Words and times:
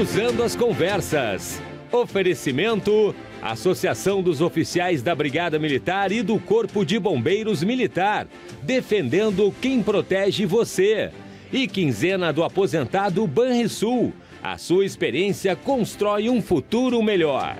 Cruzando 0.00 0.42
as 0.42 0.56
Conversas. 0.56 1.60
Oferecimento: 1.92 3.14
Associação 3.42 4.22
dos 4.22 4.40
Oficiais 4.40 5.02
da 5.02 5.14
Brigada 5.14 5.58
Militar 5.58 6.10
e 6.10 6.22
do 6.22 6.38
Corpo 6.38 6.86
de 6.86 6.98
Bombeiros 6.98 7.62
Militar, 7.62 8.26
defendendo 8.62 9.54
quem 9.60 9.82
protege 9.82 10.46
você. 10.46 11.10
E 11.52 11.68
quinzena 11.68 12.32
do 12.32 12.42
aposentado 12.42 13.26
Banrisul. 13.26 14.14
A 14.42 14.56
sua 14.56 14.86
experiência 14.86 15.54
constrói 15.54 16.30
um 16.30 16.40
futuro 16.40 17.02
melhor. 17.02 17.58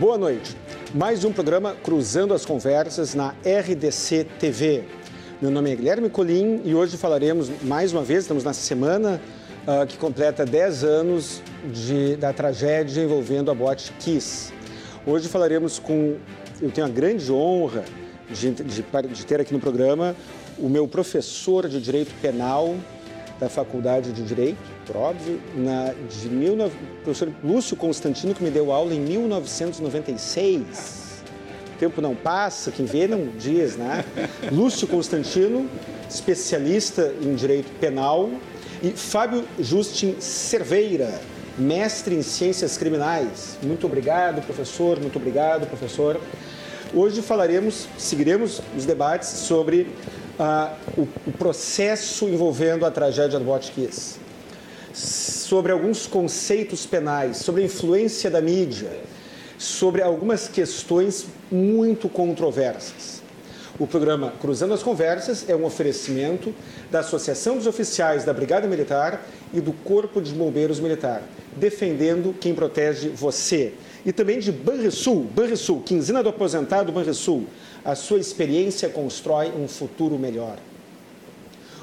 Boa 0.00 0.18
noite. 0.18 0.56
Mais 0.92 1.24
um 1.24 1.32
programa 1.32 1.76
Cruzando 1.84 2.34
as 2.34 2.44
Conversas 2.44 3.14
na 3.14 3.36
RDC 3.44 4.26
TV. 4.40 4.82
Meu 5.40 5.52
nome 5.52 5.70
é 5.70 5.76
Guilherme 5.76 6.10
Colim 6.10 6.60
e 6.64 6.74
hoje 6.74 6.96
falaremos 6.96 7.48
mais 7.62 7.92
uma 7.92 8.02
vez, 8.02 8.24
estamos 8.24 8.42
na 8.42 8.52
semana 8.52 9.20
uh, 9.66 9.86
que 9.86 9.98
completa 9.98 10.46
10 10.46 10.84
anos 10.84 11.42
de, 11.72 12.16
da 12.16 12.32
tragédia 12.32 13.02
envolvendo 13.02 13.50
a 13.50 13.54
boate 13.54 13.92
Kiss. 13.98 14.52
Hoje 15.06 15.28
falaremos 15.28 15.78
com, 15.78 16.16
eu 16.60 16.70
tenho 16.70 16.86
a 16.86 16.90
grande 16.90 17.32
honra 17.32 17.84
de, 18.30 18.50
de, 18.50 18.82
de 18.82 19.26
ter 19.26 19.40
aqui 19.40 19.52
no 19.52 19.60
programa 19.60 20.16
o 20.58 20.68
meu 20.68 20.88
professor 20.88 21.68
de 21.68 21.80
Direito 21.80 22.12
Penal 22.20 22.76
da 23.38 23.48
Faculdade 23.50 24.12
de 24.12 24.22
Direito, 24.22 24.58
óbvio, 24.94 25.38
na, 25.54 25.92
de 26.08 26.28
19, 26.28 26.74
professor 27.04 27.30
Lúcio 27.44 27.76
Constantino, 27.76 28.34
que 28.34 28.42
me 28.42 28.50
deu 28.50 28.72
aula 28.72 28.94
em 28.94 29.00
1996 29.00 31.06
o 31.76 31.78
tempo 31.78 32.00
não 32.00 32.14
passa, 32.14 32.70
quem 32.70 32.86
vê 32.86 33.06
não 33.06 33.28
diz, 33.38 33.76
né? 33.76 34.02
Lúcio 34.50 34.88
Constantino, 34.88 35.68
especialista 36.08 37.12
em 37.20 37.34
direito 37.34 37.68
penal, 37.78 38.30
e 38.82 38.90
Fábio 38.90 39.44
Justin 39.58 40.16
Cerveira, 40.20 41.20
mestre 41.58 42.14
em 42.14 42.22
ciências 42.22 42.76
criminais. 42.76 43.56
Muito 43.62 43.86
obrigado, 43.86 44.42
professor, 44.42 45.00
muito 45.00 45.16
obrigado, 45.16 45.66
professor. 45.66 46.20
Hoje 46.94 47.22
falaremos, 47.22 47.88
seguiremos 47.98 48.60
os 48.76 48.84
debates 48.84 49.28
sobre 49.28 49.88
uh, 50.38 51.00
o, 51.00 51.08
o, 51.26 51.32
processo 51.32 52.26
envolvendo 52.26 52.84
a 52.86 52.90
tragédia 52.90 53.38
do 53.38 53.44
Botkiss, 53.44 54.18
sobre 54.92 55.72
alguns 55.72 56.06
conceitos 56.06 56.86
penais, 56.86 57.38
sobre 57.38 57.62
a 57.62 57.64
influência 57.66 58.30
da 58.30 58.40
mídia, 58.40 59.00
sobre 59.58 60.02
algumas 60.02 60.48
questões 60.48 61.26
muito 61.50 62.08
controversas. 62.08 63.22
O 63.78 63.86
programa 63.86 64.32
Cruzando 64.40 64.72
as 64.72 64.82
Conversas 64.82 65.44
é 65.50 65.54
um 65.54 65.66
oferecimento 65.66 66.54
da 66.90 67.00
Associação 67.00 67.56
dos 67.56 67.66
Oficiais 67.66 68.24
da 68.24 68.32
Brigada 68.32 68.66
Militar 68.66 69.22
e 69.52 69.60
do 69.60 69.70
Corpo 69.70 70.22
de 70.22 70.32
Bombeiros 70.32 70.80
Militar, 70.80 71.22
defendendo 71.54 72.34
quem 72.40 72.54
protege 72.54 73.10
você. 73.10 73.74
E 74.06 74.12
também 74.12 74.38
de 74.38 74.50
Banrisul, 74.50 75.24
Banrisul, 75.24 75.82
quinzena 75.82 76.22
do 76.22 76.30
aposentado 76.30 76.90
Banrisul. 76.90 77.44
A 77.84 77.94
sua 77.94 78.18
experiência 78.18 78.88
constrói 78.88 79.52
um 79.54 79.68
futuro 79.68 80.18
melhor. 80.18 80.56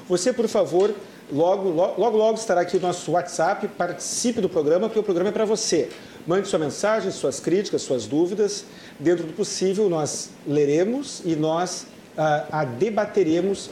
Você, 0.08 0.32
por 0.32 0.48
favor, 0.48 0.92
logo, 1.32 1.68
logo, 1.68 2.16
logo, 2.16 2.36
estará 2.36 2.62
aqui 2.62 2.76
o 2.76 2.80
nosso 2.80 3.12
WhatsApp, 3.12 3.68
participe 3.68 4.40
do 4.40 4.48
programa, 4.48 4.88
porque 4.88 4.98
o 4.98 5.04
programa 5.04 5.30
é 5.30 5.32
para 5.32 5.44
você. 5.44 5.88
Mande 6.26 6.48
sua 6.48 6.58
mensagem, 6.58 7.10
suas 7.10 7.38
críticas, 7.38 7.82
suas 7.82 8.06
dúvidas. 8.06 8.64
Dentro 8.98 9.26
do 9.26 9.34
possível, 9.34 9.90
nós 9.90 10.30
leremos 10.46 11.20
e 11.22 11.36
nós 11.36 11.86
ah, 12.16 12.46
a 12.50 12.64
debateremos, 12.64 13.68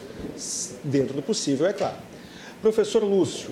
dentro 0.85 1.15
do 1.15 1.23
possível, 1.23 1.67
é 1.67 1.73
claro. 1.73 1.97
Professor 2.61 3.03
Lúcio, 3.03 3.51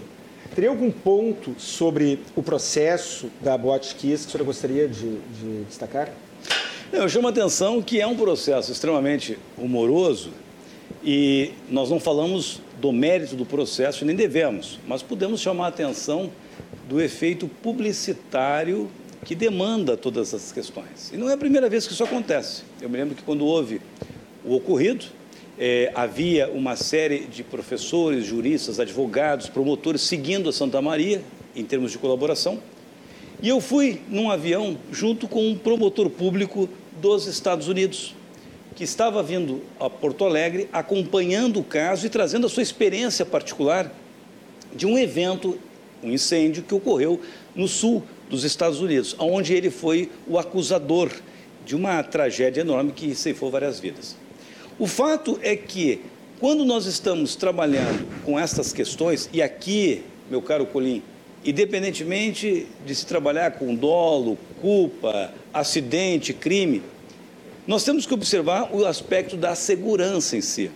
teria 0.54 0.68
algum 0.68 0.90
ponto 0.90 1.54
sobre 1.58 2.20
o 2.36 2.42
processo 2.42 3.30
da 3.40 3.56
Boate 3.56 3.94
Kiss 3.94 4.24
que 4.24 4.28
o 4.28 4.32
senhor 4.32 4.44
gostaria 4.44 4.86
de, 4.86 5.18
de 5.18 5.64
destacar? 5.64 6.12
Eu 6.92 7.08
chamo 7.08 7.28
a 7.28 7.30
atenção 7.30 7.80
que 7.80 8.00
é 8.00 8.06
um 8.06 8.16
processo 8.16 8.70
extremamente 8.70 9.38
humoroso 9.56 10.30
e 11.02 11.52
nós 11.70 11.88
não 11.88 11.98
falamos 11.98 12.60
do 12.78 12.92
mérito 12.92 13.34
do 13.34 13.46
processo, 13.46 14.04
nem 14.04 14.14
devemos, 14.14 14.78
mas 14.86 15.02
podemos 15.02 15.40
chamar 15.40 15.66
a 15.66 15.68
atenção 15.68 16.30
do 16.90 17.00
efeito 17.00 17.46
publicitário 17.46 18.90
que 19.24 19.36
demanda 19.36 19.96
todas 19.96 20.34
essas 20.34 20.50
questões. 20.50 21.12
E 21.12 21.16
não 21.16 21.30
é 21.30 21.34
a 21.34 21.38
primeira 21.38 21.68
vez 21.68 21.86
que 21.86 21.92
isso 21.92 22.02
acontece. 22.02 22.64
Eu 22.82 22.90
me 22.90 22.98
lembro 22.98 23.14
que 23.14 23.22
quando 23.22 23.46
houve 23.46 23.80
o 24.44 24.56
ocorrido, 24.56 25.04
é, 25.56 25.92
havia 25.94 26.50
uma 26.50 26.74
série 26.74 27.26
de 27.26 27.44
professores, 27.44 28.24
juristas, 28.26 28.80
advogados, 28.80 29.48
promotores 29.48 30.00
seguindo 30.00 30.48
a 30.48 30.52
Santa 30.52 30.82
Maria 30.82 31.22
em 31.54 31.64
termos 31.64 31.92
de 31.92 31.98
colaboração. 31.98 32.58
E 33.40 33.48
eu 33.48 33.60
fui 33.60 34.00
num 34.08 34.28
avião 34.28 34.76
junto 34.90 35.28
com 35.28 35.48
um 35.48 35.56
promotor 35.56 36.10
público 36.10 36.68
dos 37.00 37.28
Estados 37.28 37.68
Unidos, 37.68 38.16
que 38.74 38.82
estava 38.82 39.22
vindo 39.22 39.62
a 39.78 39.88
Porto 39.88 40.24
Alegre 40.24 40.68
acompanhando 40.72 41.60
o 41.60 41.64
caso 41.64 42.04
e 42.04 42.10
trazendo 42.10 42.48
a 42.48 42.50
sua 42.50 42.64
experiência 42.64 43.24
particular 43.24 43.94
de 44.74 44.86
um 44.86 44.98
evento 44.98 45.56
um 46.02 46.10
incêndio 46.10 46.62
que 46.62 46.74
ocorreu 46.74 47.20
no 47.54 47.68
sul 47.68 48.02
dos 48.28 48.44
Estados 48.44 48.80
Unidos, 48.80 49.14
onde 49.18 49.54
ele 49.54 49.70
foi 49.70 50.10
o 50.26 50.38
acusador 50.38 51.10
de 51.64 51.74
uma 51.74 52.02
tragédia 52.02 52.60
enorme 52.60 52.92
que 52.92 53.14
ceifou 53.14 53.50
várias 53.50 53.80
vidas. 53.80 54.16
O 54.78 54.86
fato 54.86 55.38
é 55.42 55.54
que, 55.54 56.00
quando 56.38 56.64
nós 56.64 56.86
estamos 56.86 57.36
trabalhando 57.36 58.06
com 58.24 58.38
essas 58.38 58.72
questões, 58.72 59.28
e 59.32 59.42
aqui, 59.42 60.02
meu 60.30 60.40
caro 60.40 60.64
Colim, 60.64 61.02
independentemente 61.44 62.66
de 62.86 62.94
se 62.94 63.04
trabalhar 63.06 63.52
com 63.52 63.74
dolo, 63.74 64.38
culpa, 64.60 65.32
acidente, 65.52 66.32
crime, 66.32 66.82
nós 67.66 67.84
temos 67.84 68.06
que 68.06 68.14
observar 68.14 68.74
o 68.74 68.86
aspecto 68.86 69.36
da 69.36 69.54
segurança 69.54 70.36
em 70.36 70.40
si, 70.40 70.70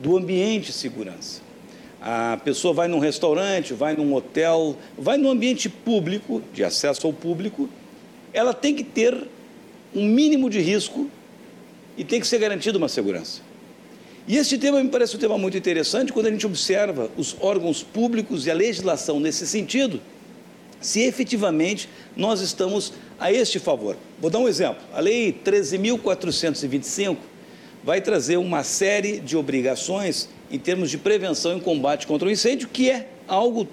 do 0.00 0.16
ambiente 0.16 0.66
de 0.66 0.72
segurança. 0.72 1.40
A 2.04 2.36
pessoa 2.44 2.74
vai 2.74 2.88
num 2.88 2.98
restaurante, 2.98 3.72
vai 3.74 3.94
num 3.94 4.12
hotel, 4.12 4.76
vai 4.98 5.16
num 5.16 5.30
ambiente 5.30 5.68
público, 5.68 6.42
de 6.52 6.64
acesso 6.64 7.06
ao 7.06 7.12
público, 7.12 7.68
ela 8.32 8.52
tem 8.52 8.74
que 8.74 8.82
ter 8.82 9.16
um 9.94 10.04
mínimo 10.04 10.50
de 10.50 10.60
risco 10.60 11.08
e 11.96 12.02
tem 12.02 12.18
que 12.18 12.26
ser 12.26 12.38
garantida 12.38 12.76
uma 12.76 12.88
segurança. 12.88 13.40
E 14.26 14.36
este 14.36 14.58
tema 14.58 14.82
me 14.82 14.88
parece 14.88 15.14
um 15.14 15.18
tema 15.18 15.38
muito 15.38 15.56
interessante 15.56 16.12
quando 16.12 16.26
a 16.26 16.30
gente 16.30 16.44
observa 16.44 17.08
os 17.16 17.36
órgãos 17.40 17.84
públicos 17.84 18.46
e 18.46 18.50
a 18.50 18.54
legislação 18.54 19.20
nesse 19.20 19.46
sentido, 19.46 20.00
se 20.80 21.02
efetivamente 21.02 21.88
nós 22.16 22.40
estamos 22.40 22.92
a 23.18 23.32
este 23.32 23.60
favor. 23.60 23.96
Vou 24.20 24.28
dar 24.28 24.40
um 24.40 24.48
exemplo. 24.48 24.82
A 24.92 24.98
Lei 25.00 25.32
13.425 25.44 27.16
vai 27.84 28.00
trazer 28.00 28.36
uma 28.38 28.64
série 28.64 29.20
de 29.20 29.36
obrigações 29.36 30.28
em 30.52 30.58
termos 30.58 30.90
de 30.90 30.98
prevenção 30.98 31.56
e 31.56 31.60
combate 31.60 32.06
contra 32.06 32.28
o 32.28 32.30
incêndio, 32.30 32.68
que 32.68 32.90
é 32.90 33.08
algo 33.26 33.66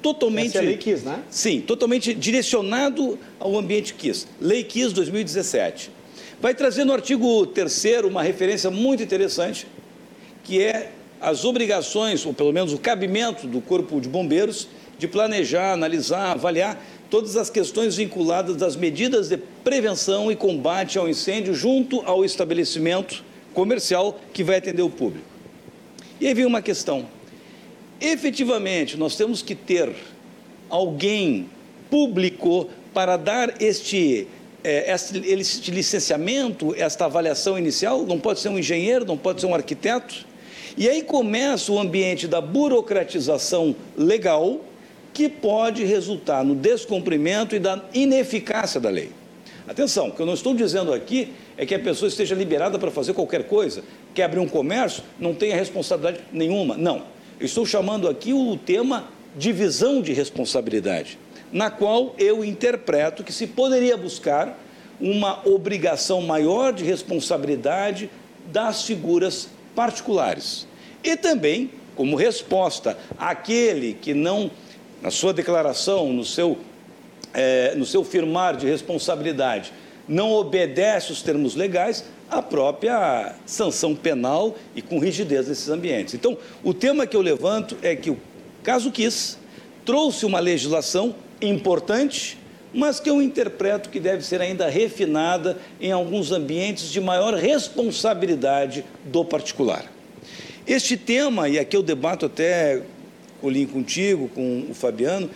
totalmente. 0.00 0.50
Essa 0.50 0.58
é 0.58 0.60
a 0.60 0.64
Lei 0.64 0.76
KISS, 0.76 1.02
né? 1.02 1.22
Sim, 1.28 1.60
totalmente 1.60 2.14
direcionado 2.14 3.18
ao 3.38 3.58
ambiente 3.58 3.94
KISS. 3.94 4.28
Lei 4.40 4.62
KISS 4.62 4.92
2017. 4.92 5.90
Vai 6.40 6.54
trazer 6.54 6.84
no 6.84 6.92
artigo 6.92 7.44
3 7.46 8.04
uma 8.04 8.22
referência 8.22 8.70
muito 8.70 9.02
interessante, 9.02 9.66
que 10.44 10.62
é 10.62 10.92
as 11.20 11.44
obrigações, 11.44 12.24
ou 12.24 12.32
pelo 12.32 12.52
menos 12.52 12.72
o 12.72 12.78
cabimento 12.78 13.46
do 13.46 13.60
Corpo 13.60 14.00
de 14.00 14.08
Bombeiros, 14.08 14.68
de 14.98 15.06
planejar, 15.06 15.72
analisar, 15.72 16.30
avaliar 16.30 16.82
todas 17.10 17.36
as 17.36 17.50
questões 17.50 17.96
vinculadas 17.96 18.62
às 18.62 18.76
medidas 18.76 19.28
de 19.28 19.36
prevenção 19.36 20.30
e 20.30 20.36
combate 20.36 20.96
ao 20.96 21.08
incêndio 21.08 21.54
junto 21.54 22.00
ao 22.06 22.24
estabelecimento 22.24 23.24
comercial 23.52 24.18
que 24.32 24.44
vai 24.44 24.56
atender 24.56 24.82
o 24.82 24.88
público. 24.88 25.29
E 26.20 26.26
aí 26.26 26.34
vem 26.34 26.44
uma 26.44 26.60
questão. 26.60 27.06
Efetivamente, 28.00 28.96
nós 28.96 29.16
temos 29.16 29.40
que 29.40 29.54
ter 29.54 29.90
alguém 30.68 31.48
público 31.90 32.68
para 32.92 33.16
dar 33.16 33.60
este, 33.60 34.26
é, 34.62 34.92
este, 34.92 35.70
licenciamento, 35.70 36.74
esta 36.76 37.06
avaliação 37.06 37.58
inicial. 37.58 38.04
Não 38.04 38.18
pode 38.18 38.40
ser 38.40 38.50
um 38.50 38.58
engenheiro, 38.58 39.04
não 39.04 39.16
pode 39.16 39.40
ser 39.40 39.46
um 39.46 39.54
arquiteto. 39.54 40.26
E 40.76 40.88
aí 40.88 41.02
começa 41.02 41.72
o 41.72 41.78
ambiente 41.78 42.28
da 42.28 42.40
burocratização 42.40 43.74
legal, 43.96 44.60
que 45.12 45.28
pode 45.28 45.84
resultar 45.84 46.44
no 46.44 46.54
descumprimento 46.54 47.56
e 47.56 47.58
da 47.58 47.82
ineficácia 47.92 48.80
da 48.80 48.90
lei. 48.90 49.10
Atenção, 49.70 50.08
o 50.08 50.12
que 50.12 50.20
eu 50.20 50.26
não 50.26 50.34
estou 50.34 50.52
dizendo 50.52 50.92
aqui 50.92 51.32
é 51.56 51.64
que 51.64 51.72
a 51.72 51.78
pessoa 51.78 52.08
esteja 52.08 52.34
liberada 52.34 52.76
para 52.76 52.90
fazer 52.90 53.12
qualquer 53.12 53.44
coisa, 53.44 53.84
quer 54.12 54.24
abrir 54.24 54.40
um 54.40 54.48
comércio, 54.48 55.04
não 55.16 55.32
tenha 55.32 55.54
responsabilidade 55.54 56.24
nenhuma. 56.32 56.76
Não. 56.76 57.04
Eu 57.38 57.46
estou 57.46 57.64
chamando 57.64 58.08
aqui 58.08 58.32
o 58.32 58.56
tema 58.56 59.04
divisão 59.36 60.02
de 60.02 60.12
responsabilidade, 60.12 61.20
na 61.52 61.70
qual 61.70 62.16
eu 62.18 62.44
interpreto 62.44 63.22
que 63.22 63.32
se 63.32 63.46
poderia 63.46 63.96
buscar 63.96 64.58
uma 65.00 65.40
obrigação 65.46 66.20
maior 66.20 66.72
de 66.72 66.82
responsabilidade 66.82 68.10
das 68.46 68.82
figuras 68.82 69.50
particulares. 69.76 70.66
E 71.04 71.16
também, 71.16 71.70
como 71.94 72.16
resposta 72.16 72.98
àquele 73.16 73.94
que 73.94 74.14
não 74.14 74.50
na 75.00 75.12
sua 75.12 75.32
declaração, 75.32 76.12
no 76.12 76.24
seu, 76.24 76.58
é, 77.34 77.74
no 77.74 77.84
seu 77.84 78.04
firmar 78.04 78.56
de 78.56 78.66
responsabilidade, 78.66 79.72
não 80.08 80.32
obedece 80.32 81.12
os 81.12 81.22
termos 81.22 81.54
legais, 81.54 82.04
a 82.28 82.42
própria 82.42 83.34
sanção 83.46 83.94
penal 83.94 84.56
e 84.74 84.82
com 84.82 84.98
rigidez 84.98 85.48
nesses 85.48 85.68
ambientes. 85.68 86.14
Então, 86.14 86.36
o 86.62 86.72
tema 86.72 87.06
que 87.06 87.16
eu 87.16 87.20
levanto 87.20 87.76
é 87.82 87.94
que 87.94 88.10
o 88.10 88.18
caso 88.62 88.90
Kiss 88.90 89.36
trouxe 89.84 90.26
uma 90.26 90.38
legislação 90.38 91.14
importante, 91.40 92.38
mas 92.72 93.00
que 93.00 93.10
eu 93.10 93.20
interpreto 93.20 93.88
que 93.88 93.98
deve 93.98 94.24
ser 94.24 94.40
ainda 94.40 94.68
refinada 94.68 95.58
em 95.80 95.90
alguns 95.90 96.30
ambientes 96.30 96.90
de 96.90 97.00
maior 97.00 97.34
responsabilidade 97.34 98.84
do 99.04 99.24
particular. 99.24 99.90
Este 100.66 100.96
tema, 100.96 101.48
e 101.48 101.58
aqui 101.58 101.76
eu 101.76 101.82
debato 101.82 102.26
até, 102.26 102.82
Colim, 103.40 103.66
contigo, 103.66 104.28
com 104.28 104.66
o 104.70 104.74
Fabiano, 104.74 105.28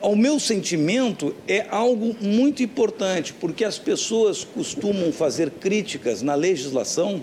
ao 0.00 0.14
meu 0.14 0.38
sentimento, 0.38 1.34
é 1.46 1.66
algo 1.70 2.16
muito 2.20 2.62
importante, 2.62 3.32
porque 3.32 3.64
as 3.64 3.78
pessoas 3.78 4.44
costumam 4.44 5.12
fazer 5.12 5.50
críticas 5.50 6.22
na 6.22 6.34
legislação 6.34 7.22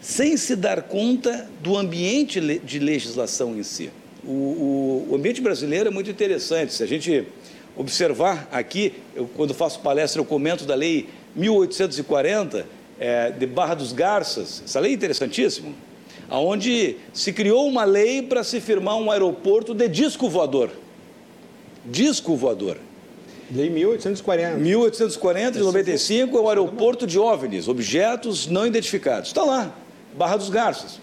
sem 0.00 0.36
se 0.36 0.56
dar 0.56 0.82
conta 0.82 1.48
do 1.62 1.76
ambiente 1.76 2.40
de 2.40 2.78
legislação 2.78 3.56
em 3.56 3.62
si. 3.62 3.90
O, 4.24 4.30
o, 4.30 5.06
o 5.10 5.14
ambiente 5.14 5.40
brasileiro 5.40 5.88
é 5.88 5.90
muito 5.90 6.10
interessante. 6.10 6.74
Se 6.74 6.82
a 6.82 6.86
gente 6.86 7.26
observar 7.76 8.48
aqui, 8.52 8.94
eu, 9.14 9.28
quando 9.34 9.54
faço 9.54 9.80
palestra, 9.80 10.20
eu 10.20 10.24
comento 10.24 10.64
da 10.64 10.74
lei 10.74 11.08
1840, 11.34 12.66
é, 12.98 13.30
de 13.30 13.46
Barra 13.46 13.74
dos 13.74 13.92
Garças, 13.92 14.62
essa 14.64 14.78
lei 14.78 14.92
é 14.92 14.94
interessantíssima, 14.94 15.72
onde 16.30 16.96
se 17.14 17.32
criou 17.32 17.66
uma 17.66 17.84
lei 17.84 18.20
para 18.20 18.44
se 18.44 18.60
firmar 18.60 18.96
um 18.96 19.10
aeroporto 19.10 19.72
de 19.72 19.88
disco 19.88 20.28
voador 20.28 20.70
disco 21.84 22.36
voador. 22.36 22.76
Lei 23.52 23.68
1840. 23.68 24.58
1840 24.58 25.58
de 25.58 25.64
95 25.64 26.36
é 26.36 26.40
o 26.40 26.48
aeroporto 26.48 27.06
de 27.06 27.18
OVNIs, 27.18 27.66
objetos 27.66 28.46
não 28.46 28.66
identificados. 28.66 29.30
Está 29.30 29.42
lá, 29.42 29.74
Barra 30.16 30.36
dos 30.36 30.48
Garças, 30.48 31.00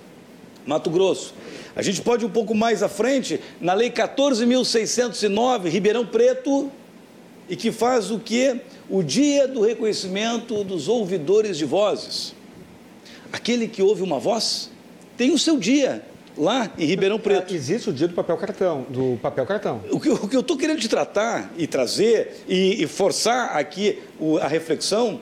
Mato 0.65 0.89
Grosso. 0.89 1.33
A 1.75 1.81
gente 1.81 2.01
pode 2.01 2.23
ir 2.23 2.27
um 2.27 2.31
pouco 2.31 2.55
mais 2.55 2.81
à 2.81 2.89
frente, 2.89 3.39
na 3.59 3.73
Lei 3.73 3.91
14.609, 3.91 5.69
Ribeirão 5.69 6.05
Preto, 6.05 6.71
e 7.49 7.55
que 7.55 7.71
faz 7.71 8.11
o 8.11 8.19
que? 8.19 8.61
O 8.89 9.03
dia 9.03 9.47
do 9.47 9.61
reconhecimento 9.61 10.63
dos 10.63 10.87
ouvidores 10.87 11.57
de 11.57 11.65
vozes. 11.65 12.33
Aquele 13.31 13.67
que 13.67 13.81
ouve 13.81 14.01
uma 14.01 14.19
voz 14.19 14.69
tem 15.17 15.31
o 15.31 15.37
seu 15.37 15.57
dia 15.57 16.03
lá 16.37 16.71
em 16.77 16.85
Ribeirão 16.85 17.19
Preto. 17.19 17.53
Existe 17.53 17.89
o 17.89 17.93
dia 17.93 18.07
do 18.07 18.13
papel 18.13 18.37
cartão, 18.37 18.85
do 18.89 19.17
papel 19.21 19.45
cartão. 19.45 19.81
O 19.91 19.99
que, 19.99 20.09
o 20.09 20.27
que 20.27 20.35
eu 20.35 20.41
estou 20.41 20.57
querendo 20.57 20.79
te 20.79 20.87
tratar 20.87 21.51
e 21.57 21.67
trazer 21.67 22.43
e, 22.47 22.83
e 22.83 22.87
forçar 22.87 23.57
aqui 23.57 23.99
o, 24.19 24.37
a 24.37 24.47
reflexão 24.47 25.19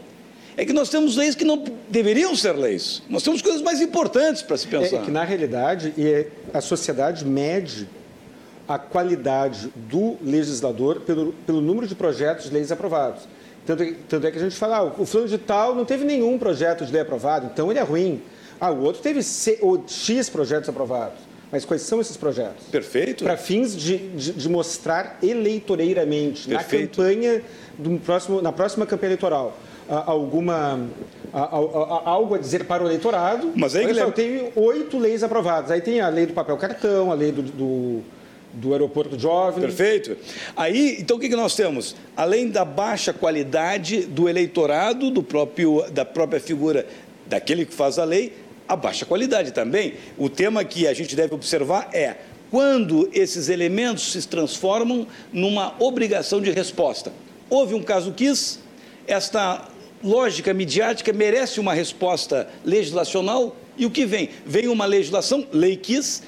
é 0.57 0.65
que 0.65 0.73
nós 0.73 0.89
temos 0.89 1.15
leis 1.15 1.35
que 1.35 1.43
não 1.43 1.63
deveriam 1.89 2.35
ser 2.35 2.53
leis. 2.53 3.01
Nós 3.09 3.23
temos 3.23 3.41
coisas 3.41 3.61
mais 3.61 3.81
importantes 3.81 4.41
para 4.41 4.57
se 4.57 4.67
pensar. 4.67 4.97
É, 4.97 4.99
é 4.99 5.01
que, 5.03 5.11
na 5.11 5.23
realidade, 5.23 5.93
a 6.53 6.61
sociedade 6.61 7.25
mede 7.25 7.87
a 8.67 8.79
qualidade 8.79 9.71
do 9.75 10.17
legislador 10.23 11.01
pelo, 11.01 11.33
pelo 11.45 11.61
número 11.61 11.87
de 11.87 11.93
projetos 11.93 12.45
de 12.45 12.53
leis 12.53 12.71
aprovados. 12.71 13.27
Tanto, 13.65 13.83
tanto 14.07 14.27
é 14.27 14.31
que 14.31 14.37
a 14.37 14.41
gente 14.41 14.55
fala, 14.55 14.77
ah, 14.77 14.83
o 14.83 15.05
fulano 15.05 15.29
de 15.29 15.37
tal 15.37 15.75
não 15.75 15.85
teve 15.85 16.05
nenhum 16.05 16.37
projeto 16.37 16.85
de 16.85 16.91
lei 16.91 17.01
aprovado, 17.01 17.49
então 17.51 17.69
ele 17.71 17.79
é 17.79 17.83
ruim. 17.83 18.21
Ah, 18.65 18.71
o 18.71 18.81
outro 18.81 18.99
teve 18.99 19.21
C, 19.21 19.59
ou 19.61 19.83
X 19.87 20.27
projetos 20.27 20.67
aprovados. 20.67 21.19
Mas 21.51 21.63
quais 21.63 21.83
são 21.83 22.01
esses 22.01 22.17
projetos? 22.17 22.65
Perfeito. 22.71 23.23
Para 23.23 23.37
fins 23.37 23.75
de, 23.75 23.97
de, 24.09 24.31
de, 24.31 24.49
mostrar 24.49 25.19
eleitoreiramente, 25.21 26.47
Perfeito. 26.47 26.99
na 26.99 27.07
campanha, 27.07 27.41
do 27.77 27.99
próximo, 27.99 28.41
na 28.41 28.51
próxima 28.51 28.85
campanha 28.87 29.09
eleitoral, 29.09 29.55
alguma 29.87 30.79
algo 31.31 32.33
a 32.33 32.37
dizer 32.39 32.65
para 32.65 32.83
o 32.83 32.87
eleitorado. 32.87 33.51
Mas 33.55 33.75
aí, 33.75 33.85
Guilherme... 33.85 34.11
tem 34.13 34.51
oito 34.55 34.97
leis 34.97 35.21
aprovadas. 35.21 35.69
Aí 35.69 35.81
tem 35.81 36.01
a 36.01 36.09
lei 36.09 36.25
do 36.25 36.33
papel 36.33 36.57
cartão, 36.57 37.11
a 37.11 37.13
lei 37.13 37.31
do, 37.31 37.43
do, 37.43 38.01
do 38.51 38.71
aeroporto 38.73 39.19
jovem. 39.19 39.61
Perfeito. 39.61 40.17
Aí, 40.57 40.97
então, 40.99 41.17
o 41.17 41.19
que, 41.19 41.29
que 41.29 41.35
nós 41.35 41.55
temos? 41.55 41.95
Além 42.17 42.49
da 42.49 42.65
baixa 42.65 43.13
qualidade 43.13 44.07
do 44.07 44.27
eleitorado, 44.27 45.11
do 45.11 45.21
próprio, 45.21 45.85
da 45.91 46.03
própria 46.03 46.39
figura 46.39 46.87
daquele 47.27 47.65
que 47.65 47.73
faz 47.73 47.99
a 47.99 48.03
lei, 48.03 48.33
a 48.67 48.75
baixa 48.75 49.05
qualidade 49.05 49.51
também. 49.51 49.95
O 50.17 50.29
tema 50.29 50.63
que 50.63 50.87
a 50.87 50.93
gente 50.93 51.15
deve 51.15 51.33
observar 51.33 51.89
é 51.93 52.15
quando 52.49 53.09
esses 53.13 53.49
elementos 53.49 54.11
se 54.11 54.27
transformam 54.27 55.07
numa 55.31 55.75
obrigação 55.79 56.41
de 56.41 56.51
resposta. 56.51 57.11
Houve 57.49 57.73
um 57.73 57.83
caso 57.83 58.11
quis, 58.11 58.59
esta 59.07 59.67
lógica 60.03 60.53
midiática 60.53 61.11
merece 61.11 61.59
uma 61.59 61.73
resposta 61.73 62.47
legislacional 62.63 63.55
e 63.77 63.85
o 63.85 63.91
que 63.91 64.05
vem? 64.05 64.29
Vem 64.45 64.67
uma 64.67 64.85
legislação, 64.85 65.45
lei 65.51 65.75
quis, 65.75 66.23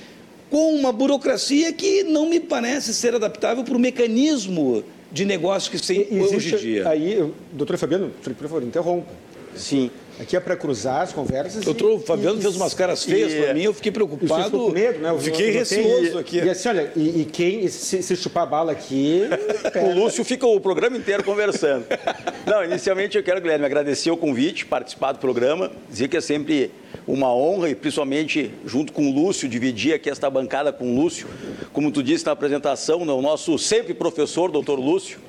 com 0.50 0.74
uma 0.76 0.92
burocracia 0.92 1.72
que 1.74 2.04
não 2.04 2.30
me 2.30 2.40
parece 2.40 2.94
ser 2.94 3.16
adaptável 3.16 3.64
para 3.64 3.76
o 3.76 3.80
mecanismo 3.80 4.84
de 5.12 5.26
negócio 5.26 5.72
que 5.72 5.82
tem 5.82 6.08
hoje 6.22 6.56
em 6.56 6.58
dia. 6.58 6.90
Aí, 6.90 7.34
doutor 7.54 7.78
Fabiano, 7.78 8.12
por 8.22 8.34
favor, 8.36 8.64
interrompa. 8.64 9.12
Sim. 9.56 9.90
Aqui 10.20 10.36
é 10.36 10.40
para 10.40 10.56
cruzar 10.56 11.02
as 11.02 11.14
conversas. 11.14 11.64
Doutor, 11.64 11.92
o 11.92 12.00
Fabiano 12.00 12.40
e, 12.40 12.42
fez 12.42 12.56
umas 12.56 12.74
caras 12.74 13.04
feias 13.04 13.34
para 13.34 13.54
mim, 13.54 13.64
eu 13.64 13.74
fiquei 13.74 13.92
preocupado. 13.92 14.46
Ficou 14.46 14.68
com 14.68 14.72
medo, 14.72 15.00
né? 15.00 15.12
Eu 15.12 15.20
fiquei 15.20 15.52
receoso 15.52 16.18
aqui. 16.18 16.38
E 16.38 16.50
assim, 16.50 16.70
olha, 16.70 16.92
e, 16.96 17.22
e 17.22 17.26
quem 17.26 17.68
se, 17.68 18.02
se, 18.02 18.16
chupar 18.16 18.48
bala 18.48 18.72
aqui. 18.72 19.22
o 19.80 19.94
Lúcio 19.94 20.24
fica 20.24 20.48
o 20.48 20.60
programa 20.60 20.98
inteiro 20.98 21.24
conversando. 21.24 21.86
Não, 22.48 22.64
inicialmente 22.64 23.16
eu 23.16 23.24
quero, 23.24 23.40
Guilherme, 23.40 23.66
agradecer 23.66 24.10
o 24.10 24.18
convite, 24.18 24.66
participar 24.66 25.12
do 25.12 25.20
programa, 25.20 25.72
dizer 25.88 26.08
que 26.08 26.18
é 26.18 26.22
sempre 26.22 26.72
uma 27.06 27.32
honra 27.32 27.70
e 27.70 27.76
principalmente 27.76 28.52
junto 28.66 28.92
com 28.94 29.08
o 29.08 29.14
Lúcio, 29.14 29.48
dividir 29.48 29.94
aqui 29.94 30.10
esta 30.10 30.30
bancada 30.32 30.74
com 30.74 30.92
o 30.92 30.96
Lúcio. 30.96 31.28
Como 31.72 31.92
tu 31.92 32.02
disse 32.02 32.26
na 32.26 32.32
apresentação, 32.32 33.04
o 33.04 33.22
nosso 33.22 33.58
sempre 33.60 33.94
professor, 33.94 34.50
doutor 34.50 34.80
Lúcio. 34.80 35.20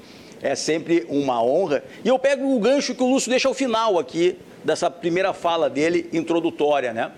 É 0.41 0.55
sempre 0.55 1.05
uma 1.09 1.43
honra. 1.43 1.83
E 2.05 2.09
eu 2.09 2.19
pego 2.19 2.55
o 2.55 2.61
gancho 2.61 2.95
que 2.95 3.03
o 3.03 3.11
Lúcio 3.11 3.29
deixa 3.29 3.49
ao 3.49 3.55
final 3.55 3.99
aqui 3.99 4.37
dessa 4.65 4.91
primeira 4.91 5.33
fala 5.33 5.69
dele, 5.69 6.09
introdutória, 6.13 6.93
né? 6.93 7.13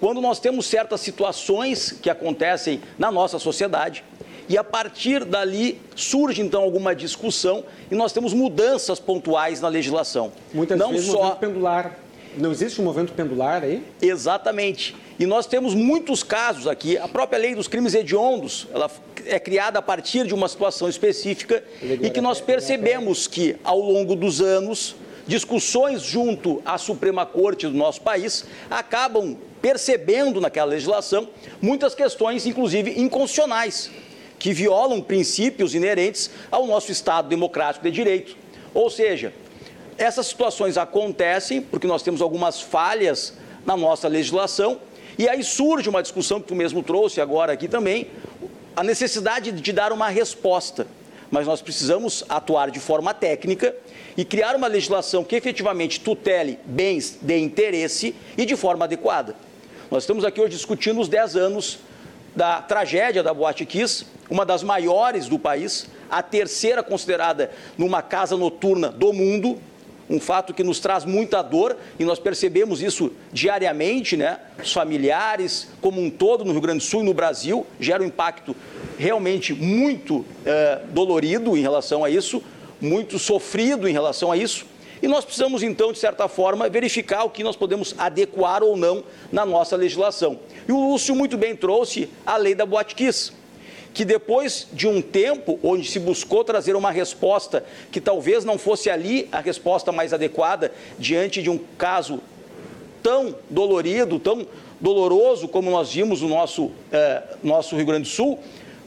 Quando 0.00 0.20
nós 0.20 0.40
temos 0.40 0.66
certas 0.66 1.00
situações 1.00 1.92
que 1.92 2.08
acontecem 2.08 2.80
na 2.98 3.12
nossa 3.12 3.38
sociedade, 3.38 4.02
e 4.48 4.58
a 4.58 4.64
partir 4.64 5.24
dali 5.24 5.80
surge 5.94 6.42
então 6.42 6.62
alguma 6.62 6.92
discussão 6.92 7.64
e 7.88 7.94
nós 7.94 8.12
temos 8.12 8.32
mudanças 8.32 8.98
pontuais 8.98 9.60
na 9.60 9.68
legislação. 9.68 10.32
Muitas 10.52 10.76
Não 10.76 10.90
vezes 10.90 11.06
só 11.06 11.36
pendular. 11.36 11.96
Não 12.36 12.50
existe 12.50 12.80
um 12.80 12.84
movimento 12.84 13.12
pendular 13.12 13.62
aí? 13.62 13.84
Exatamente. 14.02 14.96
E 15.20 15.26
nós 15.26 15.46
temos 15.46 15.72
muitos 15.72 16.24
casos 16.24 16.66
aqui. 16.66 16.98
A 16.98 17.06
própria 17.06 17.38
lei 17.38 17.54
dos 17.54 17.68
crimes 17.68 17.94
hediondos, 17.94 18.66
ela 18.74 18.90
é 19.26 19.38
criada 19.38 19.78
a 19.78 19.82
partir 19.82 20.26
de 20.26 20.34
uma 20.34 20.48
situação 20.48 20.88
específica 20.88 21.62
e 21.82 22.10
que 22.10 22.20
nós 22.20 22.40
percebemos 22.40 23.28
que 23.28 23.54
ao 23.62 23.78
longo 23.78 24.16
dos 24.16 24.40
anos 24.40 24.96
discussões 25.30 26.02
junto 26.02 26.60
à 26.66 26.76
Suprema 26.76 27.24
Corte 27.24 27.68
do 27.68 27.72
nosso 27.72 28.00
país 28.00 28.44
acabam 28.68 29.38
percebendo 29.62 30.40
naquela 30.40 30.72
legislação 30.72 31.28
muitas 31.62 31.94
questões, 31.94 32.46
inclusive 32.46 33.00
inconstitucionais, 33.00 33.92
que 34.40 34.52
violam 34.52 35.00
princípios 35.00 35.72
inerentes 35.72 36.32
ao 36.50 36.66
nosso 36.66 36.90
Estado 36.90 37.28
democrático 37.28 37.84
de 37.84 37.92
direito. 37.92 38.36
Ou 38.74 38.90
seja, 38.90 39.32
essas 39.96 40.26
situações 40.26 40.76
acontecem 40.76 41.62
porque 41.62 41.86
nós 41.86 42.02
temos 42.02 42.20
algumas 42.20 42.60
falhas 42.60 43.34
na 43.64 43.76
nossa 43.76 44.08
legislação 44.08 44.80
e 45.16 45.28
aí 45.28 45.44
surge 45.44 45.88
uma 45.88 46.02
discussão 46.02 46.40
que 46.40 46.48
tu 46.48 46.56
mesmo 46.56 46.82
trouxe 46.82 47.20
agora 47.20 47.52
aqui 47.52 47.68
também, 47.68 48.08
a 48.74 48.82
necessidade 48.82 49.52
de 49.52 49.72
dar 49.72 49.92
uma 49.92 50.08
resposta. 50.08 50.88
Mas 51.30 51.46
nós 51.46 51.62
precisamos 51.62 52.24
atuar 52.28 52.70
de 52.70 52.80
forma 52.80 53.14
técnica 53.14 53.74
e 54.16 54.24
criar 54.24 54.56
uma 54.56 54.66
legislação 54.66 55.22
que 55.22 55.36
efetivamente 55.36 56.00
tutele 56.00 56.58
bens 56.64 57.18
de 57.20 57.38
interesse 57.38 58.14
e 58.36 58.44
de 58.44 58.56
forma 58.56 58.84
adequada. 58.84 59.36
Nós 59.90 60.02
estamos 60.02 60.24
aqui 60.24 60.40
hoje 60.40 60.56
discutindo 60.56 61.00
os 61.00 61.08
10 61.08 61.36
anos 61.36 61.78
da 62.34 62.60
tragédia 62.62 63.22
da 63.22 63.34
Boate 63.34 63.66
Kiss, 63.66 64.06
uma 64.28 64.46
das 64.46 64.62
maiores 64.62 65.28
do 65.28 65.38
país, 65.38 65.88
a 66.08 66.22
terceira 66.22 66.82
considerada 66.82 67.50
numa 67.76 68.02
casa 68.02 68.36
noturna 68.36 68.88
do 68.88 69.12
mundo, 69.12 69.60
um 70.10 70.18
fato 70.18 70.52
que 70.52 70.64
nos 70.64 70.80
traz 70.80 71.04
muita 71.04 71.40
dor 71.40 71.76
e 71.98 72.04
nós 72.04 72.18
percebemos 72.18 72.82
isso 72.82 73.12
diariamente, 73.32 74.16
né? 74.16 74.40
Os 74.60 74.72
familiares, 74.72 75.68
como 75.80 76.02
um 76.02 76.10
todo, 76.10 76.44
no 76.44 76.50
Rio 76.50 76.60
Grande 76.60 76.78
do 76.78 76.84
Sul 76.84 77.02
e 77.02 77.04
no 77.04 77.14
Brasil, 77.14 77.64
gera 77.78 78.02
um 78.02 78.06
impacto 78.06 78.56
realmente 78.98 79.54
muito 79.54 80.26
é, 80.44 80.80
dolorido 80.90 81.56
em 81.56 81.62
relação 81.62 82.04
a 82.04 82.10
isso, 82.10 82.42
muito 82.80 83.18
sofrido 83.20 83.88
em 83.88 83.92
relação 83.92 84.32
a 84.32 84.36
isso. 84.36 84.66
E 85.02 85.08
nós 85.08 85.24
precisamos, 85.24 85.62
então, 85.62 85.92
de 85.92 85.98
certa 85.98 86.28
forma, 86.28 86.68
verificar 86.68 87.24
o 87.24 87.30
que 87.30 87.42
nós 87.42 87.56
podemos 87.56 87.94
adequar 87.96 88.62
ou 88.62 88.76
não 88.76 89.02
na 89.32 89.46
nossa 89.46 89.76
legislação. 89.76 90.40
E 90.68 90.72
o 90.72 90.90
Lúcio 90.90 91.14
muito 91.14 91.38
bem 91.38 91.56
trouxe 91.56 92.10
a 92.26 92.36
lei 92.36 92.54
da 92.54 92.66
Boate 92.66 92.94
Kiss, 92.94 93.32
que 93.92 94.04
depois 94.04 94.68
de 94.72 94.86
um 94.86 95.02
tempo 95.02 95.58
onde 95.62 95.90
se 95.90 95.98
buscou 95.98 96.44
trazer 96.44 96.76
uma 96.76 96.90
resposta 96.90 97.64
que 97.90 98.00
talvez 98.00 98.44
não 98.44 98.58
fosse 98.58 98.88
ali 98.88 99.28
a 99.32 99.40
resposta 99.40 99.90
mais 99.90 100.12
adequada 100.12 100.72
diante 100.98 101.42
de 101.42 101.50
um 101.50 101.58
caso 101.76 102.20
tão 103.02 103.34
dolorido, 103.48 104.18
tão 104.18 104.46
doloroso 104.80 105.48
como 105.48 105.70
nós 105.70 105.92
vimos 105.92 106.22
no 106.22 106.28
nosso, 106.28 106.70
eh, 106.92 107.22
nosso 107.42 107.76
Rio 107.76 107.86
Grande 107.86 108.02
do 108.02 108.08
Sul, 108.08 108.38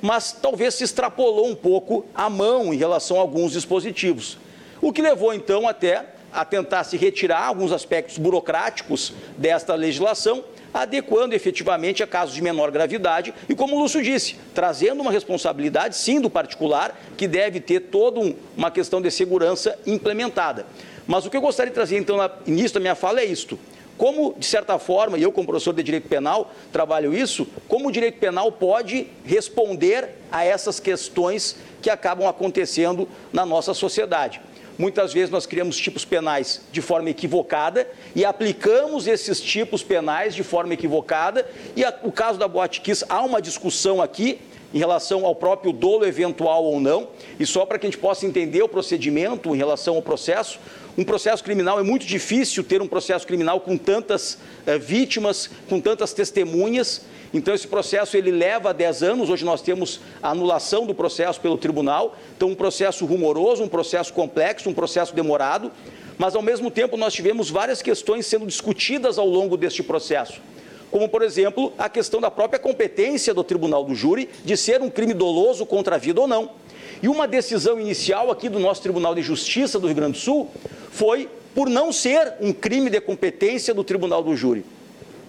mas 0.02 0.32
talvez 0.32 0.76
se 0.76 0.84
extrapolou 0.84 1.48
um 1.48 1.56
pouco 1.56 2.06
a 2.14 2.30
mão 2.30 2.74
em 2.74 2.78
relação 2.78 3.18
a 3.18 3.22
alguns 3.22 3.54
dispositivos. 3.54 4.38
O 4.82 4.92
que 4.92 5.02
levou 5.02 5.34
então 5.34 5.68
até 5.68 6.06
a 6.32 6.44
tentar 6.44 6.84
se 6.84 6.98
retirar 6.98 7.46
alguns 7.46 7.72
aspectos 7.72 8.18
burocráticos 8.18 9.14
desta 9.38 9.76
legislação 9.76 10.44
adequando 10.74 11.36
efetivamente 11.36 12.02
a 12.02 12.08
casos 12.08 12.34
de 12.34 12.42
menor 12.42 12.72
gravidade 12.72 13.34
e, 13.48 13.54
como 13.54 13.76
o 13.76 13.80
Lúcio 13.80 14.02
disse, 14.02 14.36
trazendo 14.54 15.02
uma 15.02 15.12
responsabilidade, 15.12 15.96
sim, 15.96 16.20
do 16.20 16.30
particular, 16.30 17.00
que 17.16 17.28
deve 17.28 17.60
ter 17.60 17.82
toda 17.82 18.20
um, 18.20 18.36
uma 18.58 18.72
questão 18.72 19.02
de 19.02 19.12
segurança 19.12 19.78
implementada. 19.86 20.66
Mas 21.06 21.26
o 21.26 21.30
que 21.30 21.38
eu 21.38 21.42
gostaria 21.42 21.70
de 21.70 21.76
trazer, 21.76 21.98
então, 21.98 22.18
no 22.18 22.32
início 22.48 22.74
da 22.74 22.80
minha 22.80 22.96
fala 22.96 23.22
é 23.22 23.26
isto. 23.26 23.60
Como, 23.98 24.34
de 24.38 24.46
certa 24.46 24.80
forma, 24.80 25.18
e 25.18 25.24
eu, 25.24 25.32
como 25.32 25.46
professor 25.46 25.74
de 25.74 25.84
direito 25.84 26.10
penal, 26.10 26.52
trabalho 26.72 27.14
isso, 27.14 27.48
como 27.68 27.90
o 27.90 27.92
direito 27.92 28.18
penal 28.18 28.52
pode 28.52 29.08
responder 29.24 30.16
a 30.32 30.44
essas 30.44 30.80
questões 30.80 31.58
que 31.82 31.90
acabam 31.90 32.28
acontecendo 32.28 33.08
na 33.32 33.46
nossa 33.46 33.74
sociedade. 33.74 34.42
Muitas 34.78 35.14
vezes 35.14 35.30
nós 35.30 35.46
criamos 35.46 35.78
tipos 35.78 36.04
penais 36.04 36.62
de 36.72 36.82
forma 36.82 37.10
equivocada 37.10 37.88
e 38.16 38.26
aplicamos 38.26 39.08
esses 39.08 39.40
tipos 39.40 39.84
penais 39.84 40.34
de 40.34 40.44
forma 40.44 40.74
equivocada. 40.74 41.48
E 41.76 41.84
a, 41.84 41.94
o 42.04 42.12
caso 42.12 42.40
da 42.40 42.48
Boate 42.48 42.82
Kiss, 42.82 43.06
há 43.08 43.22
uma 43.22 43.42
discussão 43.42 44.02
aqui 44.02 44.40
em 44.74 44.80
relação 44.80 45.26
ao 45.26 45.36
próprio 45.36 45.72
dolo 45.72 46.06
eventual 46.06 46.64
ou 46.64 46.80
não. 46.80 47.08
E 47.40 47.46
só 47.46 47.66
para 47.66 47.78
que 47.78 47.86
a 47.86 47.90
gente 47.90 48.00
possa 48.00 48.26
entender 48.26 48.64
o 48.64 48.68
procedimento 48.68 49.54
em 49.54 49.58
relação 49.58 49.96
ao 49.96 50.02
processo, 50.02 50.60
um 50.96 51.04
processo 51.04 51.44
criminal 51.44 51.80
é 51.80 51.84
muito 51.84 52.06
difícil 52.06 52.64
ter 52.64 52.80
um 52.80 52.88
processo 52.88 53.26
criminal 53.26 53.60
com 53.60 53.76
tantas 53.76 54.38
eh, 54.66 54.78
vítimas, 54.78 55.50
com 55.68 55.80
tantas 55.80 56.14
testemunhas. 56.14 57.02
Então, 57.34 57.52
esse 57.52 57.68
processo 57.68 58.16
ele 58.16 58.30
leva 58.30 58.72
10 58.72 59.02
anos. 59.02 59.30
Hoje 59.30 59.44
nós 59.44 59.60
temos 59.60 60.00
a 60.22 60.30
anulação 60.30 60.86
do 60.86 60.94
processo 60.94 61.42
pelo 61.42 61.58
tribunal. 61.58 62.16
Então, 62.38 62.50
um 62.50 62.56
processo 62.56 63.08
rumoroso, 63.08 63.64
um 63.64 63.68
processo 63.68 64.14
complexo, 64.14 64.70
um 64.70 64.74
processo 64.74 65.16
demorado. 65.16 65.72
Mas, 66.16 66.36
ao 66.36 66.44
mesmo 66.44 66.70
tempo, 66.70 66.96
nós 66.96 67.12
tivemos 67.12 67.50
várias 67.50 67.82
questões 67.82 68.28
sendo 68.28 68.46
discutidas 68.46 69.18
ao 69.18 69.26
longo 69.28 69.58
deste 69.58 69.82
processo. 69.82 70.40
Como, 70.92 71.10
por 71.10 71.24
exemplo, 71.24 71.74
a 71.76 71.90
questão 71.90 72.22
da 72.22 72.30
própria 72.30 72.60
competência 72.60 73.34
do 73.34 73.44
tribunal 73.44 73.84
do 73.84 73.96
júri 73.96 74.30
de 74.46 74.56
ser 74.56 74.80
um 74.80 74.92
crime 74.92 75.16
doloso 75.16 75.66
contra 75.66 75.96
a 75.96 75.98
vida 75.98 76.22
ou 76.22 76.28
não. 76.28 76.52
E 77.04 77.08
uma 77.10 77.28
decisão 77.28 77.78
inicial 77.82 78.32
aqui 78.32 78.48
do 78.48 78.58
nosso 78.58 78.82
Tribunal 78.82 79.14
de 79.14 79.22
Justiça 79.22 79.78
do 79.78 79.88
Rio 79.88 79.96
Grande 79.98 80.14
do 80.14 80.20
Sul 80.20 80.50
foi 80.90 81.30
por 81.54 81.70
não 81.70 81.92
ser 81.92 82.36
um 82.40 82.54
crime 82.54 82.90
de 82.90 83.02
competência 83.02 83.74
do 83.74 83.84
tribunal 83.84 84.24
do 84.24 84.34
júri 84.38 84.64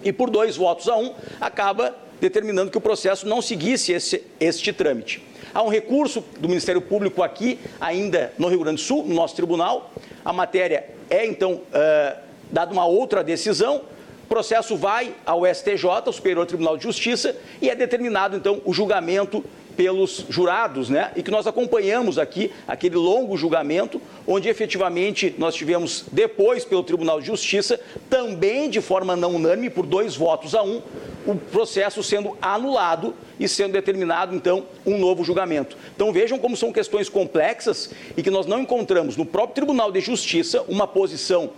e 0.01 0.13
por 0.13 0.29
dois 0.29 0.55
votos 0.55 0.87
a 0.87 0.95
um, 0.95 1.13
acaba 1.41 1.93
determinando 2.21 2.71
que 2.71 2.77
o 2.77 2.81
processo 2.81 3.27
não 3.27 3.41
seguisse 3.41 3.91
esse, 3.91 4.23
este 4.39 4.71
trâmite. 4.71 5.21
Há 5.53 5.61
um 5.63 5.67
recurso 5.67 6.23
do 6.39 6.47
Ministério 6.47 6.79
Público 6.81 7.21
aqui, 7.21 7.59
ainda 7.81 8.31
no 8.37 8.47
Rio 8.47 8.59
Grande 8.59 8.77
do 8.77 8.85
Sul, 8.85 9.03
no 9.05 9.13
nosso 9.13 9.35
tribunal. 9.35 9.91
A 10.23 10.31
matéria 10.31 10.85
é, 11.09 11.25
então, 11.25 11.55
uh, 11.55 12.17
dada 12.53 12.71
uma 12.71 12.85
outra 12.85 13.21
decisão. 13.21 13.81
O 14.23 14.27
processo 14.27 14.77
vai 14.77 15.13
ao 15.25 15.45
STJ, 15.45 15.85
o 16.07 16.13
Superior 16.13 16.45
Tribunal 16.45 16.77
de 16.77 16.83
Justiça, 16.83 17.35
e 17.61 17.69
é 17.69 17.75
determinado, 17.75 18.37
então, 18.37 18.61
o 18.63 18.73
julgamento 18.73 19.43
pelos 19.75 20.25
jurados, 20.29 20.89
né? 20.89 21.11
E 21.15 21.23
que 21.23 21.31
nós 21.31 21.47
acompanhamos 21.47 22.17
aqui 22.17 22.51
aquele 22.67 22.95
longo 22.95 23.37
julgamento, 23.37 24.01
onde 24.27 24.49
efetivamente 24.49 25.33
nós 25.37 25.55
tivemos 25.55 26.05
depois 26.11 26.65
pelo 26.65 26.83
Tribunal 26.83 27.19
de 27.19 27.27
Justiça, 27.27 27.79
também 28.09 28.69
de 28.69 28.81
forma 28.81 29.15
não 29.15 29.35
unânime, 29.35 29.69
por 29.69 29.85
dois 29.85 30.15
votos 30.15 30.55
a 30.55 30.63
um, 30.63 30.81
o 31.25 31.35
processo 31.35 32.01
sendo 32.03 32.37
anulado 32.41 33.13
e 33.39 33.47
sendo 33.47 33.73
determinado 33.73 34.35
então 34.35 34.65
um 34.85 34.97
novo 34.97 35.23
julgamento. 35.23 35.77
Então 35.95 36.11
vejam 36.11 36.37
como 36.37 36.55
são 36.55 36.71
questões 36.71 37.09
complexas 37.09 37.91
e 38.15 38.23
que 38.23 38.31
nós 38.31 38.45
não 38.45 38.59
encontramos 38.59 39.17
no 39.17 39.25
próprio 39.25 39.55
Tribunal 39.55 39.91
de 39.91 39.99
Justiça 39.99 40.63
uma 40.67 40.87
posição 40.87 41.51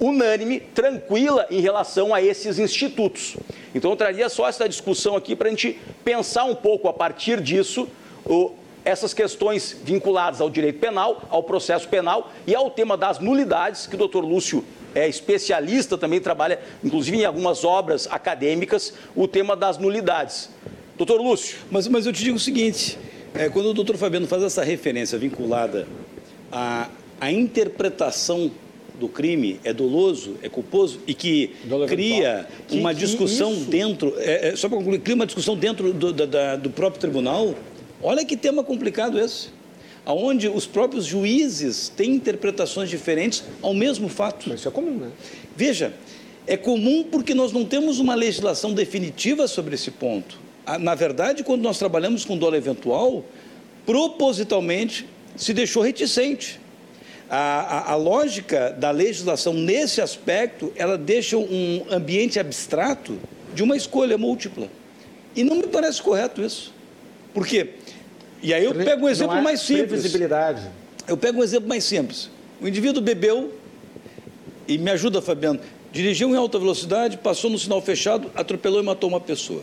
unânime, 0.00 0.58
tranquila 0.58 1.46
em 1.48 1.60
relação 1.60 2.12
a 2.12 2.20
esses 2.20 2.58
institutos. 2.58 3.36
Então, 3.74 3.90
eu 3.90 3.96
traria 3.96 4.28
só 4.28 4.48
essa 4.48 4.68
discussão 4.68 5.16
aqui 5.16 5.34
para 5.34 5.48
a 5.48 5.50
gente 5.50 5.78
pensar 6.04 6.44
um 6.44 6.54
pouco 6.54 6.88
a 6.88 6.92
partir 6.92 7.40
disso 7.40 7.88
o, 8.24 8.52
essas 8.84 9.14
questões 9.14 9.76
vinculadas 9.84 10.40
ao 10.40 10.50
direito 10.50 10.78
penal, 10.78 11.22
ao 11.30 11.42
processo 11.42 11.88
penal 11.88 12.30
e 12.46 12.54
ao 12.54 12.70
tema 12.70 12.96
das 12.96 13.18
nulidades, 13.18 13.86
que 13.86 13.94
o 13.94 13.98
doutor 13.98 14.24
Lúcio 14.24 14.64
é 14.94 15.08
especialista, 15.08 15.96
também 15.96 16.20
trabalha, 16.20 16.60
inclusive 16.84 17.18
em 17.18 17.24
algumas 17.24 17.64
obras 17.64 18.06
acadêmicas, 18.10 18.92
o 19.14 19.26
tema 19.26 19.56
das 19.56 19.78
nulidades. 19.78 20.50
Doutor 20.96 21.20
Lúcio. 21.20 21.58
Mas, 21.70 21.88
mas 21.88 22.06
eu 22.06 22.12
te 22.12 22.22
digo 22.22 22.36
o 22.36 22.40
seguinte: 22.40 22.98
é, 23.34 23.48
quando 23.48 23.70
o 23.70 23.74
doutor 23.74 23.96
Fabiano 23.96 24.26
faz 24.26 24.42
essa 24.42 24.62
referência 24.62 25.18
vinculada 25.18 25.88
à, 26.50 26.88
à 27.20 27.32
interpretação 27.32 28.50
do 29.02 29.08
crime 29.08 29.58
é 29.64 29.72
doloso, 29.72 30.36
é 30.42 30.48
culposo 30.48 31.00
e 31.08 31.12
que 31.12 31.50
cria 31.88 32.46
que, 32.68 32.78
uma 32.78 32.94
discussão 32.94 33.52
dentro, 33.52 34.14
é, 34.18 34.50
é, 34.50 34.56
só 34.56 34.68
para 34.68 34.78
concluir, 34.78 35.00
cria 35.00 35.16
uma 35.16 35.26
discussão 35.26 35.56
dentro 35.56 35.92
do, 35.92 36.12
da, 36.12 36.54
do 36.54 36.70
próprio 36.70 37.00
tribunal. 37.00 37.52
Olha 38.00 38.24
que 38.24 38.36
tema 38.36 38.62
complicado 38.62 39.18
esse, 39.18 39.48
aonde 40.06 40.48
os 40.48 40.66
próprios 40.66 41.04
juízes 41.04 41.88
têm 41.88 42.14
interpretações 42.14 42.88
diferentes 42.88 43.42
ao 43.60 43.74
mesmo 43.74 44.08
fato. 44.08 44.48
Mas 44.48 44.60
isso 44.60 44.68
é 44.68 44.70
comum, 44.70 44.96
né? 44.96 45.10
Veja, 45.56 45.92
é 46.46 46.56
comum 46.56 47.02
porque 47.02 47.34
nós 47.34 47.50
não 47.50 47.64
temos 47.64 47.98
uma 47.98 48.14
legislação 48.14 48.72
definitiva 48.72 49.48
sobre 49.48 49.74
esse 49.74 49.90
ponto. 49.90 50.38
Na 50.80 50.94
verdade, 50.94 51.42
quando 51.42 51.62
nós 51.62 51.76
trabalhamos 51.76 52.24
com 52.24 52.38
dolo 52.38 52.54
eventual, 52.54 53.24
propositalmente 53.84 55.06
se 55.34 55.52
deixou 55.52 55.82
reticente 55.82 56.61
a, 57.34 57.38
a, 57.38 57.92
a, 57.92 57.94
lógica 57.94 58.76
da 58.78 58.90
legislação 58.90 59.54
nesse 59.54 60.02
aspecto, 60.02 60.70
ela 60.76 60.98
deixa 60.98 61.38
um 61.38 61.82
ambiente 61.90 62.38
abstrato 62.38 63.18
de 63.54 63.62
uma 63.62 63.74
escolha 63.74 64.18
múltipla. 64.18 64.68
E 65.34 65.42
não 65.42 65.56
me 65.56 65.66
parece 65.66 66.02
correto 66.02 66.42
isso. 66.42 66.74
Por 67.32 67.46
quê? 67.46 67.70
E 68.42 68.52
aí 68.52 68.62
eu 68.62 68.74
pego 68.74 69.06
um 69.06 69.08
exemplo 69.08 69.40
mais 69.40 69.60
simples. 69.60 69.88
Previsibilidade. 69.88 70.68
Eu 71.08 71.16
pego 71.16 71.40
um 71.40 71.42
exemplo 71.42 71.66
mais 71.66 71.84
simples. 71.84 72.28
O 72.60 72.68
indivíduo 72.68 73.00
bebeu, 73.00 73.50
e 74.68 74.76
me 74.76 74.90
ajuda, 74.90 75.22
Fabiano, 75.22 75.58
dirigiu 75.90 76.28
em 76.28 76.36
alta 76.36 76.58
velocidade, 76.58 77.16
passou 77.16 77.48
no 77.48 77.58
sinal 77.58 77.80
fechado, 77.80 78.30
atropelou 78.34 78.82
e 78.82 78.84
matou 78.84 79.08
uma 79.08 79.20
pessoa. 79.20 79.62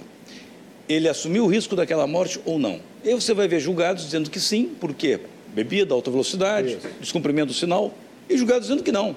Ele 0.87 1.07
assumiu 1.07 1.45
o 1.45 1.47
risco 1.47 1.75
daquela 1.75 2.07
morte 2.07 2.39
ou 2.45 2.57
não? 2.57 2.79
E 3.03 3.09
aí 3.09 3.13
você 3.13 3.31
vai 3.31 3.47
ver 3.47 3.59
julgados 3.59 4.05
dizendo 4.05 4.27
que 4.27 4.39
sim, 4.39 4.71
por 4.79 4.91
quê? 4.91 5.19
Bebida, 5.53 5.93
alta 5.93 6.09
velocidade, 6.11 6.73
Isso. 6.73 6.87
descumprimento 6.99 7.47
do 7.47 7.53
sinal, 7.53 7.93
e 8.29 8.37
julgado 8.37 8.61
dizendo 8.61 8.83
que 8.83 8.91
não, 8.91 9.15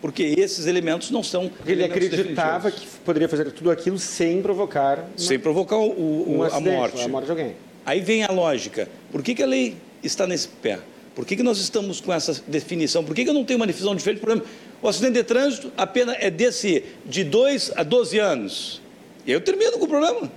porque 0.00 0.22
esses 0.22 0.66
elementos 0.66 1.10
não 1.10 1.22
são. 1.22 1.50
Ele 1.66 1.84
acreditava 1.84 2.70
que 2.70 2.86
poderia 3.04 3.28
fazer 3.28 3.50
tudo 3.52 3.70
aquilo 3.70 3.98
sem 3.98 4.40
provocar. 4.40 4.98
Uma, 4.98 5.08
sem 5.16 5.38
provocar 5.38 5.76
o, 5.76 5.90
o, 5.90 6.38
um 6.38 6.42
a 6.42 6.60
morte. 6.60 7.02
A 7.02 7.08
morte 7.08 7.24
de 7.26 7.30
alguém. 7.30 7.56
Aí 7.84 8.00
vem 8.00 8.22
a 8.22 8.30
lógica. 8.30 8.88
Por 9.10 9.22
que, 9.22 9.34
que 9.34 9.42
a 9.42 9.46
lei 9.46 9.76
está 10.02 10.26
nesse 10.26 10.48
pé? 10.48 10.78
Por 11.14 11.26
que, 11.26 11.34
que 11.34 11.42
nós 11.42 11.58
estamos 11.58 12.00
com 12.00 12.12
essa 12.12 12.40
definição? 12.46 13.02
Por 13.02 13.14
que, 13.14 13.24
que 13.24 13.30
eu 13.30 13.34
não 13.34 13.44
tenho 13.44 13.58
uma 13.58 13.66
definição 13.66 13.94
diferente? 13.96 14.20
Por 14.20 14.30
exemplo, 14.30 14.48
o 14.80 14.88
acidente 14.88 15.14
de 15.14 15.24
trânsito, 15.24 15.72
a 15.76 15.86
pena 15.86 16.16
é 16.20 16.30
desse 16.30 16.84
de 17.04 17.24
2 17.24 17.72
a 17.74 17.82
12 17.82 18.18
anos. 18.18 18.80
E 19.26 19.32
eu 19.32 19.40
termino 19.40 19.72
com 19.78 19.84
o 19.84 19.88
problema. 19.88 20.30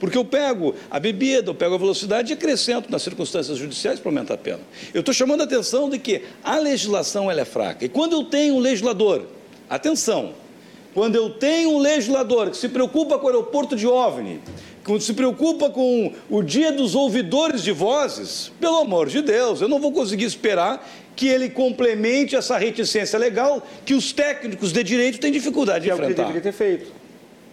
Porque 0.00 0.16
eu 0.16 0.24
pego 0.24 0.74
a 0.90 0.98
bebida, 0.98 1.50
eu 1.50 1.54
pego 1.54 1.74
a 1.74 1.78
velocidade 1.78 2.32
e 2.32 2.34
acrescento 2.34 2.90
nas 2.90 3.02
circunstâncias 3.02 3.58
judiciais 3.58 4.00
para 4.00 4.08
aumentar 4.08 4.34
a 4.34 4.38
pena. 4.38 4.60
Eu 4.94 5.00
estou 5.00 5.12
chamando 5.12 5.42
a 5.42 5.44
atenção 5.44 5.90
de 5.90 5.98
que 5.98 6.22
a 6.42 6.58
legislação 6.58 7.30
ela 7.30 7.42
é 7.42 7.44
fraca. 7.44 7.84
E 7.84 7.88
quando 7.88 8.14
eu 8.14 8.24
tenho 8.24 8.54
um 8.54 8.58
legislador, 8.58 9.26
atenção, 9.68 10.32
quando 10.94 11.16
eu 11.16 11.28
tenho 11.28 11.72
um 11.72 11.78
legislador 11.78 12.50
que 12.50 12.56
se 12.56 12.70
preocupa 12.70 13.18
com 13.18 13.26
o 13.26 13.28
aeroporto 13.28 13.76
de 13.76 13.86
OVNI, 13.86 14.40
que 14.82 15.00
se 15.00 15.12
preocupa 15.12 15.68
com 15.68 16.12
o 16.30 16.42
dia 16.42 16.72
dos 16.72 16.94
ouvidores 16.94 17.62
de 17.62 17.70
vozes, 17.70 18.50
pelo 18.58 18.78
amor 18.78 19.06
de 19.06 19.20
Deus, 19.20 19.60
eu 19.60 19.68
não 19.68 19.78
vou 19.78 19.92
conseguir 19.92 20.24
esperar 20.24 20.88
que 21.14 21.28
ele 21.28 21.50
complemente 21.50 22.34
essa 22.34 22.56
reticência 22.56 23.18
legal 23.18 23.62
que 23.84 23.92
os 23.92 24.12
técnicos 24.12 24.72
de 24.72 24.82
direito 24.82 25.20
têm 25.20 25.30
dificuldade 25.30 25.84
de 25.84 25.90
enfrentar. 25.90 26.22
É 26.22 26.24
o 26.24 26.32
que 26.32 26.38
ele 26.38 26.40
deveria 26.40 26.52
ter 26.52 26.52
feito. 26.52 26.92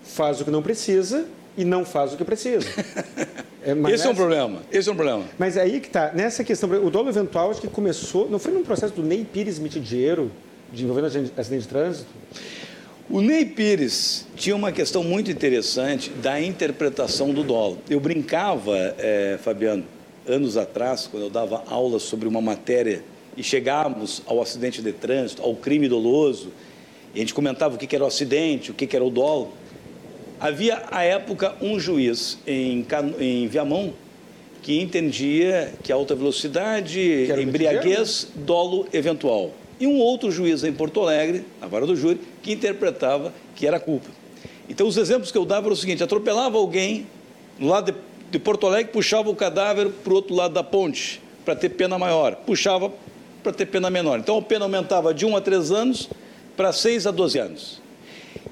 Faz 0.01 0.39
o 0.39 0.45
que 0.45 0.49
não 0.49 0.63
precisa 0.63 1.25
e 1.57 1.65
não 1.65 1.83
faz 1.83 2.13
o 2.13 2.17
que 2.17 2.23
precisa. 2.23 2.67
É, 3.67 3.71
Esse 3.71 3.81
nessa... 3.81 4.07
é 4.07 4.11
um 4.11 4.15
problema. 4.15 4.61
Esse 4.71 4.87
é 4.87 4.91
um 4.93 4.95
problema. 4.95 5.23
Mas 5.37 5.57
aí 5.57 5.81
que 5.81 5.87
está, 5.87 6.13
nessa 6.13 6.41
questão, 6.41 6.69
o 6.69 6.89
dolo 6.89 7.09
eventual 7.09 7.51
acho 7.51 7.59
que 7.59 7.67
começou, 7.67 8.29
não 8.29 8.39
foi 8.39 8.53
num 8.53 8.63
processo 8.63 8.93
do 8.93 9.03
Ney 9.03 9.25
Pires 9.25 9.59
Mitidiero, 9.59 10.31
de 10.71 10.85
envolvendo 10.85 11.07
acidente 11.07 11.63
de 11.63 11.67
trânsito? 11.67 12.07
O 13.09 13.19
Ney 13.19 13.43
Pires 13.45 14.25
tinha 14.37 14.55
uma 14.55 14.71
questão 14.71 15.03
muito 15.03 15.29
interessante 15.29 16.09
da 16.11 16.41
interpretação 16.41 17.33
do 17.33 17.43
dolo. 17.43 17.79
Eu 17.89 17.99
brincava, 17.99 18.73
é, 18.97 19.37
Fabiano, 19.43 19.83
anos 20.25 20.55
atrás, 20.55 21.07
quando 21.07 21.23
eu 21.23 21.29
dava 21.29 21.63
aulas 21.67 22.03
sobre 22.03 22.27
uma 22.27 22.41
matéria 22.41 23.03
e 23.35 23.43
chegávamos 23.43 24.21
ao 24.25 24.41
acidente 24.41 24.81
de 24.81 24.93
trânsito, 24.93 25.41
ao 25.41 25.55
crime 25.55 25.89
doloso, 25.89 26.53
e 27.13 27.17
a 27.17 27.19
gente 27.19 27.33
comentava 27.33 27.75
o 27.75 27.77
que 27.77 27.95
era 27.95 28.03
o 28.03 28.07
acidente, 28.07 28.71
o 28.71 28.73
que 28.73 28.95
era 28.95 29.03
o 29.03 29.09
dolo. 29.09 29.53
Havia, 30.39 30.83
à 30.91 31.03
época, 31.03 31.55
um 31.61 31.79
juiz 31.79 32.37
em, 32.45 32.85
em 33.19 33.47
Viamão 33.47 33.93
que 34.61 34.79
entendia 34.81 35.73
que 35.81 35.91
alta 35.91 36.13
velocidade, 36.13 37.27
embriaguez, 37.41 38.27
dolo 38.35 38.87
eventual. 38.93 39.51
E 39.79 39.87
um 39.87 39.99
outro 39.99 40.31
juiz 40.31 40.63
em 40.63 40.73
Porto 40.73 41.01
Alegre, 41.01 41.43
na 41.61 41.67
vara 41.67 41.85
do 41.85 41.95
júri, 41.95 42.19
que 42.41 42.51
interpretava 42.51 43.33
que 43.55 43.65
era 43.65 43.79
culpa. 43.79 44.09
Então, 44.69 44.87
os 44.87 44.97
exemplos 44.97 45.31
que 45.31 45.37
eu 45.37 45.45
dava 45.45 45.67
eram 45.67 45.73
o 45.73 45.77
seguinte: 45.77 46.03
atropelava 46.03 46.57
alguém 46.57 47.07
no 47.57 47.67
lado 47.67 47.91
de, 47.91 47.97
de 48.29 48.39
Porto 48.39 48.67
Alegre, 48.67 48.91
puxava 48.91 49.29
o 49.29 49.35
cadáver 49.35 49.89
para 49.89 50.11
o 50.11 50.15
outro 50.15 50.35
lado 50.35 50.53
da 50.53 50.63
ponte, 50.63 51.21
para 51.45 51.55
ter 51.55 51.69
pena 51.69 51.97
maior, 51.97 52.35
puxava 52.35 52.91
para 53.41 53.53
ter 53.53 53.67
pena 53.67 53.89
menor. 53.89 54.19
Então, 54.19 54.37
a 54.37 54.41
pena 54.41 54.65
aumentava 54.65 55.13
de 55.13 55.25
1 55.25 55.37
a 55.37 55.41
3 55.41 55.71
anos 55.71 56.09
para 56.55 56.73
6 56.73 57.07
a 57.07 57.11
12 57.11 57.39
anos. 57.39 57.86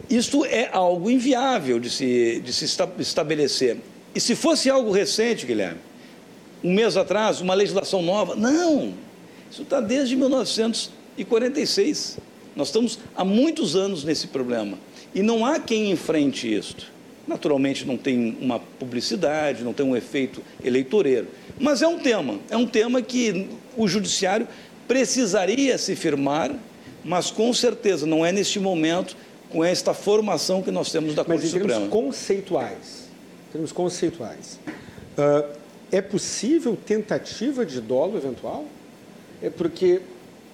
Isso 0.10 0.46
é 0.46 0.70
algo 0.72 1.10
inviável 1.10 1.80
de 1.80 1.90
se, 1.90 2.42
de 2.44 2.54
se 2.54 2.66
estabelecer. 3.00 3.78
E 4.14 4.20
se 4.20 4.36
fosse 4.36 4.70
algo 4.70 4.92
recente, 4.92 5.46
Guilherme, 5.46 5.80
um 6.64 6.74
mês 6.74 6.98
atrás, 6.98 7.42
uma 7.42 7.54
legislação 7.54 8.02
nova. 8.02 8.36
Não! 8.36 8.94
Isso 9.52 9.64
está 9.64 9.80
desde 9.80 10.16
1946. 10.16 12.18
Nós 12.56 12.70
estamos 12.70 13.00
há 13.16 13.26
muitos 13.26 13.76
anos 13.76 14.04
nesse 14.04 14.28
problema. 14.28 14.78
E 15.14 15.22
não 15.22 15.46
há 15.46 15.60
quem 15.60 15.92
enfrente 15.92 16.54
isto. 16.54 16.92
Naturalmente 17.28 17.86
não 17.86 17.98
tem 17.98 18.38
uma 18.40 18.60
publicidade, 18.60 19.64
não 19.64 19.74
tem 19.74 19.86
um 19.86 19.96
efeito 19.96 20.42
eleitoreiro. 20.64 21.28
Mas 21.60 21.82
é 21.82 21.88
um 21.88 21.98
tema, 21.98 22.40
é 22.50 22.58
um 22.58 22.68
tema 22.68 23.02
que 23.02 23.48
o 23.76 23.88
judiciário 23.88 24.48
precisaria 24.88 25.78
se 25.78 25.96
firmar, 25.96 26.54
mas 27.04 27.32
com 27.32 27.52
certeza 27.54 28.06
não 28.06 28.26
é 28.26 28.32
neste 28.32 28.60
momento 28.60 29.16
com 29.50 29.64
esta 29.64 29.94
formação 29.94 30.62
que 30.62 30.72
nós 30.72 30.92
temos 30.92 31.16
da 31.16 31.24
Corte 31.24 31.44
mas 31.44 31.46
em 31.46 31.60
Suprema. 31.60 31.74
Termos 31.74 31.94
conceituais, 31.94 33.10
em 33.48 33.52
termos 33.52 33.72
conceituais, 33.72 34.60
uh, 35.18 35.56
é 35.92 36.02
possível 36.02 36.76
tentativa 36.76 37.66
de 37.66 37.80
dolo 37.80 38.18
eventual? 38.18 38.66
É 39.42 39.50
porque 39.50 40.02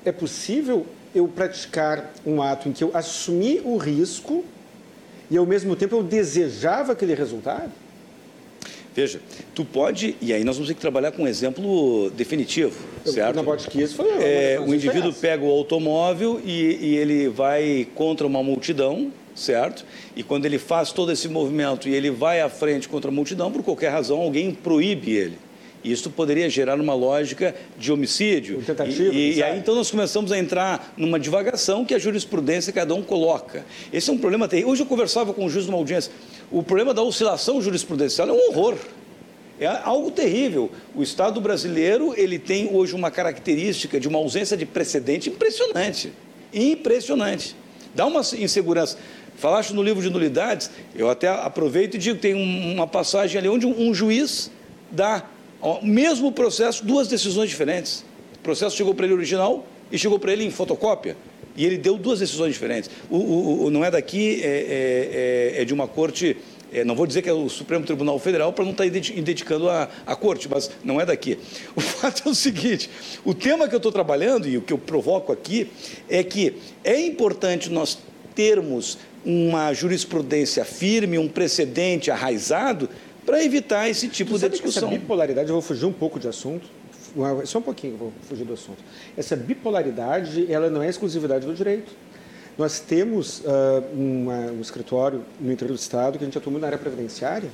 é 0.04 0.12
possível 0.12 0.86
eu 1.14 1.28
praticar 1.28 2.14
um 2.26 2.42
ato 2.42 2.70
em 2.70 2.72
que 2.72 2.84
eu 2.84 2.92
assumi 2.94 3.62
o 3.64 3.78
risco 3.78 4.44
e 5.30 5.38
ao 5.38 5.46
mesmo 5.46 5.76
tempo 5.76 5.96
eu 5.96 6.04
desejava 6.04 6.94
aquele 6.94 7.14
resultado? 7.14 7.72
Veja, 8.94 9.22
tu 9.56 9.64
pode, 9.64 10.16
e 10.22 10.34
aí 10.34 10.44
nós 10.44 10.58
vamos 10.58 10.68
ter 10.68 10.76
que 10.76 10.82
trabalhar 10.82 11.12
com 11.14 11.24
um 11.24 11.28
exemplo 11.28 12.10
definitivo, 12.12 12.78
eu, 13.06 13.14
certo? 13.14 13.36
Na 13.38 13.44
Botkiss 13.44 13.94
foi 13.94 14.10
é, 14.22 14.60
O 14.60 14.74
indivíduo 14.74 15.14
pega 15.14 15.44
o 15.44 15.50
automóvel 15.50 16.42
e, 16.44 16.78
e 16.82 16.98
ele 16.98 17.30
vai 17.30 17.88
contra 17.96 18.28
uma 18.28 18.44
multidão, 18.44 19.12
certo? 19.34 19.86
E 20.14 20.24
quando 20.24 20.46
ele 20.46 20.60
faz 20.60 20.92
todo 20.92 21.10
esse 21.10 21.30
movimento 21.30 21.88
e 21.88 21.94
ele 21.94 22.12
vai 22.12 22.42
à 22.42 22.50
frente 22.50 22.90
contra 22.90 23.10
a 23.10 23.14
multidão, 23.14 23.50
por 23.50 23.64
qualquer 23.64 23.90
razão, 23.90 24.20
alguém 24.20 24.54
proíbe 24.54 25.12
ele. 25.12 25.38
Isso 25.84 26.10
poderia 26.10 26.50
gerar 26.50 26.80
uma 26.80 26.94
lógica 26.94 27.56
de 27.78 27.92
homicídio. 27.92 28.62
Tentativa, 28.62 29.14
e, 29.14 29.36
e 29.36 29.44
aí 29.44 29.58
então 29.58 29.74
nós 29.74 29.90
começamos 29.90 30.32
a 30.32 30.38
entrar 30.38 30.94
numa 30.96 31.20
divagação 31.20 31.84
que 31.84 31.94
a 31.94 32.00
jurisprudência 32.00 32.72
cada 32.72 32.94
um 32.94 33.02
coloca. 33.02 33.66
Esse 33.92 34.10
é 34.10 34.14
um 34.14 34.18
problema 34.18 34.48
terrível. 34.48 34.72
Hoje 34.72 34.84
eu 34.84 34.86
conversava 34.86 35.34
com 35.34 35.46
o 35.46 35.50
juiz 35.50 35.66
de 35.66 35.72
uma 35.72 35.78
audiência. 35.78 36.12
O 36.52 36.62
problema 36.62 36.94
da 36.94 37.02
oscilação 37.02 37.62
jurisprudencial 37.62 38.30
é 38.30 38.32
um 38.32 38.50
horror. 38.50 38.76
É 39.60 39.68
algo 39.68 40.10
terrível. 40.12 40.72
O 40.96 41.04
Estado 41.04 41.40
brasileiro 41.40 42.14
ele 42.18 42.40
tem 42.40 42.70
hoje 42.72 42.96
uma 42.96 43.12
característica 43.12 44.00
de 44.00 44.08
uma 44.08 44.18
ausência 44.18 44.58
de 44.58 44.66
precedente 44.66 45.30
impressionante. 45.30 46.12
Impressionante. 46.54 47.56
Dá 47.94 48.06
uma 48.06 48.22
insegurança. 48.22 48.98
Falaste 49.36 49.74
no 49.74 49.82
livro 49.82 50.02
de 50.02 50.10
nulidades, 50.10 50.70
eu 50.96 51.10
até 51.10 51.28
aproveito 51.28 51.96
e 51.96 51.98
digo 51.98 52.16
que 52.16 52.22
tem 52.22 52.34
uma 52.34 52.86
passagem 52.86 53.40
ali 53.40 53.50
onde 53.50 53.66
um 53.66 53.94
juiz 53.94 54.52
dá 54.92 55.24
o 55.62 55.86
mesmo 55.86 56.32
processo, 56.32 56.84
duas 56.86 57.08
decisões 57.08 57.50
diferentes. 57.50 58.04
O 58.36 58.40
processo 58.40 58.76
chegou 58.76 58.94
para 58.94 59.06
ele 59.06 59.14
original 59.14 59.66
e 59.92 59.98
chegou 59.98 60.18
para 60.18 60.32
ele 60.34 60.44
em 60.44 60.52
fotocópia. 60.52 61.16
E 61.56 61.66
ele 61.66 61.78
deu 61.78 61.98
duas 61.98 62.20
decisões 62.20 62.54
diferentes. 62.54 62.90
O, 63.10 63.18
o, 63.18 63.66
o 63.66 63.70
não 63.70 63.84
é 63.84 63.92
daqui, 63.92 64.42
é, 64.42 64.48
é, 64.48 65.58
é, 65.58 65.62
é 65.62 65.66
de 65.66 65.74
uma 65.74 65.88
corte 65.88 66.38
é, 66.74 66.86
não 66.86 66.96
vou 66.96 67.06
dizer 67.06 67.22
que 67.22 67.30
é 67.30 67.34
o 67.34 67.50
Supremo 67.50 67.86
Tribunal 67.86 68.18
Federal 68.18 68.54
para 68.54 68.64
não 68.64 68.72
estar 68.72 68.86
tá 68.86 68.88
identificando 68.88 69.70
a, 69.70 69.90
a 70.06 70.16
corte, 70.16 70.48
mas 70.50 70.72
não 70.84 71.02
é 71.02 71.06
daqui. 71.06 71.38
O 71.76 71.82
fato 71.82 72.30
é 72.30 72.32
o 72.32 72.36
seguinte: 72.36 72.90
o 73.26 73.34
tema 73.34 73.68
que 73.68 73.76
eu 73.76 73.78
estou 73.78 73.92
trabalhando 73.92 74.48
e 74.48 74.58
o 74.58 74.62
que 74.62 74.72
eu 74.72 74.78
provoco 74.78 75.34
aqui 75.34 75.70
é 76.10 76.24
que 76.24 76.56
é 76.84 77.00
importante 77.00 77.70
nós 77.70 77.98
termos 78.34 78.98
uma 79.26 79.74
jurisprudência 79.74 80.64
firme, 80.64 81.18
um 81.18 81.28
precedente 81.28 82.10
arraizado, 82.10 82.90
para 83.26 83.44
evitar 83.44 83.90
esse 83.90 84.08
tipo 84.08 84.38
de 84.38 84.50
discussão. 84.50 84.90
essa 84.90 84.98
bipolaridade, 84.98 85.50
eu 85.50 85.54
vou 85.54 85.62
fugir 85.62 85.86
um 85.86 85.94
pouco 85.94 86.20
de 86.20 86.28
assunto, 86.28 86.68
só 87.46 87.60
um 87.60 87.62
pouquinho, 87.62 87.98
vou 87.98 88.14
fugir 88.28 88.46
do 88.46 88.54
assunto. 88.54 88.80
Essa 89.18 89.36
bipolaridade, 89.36 90.52
ela 90.52 90.70
não 90.70 90.82
é 90.82 90.90
exclusividade 90.90 91.46
do 91.46 91.54
direito. 91.54 91.92
Nós 92.58 92.80
temos 92.80 93.40
uh, 93.40 93.84
uma, 93.94 94.52
um 94.52 94.62
escritório 94.62 95.24
no 95.40 95.52
interior 95.52 95.74
do 95.74 95.80
estado 95.80 96.18
que 96.18 96.24
a 96.24 96.28
gente 96.28 96.38
atua 96.38 96.52
muito 96.52 96.62
na 96.62 96.68
área 96.68 96.78
previdenciária 96.78 97.50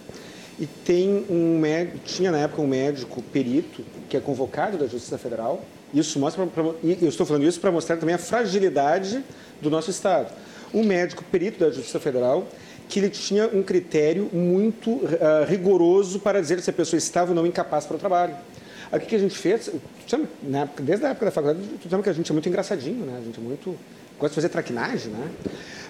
e 0.59 0.65
tem 0.65 1.25
um 1.29 1.61
tinha 2.03 2.31
na 2.31 2.39
época 2.39 2.61
um 2.61 2.67
médico 2.67 3.21
perito 3.21 3.83
que 4.09 4.17
é 4.17 4.19
convocado 4.19 4.77
da 4.77 4.87
Justiça 4.87 5.17
Federal. 5.17 5.63
Isso 5.93 6.19
mostra, 6.19 6.45
pra, 6.47 6.63
pra, 6.63 6.73
e 6.83 6.97
eu 7.01 7.09
estou 7.09 7.25
falando 7.25 7.45
isso 7.45 7.59
para 7.59 7.71
mostrar 7.71 7.97
também 7.97 8.15
a 8.15 8.17
fragilidade 8.17 9.23
do 9.61 9.69
nosso 9.69 9.91
estado 9.91 10.33
um 10.73 10.83
médico 10.83 11.23
perito 11.31 11.59
da 11.59 11.71
Justiça 11.71 11.99
Federal 11.99 12.47
que 12.87 12.99
ele 12.99 13.09
tinha 13.09 13.47
um 13.47 13.61
critério 13.61 14.29
muito 14.33 14.91
uh, 14.91 15.45
rigoroso 15.47 16.19
para 16.19 16.41
dizer 16.41 16.59
se 16.61 16.69
a 16.69 16.73
pessoa 16.73 16.97
estava 16.97 17.31
ou 17.31 17.35
não 17.35 17.45
incapaz 17.45 17.85
para 17.85 17.95
o 17.95 17.99
trabalho. 17.99 18.35
Aí, 18.91 18.97
o 18.97 19.01
que, 19.01 19.07
que 19.07 19.15
a 19.15 19.19
gente 19.19 19.37
fez? 19.37 19.69
Época, 20.53 20.83
desde 20.83 21.05
a 21.05 21.09
época 21.09 21.25
da 21.25 21.31
faculdade, 21.31 21.59
tu 21.81 21.89
sabe 21.89 22.03
que 22.03 22.09
a 22.09 22.13
gente 22.13 22.31
é 22.31 22.33
muito 22.33 22.47
engraçadinho, 22.47 23.05
né? 23.05 23.17
A 23.21 23.25
gente 23.25 23.37
é 23.37 23.41
muito 23.41 23.75
gosta 24.17 24.29
de 24.29 24.35
fazer 24.35 24.49
traquinagem, 24.49 25.11
né? 25.11 25.29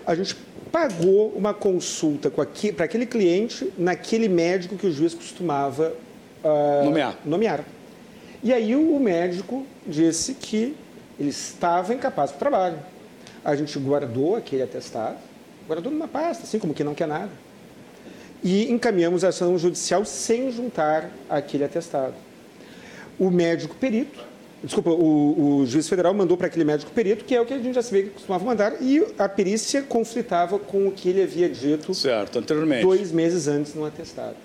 A 0.06 0.16
gente 0.16 0.36
pagou 0.72 1.30
uma 1.30 1.54
consulta 1.54 2.30
para 2.30 2.86
aquele 2.86 3.06
cliente 3.06 3.72
naquele 3.78 4.28
médico 4.28 4.76
que 4.76 4.88
o 4.88 4.92
juiz 4.92 5.14
costumava 5.14 5.94
uh, 6.44 6.86
nomear. 6.86 7.16
nomear. 7.24 7.64
E 8.44 8.52
aí 8.52 8.76
o 8.76 9.00
médico 9.00 9.66
disse 9.86 10.34
que 10.34 10.76
ele 11.20 11.30
estava 11.30 11.94
incapaz 11.94 12.32
para 12.32 12.38
o 12.38 12.40
trabalho 12.40 12.80
a 13.48 13.56
gente 13.56 13.80
guardou 13.80 14.36
aquele 14.36 14.62
atestado, 14.62 15.16
guardou 15.68 15.92
numa 15.92 16.08
pasta, 16.08 16.44
assim 16.44 16.60
como 16.60 16.74
que 16.74 16.84
não 16.84 16.96
quer 16.96 17.08
nada, 17.08 17.30
e 18.44 18.72
encaminhamos 18.72 19.24
a 19.24 19.30
ação 19.30 19.58
judicial 19.58 20.06
sem 20.06 20.52
juntar 20.52 21.12
aquele 21.30 21.64
atestado. 21.64 22.14
O 23.20 23.32
médico 23.32 23.76
perito, 23.76 24.24
desculpa, 24.64 24.92
o, 24.92 25.60
o 25.60 25.66
juiz 25.66 25.90
federal 25.90 26.14
mandou 26.14 26.38
para 26.38 26.48
aquele 26.48 26.64
médico 26.64 26.92
perito, 26.92 27.26
que 27.26 27.36
é 27.36 27.42
o 27.42 27.46
que 27.46 27.54
a 27.54 27.58
gente 27.58 27.74
já 27.74 27.82
sabia 27.82 28.04
que 28.04 28.10
costumava 28.12 28.46
mandar, 28.46 28.82
e 28.82 29.06
a 29.18 29.28
perícia 29.28 29.82
conflitava 29.82 30.60
com 30.60 30.88
o 30.88 30.92
que 30.92 31.10
ele 31.10 31.24
havia 31.24 31.50
dito 31.50 31.94
certo, 31.94 32.40
anteriormente. 32.40 32.84
dois 32.84 33.12
meses 33.12 33.48
antes 33.48 33.74
no 33.74 33.86
atestado. 33.86 34.36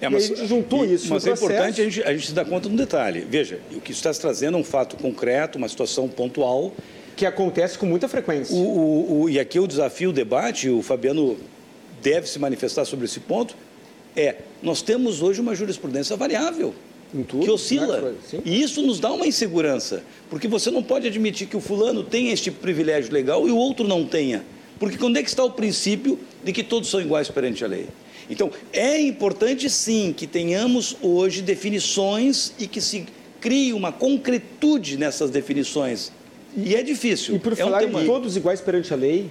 É, 0.00 0.08
mas, 0.08 0.28
e 0.28 0.32
a 0.32 0.36
gente 0.36 0.46
juntou 0.46 0.84
e, 0.84 0.94
isso 0.94 1.12
Mas 1.12 1.26
é 1.26 1.32
importante 1.32 1.80
a 1.80 1.84
gente, 1.84 2.02
a 2.02 2.12
gente 2.12 2.28
se 2.28 2.32
dar 2.32 2.44
conta 2.44 2.68
de 2.68 2.74
um 2.74 2.76
detalhe. 2.76 3.26
Veja, 3.28 3.60
o 3.72 3.80
que 3.80 3.92
está 3.92 4.12
se 4.12 4.20
trazendo 4.20 4.56
é 4.56 4.60
um 4.60 4.64
fato 4.64 4.96
concreto, 4.96 5.58
uma 5.58 5.68
situação 5.68 6.08
pontual, 6.08 6.72
que 7.16 7.26
acontece 7.26 7.78
com 7.78 7.86
muita 7.86 8.08
frequência. 8.08 8.54
O, 8.54 8.60
o, 8.60 9.20
o, 9.22 9.30
e 9.30 9.38
aqui 9.38 9.58
o 9.58 9.66
desafio, 9.66 10.10
o 10.10 10.12
debate, 10.12 10.68
o 10.68 10.82
Fabiano 10.82 11.36
deve 12.02 12.28
se 12.28 12.38
manifestar 12.38 12.84
sobre 12.84 13.06
esse 13.06 13.20
ponto, 13.20 13.56
é, 14.16 14.36
nós 14.62 14.82
temos 14.82 15.22
hoje 15.22 15.40
uma 15.40 15.54
jurisprudência 15.54 16.16
variável. 16.16 16.74
Tudo, 17.28 17.44
que 17.44 17.50
oscila. 17.50 18.00
Né? 18.00 18.14
E 18.44 18.60
isso 18.60 18.82
nos 18.82 18.98
dá 18.98 19.12
uma 19.12 19.26
insegurança, 19.26 20.02
porque 20.28 20.48
você 20.48 20.70
não 20.70 20.82
pode 20.82 21.06
admitir 21.06 21.46
que 21.46 21.56
o 21.56 21.60
fulano 21.60 22.02
tenha 22.02 22.32
este 22.32 22.50
privilégio 22.50 23.12
legal 23.12 23.46
e 23.46 23.52
o 23.52 23.56
outro 23.56 23.86
não 23.86 24.04
tenha. 24.04 24.44
Porque 24.80 24.98
quando 24.98 25.16
é 25.16 25.22
que 25.22 25.28
está 25.28 25.44
o 25.44 25.50
princípio 25.50 26.18
de 26.42 26.52
que 26.52 26.64
todos 26.64 26.90
são 26.90 27.00
iguais 27.00 27.28
perante 27.28 27.64
a 27.64 27.68
lei? 27.68 27.86
Então, 28.28 28.50
é 28.72 29.00
importante 29.00 29.70
sim 29.70 30.12
que 30.16 30.26
tenhamos 30.26 30.96
hoje 31.00 31.42
definições 31.42 32.52
e 32.58 32.66
que 32.66 32.80
se 32.80 33.06
crie 33.40 33.72
uma 33.72 33.92
concretude 33.92 34.96
nessas 34.96 35.30
definições 35.30 36.10
e 36.56 36.74
é 36.74 36.82
difícil. 36.82 37.36
E 37.36 37.38
por 37.38 37.52
é 37.52 37.56
falar 37.56 37.84
um 37.84 38.00
em 38.00 38.06
todos 38.06 38.36
iguais 38.36 38.60
perante 38.60 38.92
a 38.92 38.96
lei, 38.96 39.30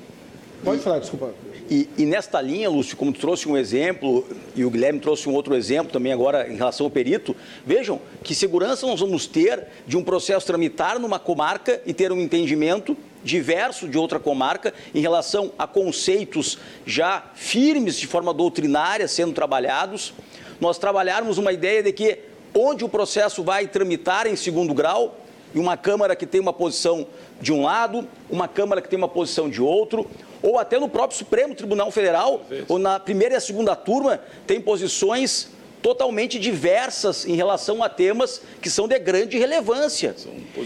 pode 0.63 0.79
e, 0.79 0.83
falar, 0.83 0.99
desculpa. 0.99 1.33
E, 1.69 1.89
e, 1.97 2.05
nesta 2.05 2.41
linha, 2.41 2.69
Lúcio, 2.69 2.97
como 2.97 3.13
tu 3.13 3.19
trouxe 3.19 3.47
um 3.47 3.57
exemplo, 3.57 4.27
e 4.55 4.65
o 4.65 4.69
Guilherme 4.69 4.99
trouxe 4.99 5.29
um 5.29 5.33
outro 5.33 5.55
exemplo 5.55 5.91
também 5.91 6.11
agora 6.11 6.51
em 6.51 6.55
relação 6.55 6.85
ao 6.85 6.91
perito, 6.91 7.35
vejam 7.65 8.01
que 8.21 8.35
segurança 8.35 8.85
nós 8.85 8.99
vamos 8.99 9.25
ter 9.25 9.65
de 9.87 9.95
um 9.95 10.03
processo 10.03 10.45
tramitar 10.45 10.99
numa 10.99 11.19
comarca 11.19 11.81
e 11.85 11.93
ter 11.93 12.11
um 12.11 12.19
entendimento 12.19 12.97
diverso 13.23 13.87
de 13.87 13.97
outra 13.97 14.19
comarca 14.19 14.73
em 14.93 14.99
relação 14.99 15.53
a 15.57 15.65
conceitos 15.65 16.59
já 16.85 17.23
firmes 17.33 17.95
de 17.97 18.05
forma 18.05 18.33
doutrinária 18.33 19.07
sendo 19.07 19.33
trabalhados. 19.33 20.13
Nós 20.59 20.77
trabalharmos 20.77 21.37
uma 21.37 21.53
ideia 21.53 21.81
de 21.81 21.93
que 21.93 22.19
onde 22.53 22.83
o 22.83 22.89
processo 22.89 23.41
vai 23.41 23.67
tramitar 23.67 24.27
em 24.27 24.35
segundo 24.35 24.73
grau, 24.73 25.17
e 25.53 25.59
uma 25.59 25.77
Câmara 25.77 26.15
que 26.15 26.25
tem 26.25 26.41
uma 26.41 26.53
posição 26.53 27.05
de 27.39 27.53
um 27.53 27.63
lado, 27.63 28.07
uma 28.29 28.47
Câmara 28.47 28.81
que 28.81 28.89
tem 28.89 28.97
uma 28.97 29.07
posição 29.07 29.49
de 29.49 29.61
outro, 29.61 30.09
ou 30.41 30.57
até 30.57 30.79
no 30.79 30.89
próprio 30.89 31.17
Supremo 31.17 31.53
Tribunal 31.53 31.91
Federal, 31.91 32.41
ou 32.67 32.79
na 32.79 32.99
primeira 32.99 33.35
e 33.35 33.37
a 33.37 33.41
segunda 33.41 33.75
turma, 33.75 34.19
tem 34.47 34.59
posições 34.59 35.49
totalmente 35.81 36.39
diversas 36.39 37.25
em 37.25 37.35
relação 37.35 37.83
a 37.83 37.89
temas 37.89 38.41
que 38.61 38.69
são 38.69 38.87
de 38.87 38.97
grande 38.97 39.37
relevância. 39.37 40.15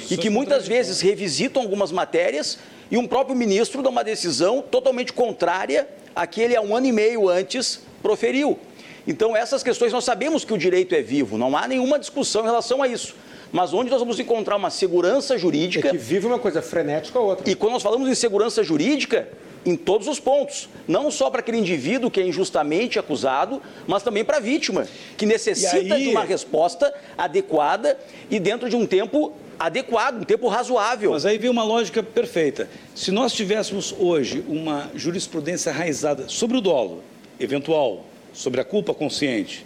E 0.09 0.15
que 0.15 0.29
muitas 0.29 0.67
vezes 0.67 1.01
revisitam 1.01 1.61
algumas 1.61 1.91
matérias 1.91 2.59
e 2.89 2.97
um 2.97 3.07
próprio 3.07 3.35
ministro 3.35 3.81
dá 3.81 3.89
uma 3.89 4.03
decisão 4.03 4.61
totalmente 4.61 5.11
contrária 5.11 5.87
à 6.15 6.25
que 6.25 6.39
ele 6.39 6.55
há 6.55 6.61
um 6.61 6.75
ano 6.75 6.85
e 6.85 6.91
meio 6.91 7.27
antes 7.27 7.81
proferiu. 8.01 8.59
Então, 9.07 9.35
essas 9.35 9.63
questões, 9.63 9.91
nós 9.91 10.03
sabemos 10.03 10.45
que 10.45 10.53
o 10.53 10.57
direito 10.57 10.93
é 10.93 11.01
vivo, 11.01 11.37
não 11.37 11.55
há 11.57 11.67
nenhuma 11.67 11.97
discussão 11.97 12.43
em 12.43 12.45
relação 12.45 12.83
a 12.83 12.87
isso 12.87 13.15
mas 13.51 13.73
onde 13.73 13.89
nós 13.89 13.99
vamos 13.99 14.19
encontrar 14.19 14.55
uma 14.55 14.69
segurança 14.69 15.37
jurídica. 15.37 15.87
É 15.87 15.91
que 15.91 15.97
vive 15.97 16.25
uma 16.25 16.39
coisa 16.39 16.61
frenética 16.61 17.19
ou 17.19 17.27
outra. 17.27 17.49
E 17.49 17.55
quando 17.55 17.73
nós 17.73 17.83
falamos 17.83 18.09
em 18.09 18.15
segurança 18.15 18.63
jurídica, 18.63 19.27
em 19.65 19.75
todos 19.75 20.07
os 20.07 20.19
pontos, 20.19 20.69
não 20.87 21.11
só 21.11 21.29
para 21.29 21.41
aquele 21.41 21.57
indivíduo 21.57 22.09
que 22.09 22.21
é 22.21 22.25
injustamente 22.25 22.97
acusado, 22.97 23.61
mas 23.85 24.01
também 24.01 24.23
para 24.23 24.37
a 24.37 24.39
vítima, 24.39 24.87
que 25.17 25.25
necessita 25.25 25.95
aí... 25.95 26.03
de 26.03 26.09
uma 26.09 26.23
resposta 26.23 26.93
adequada 27.17 27.97
e 28.29 28.39
dentro 28.39 28.69
de 28.69 28.75
um 28.75 28.85
tempo 28.85 29.33
adequado, 29.59 30.21
um 30.21 30.23
tempo 30.23 30.47
razoável. 30.47 31.11
Mas 31.11 31.25
aí 31.25 31.37
vem 31.37 31.49
uma 31.49 31.63
lógica 31.63 32.01
perfeita. 32.01 32.69
Se 32.95 33.11
nós 33.11 33.33
tivéssemos 33.33 33.93
hoje 33.97 34.43
uma 34.47 34.89
jurisprudência 34.95 35.71
raizada 35.71 36.29
sobre 36.29 36.57
o 36.57 36.61
dolo 36.61 37.03
eventual, 37.39 38.05
sobre 38.33 38.61
a 38.61 38.63
culpa 38.63 38.93
consciente, 38.93 39.65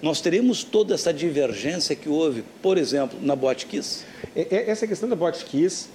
nós 0.00 0.20
teremos 0.20 0.62
toda 0.62 0.94
essa 0.94 1.12
divergência 1.12 1.96
que 1.96 2.08
houve, 2.08 2.44
por 2.62 2.78
exemplo, 2.78 3.18
na 3.20 3.34
Botkiss? 3.34 4.04
É, 4.34 4.46
é, 4.50 4.70
essa 4.70 4.86
questão 4.86 5.08
da 5.08 5.16
Botkiss, 5.16 5.88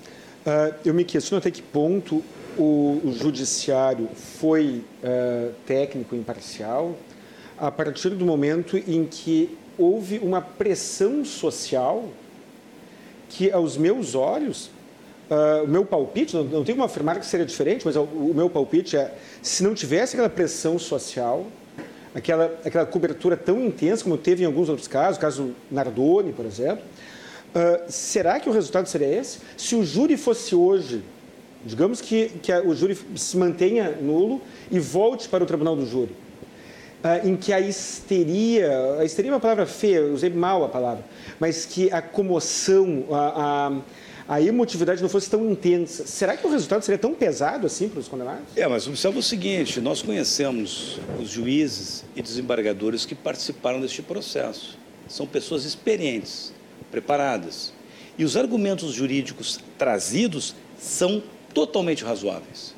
uh, 0.45 0.73
eu 0.83 0.93
me 0.93 1.03
questiono 1.05 1.39
até 1.39 1.49
que 1.49 1.61
ponto 1.61 2.23
o, 2.57 3.13
judiciário 3.17 4.09
foi 4.15 4.83
uh, 5.03 5.53
técnico 5.65 6.15
imparcial 6.15 6.95
a 7.57 7.71
partir 7.71 8.09
do 8.09 8.25
momento 8.25 8.77
em 8.77 9.05
que 9.05 9.57
houve 9.77 10.19
uma 10.19 10.41
pressão 10.41 11.23
social 11.23 12.09
que, 13.29 13.51
aos 13.51 13.77
meus 13.77 14.15
olhos, 14.15 14.69
uh, 15.29 15.63
o 15.63 15.67
meu 15.67 15.85
palpite, 15.85 16.35
não, 16.35 16.43
não 16.43 16.63
tenho 16.63 16.77
como 16.77 16.83
afirmar 16.83 17.19
que 17.19 17.25
seria 17.25 17.45
diferente, 17.45 17.85
mas 17.85 17.95
o 17.95 18.33
meu 18.35 18.49
palpite 18.49 18.97
é, 18.97 19.13
se 19.41 19.63
não 19.63 19.73
tivesse 19.73 20.15
aquela 20.15 20.29
pressão 20.29 20.77
social, 20.77 21.47
aquela, 22.13 22.59
aquela 22.63 22.85
cobertura 22.85 23.35
tão 23.35 23.63
intensa 23.63 24.03
como 24.03 24.17
teve 24.17 24.43
em 24.43 24.45
alguns 24.45 24.69
outros 24.69 24.87
casos, 24.87 25.17
o 25.17 25.21
caso 25.21 25.55
Nardoni, 25.71 26.31
por 26.31 26.45
exemplo, 26.45 26.83
uh, 27.55 27.91
será 27.91 28.39
que 28.39 28.49
o 28.49 28.51
resultado 28.51 28.87
seria 28.87 29.07
esse? 29.07 29.39
Se 29.57 29.75
o 29.75 29.83
júri 29.83 30.17
fosse 30.17 30.55
hoje, 30.55 31.03
digamos 31.65 32.01
que, 32.01 32.29
que 32.41 32.51
a, 32.51 32.61
o 32.61 32.75
júri 32.75 32.97
se 33.15 33.37
mantenha 33.37 33.91
nulo 33.91 34.41
e 34.71 34.79
volte 34.79 35.27
para 35.27 35.43
o 35.43 35.47
tribunal 35.47 35.75
do 35.75 35.85
júri, 35.85 36.15
uh, 37.03 37.27
em 37.27 37.35
que 37.35 37.51
a 37.51 37.59
histeria, 37.59 38.97
a 38.99 39.05
histeria 39.05 39.31
é 39.31 39.33
uma 39.33 39.39
palavra 39.39 39.65
feia, 39.65 40.05
usei 40.05 40.29
mal 40.29 40.63
a 40.63 40.69
palavra, 40.69 41.03
mas 41.39 41.65
que 41.65 41.91
a 41.91 42.01
comoção, 42.01 43.05
a, 43.11 43.67
a 43.67 43.81
a 44.27 44.41
emotividade 44.41 45.01
não 45.01 45.09
fosse 45.09 45.29
tão 45.29 45.51
intensa, 45.51 46.07
será 46.07 46.37
que 46.37 46.47
o 46.47 46.49
resultado 46.49 46.81
seria 46.83 46.97
tão 46.97 47.13
pesado 47.13 47.67
assim 47.67 47.89
para 47.89 47.99
os 47.99 48.07
condenados? 48.07 48.55
É, 48.55 48.67
mas 48.67 48.87
observa 48.87 49.19
o 49.19 49.23
seguinte: 49.23 49.81
nós 49.81 50.01
conhecemos 50.01 50.99
os 51.19 51.29
juízes 51.29 52.05
e 52.15 52.21
desembargadores 52.21 53.05
que 53.05 53.15
participaram 53.15 53.81
deste 53.81 54.01
processo. 54.01 54.77
São 55.07 55.27
pessoas 55.27 55.65
experientes, 55.65 56.53
preparadas. 56.89 57.73
E 58.17 58.23
os 58.23 58.37
argumentos 58.37 58.93
jurídicos 58.93 59.59
trazidos 59.77 60.55
são 60.79 61.21
totalmente 61.53 62.03
razoáveis. 62.03 62.73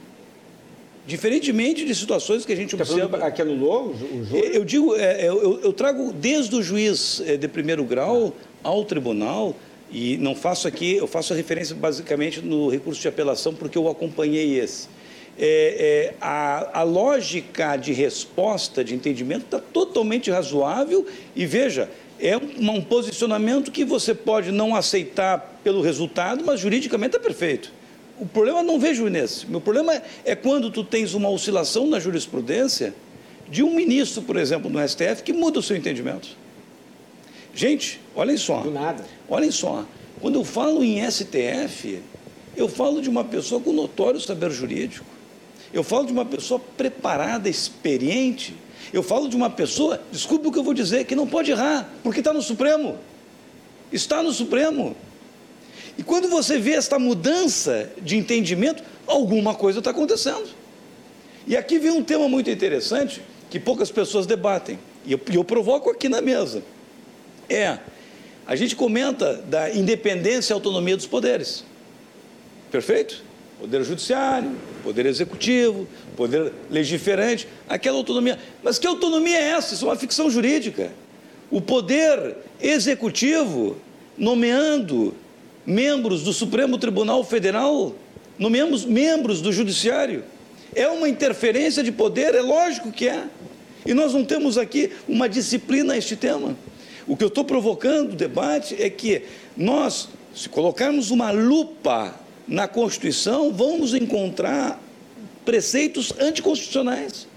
Diferentemente 1.06 1.86
de 1.86 1.94
situações 1.94 2.46
que 2.46 2.54
a 2.54 2.56
gente 2.56 2.76
tá 2.76 2.82
observa. 2.82 3.18
Aqui 3.18 3.42
anulou 3.42 3.90
o 3.90 4.26
júri? 4.26 4.56
Eu 4.56 4.66
digo, 4.66 4.96
é, 4.96 5.28
eu, 5.28 5.60
eu, 5.62 5.72
trago 5.72 6.12
desde 6.12 6.56
o 6.56 6.64
juiz 6.64 7.22
é, 7.26 7.38
de 7.38 7.48
primeiro 7.48 7.84
grau 7.84 8.34
ao 8.64 8.84
tribunal 8.84 9.56
e 9.92 10.18
não 10.18 10.36
faço 10.36 10.68
aqui, 10.68 10.96
eu 10.96 11.08
faço 11.08 11.34
referência 11.34 11.76
basicamente 11.76 12.42
no 12.42 12.70
recurso 12.70 13.02
de 13.02 13.08
apelação, 13.08 13.54
porque 13.54 13.78
eu 13.78 13.88
acompanhei 13.88 14.60
esse. 14.60 14.88
É, 15.38 16.14
é, 16.14 16.16
a, 16.22 16.80
a, 16.80 16.84
lógica 16.84 17.76
de 17.76 17.92
resposta, 17.92 18.84
de 18.84 18.96
entendimento, 18.96 19.46
está 19.46 19.60
totalmente 19.60 20.32
razoável 20.32 21.06
e 21.36 21.46
veja, 21.46 21.90
é 22.20 22.38
um, 22.38 22.76
um, 22.76 22.82
posicionamento 22.82 23.70
que 23.70 23.84
você 23.84 24.14
pode 24.14 24.52
não 24.52 24.74
aceitar 24.74 25.60
pelo 25.62 25.82
resultado, 25.82 26.44
mas 26.46 26.62
juridicamente 26.62 27.18
é 27.18 27.20
perfeito. 27.20 27.74
O 28.18 28.26
problema 28.26 28.64
não 28.64 28.80
vejo 28.80 29.08
nesse. 29.10 29.46
Meu 29.46 29.60
problema 29.60 30.02
é 30.24 30.36
quando 30.36 30.72
tu 30.72 30.86
tens 30.86 31.14
uma 31.14 31.30
oscilação 31.30 31.86
na 31.86 32.00
jurisprudência 32.00 32.94
de 33.50 33.62
um 33.62 33.76
ministro, 33.76 34.22
por 34.22 34.38
exemplo, 34.38 34.70
no 34.70 34.80
STF, 34.88 35.22
que 35.22 35.34
muda 35.34 35.60
o 35.60 35.64
seu 35.64 35.76
entendimento. 35.76 36.30
Gente, 37.56 38.02
olhem 38.14 38.36
só. 38.36 38.60
Do 38.60 38.70
nada. 38.70 39.06
Olhem 39.30 39.50
só. 39.50 39.86
Quando 40.20 40.36
eu 40.36 40.44
falo 40.44 40.84
em 40.84 41.00
STF, 41.10 42.02
eu 42.56 42.68
falo 42.68 43.02
de 43.02 43.10
uma 43.10 43.24
pessoa 43.24 43.62
com 43.62 43.72
notório 43.72 44.20
saber 44.20 44.52
jurídico. 44.52 45.06
Eu 45.74 45.82
falo 45.82 46.06
de 46.06 46.12
uma 46.12 46.26
pessoa 46.26 46.60
preparada, 46.60 47.48
experiente. 47.48 48.54
Eu 48.92 49.02
falo 49.02 49.30
de 49.30 49.38
uma 49.38 49.50
pessoa, 49.50 50.02
desculpe 50.12 50.48
o 50.48 50.52
que 50.52 50.60
eu 50.60 50.64
vou 50.64 50.74
dizer, 50.74 51.06
que 51.06 51.16
não 51.16 51.26
pode 51.26 51.50
errar, 51.50 51.90
porque 52.04 52.20
está 52.20 52.34
no 52.34 52.42
Supremo. 52.42 52.98
Está 53.92 54.22
no 54.22 54.34
Supremo. 54.34 54.96
E 55.98 56.04
quando 56.04 56.28
você 56.28 56.60
vê 56.60 56.72
esta 56.72 57.00
mudança 57.00 57.90
de 58.02 58.18
entendimento, 58.18 58.84
alguma 59.08 59.56
coisa 59.56 59.80
está 59.80 59.92
acontecendo. 59.92 60.50
E 61.48 61.56
aqui 61.56 61.80
vem 61.80 61.92
um 61.92 62.04
tema 62.04 62.28
muito 62.28 62.50
interessante 62.50 63.22
que 63.50 63.60
poucas 63.60 63.90
pessoas 63.90 64.26
debatem. 64.26 64.78
E 65.06 65.14
eu, 65.14 65.22
eu 65.32 65.44
provoco 65.44 65.90
aqui 65.90 66.10
na 66.10 66.22
mesa 66.22 66.62
é 67.50 67.80
a 68.48 68.56
gente 68.56 68.76
comenta 68.76 69.34
da 69.34 69.74
independência 69.74 70.54
e 70.54 70.56
autonomia 70.56 70.96
dos 70.96 71.08
poderes. 71.08 71.64
Perfeito? 72.72 73.24
Poder 73.60 73.84
judiciário, 73.84 74.52
poder 74.84 75.06
executivo, 75.06 75.88
poder 76.16 76.52
legiferante, 76.70 77.48
aquela 77.68 77.98
autonomia. 77.98 78.38
Mas 78.62 78.78
que 78.78 78.86
autonomia 78.86 79.38
é 79.38 79.50
essa? 79.52 79.74
Isso 79.74 79.86
é 79.86 79.90
uma 79.90 79.96
ficção 79.96 80.30
jurídica. 80.30 80.92
O 81.50 81.60
poder 81.60 82.38
executivo 82.62 83.78
nomeando 84.18 85.16
membros 85.66 86.24
do 86.24 86.32
Supremo 86.32 86.78
Tribunal 86.78 87.24
Federal, 87.24 87.96
nomeamos 88.38 88.86
membros 88.86 89.42
do 89.42 89.52
Judiciário. 89.52 90.24
É 90.76 90.88
uma 90.88 91.10
interferência 91.10 91.82
de 91.82 91.92
poder? 91.92 92.36
É 92.36 92.42
lógico 92.42 92.92
que 92.92 93.08
é. 93.08 93.24
E 93.86 93.94
nós 93.94 94.14
não 94.14 94.24
temos 94.24 94.58
aqui 94.58 94.92
uma 95.08 95.28
disciplina 95.30 95.94
a 95.94 95.98
este 95.98 96.16
tema. 96.16 96.56
O 97.08 97.16
que 97.16 97.24
eu 97.24 97.28
estou 97.28 97.44
provocando 97.44 98.14
o 98.14 98.16
debate 98.16 98.76
é 98.82 98.90
que 98.90 99.24
nós, 99.56 100.10
se 100.36 100.50
colocarmos 100.50 101.12
uma 101.12 101.32
lupa 101.32 102.16
na 102.48 102.68
Constituição, 102.68 103.52
vamos 103.52 103.94
encontrar 103.94 104.82
preceitos 105.46 106.12
anticonstitucionais. 106.20 107.28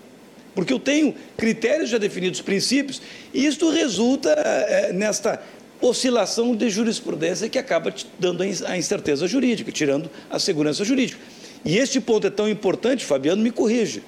Porque 0.54 0.72
eu 0.72 0.78
tenho 0.78 1.14
critérios 1.36 1.90
já 1.90 1.98
definidos, 1.98 2.40
princípios, 2.40 3.00
e 3.32 3.46
isto 3.46 3.70
resulta 3.70 4.30
é, 4.30 4.92
nesta 4.92 5.40
oscilação 5.80 6.56
de 6.56 6.68
jurisprudência 6.70 7.48
que 7.48 7.58
acaba 7.58 7.94
dando 8.18 8.42
a 8.42 8.76
incerteza 8.76 9.28
jurídica, 9.28 9.70
tirando 9.70 10.10
a 10.28 10.38
segurança 10.38 10.84
jurídica. 10.84 11.20
E 11.64 11.76
este 11.76 12.00
ponto 12.00 12.26
é 12.26 12.30
tão 12.30 12.48
importante, 12.48 13.04
Fabiano 13.04 13.42
me 13.42 13.50
corrige. 13.50 14.02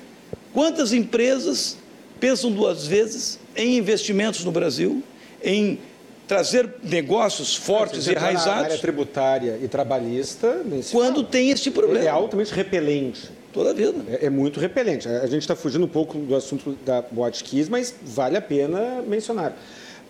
Quantas 0.53 0.93
empresas 0.93 1.77
pensam 2.19 2.51
duas 2.51 2.87
vezes 2.87 3.39
em 3.55 3.77
investimentos 3.77 4.45
no 4.45 4.51
Brasil 4.51 5.03
em 5.43 5.79
trazer 6.27 6.77
negócios 6.83 7.57
fortes 7.57 8.07
e 8.07 8.13
enraizados. 8.13 8.47
Na 8.47 8.65
área 8.65 8.79
tributária 8.79 9.59
e 9.63 9.67
trabalhista. 9.67 10.63
Quando 10.93 11.25
tem 11.25 11.51
este 11.51 11.71
problema. 11.71 12.05
É 12.05 12.09
altamente 12.09 12.55
repelente. 12.55 13.31
Toda 13.53 13.71
a 13.71 13.73
vida. 13.73 13.97
É, 14.09 14.27
é 14.27 14.31
muito 14.31 14.61
repelente. 14.61 15.09
A 15.09 15.27
gente 15.27 15.43
está 15.43 15.57
fugindo 15.57 15.85
um 15.85 15.89
pouco 15.89 16.19
do 16.19 16.37
assunto 16.37 16.79
da 16.85 17.03
Boate 17.03 17.43
Kiss, 17.43 17.69
mas 17.69 17.95
vale 18.03 18.37
a 18.37 18.41
pena 18.41 19.03
mencionar. 19.07 19.57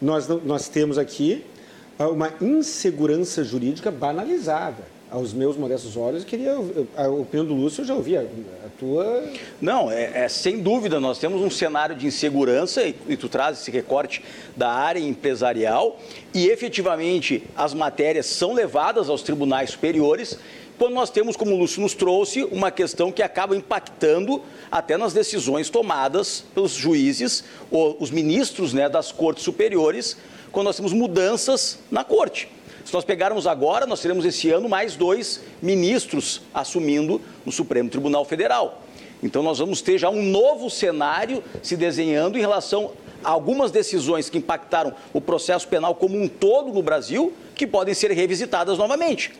Nós, 0.00 0.28
nós 0.28 0.68
temos 0.68 0.98
aqui 0.98 1.44
ah, 1.98 2.08
uma 2.08 2.32
insegurança 2.40 3.42
jurídica 3.42 3.90
banalizada 3.90 4.99
aos 5.10 5.32
meus 5.32 5.56
modestos 5.56 5.96
olhos, 5.96 6.24
queria 6.24 6.54
a 6.96 7.08
opinião 7.08 7.44
do 7.44 7.54
Lúcio, 7.54 7.82
eu 7.82 7.86
já 7.86 7.94
ouvi 7.94 8.16
a, 8.16 8.20
a 8.20 8.68
tua. 8.78 9.24
Não, 9.60 9.90
é, 9.90 10.24
é, 10.24 10.28
sem 10.28 10.60
dúvida, 10.60 11.00
nós 11.00 11.18
temos 11.18 11.42
um 11.42 11.50
cenário 11.50 11.96
de 11.96 12.06
insegurança 12.06 12.82
e, 12.84 12.94
e, 13.08 13.16
tu 13.16 13.28
traz 13.28 13.60
esse 13.60 13.70
recorte 13.70 14.22
da 14.56 14.70
área 14.70 15.00
empresarial 15.00 15.98
e 16.32 16.46
efetivamente 16.46 17.42
as 17.56 17.74
matérias 17.74 18.26
são 18.26 18.52
levadas 18.52 19.08
aos 19.08 19.22
tribunais 19.22 19.70
superiores 19.70 20.38
quando 20.80 20.94
nós 20.94 21.10
temos, 21.10 21.36
como 21.36 21.54
o 21.54 21.58
Lúcio 21.58 21.82
nos 21.82 21.92
trouxe, 21.92 22.42
uma 22.44 22.70
questão 22.70 23.12
que 23.12 23.22
acaba 23.22 23.54
impactando 23.54 24.40
até 24.72 24.96
nas 24.96 25.12
decisões 25.12 25.68
tomadas 25.68 26.42
pelos 26.54 26.72
juízes 26.72 27.44
ou 27.70 27.98
os 28.00 28.10
ministros 28.10 28.72
né, 28.72 28.88
das 28.88 29.12
cortes 29.12 29.44
superiores, 29.44 30.16
quando 30.50 30.68
nós 30.68 30.76
temos 30.76 30.94
mudanças 30.94 31.78
na 31.90 32.02
corte. 32.02 32.48
Se 32.84 32.92
nós 32.94 33.04
pegarmos 33.04 33.46
agora, 33.46 33.86
nós 33.86 34.00
teremos 34.00 34.24
esse 34.24 34.50
ano 34.50 34.68
mais 34.68 34.96
dois 34.96 35.40
ministros 35.60 36.40
assumindo 36.52 37.20
no 37.44 37.52
Supremo 37.52 37.88
Tribunal 37.88 38.24
Federal. 38.24 38.82
Então, 39.22 39.42
nós 39.42 39.58
vamos 39.58 39.82
ter 39.82 39.98
já 39.98 40.08
um 40.08 40.22
novo 40.22 40.70
cenário 40.70 41.44
se 41.62 41.76
desenhando 41.76 42.38
em 42.38 42.40
relação 42.40 42.92
a 43.22 43.30
algumas 43.30 43.70
decisões 43.70 44.30
que 44.30 44.38
impactaram 44.38 44.94
o 45.12 45.20
processo 45.20 45.68
penal 45.68 45.94
como 45.94 46.20
um 46.20 46.26
todo 46.26 46.72
no 46.72 46.82
Brasil, 46.82 47.32
que 47.54 47.66
podem 47.66 47.92
ser 47.92 48.10
revisitadas 48.12 48.78
novamente. 48.78 49.32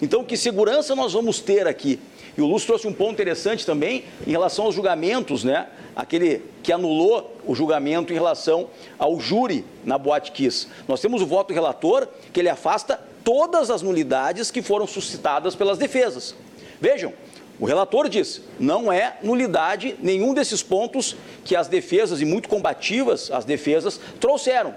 Então, 0.00 0.24
que 0.24 0.36
segurança 0.36 0.94
nós 0.94 1.12
vamos 1.12 1.40
ter 1.40 1.66
aqui? 1.66 1.98
E 2.36 2.42
o 2.42 2.46
Lúcio 2.46 2.66
trouxe 2.66 2.86
um 2.86 2.92
ponto 2.92 3.12
interessante 3.12 3.64
também 3.64 4.04
em 4.26 4.30
relação 4.30 4.66
aos 4.66 4.74
julgamentos, 4.74 5.42
né? 5.42 5.68
Aquele 5.94 6.42
que 6.62 6.70
anulou 6.70 7.34
o 7.46 7.54
julgamento 7.54 8.12
em 8.12 8.14
relação 8.14 8.68
ao 8.98 9.18
júri 9.18 9.64
na 9.84 9.96
Boate 9.96 10.32
Kiss. 10.32 10.68
Nós 10.86 11.00
temos 11.00 11.22
o 11.22 11.26
voto 11.26 11.54
relator 11.54 12.06
que 12.32 12.40
ele 12.40 12.50
afasta 12.50 13.00
todas 13.24 13.70
as 13.70 13.80
nulidades 13.80 14.50
que 14.50 14.60
foram 14.60 14.86
suscitadas 14.86 15.54
pelas 15.54 15.78
defesas. 15.78 16.34
Vejam, 16.78 17.14
o 17.58 17.64
relator 17.64 18.08
diz: 18.08 18.42
não 18.60 18.92
é 18.92 19.16
nulidade 19.22 19.96
nenhum 20.02 20.34
desses 20.34 20.62
pontos 20.62 21.16
que 21.44 21.56
as 21.56 21.68
defesas, 21.68 22.20
e 22.20 22.24
muito 22.26 22.48
combativas 22.48 23.30
as 23.30 23.44
defesas, 23.46 23.98
trouxeram. 24.20 24.74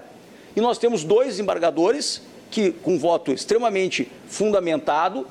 E 0.56 0.60
nós 0.60 0.78
temos 0.78 1.04
dois 1.04 1.38
embargadores 1.38 2.22
que, 2.50 2.72
com 2.72 2.98
voto 2.98 3.32
extremamente 3.32 4.10
fundamentado, 4.26 5.26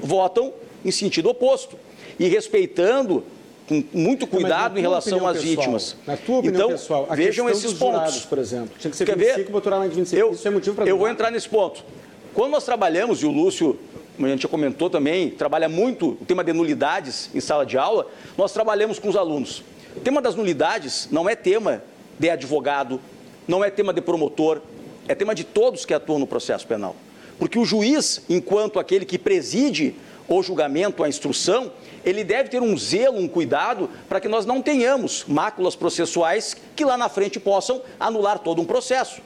votam 0.00 0.52
em 0.86 0.90
sentido 0.92 1.28
oposto 1.28 1.76
e 2.18 2.28
respeitando 2.28 3.24
com 3.68 3.82
muito 3.92 4.26
cuidado 4.26 4.78
em 4.78 4.80
relação 4.82 5.26
às 5.26 5.38
pessoal, 5.38 5.56
vítimas. 5.56 5.96
Na 6.06 6.16
tua 6.16 6.38
opinião 6.38 6.54
então, 6.54 6.68
pessoal, 6.70 7.06
a 7.10 7.16
vejam 7.16 7.50
esses 7.50 7.64
dos 7.64 7.74
pontos. 7.74 7.98
Jurados, 7.98 8.24
por 8.24 8.38
exemplo, 8.38 8.70
tinha 8.78 8.90
que 8.90 8.96
ser 8.96 9.04
Quer 9.04 9.16
25 9.16 9.60
ver? 9.60 9.70
lá 9.70 9.86
em 9.86 9.88
25. 9.88 10.20
Eu, 10.20 10.32
Isso 10.32 10.46
é 10.46 10.50
motivo 10.50 10.76
para 10.76 10.86
eu 10.86 10.96
vou 10.96 11.08
entrar 11.08 11.32
nesse 11.32 11.48
ponto. 11.48 11.84
Quando 12.32 12.52
nós 12.52 12.64
trabalhamos, 12.64 13.22
e 13.22 13.26
o 13.26 13.30
Lúcio, 13.32 13.76
como 14.14 14.28
a 14.28 14.30
gente 14.30 14.42
já 14.42 14.48
comentou 14.48 14.88
também, 14.88 15.30
trabalha 15.30 15.68
muito 15.68 16.10
o 16.10 16.24
tema 16.24 16.44
de 16.44 16.52
nulidades 16.52 17.28
em 17.34 17.40
sala 17.40 17.66
de 17.66 17.76
aula, 17.76 18.06
nós 18.38 18.52
trabalhamos 18.52 19.00
com 19.00 19.08
os 19.08 19.16
alunos. 19.16 19.64
O 19.96 20.00
tema 20.00 20.22
das 20.22 20.36
nulidades 20.36 21.08
não 21.10 21.28
é 21.28 21.34
tema 21.34 21.82
de 22.18 22.30
advogado, 22.30 23.00
não 23.48 23.64
é 23.64 23.70
tema 23.70 23.92
de 23.92 24.00
promotor, 24.00 24.60
é 25.08 25.14
tema 25.14 25.34
de 25.34 25.42
todos 25.42 25.84
que 25.84 25.92
atuam 25.92 26.20
no 26.20 26.26
processo 26.26 26.66
penal. 26.66 26.94
Porque 27.38 27.58
o 27.58 27.64
juiz, 27.64 28.22
enquanto 28.28 28.78
aquele 28.78 29.04
que 29.04 29.18
preside 29.18 29.94
o 30.28 30.42
julgamento, 30.42 31.04
a 31.04 31.08
instrução, 31.08 31.72
ele 32.04 32.24
deve 32.24 32.48
ter 32.48 32.62
um 32.62 32.76
zelo, 32.76 33.18
um 33.18 33.28
cuidado 33.28 33.90
para 34.08 34.20
que 34.20 34.28
nós 34.28 34.46
não 34.46 34.62
tenhamos 34.62 35.24
máculas 35.26 35.76
processuais 35.76 36.56
que 36.74 36.84
lá 36.84 36.96
na 36.96 37.08
frente 37.08 37.38
possam 37.38 37.82
anular 37.98 38.38
todo 38.38 38.60
um 38.60 38.64
processo. 38.64 39.20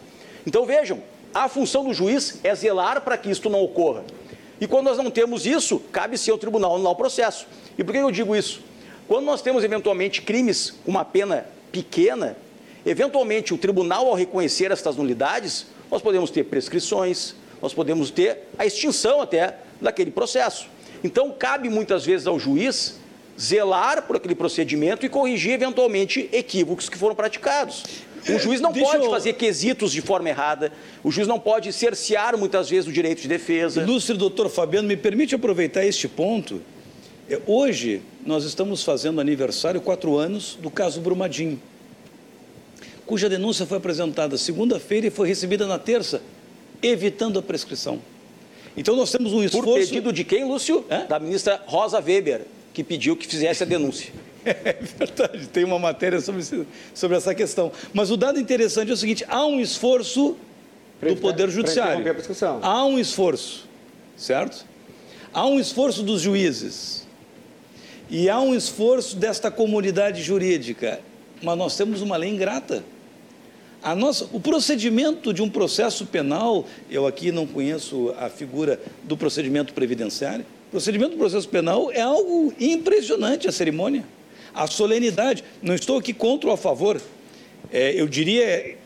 Então 0.46 0.64
vejam, 0.64 1.02
a 1.32 1.48
função 1.48 1.84
do 1.84 1.94
juiz 1.94 2.40
é 2.42 2.54
zelar 2.54 3.00
para 3.02 3.16
que 3.16 3.30
isto 3.30 3.48
não 3.48 3.62
ocorra. 3.62 4.04
E 4.60 4.66
quando 4.66 4.86
nós 4.86 4.98
não 4.98 5.10
temos 5.10 5.46
isso, 5.46 5.80
cabe 5.90 6.18
sim 6.18 6.30
ao 6.30 6.38
tribunal 6.38 6.74
anular 6.74 6.92
o 6.92 6.96
processo. 6.96 7.46
E 7.78 7.84
por 7.84 7.92
que 7.92 7.98
eu 7.98 8.10
digo 8.10 8.36
isso? 8.36 8.60
Quando 9.08 9.24
nós 9.24 9.42
temos 9.42 9.64
eventualmente 9.64 10.22
crimes 10.22 10.70
com 10.84 10.90
uma 10.90 11.04
pena 11.04 11.46
pequena, 11.72 12.36
eventualmente 12.84 13.54
o 13.54 13.58
tribunal, 13.58 14.06
ao 14.06 14.14
reconhecer 14.14 14.70
estas 14.70 14.96
nulidades, 14.96 15.66
nós 15.90 16.02
podemos 16.02 16.30
ter 16.30 16.44
prescrições, 16.44 17.34
nós 17.60 17.74
podemos 17.74 18.10
ter 18.10 18.48
a 18.58 18.66
extinção 18.66 19.20
até 19.20 19.56
daquele 19.80 20.10
processo. 20.10 20.68
Então, 21.02 21.30
cabe 21.36 21.68
muitas 21.68 22.04
vezes 22.04 22.26
ao 22.26 22.38
juiz 22.38 22.98
zelar 23.38 24.02
por 24.06 24.16
aquele 24.16 24.34
procedimento 24.34 25.06
e 25.06 25.08
corrigir 25.08 25.52
eventualmente 25.52 26.28
equívocos 26.32 26.88
que 26.88 26.98
foram 26.98 27.14
praticados. 27.14 27.84
O 28.28 28.38
juiz 28.38 28.60
não 28.60 28.70
Deixa 28.70 28.90
pode 28.90 29.04
eu- 29.04 29.10
fazer 29.10 29.32
quesitos 29.32 29.92
de 29.92 30.02
forma 30.02 30.28
errada, 30.28 30.70
o 31.02 31.10
juiz 31.10 31.26
não 31.26 31.40
pode 31.40 31.72
cercear 31.72 32.36
muitas 32.36 32.68
vezes 32.68 32.86
o 32.86 32.92
direito 32.92 33.22
de 33.22 33.28
defesa. 33.28 33.80
Ilustre 33.80 34.14
doutor 34.18 34.50
Fabiano, 34.50 34.86
me 34.86 34.96
permite 34.96 35.34
aproveitar 35.34 35.86
este 35.86 36.06
ponto. 36.06 36.60
É, 37.30 37.40
Hoje, 37.46 38.02
nós 38.26 38.44
estamos 38.44 38.84
fazendo 38.84 39.22
aniversário, 39.22 39.80
quatro 39.80 40.18
anos, 40.18 40.58
do 40.60 40.70
caso 40.70 41.00
Brumadinho, 41.00 41.58
cuja 43.06 43.26
denúncia 43.28 43.64
foi 43.64 43.78
apresentada 43.78 44.36
segunda-feira 44.36 45.06
e 45.06 45.10
foi 45.10 45.26
recebida 45.26 45.66
na 45.66 45.78
terça, 45.78 46.20
evitando 46.82 47.38
a 47.38 47.42
prescrição. 47.42 48.00
Então, 48.76 48.96
nós 48.96 49.10
temos 49.10 49.32
um 49.32 49.36
Por 49.36 49.44
esforço... 49.44 49.88
pedido 49.88 50.12
de 50.12 50.24
quem, 50.24 50.44
Lúcio? 50.44 50.84
Hã? 50.90 51.06
Da 51.06 51.18
ministra 51.18 51.60
Rosa 51.66 52.00
Weber, 52.00 52.42
que 52.72 52.84
pediu 52.84 53.16
que 53.16 53.26
fizesse 53.26 53.62
a 53.62 53.66
denúncia. 53.66 54.12
É 54.42 54.78
verdade, 54.98 55.48
tem 55.48 55.64
uma 55.64 55.78
matéria 55.78 56.18
sobre, 56.18 56.42
sobre 56.94 57.14
essa 57.14 57.34
questão. 57.34 57.70
Mas 57.92 58.10
o 58.10 58.16
dado 58.16 58.40
interessante 58.40 58.90
é 58.90 58.94
o 58.94 58.96
seguinte: 58.96 59.22
há 59.28 59.44
um 59.44 59.60
esforço 59.60 60.34
do 60.98 61.16
Poder 61.16 61.50
Judiciário. 61.50 62.02
Há 62.62 62.86
um 62.86 62.98
esforço, 62.98 63.68
certo? 64.16 64.64
Há 65.30 65.46
um 65.46 65.60
esforço 65.60 66.02
dos 66.02 66.22
juízes. 66.22 67.06
E 68.08 68.30
há 68.30 68.40
um 68.40 68.54
esforço 68.54 69.14
desta 69.14 69.50
comunidade 69.50 70.22
jurídica. 70.22 71.00
Mas 71.42 71.56
nós 71.56 71.76
temos 71.76 72.02
uma 72.02 72.16
lei 72.16 72.30
ingrata. 72.30 72.82
A 73.82 73.94
nossa, 73.94 74.28
o 74.32 74.38
procedimento 74.38 75.32
de 75.32 75.40
um 75.42 75.48
processo 75.48 76.04
penal, 76.04 76.66
eu 76.90 77.06
aqui 77.06 77.32
não 77.32 77.46
conheço 77.46 78.14
a 78.18 78.28
figura 78.28 78.78
do 79.04 79.16
procedimento 79.16 79.72
previdenciário. 79.72 80.44
O 80.68 80.70
procedimento 80.70 81.12
do 81.12 81.16
processo 81.16 81.48
penal 81.48 81.90
é 81.90 82.00
algo 82.02 82.52
impressionante 82.60 83.48
a 83.48 83.52
cerimônia, 83.52 84.04
a 84.54 84.66
solenidade. 84.66 85.42
Não 85.62 85.74
estou 85.74 85.98
aqui 85.98 86.12
contra 86.12 86.48
ou 86.48 86.54
a 86.54 86.58
favor. 86.58 87.00
É, 87.72 87.92
eu 87.98 88.06
diria 88.06 88.76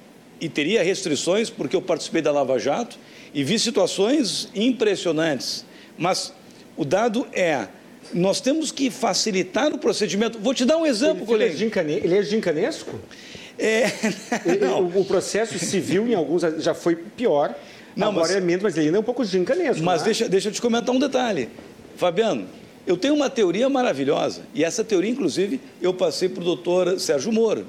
e 0.41 0.49
teria 0.49 0.83
restrições, 0.83 1.51
porque 1.51 1.75
eu 1.75 1.83
participei 1.83 2.23
da 2.23 2.31
Lava 2.31 2.59
Jato 2.59 2.97
e 3.33 3.43
vi 3.43 3.59
situações 3.59 4.49
impressionantes. 4.55 5.65
Mas 5.99 6.33
o 6.77 6.85
dado 6.85 7.27
é, 7.33 7.67
nós 8.13 8.41
temos 8.41 8.71
que 8.71 8.91
facilitar 8.91 9.73
o 9.73 9.79
procedimento. 9.79 10.39
Vou 10.39 10.55
te 10.55 10.65
dar 10.65 10.77
um 10.77 10.87
exemplo, 10.87 11.19
Ele, 11.23 11.27
colega. 11.27 11.53
é 11.53 11.57
gincane- 11.57 11.93
ele 11.95 12.17
é 12.17 12.23
gincanesco? 12.23 13.01
É. 13.59 13.85
O, 14.81 15.01
o 15.01 15.05
processo 15.05 15.59
civil 15.59 16.07
em 16.09 16.15
alguns 16.15 16.43
já 16.59 16.75
foi 16.75 16.97
pior. 16.97 17.55
Não, 17.97 18.09
Agora 18.09 18.27
mas- 18.29 18.37
é 18.37 18.41
menos, 18.41 18.63
mas 18.63 18.77
ele 18.77 18.87
ainda 18.87 18.99
é 18.99 19.01
um 19.01 19.05
pouco 19.05 19.25
gincalesco. 19.25 19.83
Mas 19.83 20.01
né? 20.01 20.07
deixa, 20.07 20.29
deixa 20.29 20.49
eu 20.49 20.53
te 20.53 20.61
comentar 20.61 20.95
um 20.95 20.99
detalhe. 20.99 21.49
Fabiano, 21.97 22.47
eu 22.87 22.97
tenho 22.97 23.15
uma 23.15 23.31
teoria 23.31 23.69
maravilhosa, 23.69 24.43
e 24.53 24.65
essa 24.65 24.83
teoria, 24.83 25.11
inclusive, 25.11 25.61
eu 25.81 25.95
passei 25.95 26.29
para 26.29 26.41
o 26.43 26.45
doutor 26.45 26.99
Sérgio 26.99 27.33
Moro. 27.33 27.67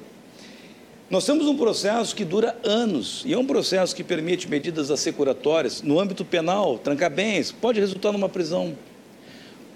Nós 1.08 1.24
temos 1.24 1.46
um 1.46 1.56
processo 1.56 2.16
que 2.16 2.24
dura 2.24 2.56
anos, 2.64 3.22
e 3.24 3.32
é 3.32 3.38
um 3.38 3.46
processo 3.46 3.94
que 3.94 4.02
permite 4.02 4.50
medidas 4.50 4.90
assecuratórias 4.90 5.80
no 5.80 6.00
âmbito 6.00 6.24
penal, 6.24 6.76
trancar 6.78 7.10
bens, 7.10 7.52
pode 7.52 7.78
resultar 7.78 8.10
numa 8.10 8.28
prisão. 8.28 8.76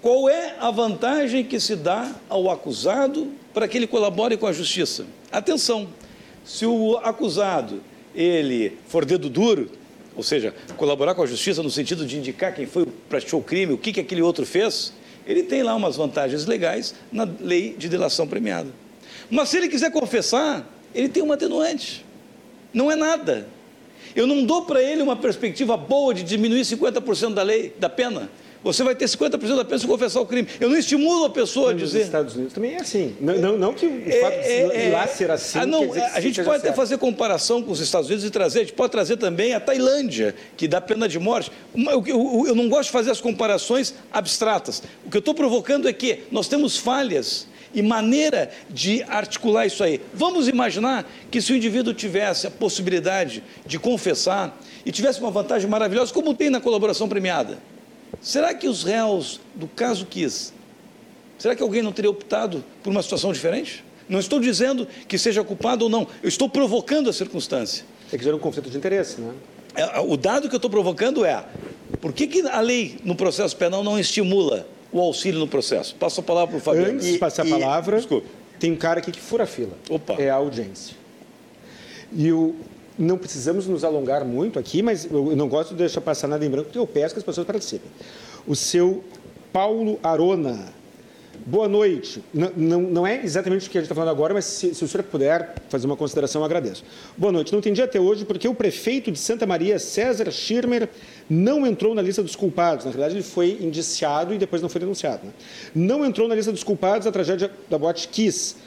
Qual 0.01 0.27
é 0.27 0.55
a 0.59 0.71
vantagem 0.71 1.43
que 1.43 1.59
se 1.59 1.75
dá 1.75 2.11
ao 2.27 2.49
acusado 2.49 3.31
para 3.53 3.67
que 3.67 3.77
ele 3.77 3.85
colabore 3.85 4.35
com 4.35 4.47
a 4.47 4.51
justiça? 4.51 5.05
Atenção, 5.31 5.87
se 6.43 6.65
o 6.65 6.97
acusado 6.97 7.83
ele 8.15 8.77
for 8.87 9.05
dedo 9.05 9.29
duro, 9.29 9.69
ou 10.15 10.23
seja, 10.23 10.55
colaborar 10.75 11.13
com 11.13 11.21
a 11.21 11.27
justiça 11.27 11.61
no 11.61 11.69
sentido 11.69 12.03
de 12.03 12.17
indicar 12.17 12.53
quem 12.53 12.65
foi 12.65 12.87
praticou 13.07 13.41
o 13.41 13.43
crime, 13.43 13.73
o 13.73 13.77
que, 13.77 13.93
que 13.93 13.99
aquele 13.99 14.23
outro 14.23 14.43
fez, 14.43 14.91
ele 15.25 15.43
tem 15.43 15.61
lá 15.61 15.75
umas 15.75 15.95
vantagens 15.97 16.47
legais 16.47 16.95
na 17.11 17.27
lei 17.39 17.75
de 17.77 17.87
delação 17.87 18.27
premiada. 18.27 18.69
Mas 19.29 19.49
se 19.49 19.57
ele 19.57 19.69
quiser 19.69 19.91
confessar, 19.91 20.67
ele 20.95 21.09
tem 21.09 21.21
uma 21.21 21.35
atenuante. 21.35 22.03
Não 22.73 22.91
é 22.91 22.95
nada. 22.95 23.47
Eu 24.15 24.25
não 24.25 24.43
dou 24.43 24.65
para 24.65 24.81
ele 24.81 25.03
uma 25.03 25.15
perspectiva 25.15 25.77
boa 25.77 26.11
de 26.11 26.23
diminuir 26.23 26.61
50% 26.61 27.35
da 27.35 27.43
lei, 27.43 27.73
da 27.79 27.87
pena. 27.87 28.29
Você 28.63 28.83
vai 28.83 28.93
ter 28.95 29.05
50% 29.05 29.55
da 29.55 29.65
pena 29.65 29.79
se 29.79 29.87
confessar 29.87 30.21
o 30.21 30.25
crime. 30.25 30.47
Eu 30.59 30.69
não 30.69 30.77
estimulo 30.77 31.25
a 31.25 31.29
pessoa 31.31 31.71
a 31.71 31.73
Nos 31.73 31.81
dizer. 31.81 32.01
Estados 32.03 32.35
Unidos 32.35 32.53
também 32.53 32.75
é 32.75 32.81
assim. 32.81 33.15
Não, 33.19 33.35
não, 33.37 33.57
não 33.57 33.73
que 33.73 33.87
o 33.87 34.03
É, 34.05 34.21
fato 34.21 34.33
de 34.41 34.77
é, 34.77 34.89
lá 34.93 35.03
é. 35.03 35.07
ser 35.07 35.31
assim. 35.31 35.57
Ah, 35.59 35.65
não, 35.65 35.91
a 36.13 36.19
gente 36.21 36.37
pode 36.43 36.57
até 36.57 36.67
certo. 36.67 36.75
fazer 36.75 36.97
comparação 36.99 37.63
com 37.63 37.71
os 37.71 37.79
Estados 37.79 38.07
Unidos 38.07 38.23
e 38.23 38.29
trazer, 38.29 38.59
a 38.59 38.61
gente 38.63 38.73
pode 38.73 38.91
trazer 38.91 39.17
também 39.17 39.55
a 39.55 39.59
Tailândia, 39.59 40.35
que 40.55 40.67
dá 40.67 40.79
pena 40.79 41.09
de 41.09 41.17
morte. 41.17 41.51
Eu, 41.75 42.03
eu- 42.05 42.43
eu 42.49 42.55
não 42.55 42.69
gosto 42.69 42.85
de 42.89 42.91
fazer 42.91 43.09
as 43.09 43.19
comparações 43.19 43.95
abstratas. 44.13 44.83
O 45.05 45.09
que 45.09 45.17
eu 45.17 45.21
estou 45.21 45.33
provocando 45.33 45.89
é 45.89 45.93
que 45.93 46.19
nós 46.31 46.47
temos 46.47 46.77
falhas 46.77 47.47
e 47.73 47.81
maneira 47.81 48.51
de 48.69 49.01
articular 49.07 49.65
isso 49.65 49.83
aí. 49.83 49.99
Vamos 50.13 50.47
imaginar 50.47 51.09
que 51.31 51.41
se 51.41 51.51
o 51.51 51.55
indivíduo 51.55 51.93
tivesse 51.95 52.45
a 52.45 52.51
possibilidade 52.51 53.41
de 53.65 53.79
confessar 53.79 54.55
e 54.85 54.91
tivesse 54.91 55.19
uma 55.19 55.31
vantagem 55.31 55.67
maravilhosa, 55.67 56.13
como 56.13 56.33
tem 56.35 56.49
na 56.51 56.61
colaboração 56.61 57.09
premiada. 57.09 57.57
Será 58.19 58.53
que 58.53 58.67
os 58.67 58.83
réus 58.83 59.39
do 59.55 59.67
caso 59.67 60.05
Kiss 60.05 60.53
Será 61.41 61.55
que 61.55 61.63
alguém 61.63 61.81
não 61.81 61.91
teria 61.91 62.11
optado 62.11 62.63
por 62.83 62.91
uma 62.91 63.01
situação 63.01 63.33
diferente? 63.33 63.83
Não 64.07 64.19
estou 64.19 64.39
dizendo 64.39 64.87
que 65.07 65.17
seja 65.17 65.43
culpado 65.43 65.85
ou 65.85 65.89
não, 65.89 66.07
eu 66.21 66.29
estou 66.29 66.47
provocando 66.47 67.09
a 67.09 67.13
circunstância. 67.13 67.83
É 68.13 68.17
que 68.17 68.23
gera 68.23 68.35
um 68.35 68.39
conflito 68.39 68.69
de 68.69 68.77
interesse, 68.77 69.19
né? 69.19 69.33
É, 69.75 69.99
O 70.01 70.15
dado 70.15 70.47
que 70.47 70.53
eu 70.53 70.59
estou 70.59 70.69
provocando 70.69 71.25
é: 71.25 71.43
Por 71.99 72.13
que, 72.13 72.27
que 72.27 72.41
a 72.41 72.61
lei 72.61 72.99
no 73.03 73.15
processo 73.15 73.55
penal 73.57 73.83
não 73.83 73.97
estimula 73.97 74.67
o 74.91 74.99
auxílio 74.99 75.39
no 75.39 75.47
processo? 75.47 75.95
Passo 75.95 76.19
a 76.19 76.23
palavra 76.23 76.49
para 76.51 76.57
o 76.57 76.61
Fabiano. 76.61 76.93
Antes 76.93 77.07
de 77.07 77.17
passar 77.17 77.43
a 77.43 77.49
palavra, 77.49 77.97
Desculpe. 77.97 78.27
tem 78.59 78.71
um 78.71 78.75
cara 78.77 78.99
aqui 78.99 79.11
que 79.11 79.19
fura 79.19 79.45
a 79.45 79.47
fila. 79.47 79.75
Opa. 79.89 80.21
É 80.21 80.29
a 80.29 80.35
audiência. 80.35 80.95
E 82.13 82.31
o, 82.31 82.55
não 82.97 83.17
precisamos 83.17 83.67
nos 83.67 83.83
alongar 83.83 84.25
muito 84.25 84.59
aqui, 84.59 84.81
mas 84.81 85.05
eu 85.05 85.35
não 85.35 85.47
gosto 85.47 85.71
de 85.71 85.77
deixar 85.77 86.01
passar 86.01 86.27
nada 86.27 86.45
em 86.45 86.49
branco, 86.49 86.65
porque 86.65 86.79
eu 86.79 86.87
peço 86.87 87.15
que 87.15 87.19
as 87.19 87.25
pessoas 87.25 87.47
participem. 87.47 87.89
O 88.47 88.55
seu 88.55 89.03
Paulo 89.51 89.99
Arona. 90.01 90.81
Boa 91.45 91.67
noite. 91.67 92.23
Não, 92.31 92.51
não, 92.55 92.81
não 92.81 93.07
é 93.07 93.23
exatamente 93.23 93.67
o 93.67 93.71
que 93.71 93.77
a 93.77 93.81
gente 93.81 93.85
está 93.85 93.95
falando 93.95 94.11
agora, 94.11 94.33
mas 94.33 94.45
se, 94.45 94.75
se 94.75 94.83
o 94.83 94.87
senhor 94.87 95.03
puder 95.03 95.55
fazer 95.69 95.87
uma 95.87 95.97
consideração, 95.97 96.41
eu 96.41 96.45
agradeço. 96.45 96.83
Boa 97.17 97.31
noite. 97.31 97.51
Não 97.51 97.59
entendi 97.59 97.81
até 97.81 97.99
hoje 97.99 98.25
porque 98.25 98.47
o 98.47 98.53
prefeito 98.53 99.11
de 99.11 99.17
Santa 99.17 99.47
Maria, 99.47 99.79
César 99.79 100.29
Schirmer, 100.29 100.87
não 101.27 101.65
entrou 101.65 101.95
na 101.95 102.01
lista 102.01 102.21
dos 102.21 102.35
culpados. 102.35 102.85
Na 102.85 102.91
verdade, 102.91 103.15
ele 103.15 103.23
foi 103.23 103.57
indiciado 103.59 104.33
e 104.35 104.37
depois 104.37 104.61
não 104.61 104.69
foi 104.69 104.81
denunciado. 104.81 105.25
Né? 105.25 105.31
Não 105.73 106.05
entrou 106.05 106.27
na 106.27 106.35
lista 106.35 106.51
dos 106.51 106.63
culpados 106.63 107.05
da 107.05 107.11
tragédia 107.11 107.49
da 107.69 107.77
Boate 107.77 108.07
Kiss. 108.07 108.57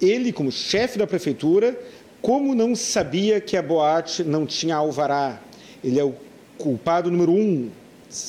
Ele, 0.00 0.32
como 0.32 0.52
chefe 0.52 0.98
da 0.98 1.06
prefeitura, 1.06 1.78
como 2.22 2.54
não 2.54 2.76
sabia 2.76 3.40
que 3.40 3.56
a 3.56 3.62
boate 3.62 4.22
não 4.22 4.46
tinha 4.46 4.76
alvará? 4.76 5.40
Ele 5.82 5.98
é 5.98 6.04
o 6.04 6.14
culpado 6.56 7.10
número 7.10 7.32
um, 7.32 7.68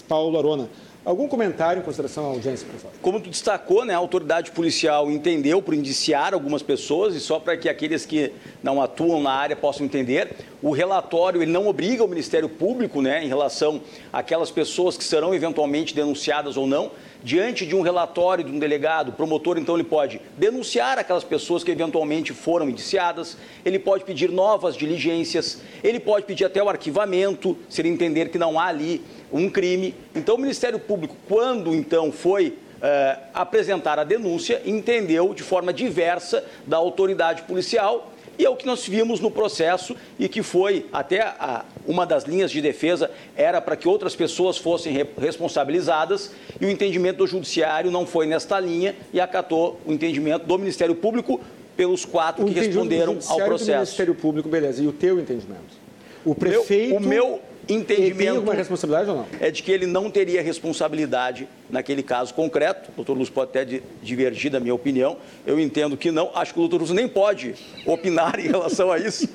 Paulo 0.08 0.38
Arona. 0.38 0.68
Algum 1.06 1.28
comentário 1.28 1.82
em 1.82 1.84
consideração 1.84 2.26
à 2.26 2.28
audiência, 2.30 2.66
por 2.66 2.80
favor? 2.80 2.98
Como 3.02 3.20
tu 3.20 3.30
destacou, 3.30 3.84
né, 3.84 3.94
a 3.94 3.98
autoridade 3.98 4.52
policial 4.52 5.12
entendeu 5.12 5.62
por 5.62 5.74
indiciar 5.74 6.34
algumas 6.34 6.64
pessoas 6.64 7.14
e 7.14 7.20
só 7.20 7.40
para 7.40 7.58
que 7.58 7.68
aqueles 7.68 8.06
que 8.06 8.32
não 8.64 8.82
atuam 8.82 9.22
na 9.22 9.32
área 9.32 9.56
possam 9.56 9.86
entender, 9.86 10.32
o 10.62 10.72
relatório 10.72 11.42
ele 11.42 11.52
não 11.52 11.68
obriga 11.68 12.06
o 12.06 12.08
Ministério 12.08 12.48
Público, 12.48 13.02
né, 13.02 13.24
em 13.24 13.28
relação 13.28 13.82
àquelas 14.14 14.50
pessoas 14.50 14.98
que 14.98 15.04
serão 15.04 15.36
eventualmente 15.36 15.94
denunciadas 15.94 16.56
ou 16.56 16.66
não, 16.66 16.90
diante 17.24 17.66
de 17.66 17.76
um 17.76 17.82
relatório 17.82 18.44
de 18.44 18.52
um 18.52 18.60
delegado, 18.60 19.14
promotor 19.14 19.58
então 19.58 19.76
ele 19.76 19.84
pode 19.84 20.20
denunciar 20.38 21.00
aquelas 21.00 21.24
pessoas 21.24 21.64
que 21.64 21.72
eventualmente 21.72 22.34
foram 22.34 22.70
indiciadas, 22.70 23.38
ele 23.64 23.80
pode 23.80 24.04
pedir 24.04 24.30
novas 24.30 24.76
diligências, 24.76 25.62
ele 25.84 26.00
pode 26.00 26.26
pedir 26.26 26.46
até 26.46 26.62
o 26.62 26.68
arquivamento, 26.70 27.58
se 27.70 27.82
ele 27.82 27.90
entender 27.90 28.30
que 28.30 28.38
não 28.38 28.60
há 28.60 28.66
ali 28.66 29.02
um 29.32 29.50
crime. 29.50 29.96
Então 30.14 30.36
o 30.36 30.38
Ministério 30.38 30.78
Público, 30.78 31.16
quando 31.28 31.74
então 31.74 32.12
foi 32.12 32.58
eh, 32.82 33.18
apresentar 33.34 33.98
a 33.98 34.04
denúncia, 34.04 34.62
entendeu 34.66 35.34
de 35.34 35.42
forma 35.42 35.72
diversa 35.72 36.44
da 36.68 36.78
autoridade 36.78 37.44
policial 37.44 38.13
e 38.38 38.46
é 38.46 38.50
o 38.50 38.56
que 38.56 38.66
nós 38.66 38.88
vimos 38.88 39.20
no 39.20 39.30
processo 39.30 39.96
e 40.18 40.28
que 40.28 40.42
foi 40.42 40.86
até 40.92 41.22
a, 41.22 41.66
uma 41.86 42.06
das 42.06 42.24
linhas 42.24 42.52
de 42.52 42.62
defesa 42.62 43.12
era 43.36 43.62
para 43.62 43.76
que 43.76 43.88
outras 43.88 44.16
pessoas 44.16 44.58
fossem 44.58 44.94
re, 44.94 45.06
responsabilizadas 45.18 46.32
e 46.60 46.66
o 46.66 46.70
entendimento 46.70 47.18
do 47.18 47.28
judiciário 47.28 47.92
não 47.92 48.06
foi 48.06 48.26
nesta 48.26 48.60
linha 48.60 48.96
e 49.14 49.20
acatou 49.20 49.80
o 49.86 49.92
entendimento 49.94 50.46
do 50.46 50.58
Ministério 50.58 50.96
Público 50.96 51.40
pelos 51.76 52.06
quatro 52.06 52.44
O 52.44 52.48
que 52.48 52.54
responderam 52.54 53.14
ao 53.14 53.16
judiciário 53.16 53.44
do 53.44 53.48
processo. 53.48 53.80
Ministério 53.80 54.16
Público, 54.16 54.50
beleza. 54.50 54.84
E 54.84 54.88
o 54.88 54.92
teu 54.92 55.20
entendimento? 55.20 55.84
O 56.26 56.36
prefeito... 56.36 56.96
o 56.96 57.00
meu 57.00 57.42
ele 57.68 57.84
tem 57.84 57.96
entendimento 57.98 58.36
alguma 58.36 58.54
responsabilidade 58.54 59.10
ou 59.10 59.16
não? 59.18 59.28
é 59.40 59.50
de 59.50 59.64
que 59.64 59.72
ele 59.72 59.86
não 59.86 60.10
teria 60.12 60.42
responsabilidade 60.42 61.48
naquele 61.70 62.04
caso 62.04 62.34
concreto. 62.34 62.92
O 62.92 62.96
doutor 62.98 63.18
Lúcio 63.18 63.34
pode 63.34 63.50
até 63.52 63.64
di- 63.66 63.84
divergir 64.02 64.52
da 64.52 64.60
minha 64.60 64.76
opinião. 64.76 65.18
Eu 65.46 65.60
entendo 65.60 65.96
que 65.98 66.12
não. 66.12 66.30
Acho 66.36 66.54
que 66.54 66.60
o 66.60 66.64
doutor 66.64 66.82
Lúcio 66.82 66.94
nem 66.96 67.08
pode 67.08 67.56
opinar 67.86 68.38
em 68.40 68.48
relação 68.48 68.92
a 68.92 68.98
isso. 68.98 69.28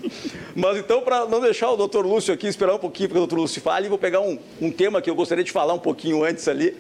Mas 0.55 0.77
então, 0.79 1.01
para 1.01 1.25
não 1.27 1.41
deixar 1.41 1.71
o 1.71 1.77
doutor 1.77 2.05
Lúcio 2.07 2.33
aqui 2.33 2.47
esperar 2.47 2.75
um 2.75 2.79
pouquinho 2.79 3.09
para 3.09 3.14
que 3.14 3.19
o 3.19 3.27
doutor 3.27 3.37
Lúcio 3.41 3.61
fale, 3.62 3.88
vou 3.88 3.99
pegar 3.99 4.21
um, 4.21 4.38
um 4.61 4.71
tema 4.71 5.01
que 5.01 5.09
eu 5.09 5.14
gostaria 5.14 5.43
de 5.45 5.51
falar 5.53 5.73
um 5.75 5.79
pouquinho 5.79 6.23
antes 6.23 6.47
ali, 6.49 6.77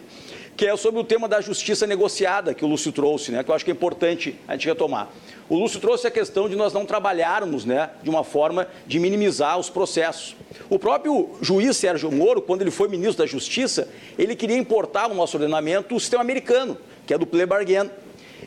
que 0.58 0.66
é 0.66 0.76
sobre 0.76 1.00
o 1.00 1.04
tema 1.04 1.28
da 1.28 1.40
justiça 1.40 1.86
negociada 1.86 2.52
que 2.52 2.64
o 2.64 2.68
Lúcio 2.68 2.90
trouxe, 2.90 3.30
né, 3.30 3.44
que 3.44 3.50
eu 3.50 3.54
acho 3.54 3.64
que 3.64 3.70
é 3.70 3.74
importante 3.74 4.34
a 4.48 4.54
gente 4.54 4.66
retomar. 4.66 5.08
O 5.48 5.56
Lúcio 5.56 5.78
trouxe 5.78 6.08
a 6.08 6.10
questão 6.10 6.48
de 6.48 6.56
nós 6.56 6.72
não 6.72 6.84
trabalharmos 6.84 7.64
né, 7.64 7.90
de 8.02 8.10
uma 8.10 8.24
forma 8.24 8.66
de 8.84 8.98
minimizar 8.98 9.56
os 9.56 9.70
processos. 9.70 10.34
O 10.68 10.76
próprio 10.76 11.30
juiz 11.40 11.76
Sérgio 11.76 12.10
Moro, 12.10 12.42
quando 12.42 12.62
ele 12.62 12.72
foi 12.72 12.88
ministro 12.88 13.24
da 13.24 13.26
Justiça, 13.26 13.88
ele 14.18 14.34
queria 14.34 14.58
importar 14.58 15.08
no 15.08 15.14
nosso 15.14 15.36
ordenamento 15.36 15.94
o 15.94 16.00
sistema 16.00 16.22
americano, 16.22 16.76
que 17.06 17.14
é 17.14 17.18
do 17.18 17.24
plea 17.24 17.46
bargain. 17.46 17.88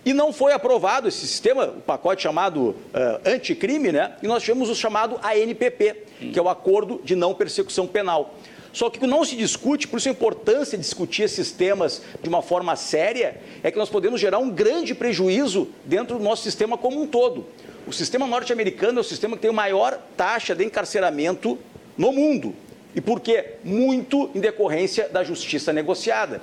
E 0.06 0.14
não 0.14 0.34
foi 0.34 0.52
aprovado 0.52 1.08
esse 1.08 1.26
sistema, 1.26 1.66
o 1.66 1.82
pacote 1.82 2.24
chamado 2.24 2.76
eh, 2.94 3.22
anticrime, 3.26 3.92
né? 3.92 4.16
E 4.24 4.28
nós 4.28 4.42
tivemos 4.42 4.70
o 4.70 4.76
chamado 4.76 5.20
ANPP, 5.22 5.96
que 6.34 6.40
é 6.40 6.42
o 6.42 6.50
Acordo 6.50 7.00
de 7.04 7.16
Não 7.16 7.34
Persecução 7.34 7.86
Penal. 7.86 8.34
Só 8.74 8.90
que 8.90 9.06
não 9.06 9.26
se 9.26 9.36
discute, 9.36 9.88
por 9.88 9.98
isso 9.98 10.08
a 10.08 10.12
importância 10.12 10.78
de 10.78 10.84
discutir 10.84 11.24
esses 11.24 11.52
temas 11.52 12.02
de 12.22 12.30
uma 12.30 12.42
forma 12.42 12.76
séria, 12.76 13.42
é 13.64 13.70
que 13.70 13.78
nós 13.78 13.90
podemos 13.90 14.20
gerar 14.20 14.40
um 14.40 14.50
grande 14.50 14.96
prejuízo 14.96 15.68
dentro 15.84 16.18
do 16.18 16.24
nosso 16.24 16.44
sistema 16.44 16.78
como 16.78 17.02
um 17.02 17.08
todo. 17.08 17.46
O 17.86 17.92
sistema 17.92 18.26
norte-americano 18.26 19.00
é 19.00 19.02
o 19.02 19.04
sistema 19.04 19.36
que 19.36 19.42
tem 19.42 19.50
a 19.50 19.54
maior 19.54 20.00
taxa 20.16 20.56
de 20.56 20.64
encarceramento 20.64 21.58
no 21.98 22.12
mundo. 22.12 22.56
E 22.96 23.02
por 23.02 23.20
quê? 23.20 23.56
Muito 23.64 24.30
em 24.36 24.40
decorrência 24.40 25.10
da 25.10 25.24
justiça 25.24 25.74
negociada. 25.74 26.42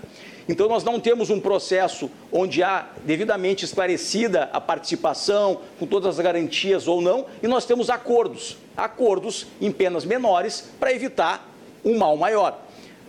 Então, 0.48 0.66
nós 0.66 0.82
não 0.82 0.98
temos 0.98 1.28
um 1.28 1.38
processo 1.38 2.10
onde 2.32 2.62
há 2.62 2.88
devidamente 3.04 3.66
esclarecida 3.66 4.48
a 4.50 4.58
participação, 4.58 5.60
com 5.78 5.86
todas 5.86 6.18
as 6.18 6.24
garantias 6.24 6.88
ou 6.88 7.02
não, 7.02 7.26
e 7.42 7.46
nós 7.46 7.66
temos 7.66 7.90
acordos 7.90 8.56
acordos 8.78 9.48
em 9.60 9.72
penas 9.72 10.04
menores 10.04 10.70
para 10.78 10.92
evitar 10.92 11.47
um 11.88 11.96
mal 11.96 12.16
maior. 12.16 12.60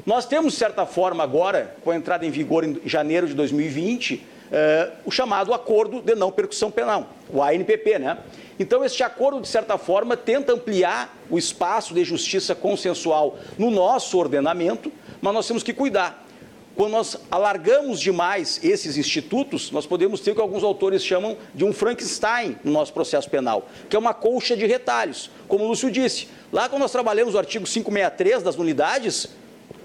Nós 0.05 0.25
temos, 0.25 0.53
de 0.53 0.59
certa 0.59 0.85
forma, 0.85 1.23
agora, 1.23 1.75
com 1.83 1.91
a 1.91 1.95
entrada 1.95 2.25
em 2.25 2.31
vigor 2.31 2.63
em 2.63 2.79
janeiro 2.85 3.27
de 3.27 3.33
2020, 3.33 4.25
eh, 4.51 4.91
o 5.05 5.11
chamado 5.11 5.53
Acordo 5.53 6.01
de 6.01 6.15
Não 6.15 6.31
Percussão 6.31 6.71
Penal, 6.71 7.09
o 7.31 7.43
ANPP, 7.43 7.99
né? 7.99 8.17
Então, 8.57 8.83
este 8.83 9.03
acordo, 9.03 9.41
de 9.41 9.47
certa 9.47 9.77
forma, 9.77 10.17
tenta 10.17 10.53
ampliar 10.53 11.15
o 11.29 11.37
espaço 11.37 11.93
de 11.93 12.03
justiça 12.03 12.55
consensual 12.55 13.37
no 13.57 13.69
nosso 13.69 14.17
ordenamento, 14.17 14.91
mas 15.21 15.33
nós 15.33 15.47
temos 15.47 15.63
que 15.63 15.73
cuidar. 15.73 16.25
Quando 16.75 16.93
nós 16.93 17.17
alargamos 17.29 17.99
demais 17.99 18.59
esses 18.63 18.95
institutos, 18.95 19.69
nós 19.69 19.85
podemos 19.85 20.21
ter 20.21 20.31
o 20.31 20.35
que 20.35 20.39
alguns 20.39 20.63
autores 20.63 21.03
chamam 21.03 21.35
de 21.53 21.65
um 21.65 21.73
Frankenstein 21.73 22.55
no 22.63 22.71
nosso 22.71 22.93
processo 22.93 23.29
penal, 23.29 23.67
que 23.89 23.97
é 23.97 23.99
uma 23.99 24.13
colcha 24.13 24.55
de 24.55 24.65
retalhos. 24.65 25.29
Como 25.45 25.65
o 25.65 25.67
Lúcio 25.67 25.91
disse, 25.91 26.29
lá 26.51 26.69
quando 26.69 26.81
nós 26.81 26.91
trabalhamos 26.91 27.35
o 27.35 27.37
artigo 27.37 27.65
563 27.65 28.43
das 28.43 28.55
nulidades, 28.55 29.29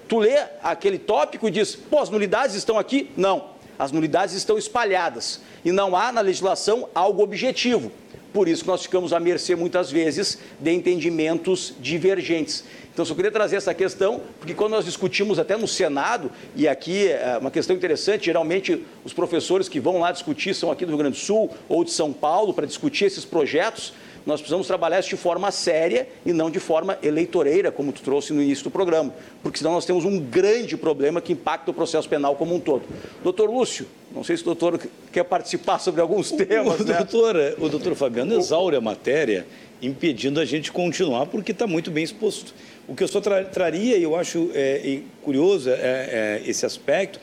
tu 0.09 0.19
lê 0.19 0.39
aquele 0.63 0.99
tópico 0.99 1.49
e 1.49 1.51
diz, 1.51 1.75
pô, 1.75 2.01
as 2.01 2.11
nulidades 2.11 2.55
estão 2.55 2.79
aqui? 2.79 3.11
Não, 3.17 3.51
as 3.79 3.93
nulidades 3.93 4.35
estão 4.35 4.57
espalhadas 4.59 5.41
e 5.65 5.73
não 5.73 5.97
há 5.97 6.13
na 6.13 6.21
legislação 6.21 6.89
algo 6.95 7.23
objetivo. 7.23 7.91
Por 8.33 8.49
isso 8.49 8.65
que 8.65 8.69
nós 8.69 8.83
ficamos 8.83 9.13
à 9.13 9.21
mercê, 9.21 9.55
muitas 9.55 9.93
vezes, 9.93 10.39
de 10.59 10.73
entendimentos 10.73 11.73
divergentes. 11.79 12.65
Então, 12.93 13.05
só 13.05 13.15
queria 13.15 13.31
trazer 13.31 13.57
essa 13.57 13.73
questão, 13.73 14.21
porque 14.41 14.55
quando 14.55 14.73
nós 14.73 14.85
discutimos 14.85 15.39
até 15.39 15.57
no 15.57 15.69
Senado, 15.69 16.33
e 16.57 16.67
aqui 16.67 17.09
é 17.09 17.39
uma 17.41 17.51
questão 17.51 17.75
interessante, 17.77 18.27
geralmente 18.27 18.85
os 19.05 19.13
professores 19.13 19.69
que 19.69 19.79
vão 19.79 20.01
lá 20.01 20.11
discutir 20.11 20.53
são 20.53 20.71
aqui 20.71 20.85
do 20.85 20.91
Rio 20.91 20.99
Grande 20.99 21.17
do 21.17 21.25
Sul 21.25 21.49
ou 21.69 21.85
de 21.85 21.93
São 21.93 22.13
Paulo 22.13 22.53
para 22.53 22.67
discutir 22.67 23.05
esses 23.05 23.25
projetos, 23.25 23.93
nós 24.27 24.41
precisamos 24.41 24.67
trabalhar 24.67 25.01
isso 25.01 25.11
de 25.11 25.17
forma 25.17 25.51
séria 25.51 26.09
e 26.25 26.33
não 26.33 26.51
de 26.51 26.59
forma 26.59 26.99
eleitoreira, 27.03 27.71
como 27.71 27.93
tu 27.93 28.03
trouxe 28.03 28.33
no 28.33 28.43
início 28.43 28.65
do 28.65 28.71
programa, 28.71 29.15
porque 29.43 29.59
senão 29.59 29.73
nós 29.73 29.85
temos 29.85 30.05
um 30.05 30.19
grande 30.19 30.77
problema 30.77 31.21
que 31.21 31.33
impacta 31.33 31.71
o 31.71 31.75
processo 31.75 32.09
penal 32.09 32.35
como 32.37 32.55
um 32.55 32.61
todo. 32.61 32.83
Doutor 33.23 33.51
Lúcio, 33.51 33.87
não 34.15 34.25
sei 34.25 34.37
se 34.37 34.43
o 34.43 34.47
doutor 34.47 34.81
quer 35.13 35.25
participar 35.25 35.79
sobre 35.79 36.01
alguns 36.01 36.31
temas, 36.31 36.81
o, 36.81 36.85
né? 36.85 36.97
doutor, 36.97 37.37
o 37.59 37.69
doutor 37.69 37.95
Fabiano 37.95 38.35
exaure 38.35 38.77
a 38.77 38.81
matéria, 38.81 39.47
impedindo 39.83 40.41
a 40.41 40.45
gente 40.45 40.73
continuar, 40.73 41.27
porque 41.27 41.53
está 41.53 41.67
muito 41.67 41.91
bem 41.91 42.05
exposto. 42.05 42.55
O 42.89 42.95
que 42.95 43.03
eu 43.03 43.09
só 43.09 43.21
tra 43.21 43.45
traria, 43.45 43.97
e 43.97 44.03
eu 44.03 44.17
acho 44.17 44.51
é, 44.55 45.01
curioso 45.23 45.69
é, 45.69 45.75
é, 45.75 46.43
esse 46.47 46.65
aspecto, 46.65 47.19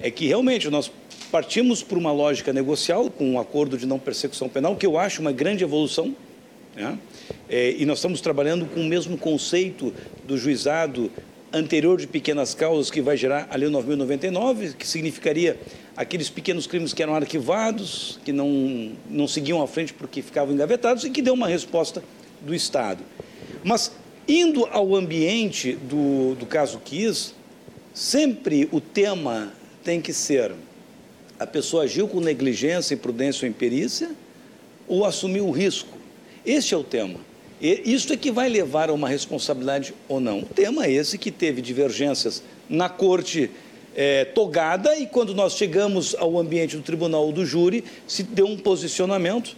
é 0.00 0.10
que 0.10 0.26
realmente 0.26 0.70
nós 0.70 0.90
partimos 1.30 1.82
por 1.82 1.98
uma 1.98 2.12
lógica 2.12 2.52
negocial, 2.52 3.10
com 3.10 3.32
um 3.32 3.38
acordo 3.38 3.76
de 3.76 3.86
não 3.86 3.98
persecução 3.98 4.48
penal, 4.48 4.76
que 4.76 4.86
eu 4.86 4.98
acho 4.98 5.20
uma 5.20 5.32
grande 5.32 5.64
evolução, 5.64 6.14
né? 6.78 6.98
É, 7.48 7.74
e 7.76 7.84
nós 7.84 7.98
estamos 7.98 8.20
trabalhando 8.20 8.64
com 8.66 8.80
o 8.80 8.84
mesmo 8.84 9.18
conceito 9.18 9.92
do 10.24 10.38
juizado 10.38 11.10
anterior 11.52 11.98
de 11.98 12.06
pequenas 12.06 12.54
causas 12.54 12.90
que 12.90 13.00
vai 13.00 13.16
gerar 13.16 13.48
a 13.50 13.56
Lei 13.56 13.68
9.099, 13.68 14.74
que 14.76 14.86
significaria 14.86 15.58
aqueles 15.96 16.30
pequenos 16.30 16.66
crimes 16.66 16.92
que 16.92 17.02
eram 17.02 17.14
arquivados, 17.14 18.20
que 18.24 18.32
não, 18.32 18.92
não 19.10 19.26
seguiam 19.26 19.60
à 19.60 19.66
frente 19.66 19.92
porque 19.92 20.22
ficavam 20.22 20.54
engavetados 20.54 21.04
e 21.04 21.10
que 21.10 21.20
deu 21.20 21.34
uma 21.34 21.48
resposta 21.48 22.02
do 22.40 22.54
Estado. 22.54 23.02
Mas, 23.64 23.90
indo 24.28 24.66
ao 24.66 24.94
ambiente 24.94 25.72
do, 25.72 26.34
do 26.36 26.46
caso 26.46 26.78
Kiss, 26.84 27.34
sempre 27.92 28.68
o 28.70 28.80
tema 28.80 29.52
tem 29.82 30.00
que 30.00 30.12
ser 30.12 30.52
a 31.38 31.46
pessoa 31.46 31.84
agiu 31.84 32.08
com 32.08 32.20
negligência, 32.20 32.94
imprudência 32.94 33.46
ou 33.46 33.50
imperícia 33.50 34.10
ou 34.88 35.04
assumiu 35.04 35.46
o 35.46 35.50
risco. 35.50 35.97
Este 36.48 36.72
é 36.72 36.78
o 36.78 36.82
tema. 36.82 37.20
E 37.60 37.82
isso 37.84 38.10
é 38.10 38.16
que 38.16 38.30
vai 38.30 38.48
levar 38.48 38.88
a 38.88 38.94
uma 38.94 39.06
responsabilidade 39.06 39.92
ou 40.08 40.18
não. 40.18 40.38
O 40.40 40.46
tema 40.46 40.86
é 40.86 40.92
esse 40.92 41.18
que 41.18 41.30
teve 41.30 41.60
divergências 41.60 42.42
na 42.70 42.88
corte 42.88 43.50
é, 43.94 44.24
togada 44.24 44.96
e 44.96 45.06
quando 45.06 45.34
nós 45.34 45.52
chegamos 45.52 46.14
ao 46.14 46.38
ambiente 46.38 46.74
do 46.74 46.82
tribunal 46.82 47.30
do 47.32 47.44
júri, 47.44 47.84
se 48.06 48.22
deu 48.22 48.46
um 48.46 48.56
posicionamento 48.56 49.54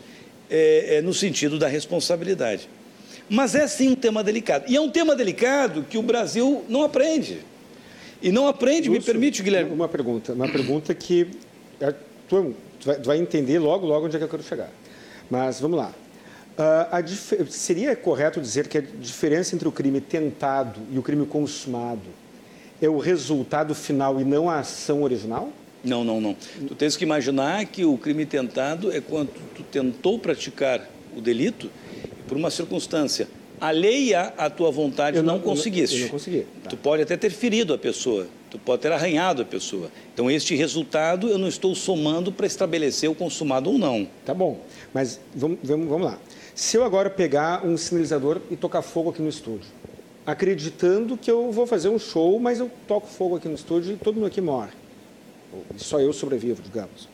é, 0.51 0.97
é, 0.97 1.01
no 1.01 1.14
sentido 1.14 1.61
da 1.61 1.68
responsabilidade. 1.68 2.68
Mas 3.28 3.55
é 3.55 3.68
sim 3.68 3.91
um 3.91 3.95
tema 3.95 4.24
delicado. 4.24 4.64
E 4.66 4.74
é 4.74 4.80
um 4.80 4.91
tema 4.91 5.14
delicado 5.14 5.86
que 5.88 5.97
o 5.97 6.03
Brasil 6.03 6.64
não 6.68 6.82
aprende. 6.82 7.38
E 8.20 8.32
não 8.32 8.49
aprende, 8.49 8.88
Lúcio, 8.88 9.01
me 9.01 9.07
permite, 9.07 9.45
Guilherme. 9.45 9.70
Uma 9.70 9.88
pergunta, 9.88 10.32
uma 10.32 10.49
pergunta 10.49 10.93
que 10.93 11.28
é, 11.80 11.95
tu 12.28 12.57
vai 13.05 13.18
entender 13.18 13.61
logo, 13.61 13.86
logo 13.86 14.07
onde 14.07 14.16
é 14.16 14.18
que 14.18 14.24
eu 14.24 14.28
quero 14.28 14.43
chegar. 14.43 14.70
Mas 15.30 15.61
vamos 15.61 15.78
lá. 15.78 15.95
Uh, 16.61 17.46
seria 17.48 17.96
correto 17.96 18.38
dizer 18.38 18.68
que 18.68 18.76
a 18.76 18.82
diferença 18.82 19.54
entre 19.54 19.66
o 19.66 19.72
crime 19.72 19.98
tentado 19.98 20.78
e 20.92 20.98
o 20.98 21.02
crime 21.02 21.24
consumado 21.24 22.02
é 22.82 22.88
o 22.88 22.98
resultado 22.98 23.74
final 23.74 24.20
e 24.20 24.24
não 24.24 24.50
a 24.50 24.58
ação 24.58 25.02
original? 25.02 25.50
Não, 25.82 26.04
não, 26.04 26.20
não. 26.20 26.36
Tu 26.68 26.74
tens 26.74 26.98
que 26.98 27.04
imaginar 27.04 27.64
que 27.64 27.86
o 27.86 27.96
crime 27.96 28.26
tentado 28.26 28.92
é 28.92 29.00
quando 29.00 29.30
tu 29.54 29.62
tentou 29.62 30.18
praticar 30.18 30.86
o 31.16 31.20
delito 31.22 31.70
por 32.28 32.36
uma 32.36 32.50
circunstância 32.50 33.26
alheia 33.61 34.32
à 34.38 34.48
tua 34.48 34.70
vontade 34.70 35.18
eu 35.18 35.22
não, 35.22 35.34
não 35.34 35.40
conseguiste. 35.40 35.96
Eu 35.96 36.02
não 36.04 36.08
consegui. 36.08 36.46
Tá. 36.62 36.70
Tu 36.70 36.76
pode 36.76 37.02
até 37.02 37.16
ter 37.16 37.30
ferido 37.30 37.74
a 37.74 37.78
pessoa, 37.78 38.26
tu 38.50 38.58
pode 38.58 38.82
ter 38.82 38.90
arranhado 38.90 39.42
a 39.42 39.44
pessoa. 39.44 39.90
Então, 40.14 40.30
este 40.30 40.56
resultado 40.56 41.28
eu 41.28 41.36
não 41.36 41.46
estou 41.46 41.74
somando 41.74 42.32
para 42.32 42.46
estabelecer 42.46 43.11
o 43.11 43.14
consumado 43.14 43.70
ou 43.70 43.78
não. 43.78 44.08
Tá 44.24 44.32
bom, 44.32 44.58
mas 44.94 45.20
vamos, 45.34 45.58
vamos, 45.62 45.88
vamos 45.88 46.06
lá. 46.06 46.18
Se 46.61 46.76
eu 46.76 46.84
agora 46.84 47.08
pegar 47.08 47.64
um 47.64 47.74
sinalizador 47.74 48.38
e 48.50 48.54
tocar 48.54 48.82
fogo 48.82 49.08
aqui 49.08 49.22
no 49.22 49.30
estúdio, 49.30 49.66
acreditando 50.26 51.16
que 51.16 51.30
eu 51.30 51.50
vou 51.50 51.66
fazer 51.66 51.88
um 51.88 51.98
show, 51.98 52.38
mas 52.38 52.61
eu 52.61 52.70
toco 52.86 53.06
fogo 53.06 53.36
aqui 53.36 53.48
no 53.48 53.54
estúdio 53.54 53.94
e 53.94 53.96
todo 53.96 54.16
mundo 54.16 54.26
aqui 54.26 54.42
morre. 54.42 54.72
Só 55.78 55.98
eu 56.00 56.12
sobrevivo, 56.12 56.61
digamos. 56.61 57.04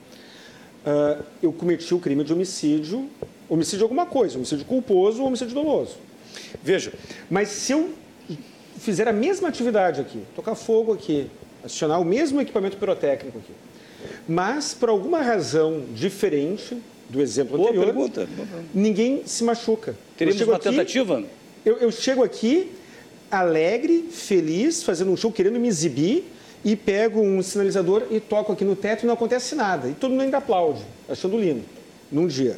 Uh, 0.85 1.23
eu 1.41 1.53
cometi 1.53 1.95
o 1.95 2.01
crime 2.01 2.25
de 2.25 2.33
homicídio, 2.33 3.09
homicídio 3.49 3.85
alguma 3.85 4.05
coisa, 4.05 4.37
homicídio 4.37 4.65
culposo 4.65 5.21
ou 5.21 5.29
homicídio 5.29 5.55
doloso. 5.55 5.97
Veja, 6.61 6.93
mas 7.31 7.49
se 7.51 7.71
eu 7.71 7.95
fizer 8.81 9.07
a 9.07 9.13
mesma 9.13 9.47
atividade 9.47 10.01
aqui, 10.01 10.25
tocar 10.35 10.57
fogo 10.57 10.93
aqui, 10.93 11.31
acionar 11.65 12.01
o 12.01 12.05
mesmo 12.05 12.41
equipamento 12.41 12.77
pirotécnico 12.77 13.39
aqui, 13.39 13.53
mas 14.27 14.75
por 14.75 14.89
alguma 14.89 15.23
razão 15.23 15.85
diferente 15.95 16.83
do 17.09 17.21
exemplo 17.21 17.57
Boa 17.57 17.71
anterior, 17.71 17.87
pergunta. 17.87 18.29
ninguém 18.75 19.23
se 19.27 19.45
machuca. 19.45 19.95
Teríamos 20.17 20.41
uma 20.43 20.57
aqui, 20.57 20.69
tentativa? 20.69 21.23
Eu, 21.65 21.79
eu 21.79 21.93
chego 21.93 22.23
aqui 22.23 22.73
alegre, 23.31 24.09
feliz, 24.11 24.83
fazendo 24.83 25.11
um 25.11 25.17
show, 25.17 25.33
querendo 25.33 25.59
me 25.59 25.69
exibir, 25.69 26.25
e 26.65 26.75
pego 26.75 27.21
um 27.21 27.43
sinalizador 27.43 28.05
e 28.11 28.19
toco 28.19 28.53
aqui 28.53 28.65
no 28.65 28.75
teto 28.75 29.05
e 29.05 29.07
não 29.07 29.15
acontece 29.15 29.55
nada. 29.55 29.89
E 29.89 29.95
todo 29.95 30.11
mundo 30.11 30.23
ainda 30.23 30.39
aplaude, 30.39 30.83
achando 31.09 31.39
lindo, 31.39 31.63
num 32.11 32.27
dia. 32.27 32.57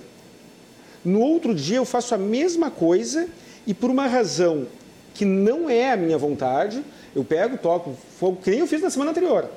No 1.05 1.21
outro 1.21 1.55
dia 1.55 1.77
eu 1.77 1.85
faço 1.85 2.15
a 2.15 2.19
mesma 2.19 2.71
coisa 2.71 3.29
e 3.67 3.75
por 3.75 3.91
uma 3.91 4.07
razão 4.07 4.67
que 5.15 5.25
não 5.25 5.69
é 5.69 5.93
a 5.93 5.97
minha 5.97 6.17
vontade, 6.17 6.83
eu 7.15 7.25
pego, 7.25 7.59
toco 7.59 7.97
fogo, 8.19 8.41
que 8.43 8.51
nem 8.51 8.61
eu 8.61 8.67
fiz 8.67 8.81
na 8.81 8.89
semana 8.89 9.11
anterior. 9.11 9.51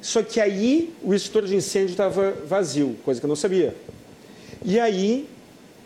Só 0.00 0.22
que 0.22 0.40
aí 0.40 0.94
o 1.02 1.14
extintor 1.14 1.46
de 1.46 1.56
incêndio 1.56 1.90
estava 1.90 2.32
vazio, 2.46 2.96
coisa 3.04 3.18
que 3.20 3.24
eu 3.24 3.28
não 3.28 3.36
sabia. 3.36 3.74
E 4.66 4.80
aí 4.80 5.28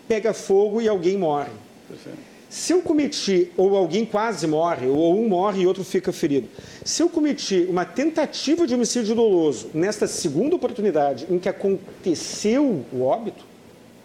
pega 0.08 0.32
fogo 0.32 0.80
e 0.80 0.88
alguém 0.88 1.18
morre. 1.18 1.50
Perfeito. 1.86 2.30
Se 2.48 2.72
eu 2.72 2.82
cometi, 2.82 3.52
ou 3.56 3.76
alguém 3.76 4.04
quase 4.04 4.44
morre, 4.44 4.88
ou 4.88 5.16
um 5.16 5.28
morre 5.28 5.62
e 5.62 5.66
outro 5.68 5.84
fica 5.84 6.12
ferido. 6.12 6.48
Se 6.84 7.00
eu 7.00 7.08
cometi 7.08 7.66
uma 7.68 7.84
tentativa 7.84 8.66
de 8.66 8.74
homicídio 8.74 9.14
doloso 9.14 9.70
nesta 9.72 10.08
segunda 10.08 10.56
oportunidade 10.56 11.28
em 11.30 11.38
que 11.38 11.48
aconteceu 11.48 12.84
o 12.92 13.02
óbito 13.02 13.44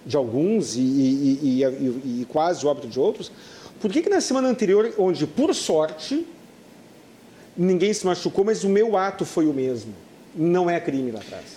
de 0.05 0.15
alguns 0.15 0.75
e, 0.75 0.81
e, 0.81 1.63
e, 1.63 2.21
e 2.21 2.27
quase 2.29 2.63
o 2.63 2.69
óbito 2.69 2.87
de 2.87 2.99
outros, 2.99 3.31
por 3.81 3.91
que, 3.91 4.03
que 4.03 4.09
na 4.09 4.21
semana 4.21 4.47
anterior, 4.47 4.93
onde 4.99 5.25
por 5.25 5.55
sorte 5.55 6.27
ninguém 7.57 7.93
se 7.93 8.05
machucou, 8.05 8.45
mas 8.45 8.63
o 8.63 8.69
meu 8.69 8.95
ato 8.95 9.25
foi 9.25 9.47
o 9.47 9.53
mesmo, 9.53 9.93
não 10.35 10.69
é 10.69 10.79
crime 10.79 11.09
lá 11.11 11.21
atrás? 11.21 11.54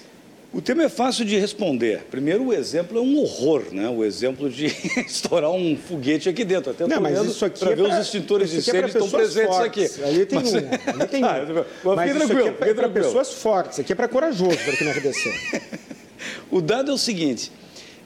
O 0.51 0.63
tema 0.63 0.83
é 0.83 0.89
fácil 0.89 1.27
de 1.27 1.39
responder. 1.39 2.05
Primeiro, 2.11 2.47
o 2.47 2.53
exemplo 2.55 2.97
é 2.97 3.01
um 3.03 3.19
horror, 3.19 3.65
né? 3.71 3.87
O 3.91 4.03
exemplo 4.03 4.49
de 4.49 4.67
estourar 5.07 5.51
um 5.51 5.77
foguete 5.77 6.29
aqui 6.29 6.43
dentro. 6.43 6.71
Até 6.71 6.87
não, 6.87 7.01
mas 7.03 7.23
isso 7.23 7.45
aqui 7.45 7.61
para 7.61 7.73
é 7.73 7.77
ver 7.77 7.83
os 7.83 7.97
extintores 7.97 8.51
de 8.51 8.57
é 8.57 8.59
incêndio 8.61 8.85
é 8.85 8.87
estão 8.87 9.11
presentes 9.11 9.55
fortes. 9.55 9.99
aqui. 9.99 10.05
Ali 10.05 10.25
tem 10.25 10.39
mas... 10.39 10.55
um, 10.55 10.57
ali 10.57 11.09
tem 11.09 11.23
ah, 11.23 11.47
um. 11.85 11.95
mas 11.95 12.17
isso 12.17 12.33
aqui 12.33 12.65
é 12.65 12.75
para 12.75 12.89
pessoas 12.89 13.33
fortes, 13.35 13.79
aqui 13.79 13.93
é 13.93 13.95
para 13.95 14.09
corajoso 14.09 14.57
para 14.57 14.73
aqui 14.73 14.85
na 14.85 14.93
redação. 14.93 15.33
o 16.51 16.63
dado 16.63 16.91
é 16.91 16.95
o 16.95 16.99
seguinte, 16.99 17.53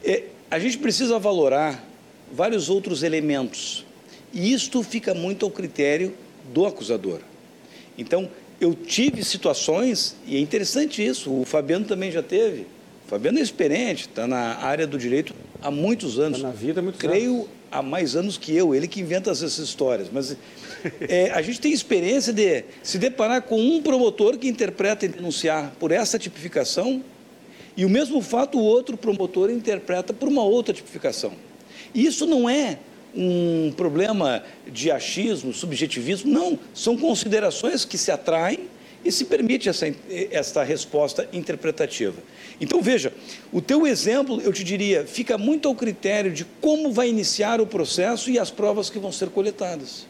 é, 0.03 0.23
a 0.51 0.59
gente 0.59 0.77
precisa 0.79 1.17
valorar 1.17 1.81
vários 2.29 2.69
outros 2.69 3.03
elementos. 3.03 3.85
E 4.33 4.51
isto 4.51 4.83
fica 4.83 5.13
muito 5.13 5.45
ao 5.45 5.51
critério 5.51 6.13
do 6.51 6.65
acusador. 6.65 7.19
Então, 7.97 8.29
eu 8.63 8.73
tive 8.73 9.23
situações, 9.23 10.15
e 10.25 10.35
é 10.35 10.39
interessante 10.39 11.05
isso, 11.05 11.31
o 11.31 11.45
Fabiano 11.45 11.85
também 11.85 12.11
já 12.11 12.23
teve. 12.23 12.61
O 13.05 13.09
Fabiano 13.09 13.39
é 13.39 13.41
experiente, 13.41 14.07
está 14.07 14.25
na 14.25 14.57
área 14.57 14.87
do 14.87 14.97
direito 14.97 15.33
há 15.61 15.69
muitos 15.69 16.19
anos. 16.19 16.37
Está 16.37 16.47
na 16.49 16.53
vida 16.53 16.79
há 16.79 16.83
muitos 16.83 16.99
Creio 16.99 17.35
anos. 17.35 17.47
há 17.71 17.81
mais 17.81 18.15
anos 18.15 18.37
que 18.37 18.55
eu, 18.55 18.73
ele 18.73 18.87
que 18.87 19.01
inventa 19.01 19.31
essas 19.31 19.57
histórias. 19.57 20.07
Mas 20.11 20.37
é, 21.01 21.31
a 21.31 21.41
gente 21.41 21.59
tem 21.59 21.71
experiência 21.71 22.31
de 22.31 22.63
se 22.81 22.97
deparar 22.97 23.41
com 23.41 23.59
um 23.59 23.81
promotor 23.81 24.37
que 24.37 24.47
interpreta 24.47 25.05
e 25.05 25.09
denunciar 25.09 25.73
por 25.79 25.91
essa 25.91 26.17
tipificação, 26.17 27.03
e 27.75 27.85
o 27.85 27.89
mesmo 27.89 28.21
fato 28.21 28.57
o 28.57 28.61
outro 28.63 28.95
promotor 28.95 29.49
interpreta 29.49 30.13
por 30.13 30.29
uma 30.29 30.43
outra 30.43 30.73
tipificação. 30.73 31.33
Isso 31.93 32.25
não 32.25 32.49
é 32.49 32.79
um 33.15 33.71
problema 33.75 34.43
de 34.67 34.91
achismo, 34.91 35.53
subjetivismo, 35.53 36.31
não. 36.31 36.57
São 36.73 36.97
considerações 36.97 37.85
que 37.85 37.97
se 37.97 38.11
atraem 38.11 38.67
e 39.05 39.11
se 39.11 39.25
permite 39.25 39.67
essa, 39.67 39.93
essa 40.31 40.63
resposta 40.63 41.27
interpretativa. 41.33 42.15
Então, 42.59 42.81
veja, 42.81 43.11
o 43.51 43.61
teu 43.61 43.85
exemplo, 43.85 44.41
eu 44.41 44.53
te 44.53 44.63
diria, 44.63 45.05
fica 45.05 45.37
muito 45.37 45.67
ao 45.67 45.75
critério 45.75 46.31
de 46.31 46.45
como 46.61 46.91
vai 46.91 47.09
iniciar 47.09 47.59
o 47.59 47.67
processo 47.67 48.29
e 48.29 48.39
as 48.39 48.49
provas 48.49 48.89
que 48.89 48.99
vão 48.99 49.11
ser 49.11 49.29
coletadas. 49.29 50.07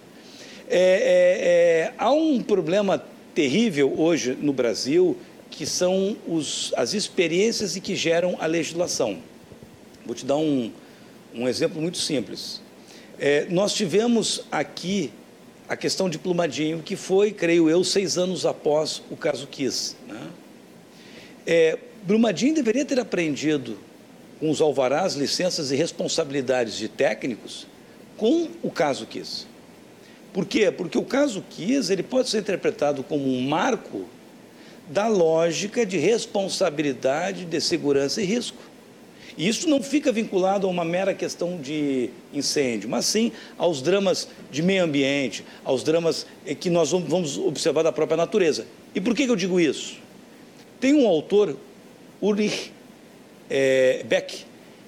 É, 0.70 0.78
é, 0.78 1.90
é, 1.90 1.94
há 1.98 2.12
um 2.12 2.42
problema 2.42 3.04
terrível 3.34 3.94
hoje 3.98 4.38
no 4.40 4.54
Brasil, 4.54 5.18
que 5.50 5.66
são 5.66 6.16
os, 6.28 6.72
as 6.76 6.94
experiências 6.94 7.76
e 7.76 7.82
que 7.82 7.96
geram 7.96 8.38
a 8.40 8.46
legislação. 8.46 9.18
Vou 10.06 10.16
te 10.16 10.26
dar 10.26 10.38
um, 10.38 10.72
um 11.34 11.48
exemplo 11.48 11.82
muito 11.82 11.98
simples. 11.98 12.63
É, 13.26 13.48
nós 13.50 13.74
tivemos 13.74 14.44
aqui 14.52 15.10
a 15.70 15.78
questão 15.78 16.10
de 16.10 16.20
Plumadinho, 16.20 16.84
que 16.84 16.98
foi, 16.98 17.32
creio 17.32 17.70
eu, 17.70 17.82
seis 17.82 18.18
anos 18.18 18.46
após 18.46 19.02
o 19.10 19.16
caso 19.16 19.48
Kiss. 19.48 19.96
Né? 20.06 20.28
É, 21.48 21.80
Brumadinho 22.04 22.54
deveria 22.54 22.84
ter 22.84 23.00
aprendido 23.00 23.78
com 24.42 24.50
os 24.50 24.60
alvarás, 24.60 25.14
licenças 25.14 25.72
e 25.72 25.76
responsabilidades 25.78 26.76
de 26.76 26.90
técnicos 26.90 27.66
com 28.18 28.50
o 28.62 28.70
caso 28.70 29.06
Kiss. 29.06 29.48
Por 30.34 30.46
quê? 30.46 30.70
Porque 30.70 30.98
o 30.98 31.06
caso 31.06 31.42
Kiss 31.50 31.94
ele 31.94 32.04
pode 32.04 32.28
ser 32.28 32.40
interpretado 32.40 33.04
como 33.04 33.26
um 33.26 33.48
marco 33.48 34.06
da 34.90 35.08
lógica 35.08 35.86
de 35.86 35.98
responsabilidade, 35.98 37.46
de 37.46 37.62
segurança 37.62 38.22
e 38.22 38.26
risco. 38.26 38.62
E 39.38 39.48
isso 39.48 39.68
não 39.68 39.82
fica 39.82 40.12
vinculado 40.12 40.68
a 40.68 40.70
uma 40.70 40.86
mera 40.86 41.14
questão 41.14 41.60
de 41.60 42.10
incêndio, 42.34 42.90
mas 42.90 43.06
sim 43.06 43.32
aos 43.58 43.82
dramas 43.82 44.28
de 44.52 44.62
meio 44.62 44.84
ambiente, 44.84 45.44
aos 45.64 45.84
dramas 45.84 46.26
eh, 46.46 46.54
que 46.54 46.70
nós 46.70 46.92
vamos 46.92 47.38
observar 47.38 47.84
da 47.84 47.92
própria 47.92 48.18
natureza. 48.18 48.68
E 48.94 49.02
por 49.02 49.16
que 49.16 49.24
eu 49.24 49.36
digo 49.36 49.60
isso? 49.60 49.98
Tem 50.80 50.94
um 50.94 51.08
autor, 51.08 51.58
Ulrich 52.22 52.72
é, 53.50 54.04
Beck, 54.06 54.46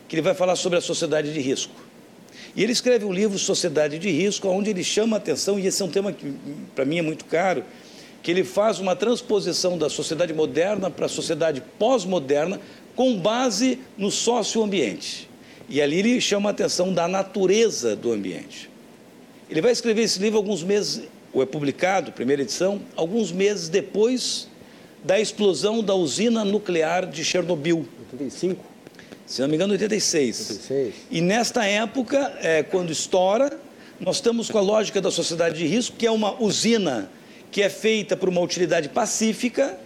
que 0.08 0.16
ele 0.16 0.22
vai 0.22 0.36
falar 0.36 0.56
sobre 0.56 0.78
a 0.78 0.82
sociedade 0.82 1.34
de 1.34 1.40
risco. 1.40 1.74
E 2.56 2.64
ele 2.64 2.72
escreve 2.72 3.04
um 3.06 3.12
livro, 3.12 3.38
Sociedade 3.38 4.00
de 4.00 4.10
Risco, 4.10 4.48
onde 4.48 4.70
ele 4.70 4.84
chama 4.84 5.18
a 5.18 5.20
atenção, 5.20 5.60
e 5.60 5.68
esse 5.68 5.82
é 5.82 5.86
um 5.86 5.90
tema 5.90 6.12
que 6.12 6.34
para 6.74 6.86
mim 6.86 7.00
é 7.00 7.02
muito 7.02 7.26
caro, 7.26 7.64
que 8.24 8.32
ele 8.32 8.44
faz 8.44 8.80
uma 8.80 8.96
transposição 8.96 9.78
da 9.78 9.90
sociedade 9.90 10.34
moderna 10.34 10.90
para 10.90 11.06
a 11.06 11.10
sociedade 11.10 11.62
pós-moderna 11.78 12.60
com 12.96 13.18
base 13.18 13.80
no 13.98 14.10
socioambiente. 14.10 15.30
E 15.68 15.82
ali 15.82 16.00
ele 16.00 16.22
chama 16.22 16.50
a 16.50 16.52
atenção 16.52 16.94
da 16.94 17.08
natureza 17.08 17.96
do 17.96 18.12
ambiente. 18.12 18.70
Ele 19.50 19.62
vai 19.62 19.72
escrever 19.72 20.04
esse 20.04 20.20
livro 20.20 20.38
alguns 20.38 20.64
meses, 20.64 21.04
ou 21.34 21.42
é 21.42 21.46
publicado, 21.46 22.12
primeira 22.12 22.42
edição, 22.42 22.82
alguns 22.96 23.32
meses 23.32 23.70
depois 23.70 24.48
da 25.04 25.20
explosão 25.20 25.84
da 25.84 25.94
usina 25.94 26.44
nuclear 26.44 27.06
de 27.06 27.24
Chernobyl. 27.24 27.88
85? 28.12 28.64
Se 29.26 29.42
não 29.42 29.48
me 29.48 29.56
engano, 29.56 29.74
86. 29.74 30.40
86. 30.52 30.94
E 31.12 31.22
nesta 31.22 31.66
época, 31.66 32.38
é, 32.42 32.64
quando 32.64 32.92
estoura, 32.92 33.60
nós 34.00 34.18
estamos 34.18 34.50
com 34.50 34.58
a 34.58 34.62
lógica 34.62 35.02
da 35.02 35.10
sociedade 35.10 35.58
de 35.58 35.66
risco, 35.66 35.96
que 35.98 36.06
é 36.06 36.12
uma 36.12 36.42
usina 36.42 37.10
que 37.52 37.62
é 37.62 37.70
feita 37.70 38.18
por 38.18 38.30
uma 38.30 38.42
utilidade 38.42 38.90
pacífica 38.90 39.80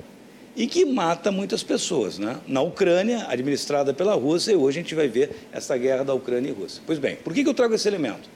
e 0.60 0.68
que 0.68 0.84
mata 0.84 1.32
muitas 1.32 1.64
pessoas. 1.64 2.20
Né? 2.20 2.38
Na 2.46 2.62
Ucrânia, 2.62 3.26
administrada 3.30 3.94
pela 3.94 4.14
Rússia, 4.14 4.52
e 4.52 4.56
hoje 4.58 4.80
a 4.80 4.82
gente 4.82 4.94
vai 4.94 5.08
ver 5.08 5.48
essa 5.54 5.78
guerra 5.78 6.04
da 6.04 6.14
Ucrânia 6.14 6.50
e 6.50 6.52
Rússia. 6.52 6.84
Pois 6.86 7.00
bem, 7.00 7.16
por 7.16 7.34
que 7.34 7.48
eu 7.48 7.54
trago 7.54 7.74
esse 7.74 7.88
elemento? 7.88 8.30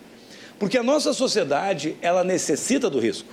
Porque 0.57 0.77
a 0.77 0.83
nossa 0.83 1.11
sociedade, 1.11 1.97
ela 2.01 2.23
necessita 2.23 2.89
do 2.89 2.97
risco. 2.97 3.27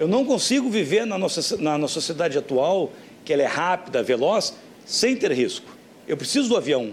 Eu 0.00 0.08
não 0.08 0.24
consigo 0.24 0.68
viver 0.68 1.06
na 1.06 1.16
nossa, 1.16 1.56
na 1.58 1.78
nossa 1.78 1.94
sociedade 1.94 2.36
atual, 2.36 2.90
que 3.24 3.32
ela 3.32 3.42
é 3.42 3.46
rápida, 3.46 4.02
veloz, 4.02 4.52
sem 4.84 5.14
ter 5.14 5.30
risco. 5.30 5.70
Eu 6.08 6.16
preciso 6.16 6.48
do 6.48 6.56
avião, 6.56 6.92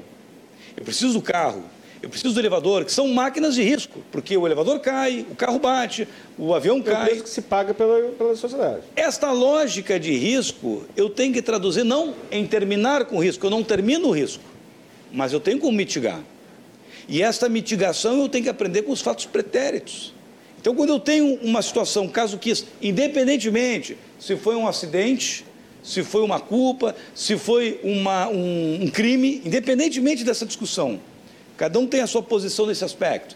eu 0.75 0.83
preciso 0.83 1.13
do 1.13 1.21
carro, 1.23 1.63
eu 2.01 2.09
preciso 2.09 2.33
do 2.33 2.39
elevador, 2.39 2.85
que 2.85 2.91
são 2.91 3.07
máquinas 3.07 3.55
de 3.55 3.63
risco, 3.63 4.03
porque 4.11 4.37
o 4.37 4.45
elevador 4.45 4.79
cai, 4.79 5.25
o 5.29 5.35
carro 5.35 5.57
bate, 5.57 6.07
o 6.37 6.53
avião 6.53 6.81
cai. 6.81 6.93
É 6.93 7.03
o 7.03 7.05
preço 7.07 7.23
que 7.23 7.29
se 7.29 7.41
paga 7.41 7.73
pela, 7.73 7.99
pela 8.11 8.35
sociedade. 8.35 8.81
Esta 8.95 9.31
lógica 9.31 9.99
de 9.99 10.15
risco, 10.15 10.83
eu 10.95 11.09
tenho 11.09 11.33
que 11.33 11.41
traduzir 11.41 11.83
não 11.83 12.13
em 12.31 12.45
terminar 12.45 13.05
com 13.05 13.17
o 13.17 13.23
risco, 13.23 13.45
eu 13.45 13.49
não 13.49 13.63
termino 13.63 14.09
o 14.09 14.11
risco, 14.11 14.43
mas 15.11 15.33
eu 15.33 15.39
tenho 15.39 15.59
como 15.59 15.75
mitigar. 15.75 16.21
E 17.07 17.23
esta 17.23 17.49
mitigação 17.49 18.21
eu 18.21 18.29
tenho 18.29 18.43
que 18.43 18.49
aprender 18.49 18.83
com 18.83 18.91
os 18.91 19.01
fatos 19.01 19.25
pretéritos. 19.25 20.13
Então, 20.59 20.75
quando 20.75 20.89
eu 20.89 20.99
tenho 20.99 21.35
uma 21.41 21.61
situação, 21.61 22.07
caso 22.07 22.37
que, 22.37 22.53
independentemente 22.81 23.97
se 24.19 24.35
foi 24.35 24.55
um 24.55 24.67
acidente, 24.67 25.45
se 25.81 26.03
foi 26.03 26.21
uma 26.21 26.39
culpa, 26.39 26.95
se 27.15 27.37
foi 27.37 27.79
uma, 27.83 28.27
um, 28.27 28.83
um 28.83 28.87
crime, 28.89 29.41
independentemente 29.45 30.23
dessa 30.23 30.45
discussão, 30.45 30.99
Cada 31.57 31.79
um 31.79 31.87
tem 31.87 32.01
a 32.01 32.07
sua 32.07 32.21
posição 32.21 32.67
nesse 32.67 32.85
aspecto. 32.85 33.35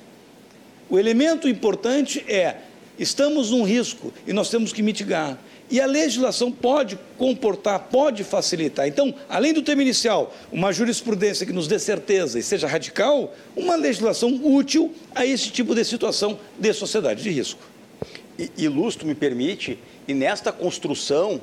O 0.89 0.99
elemento 0.99 1.49
importante 1.49 2.23
é: 2.27 2.57
estamos 2.99 3.49
num 3.49 3.63
risco 3.63 4.13
e 4.27 4.31
nós 4.31 4.49
temos 4.49 4.71
que 4.71 4.83
mitigar. 4.83 5.37
E 5.69 5.79
a 5.79 5.85
legislação 5.85 6.51
pode 6.51 6.99
comportar, 7.17 7.79
pode 7.89 8.25
facilitar. 8.25 8.87
Então, 8.87 9.15
além 9.29 9.53
do 9.53 9.61
tema 9.61 9.81
inicial, 9.81 10.35
uma 10.51 10.73
jurisprudência 10.73 11.45
que 11.45 11.53
nos 11.53 11.65
dê 11.65 11.79
certeza 11.79 12.37
e 12.37 12.43
seja 12.43 12.67
radical, 12.67 13.33
uma 13.55 13.77
legislação 13.77 14.37
útil 14.43 14.93
a 15.15 15.25
esse 15.25 15.49
tipo 15.49 15.73
de 15.73 15.85
situação 15.85 16.37
de 16.59 16.73
sociedade 16.73 17.23
de 17.23 17.29
risco. 17.29 17.61
E, 18.37 18.51
e 18.57 18.67
Lustro 18.67 19.07
me 19.07 19.15
permite, 19.15 19.79
e 20.05 20.13
nesta 20.13 20.51
construção 20.51 21.39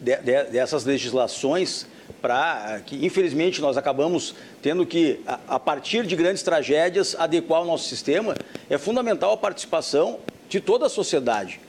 de, 0.00 0.16
de, 0.16 0.44
dessas 0.44 0.86
legislações, 0.86 1.86
para 2.20 2.80
que, 2.84 3.04
infelizmente, 3.04 3.60
nós 3.60 3.76
acabamos 3.76 4.34
tendo 4.62 4.84
que, 4.86 5.20
a, 5.26 5.38
a 5.48 5.60
partir 5.60 6.06
de 6.06 6.16
grandes 6.16 6.42
tragédias, 6.42 7.14
adequar 7.18 7.62
o 7.62 7.64
nosso 7.64 7.88
sistema, 7.88 8.34
é 8.68 8.78
fundamental 8.78 9.32
a 9.32 9.36
participação 9.36 10.18
de 10.48 10.60
toda 10.60 10.86
a 10.86 10.88
sociedade. 10.88 11.60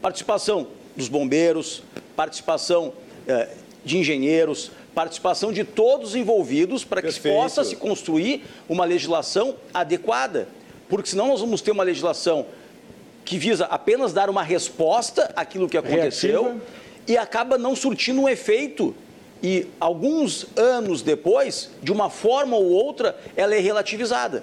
Participação 0.00 0.68
dos 0.96 1.08
bombeiros, 1.08 1.82
participação 2.14 2.92
eh, 3.26 3.48
de 3.84 3.98
engenheiros, 3.98 4.70
participação 4.94 5.52
de 5.52 5.62
todos 5.62 6.10
os 6.10 6.16
envolvidos 6.16 6.84
para 6.84 7.00
que 7.00 7.08
Perfeito. 7.08 7.36
possa 7.36 7.62
se 7.62 7.76
construir 7.76 8.44
uma 8.68 8.84
legislação 8.84 9.54
adequada. 9.72 10.48
Porque 10.88 11.10
senão 11.10 11.28
nós 11.28 11.40
vamos 11.40 11.60
ter 11.60 11.70
uma 11.70 11.84
legislação 11.84 12.46
que 13.24 13.38
visa 13.38 13.66
apenas 13.66 14.12
dar 14.12 14.30
uma 14.30 14.42
resposta 14.42 15.30
àquilo 15.36 15.68
que 15.68 15.76
aconteceu 15.76 16.44
Reativa. 16.44 16.64
e 17.06 17.16
acaba 17.16 17.58
não 17.58 17.76
surtindo 17.76 18.22
um 18.22 18.28
efeito 18.28 18.94
e 19.42 19.66
alguns 19.78 20.46
anos 20.56 21.02
depois, 21.02 21.70
de 21.82 21.92
uma 21.92 22.10
forma 22.10 22.56
ou 22.56 22.66
outra, 22.66 23.16
ela 23.36 23.54
é 23.54 23.58
relativizada. 23.58 24.42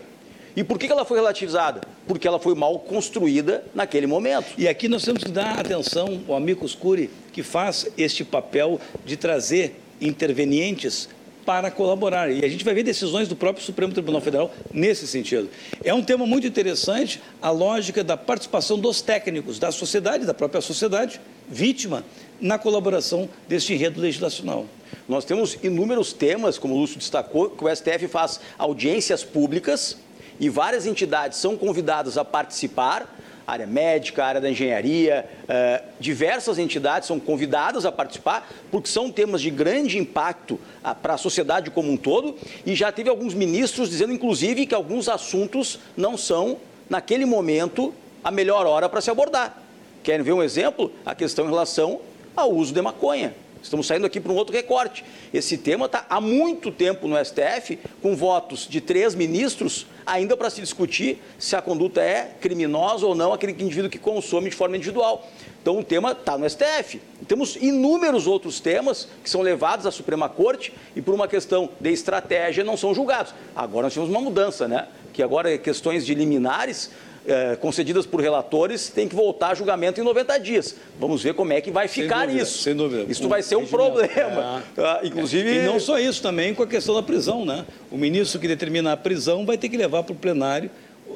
E 0.56 0.64
por 0.64 0.80
que 0.80 0.88
ela 0.88 1.04
foi 1.04 1.18
relativizada? 1.18 1.82
Porque 2.08 2.28
ela 2.28 2.40
foi 2.40 2.56
mal 2.56 2.80
construída 2.80 3.64
naquele 3.74 4.08
momento. 4.08 4.54
E 4.58 4.68
aqui 4.68 4.88
nós 4.88 5.04
temos 5.04 5.24
que 5.24 5.32
dar 5.32 5.60
atenção 5.60 6.22
ao 6.30 6.36
amigo 6.36 6.66
Curi, 6.78 7.10
que 7.34 7.44
faz 7.44 7.88
este 7.98 8.24
papel 8.24 8.80
de 9.06 9.18
trazer 9.18 9.76
intervenientes 10.00 11.10
para 11.46 11.70
colaborar. 11.70 12.32
E 12.32 12.44
a 12.44 12.48
gente 12.48 12.66
vai 12.66 12.74
ver 12.74 12.84
decisões 12.84 13.28
do 13.28 13.36
próprio 13.36 13.64
Supremo 13.64 13.94
Tribunal 13.94 14.20
Federal 14.20 14.52
nesse 14.74 15.08
sentido. 15.08 15.50
É 15.84 15.94
um 15.94 16.02
tema 16.02 16.26
muito 16.26 16.48
interessante 16.48 17.22
a 17.42 17.52
lógica 17.52 18.04
da 18.04 18.18
participação 18.18 18.80
dos 18.80 19.02
técnicos, 19.02 19.60
da 19.60 19.72
sociedade, 19.72 20.26
da 20.26 20.34
própria 20.34 20.62
sociedade, 20.62 21.22
vítima, 21.48 22.04
na 22.40 22.58
colaboração 22.58 23.30
deste 23.48 23.74
enredo 23.74 24.00
legislacional. 24.00 24.66
Nós 25.08 25.26
temos 25.26 25.58
inúmeros 25.64 26.14
temas, 26.14 26.58
como 26.58 26.76
o 26.76 26.78
Lúcio 26.78 26.98
destacou, 26.98 27.50
que 27.50 27.64
o 27.64 27.76
STF 27.76 28.08
faz 28.08 28.40
audiências 28.58 29.24
públicas 29.24 29.98
e 30.40 30.50
várias 30.50 30.86
entidades 30.86 31.38
são 31.38 31.56
convidadas 31.56 32.18
a 32.18 32.26
participar 32.26 33.08
área 33.48 33.68
médica, 33.68 34.26
área 34.26 34.42
da 34.42 34.50
engenharia, 34.50 35.26
eh, 35.48 35.84
diversas 36.00 36.58
entidades 36.58 37.08
são 37.08 37.20
convidadas 37.20 37.86
a 37.86 37.92
participar, 37.92 38.50
porque 38.72 38.90
são 38.90 39.12
temas 39.12 39.42
de 39.42 39.52
grande 39.52 39.98
impacto 39.98 40.60
ah, 40.84 40.96
para 40.96 41.14
a 41.14 41.18
sociedade 41.18 41.70
como 41.70 41.92
um 41.92 41.98
todo, 41.98 42.36
e 42.66 42.74
já 42.74 42.92
teve 42.92 43.10
alguns 43.10 43.34
ministros 43.34 43.90
dizendo, 43.90 44.14
inclusive, 44.14 44.66
que 44.66 44.74
alguns 44.74 45.08
assuntos 45.08 45.80
não 45.96 46.18
são, 46.18 46.58
naquele 46.90 47.26
momento, 47.26 47.94
a 48.24 48.32
melhor 48.32 48.66
hora 48.66 48.90
para 48.90 49.02
se 49.02 49.12
abordar. 49.12 49.56
Querem 50.04 50.24
ver 50.24 50.34
um 50.34 50.42
exemplo? 50.42 50.92
A 51.06 51.14
questão 51.14 51.46
em 51.46 51.50
relação 51.50 52.00
ao 52.36 52.52
uso 52.52 52.74
de 52.74 52.82
maconha. 52.82 53.34
Estamos 53.66 53.88
saindo 53.88 54.06
aqui 54.06 54.20
para 54.20 54.32
um 54.32 54.36
outro 54.36 54.56
recorte. 54.56 55.04
Esse 55.34 55.58
tema 55.58 55.88
está 55.88 56.06
há 56.08 56.22
muito 56.22 56.72
tempo 56.72 57.08
no 57.08 57.18
STF, 57.18 57.80
com 58.00 58.16
votos 58.16 58.68
de 58.70 58.80
três 58.80 59.16
ministros, 59.16 59.88
ainda 60.06 60.38
para 60.38 60.52
se 60.52 60.62
discutir 60.62 61.20
se 61.40 61.56
a 61.56 61.62
conduta 61.64 62.00
é 62.00 62.36
criminosa 62.40 63.08
ou 63.08 63.16
não 63.16 63.34
aquele 63.34 63.54
indivíduo 63.54 63.90
que 63.90 63.98
consome 63.98 64.52
de 64.52 64.56
forma 64.56 64.78
individual. 64.78 65.28
Então 65.64 65.80
o 65.80 65.84
tema 65.84 66.12
está 66.12 66.38
no 66.38 66.48
STF. 66.48 67.02
Temos 67.28 67.56
inúmeros 67.56 68.28
outros 68.28 68.60
temas 68.60 69.08
que 69.24 69.30
são 69.32 69.42
levados 69.42 69.88
à 69.88 69.92
Suprema 69.92 70.30
Corte 70.30 70.72
e 70.96 71.02
por 71.02 71.16
uma 71.16 71.28
questão 71.28 71.68
de 71.80 71.92
estratégia 71.92 72.64
não 72.64 72.78
são 72.78 72.94
julgados. 72.94 73.34
Agora 73.56 73.86
nós 73.86 73.96
temos 73.96 74.12
uma 74.12 74.22
mudança, 74.22 74.68
né? 74.68 74.88
Que 75.12 75.24
agora 75.24 75.58
questões 75.58 76.06
de 76.06 76.14
liminares 76.14 76.92
é, 77.28 77.56
concedidas 77.56 78.06
por 78.06 78.22
relatores 78.22 78.90
têm 78.90 79.08
que 79.08 79.16
voltar 79.16 79.50
a 79.50 79.54
julgamento 79.56 80.00
em 80.00 80.04
90 80.04 80.38
dias. 80.40 80.76
Vamos 81.00 81.24
ver 81.24 81.34
como 81.34 81.54
é 81.54 81.62
que 81.62 81.72
vai 81.72 81.88
ficar 81.88 82.20
sem 82.20 82.28
dúvida, 82.28 82.44
isso. 82.44 82.58
Sem 82.60 82.76
dúvida. 82.76 83.06
Isso 83.12 83.28
vai 83.28 83.42
ser 83.42 83.56
um 83.56 83.66
problema. 83.66 84.64
É. 84.78 84.82
Ah, 84.82 85.00
inclusive. 85.04 85.58
E 85.58 85.66
não 85.66 85.80
só 85.80 86.00
isso, 86.00 86.22
também 86.22 86.54
com 86.54 86.64
a 86.64 86.68
questão 86.68 86.96
da 86.96 87.02
prisão, 87.02 87.46
né? 87.46 87.66
O 87.92 87.98
ministro 87.98 88.40
que 88.40 88.48
determina 88.48 88.92
a 88.94 88.98
prisão 88.98 89.46
vai 89.46 89.58
ter 89.58 89.70
que 89.70 89.78
levar 89.78 90.04
para 90.04 90.14
o 90.14 90.16
plenário 90.16 90.70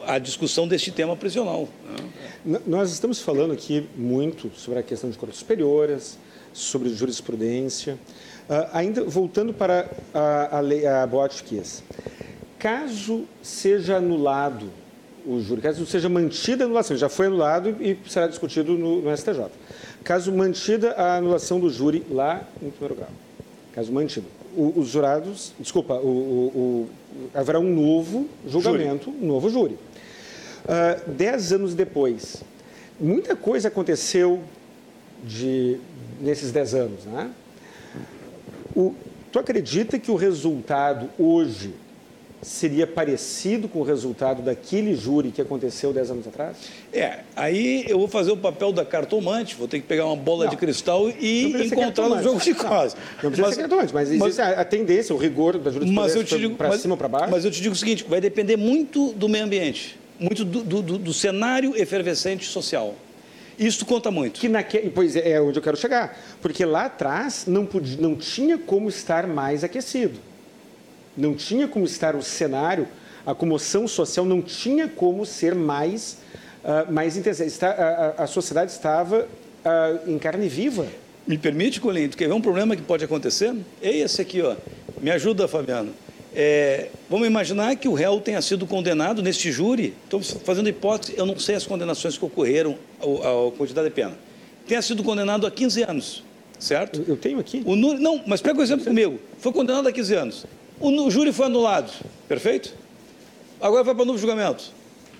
a 0.05 0.17
discussão 0.17 0.67
deste 0.67 0.91
tema 0.91 1.15
prisional. 1.15 1.67
Né? 2.45 2.59
Nós 2.65 2.91
estamos 2.91 3.19
falando 3.19 3.53
aqui 3.53 3.87
muito 3.95 4.51
sobre 4.55 4.79
a 4.79 4.83
questão 4.83 5.09
de 5.09 5.17
cortes 5.17 5.39
superiores, 5.39 6.17
sobre 6.53 6.89
jurisprudência. 6.89 7.99
Uh, 8.49 8.67
ainda 8.73 9.03
voltando 9.03 9.53
para 9.53 9.89
a, 10.13 10.57
a 10.57 10.59
lei, 10.59 10.85
a 10.85 11.05
Boate 11.05 11.43
Caso 12.57 13.25
seja 13.41 13.97
anulado 13.97 14.69
o 15.25 15.39
júri, 15.41 15.61
caso 15.61 15.85
seja 15.85 16.09
mantida 16.09 16.63
a 16.63 16.67
anulação, 16.67 16.95
já 16.97 17.09
foi 17.09 17.27
anulado 17.27 17.75
e 17.81 17.97
será 18.07 18.27
discutido 18.27 18.73
no, 18.73 19.01
no 19.01 19.17
STJ. 19.17 19.45
Caso 20.03 20.31
mantida 20.31 20.91
a 20.93 21.17
anulação 21.17 21.59
do 21.59 21.69
júri 21.69 22.05
lá 22.09 22.47
no 22.61 22.71
primeiro 22.71 22.95
grau, 22.95 23.09
caso 23.73 23.91
mantido, 23.91 24.25
o, 24.55 24.79
os 24.79 24.89
jurados, 24.89 25.53
desculpa, 25.59 25.95
o, 25.95 26.07
o, 26.07 26.89
haverá 27.33 27.59
um 27.59 27.73
novo 27.73 28.27
julgamento, 28.47 29.05
júri. 29.05 29.23
um 29.23 29.27
novo 29.27 29.49
júri. 29.49 29.73
Uh, 29.73 31.11
dez 31.11 31.51
anos 31.51 31.73
depois, 31.73 32.43
muita 32.99 33.35
coisa 33.35 33.67
aconteceu 33.67 34.41
de, 35.23 35.79
nesses 36.21 36.51
dez 36.51 36.73
anos, 36.73 37.05
né? 37.05 37.31
Tu 39.31 39.37
acredita 39.37 39.99
que 39.99 40.09
o 40.09 40.15
resultado 40.15 41.09
hoje 41.17 41.73
seria 42.41 42.87
parecido 42.87 43.67
com 43.67 43.79
o 43.79 43.83
resultado 43.83 44.41
daquele 44.41 44.95
júri 44.95 45.31
que 45.31 45.41
aconteceu 45.41 45.91
10 45.91 46.11
anos 46.11 46.27
atrás? 46.27 46.57
É, 46.93 47.19
aí 47.35 47.85
eu 47.87 47.99
vou 47.99 48.07
fazer 48.07 48.31
o 48.31 48.37
papel 48.37 48.71
da 48.71 48.85
cartomante, 48.85 49.55
vou 49.55 49.67
ter 49.67 49.79
que 49.79 49.87
pegar 49.87 50.05
uma 50.05 50.15
bola 50.15 50.45
não, 50.45 50.51
de 50.51 50.57
cristal 50.57 51.09
e 51.09 51.65
encontrar 51.65 52.07
no 52.07 52.21
jogo 52.23 52.39
de 52.39 52.53
quase. 52.53 52.95
Não, 52.95 53.23
não 53.23 53.31
precisa 53.31 53.47
mas, 53.47 53.55
ser 53.55 53.61
cartomante, 53.61 53.93
mas, 53.93 54.09
mas 54.09 54.21
existe 54.21 54.41
a, 54.41 54.61
a, 54.61 54.65
tendência, 54.65 55.13
o 55.13 55.17
rigor 55.17 55.57
da 55.57 55.71
jurisprudência 55.71 56.49
para 56.55 56.77
cima 56.77 56.93
ou 56.93 56.97
para 56.97 57.07
baixo? 57.07 57.31
Mas 57.31 57.43
eu 57.43 57.51
te 57.51 57.61
digo 57.61 57.73
o 57.73 57.77
seguinte, 57.77 58.05
vai 58.07 58.21
depender 58.21 58.55
muito 58.55 59.11
do 59.13 59.27
meio 59.27 59.43
ambiente, 59.43 59.99
muito 60.19 60.45
do, 60.45 60.63
do, 60.63 60.81
do, 60.81 60.97
do 60.97 61.13
cenário 61.13 61.75
efervescente 61.75 62.45
social. 62.45 62.95
Isso 63.57 63.85
conta 63.85 64.09
muito. 64.09 64.39
Que 64.39 64.47
naque... 64.47 64.89
Pois 64.95 65.17
é, 65.17 65.31
é 65.31 65.41
onde 65.41 65.59
eu 65.59 65.61
quero 65.61 65.75
chegar. 65.75 66.17
Porque 66.41 66.63
lá 66.63 66.85
atrás 66.85 67.43
não, 67.45 67.65
podia, 67.65 67.97
não 67.99 68.15
tinha 68.15 68.57
como 68.57 68.87
estar 68.87 69.27
mais 69.27 69.65
aquecido 69.65 70.28
não 71.17 71.33
tinha 71.33 71.67
como 71.67 71.85
estar 71.85 72.15
o 72.15 72.21
cenário, 72.23 72.87
a 73.25 73.35
comoção 73.35 73.87
social 73.87 74.25
não 74.25 74.41
tinha 74.41 74.87
como 74.87 75.25
ser 75.25 75.53
mais, 75.53 76.17
uh, 76.63 76.91
mais 76.91 77.17
intensa. 77.17 77.45
Está, 77.45 77.69
a, 78.17 78.23
a, 78.23 78.27
sociedade 78.27 78.71
estava 78.71 79.27
uh, 79.27 80.11
em 80.11 80.17
carne 80.17 80.47
viva. 80.47 80.87
Me 81.27 81.37
permite, 81.37 81.79
Colinho, 81.79 82.09
tu 82.09 82.17
quer 82.17 82.27
ver 82.27 82.33
um 82.33 82.41
problema 82.41 82.75
que 82.75 82.81
pode 82.81 83.03
acontecer? 83.03 83.55
É 83.81 83.95
esse 83.95 84.21
aqui, 84.21 84.41
ó. 84.41 84.55
Me 85.01 85.11
ajuda, 85.11 85.47
Fabiano. 85.47 85.93
É, 86.33 86.89
vamos 87.09 87.27
imaginar 87.27 87.75
que 87.75 87.87
o 87.87 87.93
réu 87.93 88.19
tenha 88.21 88.41
sido 88.41 88.67
condenado 88.67 89.21
neste 89.21 89.51
júri, 89.51 89.95
estamos 90.03 90.31
fazendo 90.43 90.69
hipótese, 90.69 91.15
eu 91.17 91.25
não 91.25 91.37
sei 91.39 91.55
as 91.55 91.65
condenações 91.65 92.17
que 92.17 92.23
ocorreram, 92.23 92.77
a, 92.99 93.47
a 93.47 93.51
quantidade 93.51 93.89
de 93.89 93.93
pena. 93.93 94.13
Tenha 94.67 94.81
sido 94.81 95.03
condenado 95.03 95.47
a 95.47 95.51
15 95.51 95.83
anos, 95.83 96.23
certo? 96.59 97.03
Eu 97.07 97.17
tenho 97.17 97.39
aqui. 97.39 97.63
O, 97.65 97.75
não, 97.75 98.21
mas 98.27 98.41
pega 98.41 98.59
o 98.59 98.63
exemplo 98.63 98.85
comigo. 98.85 99.19
Foi 99.39 99.51
condenado 99.51 99.87
a 99.87 99.91
15 99.91 100.13
anos. 100.15 100.45
O, 100.79 101.09
júri 101.09 101.33
foi 101.33 101.47
anulado, 101.47 101.91
perfeito? 102.27 102.73
Agora 103.59 103.83
vai 103.83 103.93
para 103.93 104.05
novo 104.05 104.17
julgamento. 104.17 104.71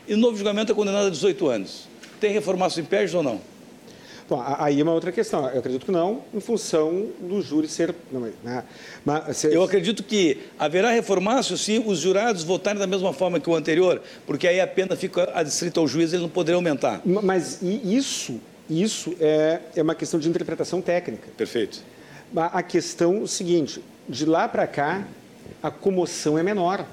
E 0.07 0.13
o 0.13 0.17
novo 0.17 0.37
julgamento 0.37 0.71
é 0.71 0.75
condenado 0.75 1.07
a 1.07 1.09
18 1.09 1.47
anos. 1.47 1.87
Tem 2.19 2.31
reformação 2.31 2.81
impede 2.81 3.15
ou 3.15 3.21
não? 3.21 3.41
Bom, 4.29 4.43
aí 4.59 4.79
é 4.79 4.83
uma 4.83 4.93
outra 4.93 5.11
questão. 5.11 5.49
Eu 5.49 5.59
acredito 5.59 5.85
que 5.85 5.91
não, 5.91 6.21
em 6.33 6.39
função 6.39 7.07
do 7.19 7.41
júri 7.41 7.67
ser. 7.67 7.95
Não, 8.11 8.31
né? 8.43 8.63
Mas, 9.03 9.37
se... 9.37 9.51
Eu 9.51 9.63
acredito 9.63 10.03
que 10.03 10.37
haverá 10.57 10.91
reformácio 10.91 11.57
se 11.57 11.81
os 11.83 11.99
jurados 11.99 12.43
votarem 12.43 12.79
da 12.79 12.85
mesma 12.85 13.11
forma 13.11 13.39
que 13.39 13.49
o 13.49 13.55
anterior, 13.55 14.01
porque 14.27 14.47
aí 14.47 14.61
a 14.61 14.67
pena 14.67 14.95
fica 14.95 15.31
adstrita 15.33 15.79
ao 15.79 15.87
juiz 15.87 16.11
e 16.11 16.15
ele 16.15 16.21
não 16.21 16.29
poderia 16.29 16.57
aumentar. 16.57 17.01
Mas 17.03 17.59
isso, 17.63 18.39
isso 18.69 19.15
é, 19.19 19.61
é 19.75 19.81
uma 19.81 19.95
questão 19.95 20.19
de 20.19 20.29
interpretação 20.29 20.79
técnica. 20.79 21.27
Perfeito. 21.35 21.81
A 22.35 22.61
questão 22.61 23.17
é 23.17 23.19
o 23.21 23.27
seguinte: 23.27 23.81
de 24.07 24.25
lá 24.25 24.47
para 24.47 24.67
cá, 24.67 25.07
a 25.61 25.71
comoção 25.71 26.37
é 26.37 26.43
menor. 26.43 26.85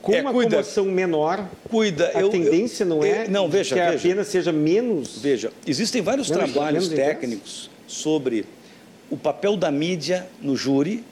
Com 0.00 0.12
é, 0.12 0.20
uma 0.20 0.32
cuida, 0.32 0.56
comoção 0.56 0.84
menor, 0.86 1.48
cuida, 1.70 2.10
a 2.12 2.20
eu, 2.20 2.28
tendência 2.28 2.82
eu, 2.82 2.88
não 2.88 3.04
é 3.04 3.28
não, 3.28 3.48
veja, 3.48 3.74
que 3.74 3.80
a 3.80 3.90
veja, 3.92 4.08
pena 4.08 4.24
seja 4.24 4.50
menos. 4.50 5.18
Veja, 5.18 5.52
existem 5.64 6.02
vários 6.02 6.28
menos, 6.28 6.52
trabalhos 6.52 6.88
menos 6.88 7.04
técnicos 7.04 7.70
sobre 7.86 8.44
o 9.08 9.16
papel 9.16 9.56
da 9.56 9.70
mídia 9.70 10.26
no 10.40 10.56
júri, 10.56 11.04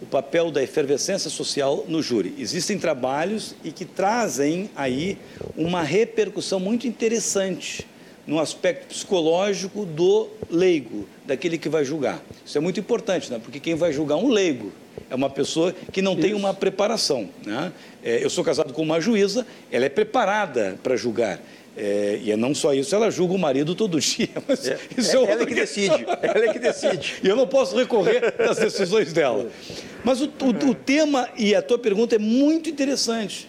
o 0.00 0.06
papel 0.06 0.50
da 0.50 0.62
efervescência 0.62 1.28
social 1.28 1.84
no 1.88 2.02
júri. 2.02 2.34
Existem 2.38 2.78
trabalhos 2.78 3.54
e 3.62 3.70
que 3.70 3.84
trazem 3.84 4.70
aí 4.74 5.18
uma 5.54 5.82
repercussão 5.82 6.58
muito 6.58 6.86
interessante 6.86 7.86
no 8.28 8.38
aspecto 8.38 8.88
psicológico 8.88 9.86
do 9.86 10.28
leigo, 10.50 11.08
daquele 11.24 11.56
que 11.56 11.66
vai 11.66 11.82
julgar. 11.82 12.22
Isso 12.44 12.58
é 12.58 12.60
muito 12.60 12.78
importante, 12.78 13.32
né? 13.32 13.40
porque 13.42 13.58
quem 13.58 13.74
vai 13.74 13.90
julgar 13.90 14.16
um 14.16 14.28
leigo 14.28 14.70
é 15.08 15.14
uma 15.14 15.30
pessoa 15.30 15.74
que 15.90 16.02
não 16.02 16.12
Isso. 16.12 16.20
tem 16.20 16.34
uma 16.34 16.52
preparação. 16.52 17.30
Né? 17.46 17.72
É, 18.04 18.22
eu 18.22 18.28
sou 18.28 18.44
casado 18.44 18.74
com 18.74 18.82
uma 18.82 19.00
juíza, 19.00 19.46
ela 19.72 19.86
é 19.86 19.88
preparada 19.88 20.78
para 20.82 20.94
julgar. 20.94 21.40
É, 21.74 22.18
e 22.22 22.30
é 22.30 22.36
não 22.36 22.54
só 22.54 22.74
isso, 22.74 22.92
ela 22.94 23.08
julga 23.08 23.32
o 23.32 23.38
marido 23.38 23.74
todo 23.74 23.98
dia. 24.00 24.28
Mas 24.46 24.68
é, 24.68 24.78
isso 24.96 25.16
é, 25.16 25.24
é 25.24 25.30
ela 25.30 25.46
que 25.46 25.54
decide. 25.54 26.06
Ela 26.20 26.44
é 26.44 26.52
que 26.52 26.58
decide. 26.58 27.14
e 27.24 27.28
eu 27.28 27.36
não 27.36 27.46
posso 27.46 27.76
recorrer 27.76 28.34
das 28.36 28.58
decisões 28.58 29.10
dela. 29.10 29.48
Mas 30.04 30.20
o, 30.20 30.26
o, 30.26 30.70
o 30.70 30.74
tema 30.74 31.30
e 31.38 31.54
a 31.54 31.62
tua 31.62 31.78
pergunta 31.78 32.16
é 32.16 32.18
muito 32.18 32.68
interessante. 32.68 33.48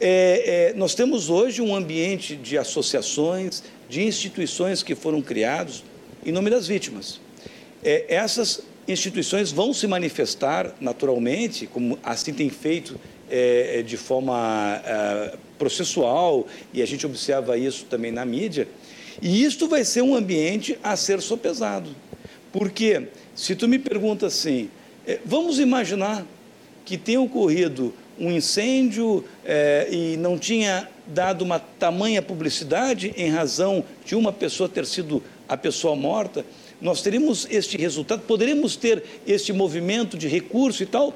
É, 0.00 0.70
é, 0.70 0.74
nós 0.74 0.94
temos 0.94 1.28
hoje 1.28 1.60
um 1.60 1.74
ambiente 1.74 2.36
de 2.36 2.56
associações, 2.56 3.62
de 3.88 4.02
instituições 4.02 4.82
que 4.82 4.94
foram 4.94 5.22
criados 5.22 5.84
em 6.24 6.32
nome 6.32 6.50
das 6.50 6.66
vítimas. 6.66 7.20
É, 7.82 8.04
essas 8.08 8.62
instituições 8.86 9.52
vão 9.52 9.72
se 9.72 9.86
manifestar 9.86 10.74
naturalmente, 10.80 11.66
como 11.66 11.98
assim 12.02 12.32
tem 12.32 12.48
feito 12.48 12.98
é, 13.30 13.78
é, 13.78 13.82
de 13.82 13.96
forma 13.96 14.82
é, 14.84 15.36
processual, 15.58 16.46
e 16.72 16.82
a 16.82 16.86
gente 16.86 17.06
observa 17.06 17.58
isso 17.58 17.84
também 17.84 18.10
na 18.10 18.24
mídia, 18.24 18.66
e 19.20 19.44
isto 19.44 19.68
vai 19.68 19.84
ser 19.84 20.02
um 20.02 20.14
ambiente 20.14 20.78
a 20.82 20.96
ser 20.96 21.20
sopesado. 21.20 21.90
Porque, 22.52 23.08
se 23.34 23.54
tu 23.54 23.68
me 23.68 23.78
pergunta 23.78 24.26
assim, 24.26 24.70
é, 25.06 25.18
vamos 25.24 25.58
imaginar 25.58 26.26
que 26.84 26.96
tenha 26.96 27.20
ocorrido 27.20 27.92
um 28.18 28.30
incêndio 28.30 29.24
é, 29.44 29.88
e 29.90 30.16
não 30.16 30.38
tinha 30.38 30.88
dado 31.06 31.42
uma 31.42 31.58
tamanha 31.58 32.20
publicidade 32.20 33.14
em 33.16 33.30
razão 33.30 33.84
de 34.04 34.14
uma 34.14 34.32
pessoa 34.32 34.68
ter 34.68 34.84
sido 34.84 35.22
a 35.48 35.56
pessoa 35.56 35.96
morta, 35.96 36.44
nós 36.80 37.00
teríamos 37.00 37.46
este 37.50 37.76
resultado, 37.76 38.22
poderíamos 38.22 38.76
ter 38.76 39.02
este 39.26 39.52
movimento 39.52 40.16
de 40.16 40.28
recurso 40.28 40.82
e 40.82 40.86
tal. 40.86 41.14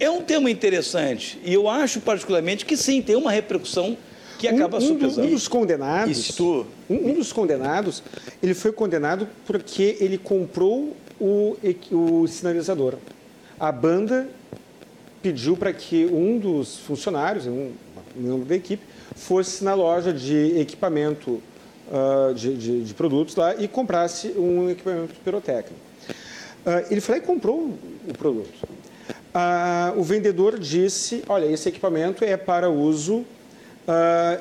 É 0.00 0.08
um 0.10 0.22
tema 0.22 0.50
interessante 0.50 1.38
e 1.44 1.52
eu 1.52 1.68
acho 1.68 2.00
particularmente 2.00 2.64
que 2.64 2.76
sim, 2.76 3.02
tem 3.02 3.14
uma 3.14 3.30
repercussão 3.30 3.96
que 4.38 4.48
acaba 4.48 4.78
um, 4.78 4.92
um, 4.92 5.24
um 5.24 5.30
dos 5.30 5.46
condenados, 5.46 6.18
Isto... 6.18 6.66
um, 6.90 7.10
um, 7.10 7.14
dos 7.14 7.32
condenados, 7.32 8.02
ele 8.42 8.54
foi 8.54 8.72
condenado 8.72 9.28
porque 9.46 9.96
ele 10.00 10.18
comprou 10.18 10.96
o, 11.20 11.56
o 11.92 12.26
sinalizador. 12.26 12.94
A 13.60 13.70
banda 13.70 14.28
pediu 15.24 15.56
para 15.56 15.72
que 15.72 16.04
um 16.04 16.38
dos 16.38 16.80
funcionários, 16.80 17.46
um 17.46 17.72
membro 18.14 18.44
da 18.44 18.54
equipe, 18.54 18.84
fosse 19.16 19.64
na 19.64 19.72
loja 19.72 20.12
de 20.12 20.60
equipamento 20.60 21.40
uh, 21.88 22.34
de, 22.34 22.54
de, 22.54 22.84
de, 22.84 22.92
produtos 22.92 23.34
lá 23.34 23.54
e 23.54 23.66
comprasse 23.66 24.34
um 24.36 24.68
equipamento 24.68 25.14
pirotécnico. 25.24 25.80
Uh, 26.66 26.92
ele 26.92 27.00
foi 27.00 27.14
lá 27.14 27.24
e 27.24 27.26
comprou 27.26 27.70
o 28.06 28.12
produto. 28.18 28.52
Uh, 28.64 29.98
o 29.98 30.02
vendedor 30.02 30.58
disse, 30.58 31.24
olha, 31.26 31.46
esse 31.46 31.70
equipamento 31.70 32.22
é 32.22 32.36
para 32.36 32.68
uso 32.68 33.24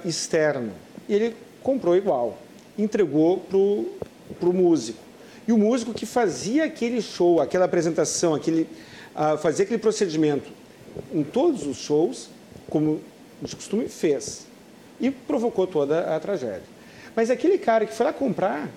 externo. 0.06 0.72
E 1.08 1.14
ele 1.14 1.36
comprou 1.62 1.96
igual, 1.96 2.38
entregou 2.78 3.38
para 3.38 4.50
o 4.50 4.54
músico. 4.54 5.00
E 5.48 5.52
o 5.54 5.58
músico 5.58 5.94
que 5.94 6.06
fazia 6.06 6.66
aquele 6.66 7.02
show, 7.02 7.42
aquela 7.42 7.66
apresentação, 7.66 8.34
aquele, 8.34 8.68
fazia 9.42 9.66
aquele 9.66 9.80
procedimento 9.80 10.50
em 11.14 11.24
todos 11.24 11.66
os 11.66 11.78
shows, 11.78 12.30
como 12.70 13.02
de 13.42 13.56
costume, 13.56 13.88
fez. 13.88 14.46
E 15.00 15.12
provocou 15.12 15.68
toda 15.68 16.16
a 16.16 16.20
tragédia. 16.20 16.64
Mas 17.16 17.30
aquele 17.30 17.58
cara 17.58 17.86
que 17.86 17.94
foi 17.94 18.06
lá 18.06 18.14
comprar, 18.14 18.70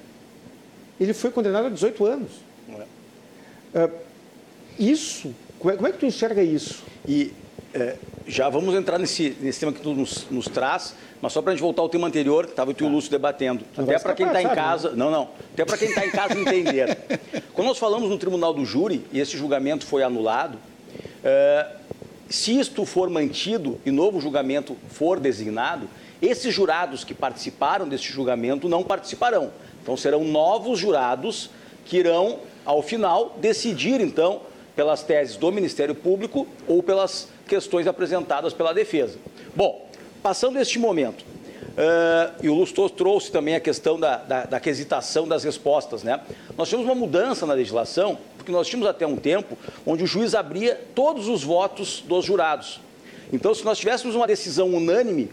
ele 1.01 1.14
foi 1.14 1.31
condenado 1.31 1.67
a 1.67 1.71
18 1.71 2.05
anos. 2.05 2.33
É. 3.75 3.85
Uh, 3.85 3.91
isso, 4.79 5.35
como 5.59 5.73
é, 5.73 5.77
como 5.77 5.89
é, 5.89 5.93
que 5.93 5.99
tu 5.99 6.07
enxerga 6.07 6.43
isso? 6.43 6.83
E 7.07 7.33
é, 7.73 7.97
já 8.27 8.49
vamos 8.49 8.75
entrar 8.75 8.99
nesse, 8.99 9.37
nesse 9.41 9.61
tema 9.61 9.73
que 9.73 9.81
tu 9.81 9.95
nos, 9.95 10.27
nos 10.31 10.47
traz, 10.47 10.95
mas 11.21 11.33
só 11.33 11.41
para 11.41 11.53
a 11.53 11.55
gente 11.55 11.62
voltar 11.62 11.83
ao 11.83 11.89
tema 11.89 12.07
anterior, 12.07 12.45
que 12.45 12.53
estava 12.53 12.71
o 12.71 12.75
tio 12.75 12.87
tá. 12.87 12.93
Lúcio 12.93 13.11
debatendo. 13.11 13.64
até 13.77 13.99
para 13.99 14.14
quem 14.14 14.27
está 14.27 14.43
em 14.43 14.49
casa. 14.49 14.91
Não, 14.91 15.11
não. 15.11 15.31
Até 15.53 15.64
para 15.64 15.79
quem 15.79 15.89
está 15.89 16.07
em 16.07 16.11
casa 16.11 16.39
entender. 16.39 16.99
Quando 17.55 17.69
nós 17.69 17.79
falamos 17.79 18.11
no 18.11 18.19
tribunal 18.19 18.53
do 18.53 18.64
júri, 18.64 19.05
e 19.12 19.21
esse 19.21 19.37
julgamento 19.37 19.87
foi 19.87 20.03
anulado, 20.03 20.59
é, 21.25 21.67
se 22.29 22.59
isto 22.59 22.85
for 22.85 23.09
mantido 23.09 23.81
e 23.87 23.91
novo 23.91 24.20
julgamento 24.20 24.77
for 24.89 25.20
designado, 25.20 25.89
esses 26.20 26.53
jurados 26.53 27.05
que 27.05 27.14
participaram 27.14 27.89
deste 27.89 28.12
julgamento 28.12 28.68
não 28.68 28.83
participarão. 28.83 29.53
Então 29.83 29.97
serão 29.97 30.24
novos 30.24 30.79
jurados 30.79 31.51
que 31.85 31.99
irão, 31.99 32.41
ao 32.64 32.83
final, 32.83 33.37
decidir, 33.41 34.01
então, 34.01 34.41
pelas 34.74 35.03
teses 35.03 35.37
do 35.37 35.53
Ministério 35.53 35.95
Público 35.95 36.47
ou 36.66 36.83
pelas 36.83 37.29
questões 37.47 37.87
apresentadas 37.87 38.53
pela 38.53 38.74
defesa. 38.74 39.18
Bom, 39.55 39.89
passando 40.22 40.59
este 40.59 40.79
momento, 40.79 41.24
uh, 41.77 42.35
e 42.43 42.49
o 42.49 42.55
Lustos 42.55 42.91
trouxe 42.91 43.31
também 43.31 43.55
a 43.55 43.61
questão 43.61 43.99
da, 43.99 44.16
da, 44.16 44.45
da 44.45 44.61
quesitação 44.61 45.29
das 45.29 45.45
respostas, 45.45 46.03
né? 46.03 46.20
Nós 46.57 46.68
tivemos 46.68 46.87
uma 46.89 46.95
mudança 46.95 47.47
na 47.47 47.55
legislação, 47.55 48.18
porque 48.37 48.51
nós 48.51 48.66
tínhamos 48.66 48.89
até 48.89 49.07
um 49.07 49.16
tempo 49.16 49.57
onde 49.87 50.05
o 50.05 50.07
juiz 50.07 50.35
abria 50.35 50.81
todos 50.95 51.29
os 51.29 51.45
votos 51.45 52.03
dos 52.07 52.24
jurados. 52.24 52.81
Então, 53.33 53.55
se 53.55 53.64
nós 53.64 53.79
tivéssemos 53.79 54.14
uma 54.14 54.27
decisão 54.27 54.68
unânime, 54.68 55.31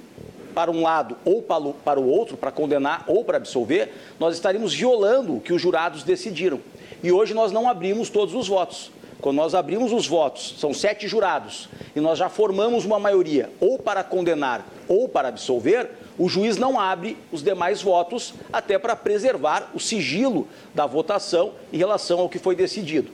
para 0.54 0.72
um 0.72 0.84
lado 0.84 1.18
ou 1.26 1.42
para 1.42 2.00
o 2.00 2.08
outro, 2.08 2.38
para 2.38 2.52
condenar 2.52 3.04
ou 3.08 3.26
para 3.26 3.38
absolver, 3.38 3.92
nós 4.20 4.36
estaríamos 4.36 4.74
violando 4.74 5.38
o 5.38 5.42
que 5.42 5.52
os 5.52 5.62
jurados 5.62 6.04
decidiram. 6.04 6.60
E 7.02 7.12
hoje 7.12 7.34
nós 7.34 7.52
não 7.52 7.68
abrimos 7.68 8.10
todos 8.10 8.34
os 8.34 8.48
votos. 8.48 8.92
Quando 9.20 9.38
nós 9.38 9.56
abrimos 9.56 9.92
os 9.92 10.06
votos, 10.06 10.56
são 10.60 10.74
sete 10.74 11.08
jurados, 11.08 11.70
e 11.96 12.00
nós 12.00 12.20
já 12.20 12.28
formamos 12.30 12.86
uma 12.86 13.00
maioria 13.00 13.50
ou 13.60 13.80
para 13.80 14.04
condenar 14.04 14.66
ou 14.88 15.08
para 15.08 15.30
absolver, 15.30 15.90
o 16.18 16.30
juiz 16.30 16.58
não 16.58 16.80
abre 16.80 17.18
os 17.32 17.44
demais 17.44 17.82
votos, 17.82 18.34
até 18.52 18.78
para 18.78 18.96
preservar 18.96 19.72
o 19.74 19.80
sigilo 19.80 20.48
da 20.74 20.86
votação 20.86 21.54
em 21.72 21.78
relação 21.78 22.20
ao 22.20 22.30
que 22.30 22.40
foi 22.40 22.56
decidido. 22.56 23.12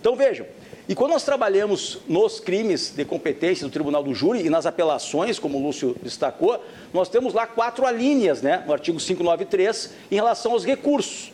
Então 0.00 0.16
vejam, 0.16 0.46
e 0.88 0.94
quando 0.94 1.12
nós 1.12 1.22
trabalhamos 1.22 2.00
nos 2.08 2.40
crimes 2.40 2.90
de 2.90 3.04
competência 3.04 3.64
do 3.66 3.70
Tribunal 3.70 4.02
do 4.02 4.12
Júri 4.12 4.44
e 4.44 4.50
nas 4.50 4.66
apelações, 4.66 5.38
como 5.38 5.56
o 5.56 5.62
Lúcio 5.62 5.94
destacou, 6.02 6.60
nós 6.92 7.08
temos 7.08 7.32
lá 7.32 7.46
quatro 7.46 7.86
alíneas, 7.86 8.42
né, 8.42 8.64
no 8.66 8.72
artigo 8.72 8.98
593, 8.98 9.94
em 10.10 10.14
relação 10.16 10.52
aos 10.52 10.64
recursos. 10.64 11.32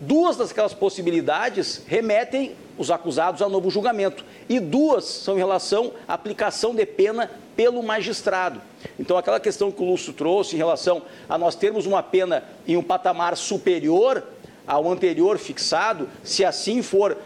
Duas 0.00 0.36
daquelas 0.36 0.74
possibilidades 0.74 1.82
remetem 1.86 2.54
os 2.78 2.90
acusados 2.90 3.42
a 3.42 3.48
novo 3.48 3.70
julgamento 3.70 4.24
e 4.48 4.58
duas 4.58 5.04
são 5.04 5.34
em 5.34 5.38
relação 5.38 5.92
à 6.06 6.14
aplicação 6.14 6.74
de 6.74 6.84
pena 6.84 7.30
pelo 7.56 7.82
magistrado. 7.82 8.60
Então, 8.98 9.16
aquela 9.16 9.38
questão 9.38 9.70
que 9.70 9.82
o 9.82 9.86
Lúcio 9.86 10.12
trouxe 10.12 10.54
em 10.54 10.58
relação 10.58 11.02
a 11.28 11.38
nós 11.38 11.54
termos 11.54 11.86
uma 11.86 12.02
pena 12.02 12.44
em 12.66 12.76
um 12.76 12.82
patamar 12.82 13.36
superior 13.36 14.24
ao 14.66 14.90
anterior 14.90 15.38
fixado, 15.38 16.08
se 16.22 16.44
assim 16.44 16.82
for 16.82 17.16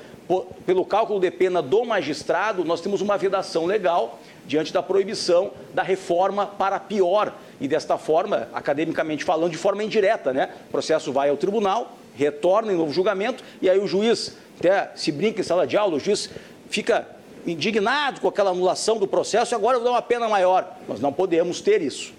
pelo 0.67 0.85
cálculo 0.85 1.19
de 1.19 1.31
pena 1.31 1.63
do 1.63 1.85
magistrado, 1.85 2.65
nós 2.65 2.81
temos 2.81 3.01
uma 3.01 3.17
vedação 3.17 3.65
legal 3.65 4.19
diante 4.49 4.73
da 4.73 4.83
proibição 4.83 5.53
da 5.75 5.83
reforma 5.83 6.47
para 6.47 6.81
pior. 6.81 7.35
E 7.61 7.69
desta 7.69 7.99
forma, 7.99 8.49
academicamente 8.53 9.23
falando, 9.23 9.53
de 9.53 9.59
forma 9.59 9.85
indireta, 9.85 10.33
né? 10.33 10.49
O 10.69 10.71
processo 10.71 11.13
vai 11.13 11.29
ao 11.29 11.37
tribunal, 11.37 11.97
retorna 12.17 12.73
em 12.73 12.77
novo 12.77 12.93
julgamento, 12.93 13.45
e 13.61 13.69
aí 13.69 13.79
o 13.79 13.87
juiz, 13.87 14.37
até 14.59 14.91
se 14.97 15.13
brinca 15.13 15.41
em 15.41 15.45
sala 15.45 15.67
de 15.67 15.77
aula, 15.77 15.97
o 15.97 16.01
juiz 16.01 16.31
fica 16.71 17.07
indignado 17.47 18.21
com 18.21 18.29
aquela 18.29 18.51
anulação 18.51 18.97
do 18.97 19.07
processo, 19.07 19.55
e 19.55 19.57
agora 19.57 19.77
eu 19.77 19.83
vou 19.83 19.91
dar 19.91 19.97
uma 19.97 20.03
pena 20.03 20.29
maior. 20.29 20.77
Nós 20.89 20.99
não 20.99 21.13
podemos 21.13 21.61
ter 21.61 21.83
isso. 21.83 22.15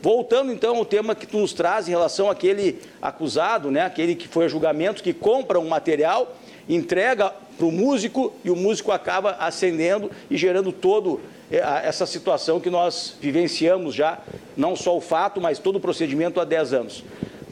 Voltando 0.00 0.52
então 0.52 0.76
ao 0.76 0.84
tema 0.84 1.14
que 1.14 1.26
tu 1.26 1.38
nos 1.38 1.52
traz 1.52 1.88
em 1.88 1.90
relação 1.90 2.30
àquele 2.30 2.80
acusado, 3.02 3.70
né, 3.70 3.82
aquele 3.82 4.14
que 4.14 4.28
foi 4.28 4.46
a 4.46 4.48
julgamento, 4.48 5.02
que 5.02 5.12
compra 5.12 5.60
um 5.60 5.68
material, 5.68 6.34
entrega 6.68 7.32
para 7.56 7.66
o 7.66 7.72
músico 7.72 8.32
e 8.44 8.50
o 8.50 8.56
músico 8.56 8.92
acaba 8.92 9.32
acendendo 9.32 10.10
e 10.30 10.36
gerando 10.36 10.72
todo 10.72 11.20
essa 11.50 12.06
situação 12.06 12.58
que 12.58 12.70
nós 12.70 13.16
vivenciamos 13.20 13.94
já, 13.94 14.18
não 14.56 14.74
só 14.74 14.96
o 14.96 15.00
fato, 15.00 15.40
mas 15.40 15.58
todo 15.58 15.76
o 15.76 15.80
procedimento 15.80 16.40
há 16.40 16.44
10 16.44 16.72
anos. 16.72 17.04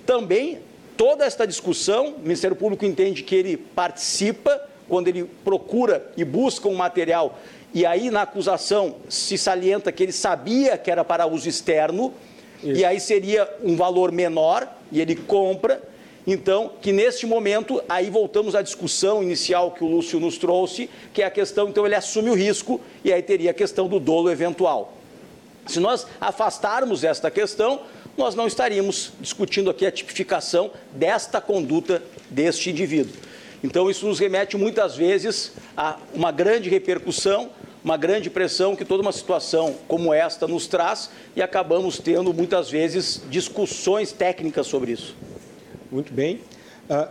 Também 0.04 0.58
toda 0.96 1.24
esta 1.24 1.46
discussão, 1.46 2.14
o 2.16 2.20
Ministério 2.20 2.56
Público 2.56 2.84
entende 2.84 3.22
que 3.22 3.34
ele 3.34 3.56
participa 3.56 4.60
quando 4.88 5.08
ele 5.08 5.24
procura 5.44 6.10
e 6.16 6.24
busca 6.24 6.68
um 6.68 6.74
material 6.74 7.38
e 7.74 7.84
aí 7.84 8.08
na 8.08 8.22
acusação 8.22 8.94
se 9.08 9.36
salienta 9.36 9.90
que 9.90 10.04
ele 10.04 10.12
sabia 10.12 10.78
que 10.78 10.88
era 10.88 11.04
para 11.04 11.26
uso 11.26 11.48
externo, 11.48 12.14
Isso. 12.62 12.80
e 12.80 12.84
aí 12.84 13.00
seria 13.00 13.52
um 13.64 13.74
valor 13.74 14.12
menor, 14.12 14.68
e 14.92 15.00
ele 15.00 15.16
compra. 15.16 15.82
Então, 16.26 16.72
que 16.80 16.90
neste 16.90 17.26
momento, 17.26 17.82
aí 17.88 18.08
voltamos 18.08 18.54
à 18.54 18.62
discussão 18.62 19.22
inicial 19.22 19.72
que 19.72 19.84
o 19.84 19.86
Lúcio 19.86 20.18
nos 20.18 20.38
trouxe, 20.38 20.88
que 21.12 21.22
é 21.22 21.26
a 21.26 21.30
questão, 21.30 21.68
então 21.68 21.84
ele 21.84 21.94
assume 21.94 22.30
o 22.30 22.34
risco, 22.34 22.80
e 23.04 23.12
aí 23.12 23.22
teria 23.22 23.50
a 23.50 23.54
questão 23.54 23.86
do 23.86 24.00
dolo 24.00 24.30
eventual. 24.30 24.94
Se 25.66 25.80
nós 25.80 26.06
afastarmos 26.20 27.04
esta 27.04 27.30
questão, 27.30 27.80
nós 28.16 28.34
não 28.34 28.46
estaríamos 28.46 29.12
discutindo 29.20 29.68
aqui 29.68 29.84
a 29.84 29.90
tipificação 29.90 30.70
desta 30.92 31.40
conduta 31.40 32.02
deste 32.30 32.70
indivíduo. 32.70 33.14
Então, 33.62 33.90
isso 33.90 34.06
nos 34.06 34.18
remete 34.18 34.56
muitas 34.56 34.96
vezes 34.96 35.52
a 35.76 35.98
uma 36.14 36.30
grande 36.30 36.70
repercussão, 36.70 37.50
uma 37.82 37.96
grande 37.98 38.30
pressão 38.30 38.74
que 38.74 38.84
toda 38.84 39.02
uma 39.02 39.12
situação 39.12 39.74
como 39.86 40.12
esta 40.12 40.46
nos 40.46 40.66
traz 40.66 41.10
e 41.36 41.42
acabamos 41.42 41.98
tendo 41.98 42.32
muitas 42.32 42.70
vezes 42.70 43.22
discussões 43.28 44.10
técnicas 44.12 44.66
sobre 44.66 44.92
isso. 44.92 45.14
Muito 45.90 46.12
bem. 46.12 46.40
Uh, 46.88 47.08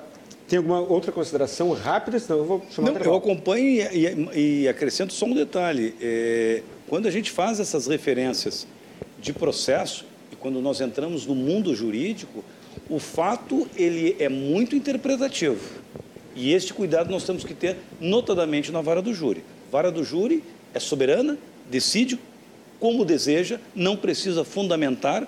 tem 0.47 0.57
alguma 0.57 0.79
outra 0.81 1.11
consideração 1.11 1.71
rápida? 1.71 2.19
Senão 2.19 2.39
eu 2.39 2.45
vou 2.45 2.65
chamar 2.69 2.91
Não, 2.91 3.01
eu 3.01 3.15
acompanho 3.15 3.65
e, 3.65 4.05
e, 4.35 4.63
e, 4.63 4.67
acrescento 4.67 5.13
só 5.13 5.25
um 5.25 5.33
detalhe. 5.33 5.95
É, 6.01 6.61
quando 6.87 7.07
a 7.07 7.11
gente 7.11 7.31
faz 7.31 7.59
essas 7.59 7.87
referências 7.87 8.67
de 9.19 9.33
processo 9.33 10.05
e 10.31 10.35
quando 10.35 10.61
nós 10.61 10.81
entramos 10.81 11.25
no 11.25 11.33
mundo 11.33 11.73
jurídico, 11.73 12.43
o 12.89 12.99
fato 12.99 13.67
ele 13.75 14.15
é 14.19 14.29
muito 14.29 14.75
interpretativo. 14.75 15.59
E 16.35 16.53
este 16.53 16.73
cuidado 16.73 17.09
nós 17.09 17.23
temos 17.23 17.43
que 17.43 17.53
ter 17.53 17.77
notadamente 17.99 18.71
na 18.71 18.81
vara 18.81 19.01
do 19.01 19.13
júri. 19.13 19.43
Vara 19.71 19.91
do 19.91 20.03
júri 20.03 20.43
é 20.73 20.79
soberana, 20.79 21.37
decide 21.69 22.19
como 22.79 23.05
deseja, 23.05 23.59
não 23.73 23.95
precisa 23.95 24.43
fundamentar. 24.43 25.27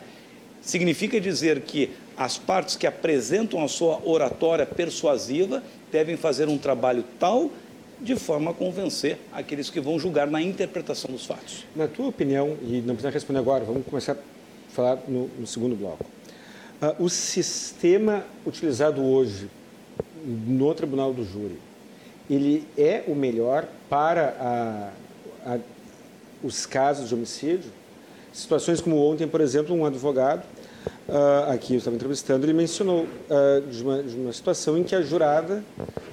Significa 0.61 1.21
dizer 1.21 1.61
que 1.61 1.91
as 2.17 2.37
partes 2.37 2.75
que 2.75 2.87
apresentam 2.87 3.63
a 3.63 3.67
sua 3.67 4.01
oratória 4.03 4.65
persuasiva 4.65 5.61
devem 5.91 6.15
fazer 6.15 6.47
um 6.47 6.57
trabalho 6.57 7.03
tal 7.19 7.51
de 7.99 8.15
forma 8.15 8.51
a 8.51 8.53
convencer 8.53 9.17
aqueles 9.31 9.69
que 9.69 9.79
vão 9.79 9.97
julgar 9.97 10.27
na 10.27 10.41
interpretação 10.41 11.11
dos 11.11 11.25
fatos. 11.25 11.65
Na 11.75 11.87
tua 11.87 12.07
opinião, 12.07 12.57
e 12.61 12.81
não 12.81 12.95
precisa 12.95 13.09
responder 13.09 13.39
agora, 13.39 13.63
vamos 13.63 13.85
começar 13.85 14.13
a 14.13 14.17
falar 14.69 14.99
no, 15.07 15.27
no 15.39 15.47
segundo 15.47 15.75
bloco. 15.75 16.05
Uh, 16.81 17.03
o 17.03 17.09
sistema 17.09 18.25
utilizado 18.45 19.03
hoje 19.03 19.49
no 20.25 20.73
Tribunal 20.73 21.13
do 21.13 21.23
Júri, 21.23 21.57
ele 22.29 22.67
é 22.77 23.03
o 23.07 23.15
melhor 23.15 23.67
para 23.89 24.91
a, 25.45 25.53
a, 25.53 25.59
os 26.43 26.65
casos 26.65 27.07
de 27.07 27.15
homicídio? 27.15 27.71
Situações 28.33 28.81
como 28.81 28.97
ontem, 28.97 29.27
por 29.27 29.39
exemplo, 29.39 29.73
um 29.73 29.85
advogado, 29.85 30.43
uh, 31.07 31.51
aqui 31.51 31.73
eu 31.73 31.77
estava 31.77 31.95
entrevistando, 31.95 32.45
ele 32.45 32.53
mencionou 32.53 33.03
uh, 33.03 33.61
de, 33.69 33.83
uma, 33.83 34.03
de, 34.03 34.15
uma, 34.15 34.33
situação 34.33 34.77
em 34.77 34.83
que 34.83 34.95
a 34.95 35.01
jurada 35.01 35.63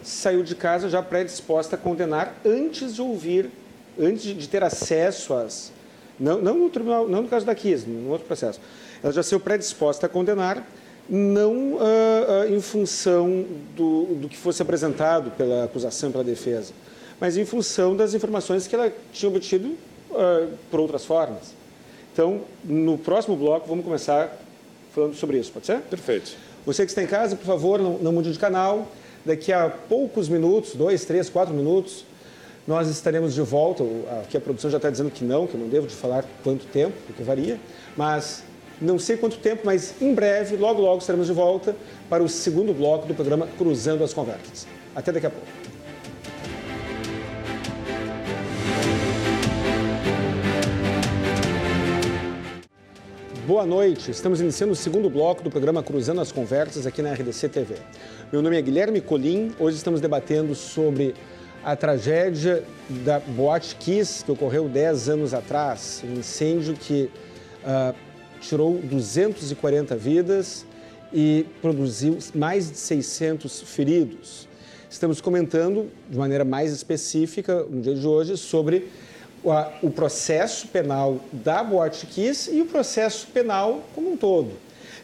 saiu 0.02 0.42
de 0.42 0.54
casa 0.54 0.88
já 0.88 1.02
predisposta 1.02 1.76
a 1.76 1.78
condenar 1.78 2.34
antes 2.44 2.94
de 2.94 3.02
ouvir, 3.02 3.50
antes 3.98 4.22
de, 4.22 4.34
de 4.34 4.48
ter 4.48 4.62
acesso 4.62 5.34
às... 5.34 5.72
Não, 6.18 6.40
não 6.40 6.58
no 6.58 6.70
tribunal, 6.70 7.08
não 7.08 7.22
no 7.22 7.28
caso 7.28 7.44
da 7.44 7.54
Kiss, 7.54 7.88
no 7.88 8.10
outro 8.10 8.26
processo. 8.26 8.60
Ela 9.02 9.12
já 9.12 9.22
saiu 9.22 9.40
predisposta 9.40 10.06
a 10.06 10.08
condenar 10.08 10.64
não 11.08 11.74
uh, 11.74 12.46
em 12.48 12.60
função 12.60 13.44
do, 13.76 14.14
do, 14.14 14.28
que 14.28 14.36
fosse 14.36 14.62
apresentado 14.62 15.32
pela 15.32 15.64
acusação 15.64 16.12
pela 16.12 16.22
defesa, 16.22 16.72
mas 17.20 17.36
em 17.36 17.44
função 17.44 17.96
das 17.96 18.14
informações 18.14 18.66
que 18.66 18.74
ela 18.74 18.92
tinha 19.12 19.28
obtido 19.28 19.76
por 20.70 20.78
outras 20.78 21.06
formas. 21.06 21.54
Então, 22.12 22.42
no 22.62 22.98
próximo 22.98 23.34
bloco, 23.34 23.66
vamos 23.66 23.82
começar 23.82 24.41
falando 24.94 25.14
sobre 25.14 25.38
isso, 25.38 25.52
pode 25.52 25.66
ser? 25.66 25.80
Perfeito. 25.80 26.32
Você 26.64 26.84
que 26.84 26.90
está 26.90 27.02
em 27.02 27.06
casa, 27.06 27.34
por 27.34 27.46
favor, 27.46 27.80
não, 27.80 27.98
não 27.98 28.12
mude 28.12 28.32
de 28.32 28.38
canal. 28.38 28.88
Daqui 29.24 29.52
a 29.52 29.68
poucos 29.68 30.28
minutos, 30.28 30.74
dois, 30.74 31.04
três, 31.04 31.28
quatro 31.28 31.54
minutos, 31.54 32.04
nós 32.66 32.88
estaremos 32.88 33.34
de 33.34 33.42
volta. 33.42 33.84
Aqui 34.22 34.36
a 34.36 34.40
produção 34.40 34.70
já 34.70 34.76
está 34.76 34.90
dizendo 34.90 35.10
que 35.10 35.24
não, 35.24 35.46
que 35.46 35.54
eu 35.54 35.60
não 35.60 35.68
devo 35.68 35.86
de 35.86 35.94
falar 35.94 36.24
quanto 36.42 36.66
tempo, 36.66 36.94
porque 37.06 37.22
varia, 37.22 37.58
mas 37.96 38.44
não 38.80 38.98
sei 38.98 39.16
quanto 39.16 39.38
tempo, 39.38 39.62
mas 39.64 39.94
em 40.00 40.14
breve, 40.14 40.56
logo, 40.56 40.80
logo 40.80 40.98
estaremos 40.98 41.26
de 41.26 41.32
volta 41.32 41.74
para 42.08 42.22
o 42.22 42.28
segundo 42.28 42.72
bloco 42.72 43.06
do 43.06 43.14
programa 43.14 43.48
Cruzando 43.58 44.02
as 44.02 44.12
Conversas. 44.12 44.66
Até 44.94 45.12
daqui 45.12 45.26
a 45.26 45.30
pouco. 45.30 45.46
Boa 53.44 53.66
noite, 53.66 54.08
estamos 54.08 54.40
iniciando 54.40 54.72
o 54.72 54.76
segundo 54.76 55.10
bloco 55.10 55.42
do 55.42 55.50
programa 55.50 55.82
Cruzando 55.82 56.20
as 56.20 56.30
Conversas 56.30 56.86
aqui 56.86 57.02
na 57.02 57.12
RDC 57.12 57.48
TV. 57.48 57.74
Meu 58.32 58.40
nome 58.40 58.56
é 58.56 58.62
Guilherme 58.62 59.00
Colim, 59.00 59.50
hoje 59.58 59.78
estamos 59.78 60.00
debatendo 60.00 60.54
sobre 60.54 61.12
a 61.64 61.74
tragédia 61.74 62.62
da 63.04 63.18
Boate 63.18 63.74
Kiss, 63.74 64.24
que 64.24 64.30
ocorreu 64.30 64.68
10 64.68 65.08
anos 65.08 65.34
atrás, 65.34 66.04
um 66.06 66.20
incêndio 66.20 66.74
que 66.74 67.10
uh, 67.64 67.92
tirou 68.40 68.78
240 68.78 69.96
vidas 69.96 70.64
e 71.12 71.44
produziu 71.60 72.18
mais 72.32 72.70
de 72.70 72.78
600 72.78 73.62
feridos. 73.62 74.48
Estamos 74.88 75.20
comentando 75.20 75.90
de 76.08 76.16
maneira 76.16 76.44
mais 76.44 76.72
específica 76.72 77.64
no 77.64 77.80
dia 77.80 77.94
de 77.96 78.06
hoje 78.06 78.36
sobre 78.36 78.88
o 79.44 79.90
processo 79.90 80.68
penal 80.68 81.20
da 81.32 81.62
Boate 81.64 82.06
Kiss 82.06 82.50
e 82.54 82.60
o 82.60 82.66
processo 82.66 83.26
penal 83.28 83.82
como 83.94 84.12
um 84.12 84.16
todo. 84.16 84.52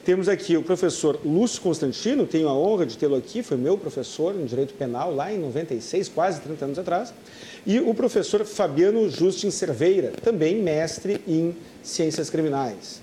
Temos 0.05 0.28
aqui 0.28 0.57
o 0.57 0.62
professor 0.62 1.20
Lúcio 1.24 1.61
Constantino, 1.61 2.26
tenho 2.26 2.49
a 2.49 2.55
honra 2.55 2.86
de 2.86 2.97
tê-lo 2.97 3.14
aqui, 3.14 3.43
foi 3.43 3.59
meu 3.59 3.76
professor 3.76 4.34
em 4.34 4.47
Direito 4.47 4.72
Penal 4.72 5.14
lá 5.14 5.30
em 5.30 5.39
96, 5.39 6.09
quase 6.09 6.41
30 6.41 6.64
anos 6.64 6.78
atrás, 6.78 7.12
e 7.66 7.78
o 7.78 7.93
professor 7.93 8.43
Fabiano 8.47 9.11
Justin 9.11 9.51
Cerveira, 9.51 10.12
também 10.22 10.62
mestre 10.62 11.20
em 11.28 11.55
Ciências 11.82 12.30
Criminais. 12.30 13.03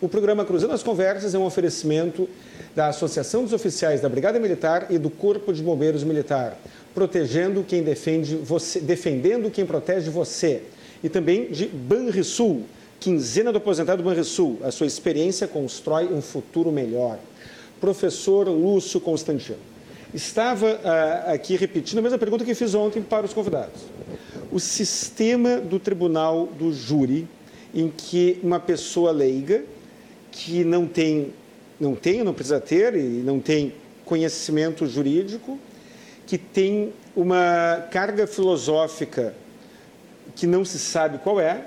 O 0.00 0.08
programa 0.08 0.44
Cruzando 0.44 0.74
as 0.74 0.82
Conversas 0.82 1.34
é 1.34 1.38
um 1.38 1.44
oferecimento 1.44 2.28
da 2.76 2.88
Associação 2.88 3.42
dos 3.42 3.52
Oficiais 3.52 4.00
da 4.00 4.08
Brigada 4.08 4.38
Militar 4.38 4.88
e 4.90 4.98
do 4.98 5.08
Corpo 5.10 5.52
de 5.52 5.62
Bombeiros 5.62 6.04
Militar, 6.04 6.56
protegendo 6.94 7.64
quem 7.64 7.82
defende 7.82 8.36
você, 8.36 8.80
defendendo 8.80 9.50
quem 9.50 9.64
protege 9.66 10.10
você. 10.10 10.62
E 11.04 11.08
também 11.10 11.50
de 11.50 11.66
Banrisul, 11.66 12.62
quinzena 12.98 13.52
do 13.52 13.58
aposentado 13.58 14.02
Banrisul. 14.02 14.58
A 14.64 14.70
sua 14.70 14.86
experiência 14.86 15.46
constrói 15.46 16.06
um 16.06 16.22
futuro 16.22 16.72
melhor. 16.72 17.18
Professor 17.78 18.48
Lúcio 18.48 18.98
Constantino. 18.98 19.58
Estava 20.14 20.66
uh, 20.66 21.30
aqui 21.34 21.56
repetindo 21.56 21.98
a 21.98 22.02
mesma 22.02 22.16
pergunta 22.16 22.42
que 22.42 22.54
fiz 22.54 22.74
ontem 22.74 23.02
para 23.02 23.26
os 23.26 23.34
convidados. 23.34 23.82
O 24.50 24.58
sistema 24.58 25.58
do 25.58 25.78
tribunal 25.78 26.46
do 26.46 26.72
júri, 26.72 27.28
em 27.74 27.92
que 27.94 28.40
uma 28.42 28.58
pessoa 28.58 29.12
leiga 29.12 29.62
que 30.32 30.64
não 30.64 30.86
tem, 30.86 31.34
não 31.78 31.94
tem, 31.94 32.24
não 32.24 32.32
precisa 32.32 32.60
ter 32.60 32.96
e 32.96 33.22
não 33.22 33.40
tem 33.40 33.74
conhecimento 34.06 34.86
jurídico, 34.86 35.58
que 36.26 36.38
tem 36.38 36.94
uma 37.14 37.86
carga 37.90 38.26
filosófica 38.26 39.34
que 40.34 40.46
não 40.46 40.64
se 40.64 40.78
sabe 40.78 41.18
qual 41.18 41.40
é, 41.40 41.66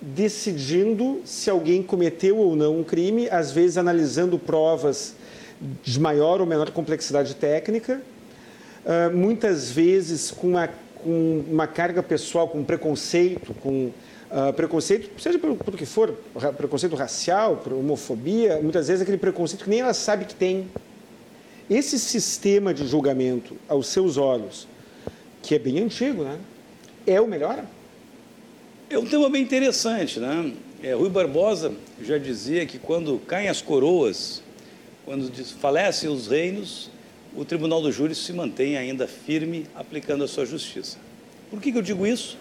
decidindo 0.00 1.22
se 1.24 1.50
alguém 1.50 1.82
cometeu 1.82 2.36
ou 2.36 2.54
não 2.54 2.80
um 2.80 2.84
crime, 2.84 3.28
às 3.30 3.50
vezes 3.50 3.76
analisando 3.76 4.38
provas 4.38 5.14
de 5.82 5.98
maior 5.98 6.40
ou 6.40 6.46
menor 6.46 6.70
complexidade 6.70 7.34
técnica, 7.34 8.00
uh, 8.84 9.16
muitas 9.16 9.70
vezes 9.70 10.30
com 10.30 10.48
uma, 10.48 10.68
com 11.02 11.44
uma 11.48 11.66
carga 11.66 12.02
pessoal, 12.02 12.46
com 12.48 12.62
preconceito, 12.62 13.54
com 13.54 13.86
uh, 14.30 14.52
preconceito, 14.54 15.20
seja 15.20 15.38
pelo, 15.38 15.56
pelo 15.56 15.76
que 15.76 15.86
for, 15.86 16.14
preconceito 16.56 16.94
racial, 16.94 17.62
homofobia, 17.70 18.60
muitas 18.62 18.88
vezes 18.88 19.02
aquele 19.02 19.18
preconceito 19.18 19.64
que 19.64 19.70
nem 19.70 19.80
ela 19.80 19.94
sabe 19.94 20.24
que 20.24 20.34
tem. 20.34 20.68
Esse 21.68 21.98
sistema 21.98 22.72
de 22.72 22.86
julgamento 22.86 23.56
aos 23.66 23.88
seus 23.88 24.16
olhos, 24.16 24.68
que 25.42 25.54
é 25.54 25.58
bem 25.58 25.80
antigo, 25.80 26.22
né? 26.22 26.38
É 27.06 27.20
o 27.20 27.26
melhor? 27.26 27.64
É 28.90 28.98
um 28.98 29.06
tema 29.06 29.28
bem 29.28 29.42
interessante, 29.42 30.20
né? 30.20 30.52
É, 30.82 30.92
Rui 30.92 31.08
Barbosa 31.08 31.72
já 32.02 32.18
dizia 32.18 32.66
que 32.66 32.78
quando 32.78 33.18
caem 33.26 33.48
as 33.48 33.62
coroas, 33.62 34.42
quando 35.04 35.32
falecem 35.58 36.10
os 36.10 36.26
reinos, 36.26 36.90
o 37.36 37.44
Tribunal 37.44 37.80
do 37.80 37.90
Júri 37.90 38.14
se 38.14 38.32
mantém 38.32 38.76
ainda 38.76 39.06
firme 39.06 39.66
aplicando 39.74 40.24
a 40.24 40.28
sua 40.28 40.46
justiça. 40.46 40.98
Por 41.50 41.60
que, 41.60 41.72
que 41.72 41.78
eu 41.78 41.82
digo 41.82 42.06
isso? 42.06 42.36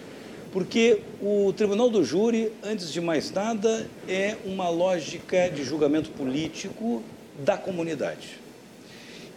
Porque 0.52 1.02
o 1.22 1.52
Tribunal 1.54 1.90
do 1.90 2.04
Júri, 2.04 2.52
antes 2.64 2.92
de 2.92 3.02
mais 3.02 3.32
nada, 3.32 3.88
é 4.08 4.36
uma 4.46 4.70
lógica 4.70 5.50
de 5.50 5.64
julgamento 5.64 6.10
político 6.12 7.04
da 7.44 7.58
comunidade. 7.58 8.45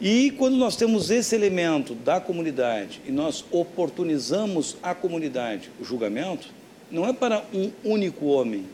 E 0.00 0.30
quando 0.32 0.56
nós 0.56 0.76
temos 0.76 1.10
esse 1.10 1.34
elemento 1.34 1.92
da 1.92 2.20
comunidade 2.20 3.00
e 3.04 3.10
nós 3.10 3.44
oportunizamos 3.50 4.76
à 4.80 4.94
comunidade 4.94 5.70
o 5.80 5.84
julgamento, 5.84 6.48
não 6.88 7.04
é 7.04 7.12
para 7.12 7.44
um 7.52 7.72
único 7.82 8.26
homem, 8.26 8.64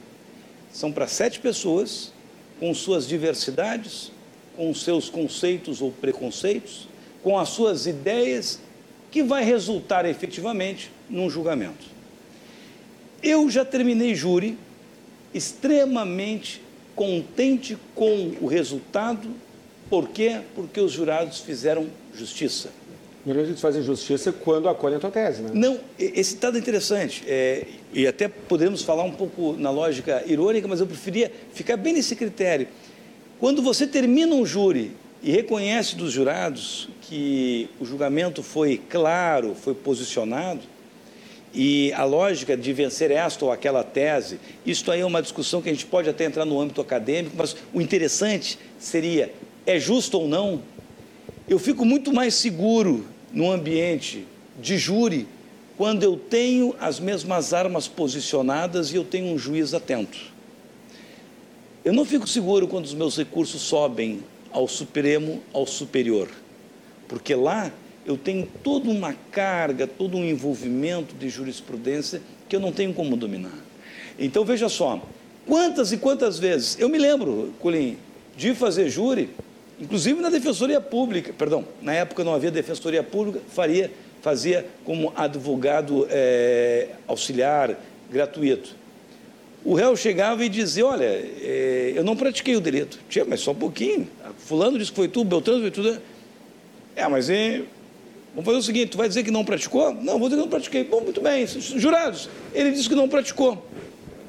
são 0.70 0.92
para 0.92 1.06
sete 1.06 1.40
pessoas 1.40 2.12
com 2.60 2.74
suas 2.74 3.08
diversidades, 3.08 4.12
com 4.54 4.72
seus 4.74 5.08
conceitos 5.08 5.80
ou 5.80 5.90
preconceitos, 5.90 6.88
com 7.22 7.38
as 7.38 7.48
suas 7.48 7.86
ideias, 7.86 8.60
que 9.10 9.22
vai 9.22 9.42
resultar 9.44 10.04
efetivamente 10.04 10.90
num 11.08 11.30
julgamento. 11.30 11.86
Eu 13.22 13.48
já 13.48 13.64
terminei 13.64 14.14
júri 14.14 14.58
extremamente 15.32 16.60
contente 16.94 17.78
com 17.94 18.34
o 18.40 18.46
resultado 18.46 19.28
por 19.94 20.08
quê? 20.08 20.40
Porque 20.56 20.80
os 20.80 20.90
jurados 20.90 21.38
fizeram 21.38 21.86
justiça. 22.12 22.70
Normalmente 23.24 23.52
eles 23.52 23.60
fazem 23.60 23.80
justiça 23.80 24.32
quando 24.32 24.68
acolhem 24.68 24.96
a 24.96 25.00
tua 25.00 25.12
tese, 25.12 25.40
né? 25.40 25.50
Não, 25.54 25.78
esse 25.96 26.36
dado 26.36 26.56
é 26.56 26.60
interessante. 26.60 27.22
É, 27.28 27.64
e 27.92 28.04
até 28.04 28.26
podemos 28.26 28.82
falar 28.82 29.04
um 29.04 29.12
pouco 29.12 29.54
na 29.56 29.70
lógica 29.70 30.24
irônica, 30.26 30.66
mas 30.66 30.80
eu 30.80 30.86
preferia 30.88 31.30
ficar 31.52 31.76
bem 31.76 31.92
nesse 31.92 32.16
critério. 32.16 32.66
Quando 33.38 33.62
você 33.62 33.86
termina 33.86 34.34
um 34.34 34.44
júri 34.44 34.96
e 35.22 35.30
reconhece 35.30 35.94
dos 35.94 36.10
jurados 36.10 36.88
que 37.02 37.70
o 37.78 37.84
julgamento 37.84 38.42
foi 38.42 38.82
claro, 38.90 39.54
foi 39.54 39.74
posicionado, 39.74 40.62
e 41.54 41.92
a 41.92 42.02
lógica 42.02 42.56
de 42.56 42.72
vencer 42.72 43.12
esta 43.12 43.44
ou 43.44 43.52
aquela 43.52 43.84
tese, 43.84 44.40
isso 44.66 44.90
aí 44.90 45.02
é 45.02 45.06
uma 45.06 45.22
discussão 45.22 45.62
que 45.62 45.68
a 45.68 45.72
gente 45.72 45.86
pode 45.86 46.10
até 46.10 46.24
entrar 46.24 46.44
no 46.44 46.60
âmbito 46.60 46.80
acadêmico, 46.80 47.36
mas 47.38 47.54
o 47.72 47.80
interessante 47.80 48.58
seria 48.76 49.32
é 49.66 49.78
justo 49.78 50.18
ou 50.18 50.28
não, 50.28 50.62
eu 51.48 51.58
fico 51.58 51.84
muito 51.84 52.12
mais 52.12 52.34
seguro 52.34 53.04
no 53.32 53.50
ambiente 53.50 54.26
de 54.60 54.78
júri 54.78 55.26
quando 55.76 56.02
eu 56.02 56.16
tenho 56.16 56.74
as 56.80 57.00
mesmas 57.00 57.52
armas 57.52 57.88
posicionadas 57.88 58.92
e 58.92 58.96
eu 58.96 59.04
tenho 59.04 59.34
um 59.34 59.38
juiz 59.38 59.74
atento. 59.74 60.18
Eu 61.84 61.92
não 61.92 62.04
fico 62.04 62.26
seguro 62.26 62.68
quando 62.68 62.84
os 62.84 62.94
meus 62.94 63.16
recursos 63.16 63.60
sobem 63.60 64.20
ao 64.52 64.68
Supremo, 64.68 65.42
ao 65.52 65.66
Superior, 65.66 66.28
porque 67.08 67.34
lá 67.34 67.72
eu 68.06 68.16
tenho 68.16 68.48
toda 68.62 68.88
uma 68.88 69.14
carga, 69.32 69.86
todo 69.86 70.16
um 70.16 70.24
envolvimento 70.24 71.14
de 71.14 71.28
jurisprudência 71.28 72.22
que 72.48 72.54
eu 72.54 72.60
não 72.60 72.70
tenho 72.70 72.94
como 72.94 73.16
dominar. 73.16 73.58
Então 74.18 74.44
veja 74.44 74.68
só, 74.68 75.02
quantas 75.46 75.90
e 75.90 75.96
quantas 75.96 76.38
vezes, 76.38 76.78
eu 76.78 76.88
me 76.88 76.98
lembro, 76.98 77.52
Colim, 77.58 77.96
de 78.36 78.54
fazer 78.54 78.88
júri 78.88 79.30
Inclusive 79.80 80.20
na 80.20 80.30
Defensoria 80.30 80.80
Pública, 80.80 81.32
perdão, 81.36 81.64
na 81.82 81.92
época 81.92 82.22
não 82.22 82.34
havia 82.34 82.50
Defensoria 82.50 83.02
Pública, 83.02 83.40
faria, 83.48 83.90
fazia 84.22 84.66
como 84.84 85.12
advogado 85.16 86.06
é, 86.10 86.90
auxiliar 87.08 87.76
gratuito. 88.10 88.76
O 89.64 89.74
réu 89.74 89.96
chegava 89.96 90.44
e 90.44 90.48
dizia, 90.48 90.86
olha, 90.86 91.04
é, 91.04 91.92
eu 91.96 92.04
não 92.04 92.14
pratiquei 92.14 92.54
o 92.54 92.60
delito. 92.60 92.98
Tinha, 93.08 93.24
mas 93.24 93.40
só 93.40 93.52
um 93.52 93.56
pouquinho. 93.56 94.06
Fulano 94.38 94.78
disse 94.78 94.90
que 94.90 94.96
foi 94.96 95.08
tu, 95.08 95.24
Beltrano 95.24 95.62
foi 95.62 95.70
tudo. 95.70 96.00
É, 96.94 97.08
mas 97.08 97.30
é, 97.30 97.62
vamos 98.34 98.44
fazer 98.44 98.58
o 98.58 98.62
seguinte, 98.62 98.90
tu 98.90 98.98
vai 98.98 99.08
dizer 99.08 99.24
que 99.24 99.30
não 99.30 99.44
praticou? 99.44 99.92
Não, 99.94 100.18
vou 100.18 100.28
dizer 100.28 100.36
que 100.36 100.42
não 100.42 100.48
pratiquei. 100.48 100.84
Bom, 100.84 101.00
muito 101.00 101.20
bem, 101.20 101.46
jurados. 101.46 102.28
Ele 102.52 102.72
disse 102.72 102.88
que 102.88 102.94
não 102.94 103.08
praticou. 103.08 103.66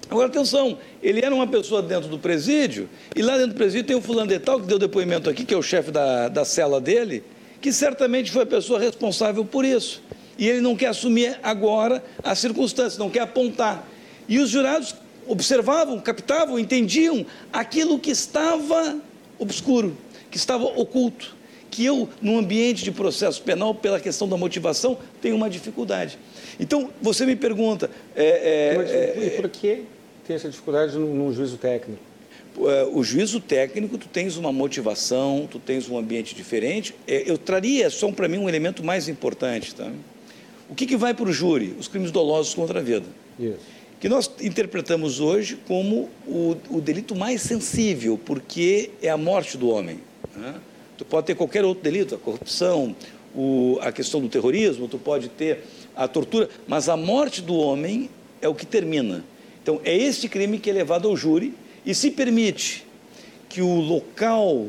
Agora, 0.09 0.27
atenção, 0.27 0.77
ele 1.01 1.23
era 1.23 1.33
uma 1.33 1.47
pessoa 1.47 1.81
dentro 1.81 2.07
do 2.07 2.19
presídio, 2.19 2.87
e 3.15 3.21
lá 3.21 3.37
dentro 3.37 3.53
do 3.53 3.55
presídio 3.55 3.87
tem 3.87 3.95
o 3.95 4.01
fulano 4.01 4.27
de 4.27 4.39
tal, 4.39 4.59
que 4.59 4.67
deu 4.67 4.77
depoimento 4.77 5.29
aqui, 5.29 5.43
que 5.43 5.53
é 5.53 5.57
o 5.57 5.63
chefe 5.63 5.91
da, 5.91 6.27
da 6.27 6.45
cela 6.45 6.79
dele, 6.79 7.23
que 7.59 7.71
certamente 7.73 8.31
foi 8.31 8.43
a 8.43 8.45
pessoa 8.45 8.79
responsável 8.79 9.43
por 9.43 9.65
isso. 9.65 10.03
E 10.37 10.47
ele 10.47 10.61
não 10.61 10.75
quer 10.75 10.87
assumir 10.87 11.39
agora 11.41 12.03
as 12.23 12.39
circunstâncias, 12.39 12.97
não 12.97 13.09
quer 13.09 13.21
apontar. 13.21 13.87
E 14.27 14.37
os 14.37 14.49
jurados 14.49 14.95
observavam, 15.27 15.99
captavam, 15.99 16.59
entendiam 16.59 17.25
aquilo 17.51 17.97
que 17.97 18.11
estava 18.11 18.97
obscuro, 19.39 19.97
que 20.29 20.37
estava 20.37 20.65
oculto, 20.65 21.35
que 21.71 21.83
eu, 21.83 22.07
no 22.21 22.37
ambiente 22.37 22.83
de 22.83 22.91
processo 22.91 23.41
penal, 23.41 23.73
pela 23.73 23.99
questão 23.99 24.29
da 24.29 24.37
motivação, 24.37 24.97
tenho 25.21 25.35
uma 25.35 25.49
dificuldade. 25.49 26.19
Então, 26.59 26.89
você 27.01 27.25
me 27.25 27.35
pergunta... 27.35 27.89
É, 28.15 29.15
é, 29.17 29.25
e 29.25 29.29
por 29.41 29.49
que 29.49 29.83
tem 30.25 30.35
essa 30.35 30.49
dificuldade 30.49 30.97
no, 30.97 31.13
no 31.13 31.33
juízo 31.33 31.57
técnico? 31.57 32.01
É, 32.57 32.83
o 32.85 33.03
juízo 33.03 33.39
técnico, 33.39 33.97
tu 33.97 34.07
tens 34.07 34.37
uma 34.37 34.51
motivação, 34.51 35.47
tu 35.49 35.59
tens 35.59 35.89
um 35.89 35.97
ambiente 35.97 36.33
diferente. 36.33 36.95
É, 37.07 37.29
eu 37.29 37.37
traria 37.37 37.89
só 37.89 38.09
para 38.11 38.27
mim 38.27 38.37
um 38.37 38.47
elemento 38.47 38.83
mais 38.83 39.09
importante. 39.09 39.75
Tá? 39.75 39.91
O 40.69 40.75
que, 40.75 40.85
que 40.85 40.95
vai 40.95 41.13
para 41.13 41.25
o 41.25 41.33
júri? 41.33 41.75
Os 41.77 41.87
crimes 41.87 42.11
dolosos 42.11 42.53
contra 42.53 42.79
a 42.79 42.81
vida. 42.81 43.05
Isso. 43.39 43.59
Que 43.99 44.09
nós 44.09 44.29
interpretamos 44.41 45.19
hoje 45.19 45.57
como 45.67 46.09
o, 46.27 46.55
o, 46.69 46.81
delito 46.81 47.15
mais 47.15 47.41
sensível, 47.41 48.19
porque 48.23 48.91
é 49.01 49.09
a 49.09 49.17
morte 49.17 49.57
do 49.57 49.69
homem. 49.69 49.99
Né? 50.35 50.55
Tu 50.97 51.05
pode 51.05 51.27
ter 51.27 51.35
qualquer 51.35 51.65
outro 51.65 51.83
delito, 51.83 52.15
a 52.15 52.17
corrupção, 52.17 52.95
o, 53.35 53.77
a 53.81 53.91
questão 53.91 54.21
do 54.21 54.29
terrorismo, 54.29 54.87
tu 54.87 54.97
pode 54.97 55.29
ter 55.29 55.59
a 55.95 56.07
tortura, 56.07 56.49
mas 56.67 56.87
a 56.87 56.95
morte 56.95 57.41
do 57.41 57.55
homem 57.55 58.09
é 58.41 58.47
o 58.47 58.55
que 58.55 58.65
termina. 58.65 59.23
Então, 59.65 59.81
é 59.83 59.97
este 59.97 60.29
crime 60.29 60.59
que 60.59 60.69
é 60.69 60.73
levado 60.73 61.07
ao 61.07 61.17
júri 61.17 61.51
e 61.83 61.95
se 61.95 62.11
permite 62.11 62.85
que 63.49 63.63
o 63.63 63.79
local 63.79 64.67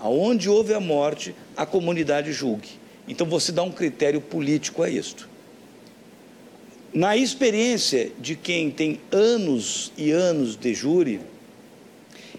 aonde 0.00 0.50
houve 0.50 0.74
a 0.74 0.80
morte, 0.80 1.32
a 1.56 1.64
comunidade 1.64 2.32
julgue. 2.32 2.70
Então, 3.06 3.24
você 3.24 3.52
dá 3.52 3.62
um 3.62 3.70
critério 3.70 4.20
político 4.20 4.82
a 4.82 4.90
isto. 4.90 5.28
Na 6.92 7.16
experiência 7.16 8.10
de 8.18 8.34
quem 8.34 8.68
tem 8.68 8.98
anos 9.12 9.92
e 9.96 10.10
anos 10.10 10.56
de 10.56 10.74
júri, 10.74 11.20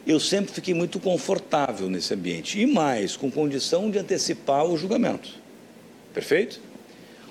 eu 0.06 0.20
sempre 0.20 0.54
fiquei 0.54 0.74
muito 0.74 1.00
confortável 1.00 1.90
nesse 1.90 2.14
ambiente. 2.14 2.60
E 2.60 2.66
mais, 2.66 3.16
com 3.16 3.32
condição 3.32 3.90
de 3.90 3.98
antecipar 3.98 4.66
o 4.66 4.76
julgamento. 4.76 5.30
Perfeito? 6.14 6.60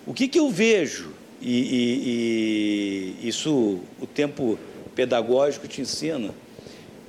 O 0.07 0.14
que, 0.14 0.27
que 0.29 0.39
eu 0.39 0.49
vejo 0.49 1.20
e, 1.43 3.16
e, 3.20 3.24
e 3.24 3.28
isso 3.28 3.80
o 4.01 4.07
tempo 4.07 4.59
pedagógico 4.95 5.66
te 5.66 5.80
ensina. 5.80 6.30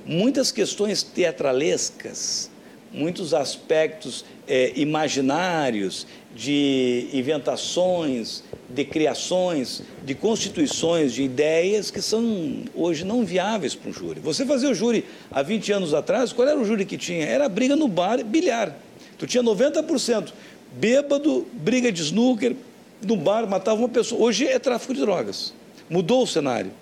Muitas 0.04 0.50
questões 0.50 1.02
teatralescas, 1.02 2.50
muitos 2.92 3.32
aspectos 3.32 4.24
é, 4.46 4.72
imaginários 4.76 6.06
de 6.34 7.08
inventações, 7.12 8.42
de 8.68 8.84
criações, 8.84 9.82
de 10.04 10.14
constituições, 10.14 11.12
de 11.12 11.22
ideias 11.22 11.90
que 11.90 12.02
são 12.02 12.64
hoje 12.74 13.04
não 13.04 13.24
viáveis 13.24 13.74
para 13.74 13.90
um 13.90 13.92
júri. 13.92 14.20
Você 14.20 14.44
fazia 14.44 14.68
o 14.68 14.74
júri 14.74 15.04
há 15.30 15.42
20 15.42 15.72
anos 15.72 15.94
atrás, 15.94 16.32
qual 16.32 16.48
era 16.48 16.58
o 16.58 16.64
júri 16.64 16.84
que 16.84 16.98
tinha? 16.98 17.24
Era 17.24 17.48
briga 17.48 17.76
no 17.76 17.86
bar, 17.86 18.22
bilhar. 18.24 18.76
Tu 19.16 19.26
tinha 19.26 19.42
90% 19.42 20.32
bêbado, 20.72 21.46
briga 21.52 21.92
de 21.92 22.02
snooker, 22.02 22.56
no 23.04 23.16
bar, 23.16 23.46
matava 23.46 23.78
uma 23.78 23.88
pessoa. 23.88 24.20
Hoje 24.20 24.46
é 24.46 24.58
tráfico 24.58 24.94
de 24.94 25.00
drogas. 25.00 25.52
Mudou 25.88 26.22
o 26.22 26.26
cenário. 26.26 26.72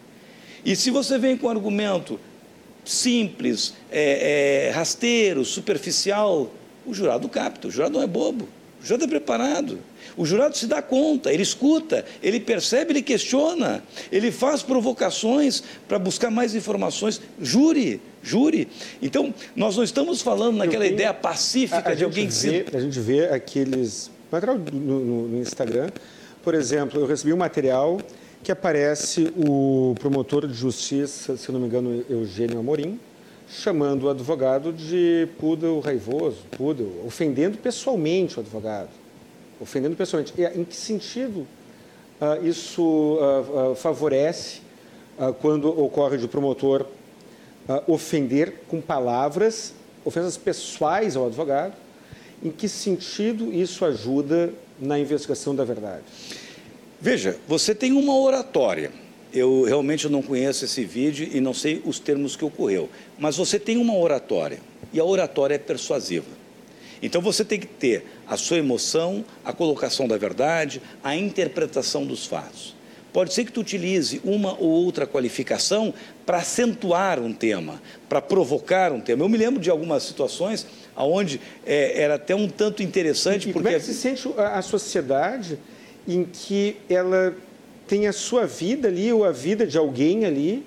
E 0.64 0.76
se 0.76 0.90
você 0.90 1.18
vem 1.18 1.36
com 1.36 1.46
um 1.46 1.50
argumento 1.50 2.18
simples, 2.84 3.74
é, 3.90 4.68
é, 4.68 4.70
rasteiro, 4.70 5.44
superficial, 5.44 6.50
o 6.86 6.94
jurado 6.94 7.28
capta. 7.28 7.68
O 7.68 7.70
jurado 7.70 7.94
não 7.94 8.02
é 8.02 8.06
bobo. 8.06 8.48
O 8.82 8.86
jurado 8.86 9.04
é 9.04 9.08
preparado. 9.08 9.78
O 10.16 10.26
jurado 10.26 10.56
se 10.56 10.66
dá 10.66 10.82
conta, 10.82 11.32
ele 11.32 11.42
escuta, 11.42 12.04
ele 12.22 12.38
percebe, 12.38 12.92
ele 12.92 13.02
questiona, 13.02 13.82
ele 14.10 14.30
faz 14.30 14.62
provocações 14.62 15.62
para 15.88 15.98
buscar 15.98 16.30
mais 16.30 16.54
informações. 16.54 17.20
Jure, 17.40 18.00
jure. 18.22 18.68
Então, 19.00 19.32
nós 19.56 19.76
não 19.76 19.84
estamos 19.84 20.20
falando 20.20 20.56
naquela 20.58 20.84
tenho, 20.84 20.94
ideia 20.94 21.14
pacífica 21.14 21.90
a, 21.90 21.92
a 21.92 21.94
de 21.94 22.04
alguém 22.04 22.26
que 22.26 22.34
se. 22.34 22.66
A 22.74 22.80
gente 22.80 23.00
vê 23.00 23.26
aqueles 23.26 24.10
material 24.32 24.58
no, 24.72 25.00
no, 25.00 25.28
no 25.28 25.38
Instagram. 25.38 25.90
Por 26.42 26.54
exemplo, 26.54 26.98
eu 26.98 27.06
recebi 27.06 27.32
um 27.32 27.36
material 27.36 28.00
que 28.42 28.50
aparece 28.50 29.32
o 29.36 29.94
promotor 30.00 30.46
de 30.48 30.54
justiça, 30.54 31.36
se 31.36 31.52
não 31.52 31.60
me 31.60 31.66
engano, 31.66 32.04
Eugênio 32.08 32.58
Amorim, 32.58 32.98
chamando 33.48 34.04
o 34.04 34.10
advogado 34.10 34.72
de 34.72 35.28
pudel 35.38 35.78
raivoso, 35.80 36.38
pudel, 36.56 36.90
ofendendo 37.06 37.58
pessoalmente 37.58 38.38
o 38.38 38.40
advogado. 38.40 38.88
Ofendendo 39.60 39.94
pessoalmente. 39.94 40.32
E, 40.36 40.44
em 40.58 40.64
que 40.64 40.74
sentido 40.74 41.46
uh, 42.20 42.44
isso 42.44 42.82
uh, 42.82 43.72
uh, 43.72 43.74
favorece 43.76 44.62
quando 45.40 45.68
ocorre 45.68 46.16
de 46.16 46.26
promotor 46.26 46.86
ofender 47.86 48.62
com 48.66 48.80
palavras, 48.80 49.74
ofensas 50.04 50.38
pessoais 50.38 51.14
ao 51.14 51.26
advogado? 51.26 51.74
Em 52.44 52.50
que 52.50 52.68
sentido 52.68 53.52
isso 53.52 53.84
ajuda 53.84 54.52
na 54.80 54.98
investigação 54.98 55.54
da 55.54 55.64
verdade? 55.64 56.02
Veja, 57.00 57.36
você 57.46 57.74
tem 57.74 57.92
uma 57.92 58.16
oratória. 58.16 58.90
Eu 59.32 59.62
realmente 59.62 60.08
não 60.08 60.22
conheço 60.22 60.64
esse 60.64 60.84
vídeo 60.84 61.28
e 61.32 61.40
não 61.40 61.54
sei 61.54 61.80
os 61.84 61.98
termos 61.98 62.36
que 62.36 62.44
ocorreu, 62.44 62.90
mas 63.18 63.36
você 63.36 63.58
tem 63.58 63.78
uma 63.78 63.96
oratória 63.96 64.60
e 64.92 65.00
a 65.00 65.04
oratória 65.04 65.54
é 65.54 65.58
persuasiva. 65.58 66.26
Então 67.02 67.20
você 67.20 67.44
tem 67.44 67.58
que 67.58 67.66
ter 67.66 68.04
a 68.28 68.36
sua 68.36 68.58
emoção, 68.58 69.24
a 69.44 69.52
colocação 69.52 70.06
da 70.06 70.16
verdade, 70.16 70.82
a 71.02 71.16
interpretação 71.16 72.04
dos 72.04 72.26
fatos. 72.26 72.74
Pode 73.12 73.34
ser 73.34 73.44
que 73.44 73.52
tu 73.52 73.60
utilize 73.60 74.20
uma 74.24 74.54
ou 74.58 74.70
outra 74.70 75.06
qualificação 75.06 75.92
para 76.24 76.38
acentuar 76.38 77.20
um 77.20 77.32
tema, 77.32 77.82
para 78.08 78.22
provocar 78.22 78.90
um 78.90 79.00
tema. 79.00 79.24
Eu 79.24 79.28
me 79.28 79.36
lembro 79.36 79.60
de 79.60 79.68
algumas 79.68 80.02
situações 80.02 80.66
onde 81.02 81.40
é, 81.66 82.00
era 82.02 82.14
até 82.14 82.34
um 82.34 82.48
tanto 82.48 82.82
interessante. 82.82 83.48
E 83.48 83.52
porque... 83.52 83.64
como 83.64 83.76
é 83.76 83.78
que 83.78 83.84
se 83.84 83.94
sente 83.94 84.28
a 84.36 84.62
sociedade 84.62 85.58
em 86.06 86.24
que 86.24 86.76
ela 86.88 87.34
tem 87.86 88.06
a 88.06 88.12
sua 88.12 88.46
vida 88.46 88.88
ali 88.88 89.12
ou 89.12 89.24
a 89.24 89.32
vida 89.32 89.66
de 89.66 89.76
alguém 89.76 90.24
ali 90.24 90.64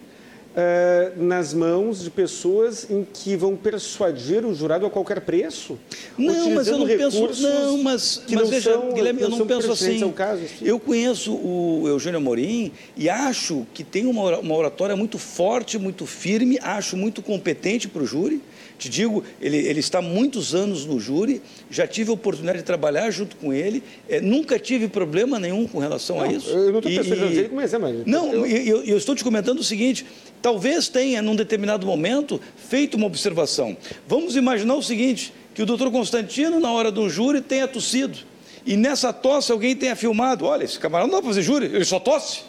uh, 0.56 1.24
nas 1.24 1.54
mãos 1.54 2.02
de 2.02 2.10
pessoas 2.10 2.90
em 2.90 3.06
que 3.06 3.36
vão 3.36 3.56
persuadir 3.56 4.46
o 4.46 4.54
jurado 4.54 4.86
a 4.86 4.90
qualquer 4.90 5.22
preço? 5.22 5.78
Não, 6.18 6.52
mas 6.52 6.68
eu 6.68 6.78
não 6.78 6.88
penso. 6.88 7.28
Não, 7.42 7.78
mas, 7.80 8.24
mas 8.28 8.42
não 8.42 8.46
veja, 8.48 8.74
são, 8.74 8.94
Guilherme, 8.94 9.22
eu 9.22 9.30
não 9.30 9.46
penso 9.46 9.72
assim. 9.72 10.12
Caso, 10.12 10.44
assim. 10.44 10.66
Eu 10.66 10.80
conheço 10.80 11.34
o 11.34 11.84
Eugênio 11.88 12.18
Amorim 12.18 12.72
e 12.96 13.10
acho 13.10 13.66
que 13.74 13.84
tem 13.84 14.06
uma, 14.06 14.40
uma 14.40 14.56
oratória 14.56 14.96
muito 14.96 15.18
forte, 15.18 15.78
muito 15.78 16.06
firme, 16.06 16.58
acho 16.62 16.96
muito 16.96 17.22
competente 17.22 17.88
para 17.88 18.02
o 18.02 18.06
júri. 18.06 18.42
Te 18.78 18.90
digo, 18.90 19.24
ele, 19.42 19.58
ele 19.58 19.80
está 19.80 20.02
muitos 20.02 20.54
anos 20.54 20.86
no 20.86 21.00
júri, 21.00 21.42
já 21.72 21.88
tive 21.88 22.10
a 22.10 22.14
oportunidade 22.14 22.58
de 22.60 22.64
trabalhar 22.66 23.10
junto 23.10 23.38
com 23.38 23.54
ele, 23.54 23.82
é, 24.10 24.20
nunca 24.20 24.60
tive 24.60 24.88
problema 24.90 25.40
nenhum 25.40 25.66
com 25.66 25.80
relação 25.80 26.18
não, 26.18 26.24
a 26.24 26.28
isso. 26.28 26.50
Eu 26.50 26.74
não 26.74 26.80
estou 26.80 26.92
pensando 26.92 27.26
ele 27.26 27.50
como 27.50 27.62
exemplo, 27.62 27.90
mas... 27.90 28.06
Não, 28.06 28.34
eu... 28.34 28.46
Eu, 28.46 28.84
eu 28.84 28.98
estou 28.98 29.16
te 29.16 29.24
comentando 29.24 29.60
o 29.60 29.64
seguinte, 29.64 30.06
talvez 30.42 30.90
tenha, 30.90 31.22
num 31.22 31.36
determinado 31.36 31.86
momento, 31.86 32.42
feito 32.56 32.98
uma 32.98 33.08
observação. 33.08 33.78
Vamos 34.08 34.36
imaginar 34.36 34.76
o 34.76 34.84
seguinte, 34.84 35.34
que 35.54 35.62
o 35.62 35.66
doutor 35.66 35.92
Constantino, 35.92 36.60
na 36.60 36.72
hora 36.72 36.92
do 36.92 37.10
júri, 37.10 37.42
tenha 37.42 37.68
tossido. 37.68 38.18
E 38.66 38.76
nessa 38.76 39.14
tosse 39.14 39.52
alguém 39.52 39.76
tenha 39.76 39.96
filmado. 39.96 40.46
Olha, 40.46 40.64
esse 40.64 40.80
camarada 40.80 41.08
não 41.08 41.18
dá 41.18 41.22
para 41.22 41.30
fazer 41.30 41.44
júri, 41.44 41.68
ele 41.68 41.86
só 41.86 42.00
tosse. 42.00 42.42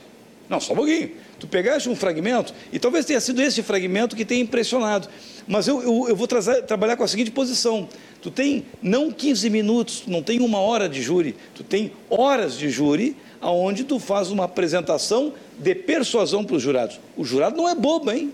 Não, 0.49 0.59
só 0.61 0.73
um 0.73 0.77
pouquinho. 0.77 1.11
Tu 1.39 1.47
pegaste 1.47 1.89
um 1.89 1.95
fragmento, 1.95 2.55
e 2.73 2.79
talvez 2.79 3.05
tenha 3.05 3.21
sido 3.21 3.43
esse 3.43 3.63
fragmento 3.63 4.17
que 4.17 4.25
tenha 4.25 4.41
impressionado. 4.41 5.09
Mas 5.47 5.69
eu, 5.69 5.83
eu, 5.83 6.09
eu 6.09 6.17
vou 6.17 6.27
trazer, 6.27 6.63
trabalhar 6.63 6.97
com 6.97 7.05
a 7.05 7.09
seguinte 7.09 7.31
posição: 7.31 7.89
tu 8.21 8.31
tem 8.31 8.65
não 8.83 9.11
15 9.11 9.49
minutos, 9.51 10.03
não 10.07 10.23
tem 10.23 10.41
uma 10.41 10.59
hora 10.59 10.89
de 10.89 11.03
júri, 11.03 11.37
tu 11.55 11.63
tem 11.63 11.93
horas 12.11 12.59
de 12.59 12.69
júri, 12.69 13.17
aonde 13.41 13.85
tu 13.85 13.99
faz 13.99 14.31
uma 14.31 14.45
apresentação 14.45 15.33
de 15.59 15.75
persuasão 15.75 16.45
para 16.45 16.57
os 16.57 16.63
jurados. 16.63 16.99
O 17.17 17.25
jurado 17.25 17.57
não 17.57 17.69
é 17.69 17.75
bobo, 17.75 18.11
hein? 18.11 18.33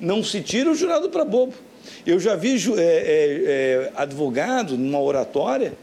Não 0.00 0.22
se 0.22 0.40
tira 0.40 0.70
o 0.70 0.74
jurado 0.74 1.10
para 1.10 1.24
bobo. 1.24 1.54
Eu 2.06 2.18
já 2.18 2.34
vi 2.36 2.54
é, 2.54 2.80
é, 2.80 2.82
é, 2.82 3.92
advogado 3.94 4.76
numa 4.76 5.00
oratória 5.00 5.74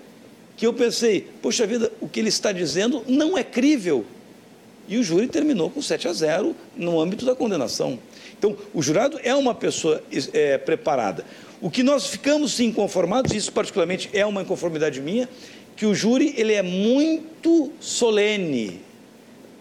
que 0.56 0.66
eu 0.66 0.74
pensei, 0.74 1.28
poxa 1.42 1.66
vida, 1.66 1.92
o 2.00 2.08
que 2.08 2.20
ele 2.20 2.30
está 2.30 2.52
dizendo 2.52 3.04
não 3.08 3.38
é 3.38 3.44
crível. 3.44 4.06
E 4.88 4.98
o 4.98 5.04
júri 5.04 5.28
terminou 5.28 5.70
com 5.70 5.82
7 5.82 6.08
a 6.08 6.14
0 6.14 6.56
no 6.76 7.00
âmbito 7.00 7.26
da 7.26 7.36
condenação. 7.36 7.98
Então, 8.44 8.58
o 8.74 8.82
jurado 8.82 9.18
é 9.24 9.34
uma 9.34 9.56
pessoa 9.56 10.04
é, 10.34 10.58
preparada. 10.58 11.24
O 11.62 11.72
que 11.72 11.82
nós 11.82 12.08
ficamos 12.08 12.60
inconformados, 12.60 13.34
isso 13.34 13.54
particularmente 13.54 14.10
é 14.12 14.26
uma 14.26 14.42
inconformidade 14.42 15.00
minha, 15.00 15.30
que 15.78 15.86
o 15.86 15.96
júri 15.96 16.34
ele 16.36 16.52
é 16.52 16.62
muito 16.62 17.72
solene, 17.80 18.82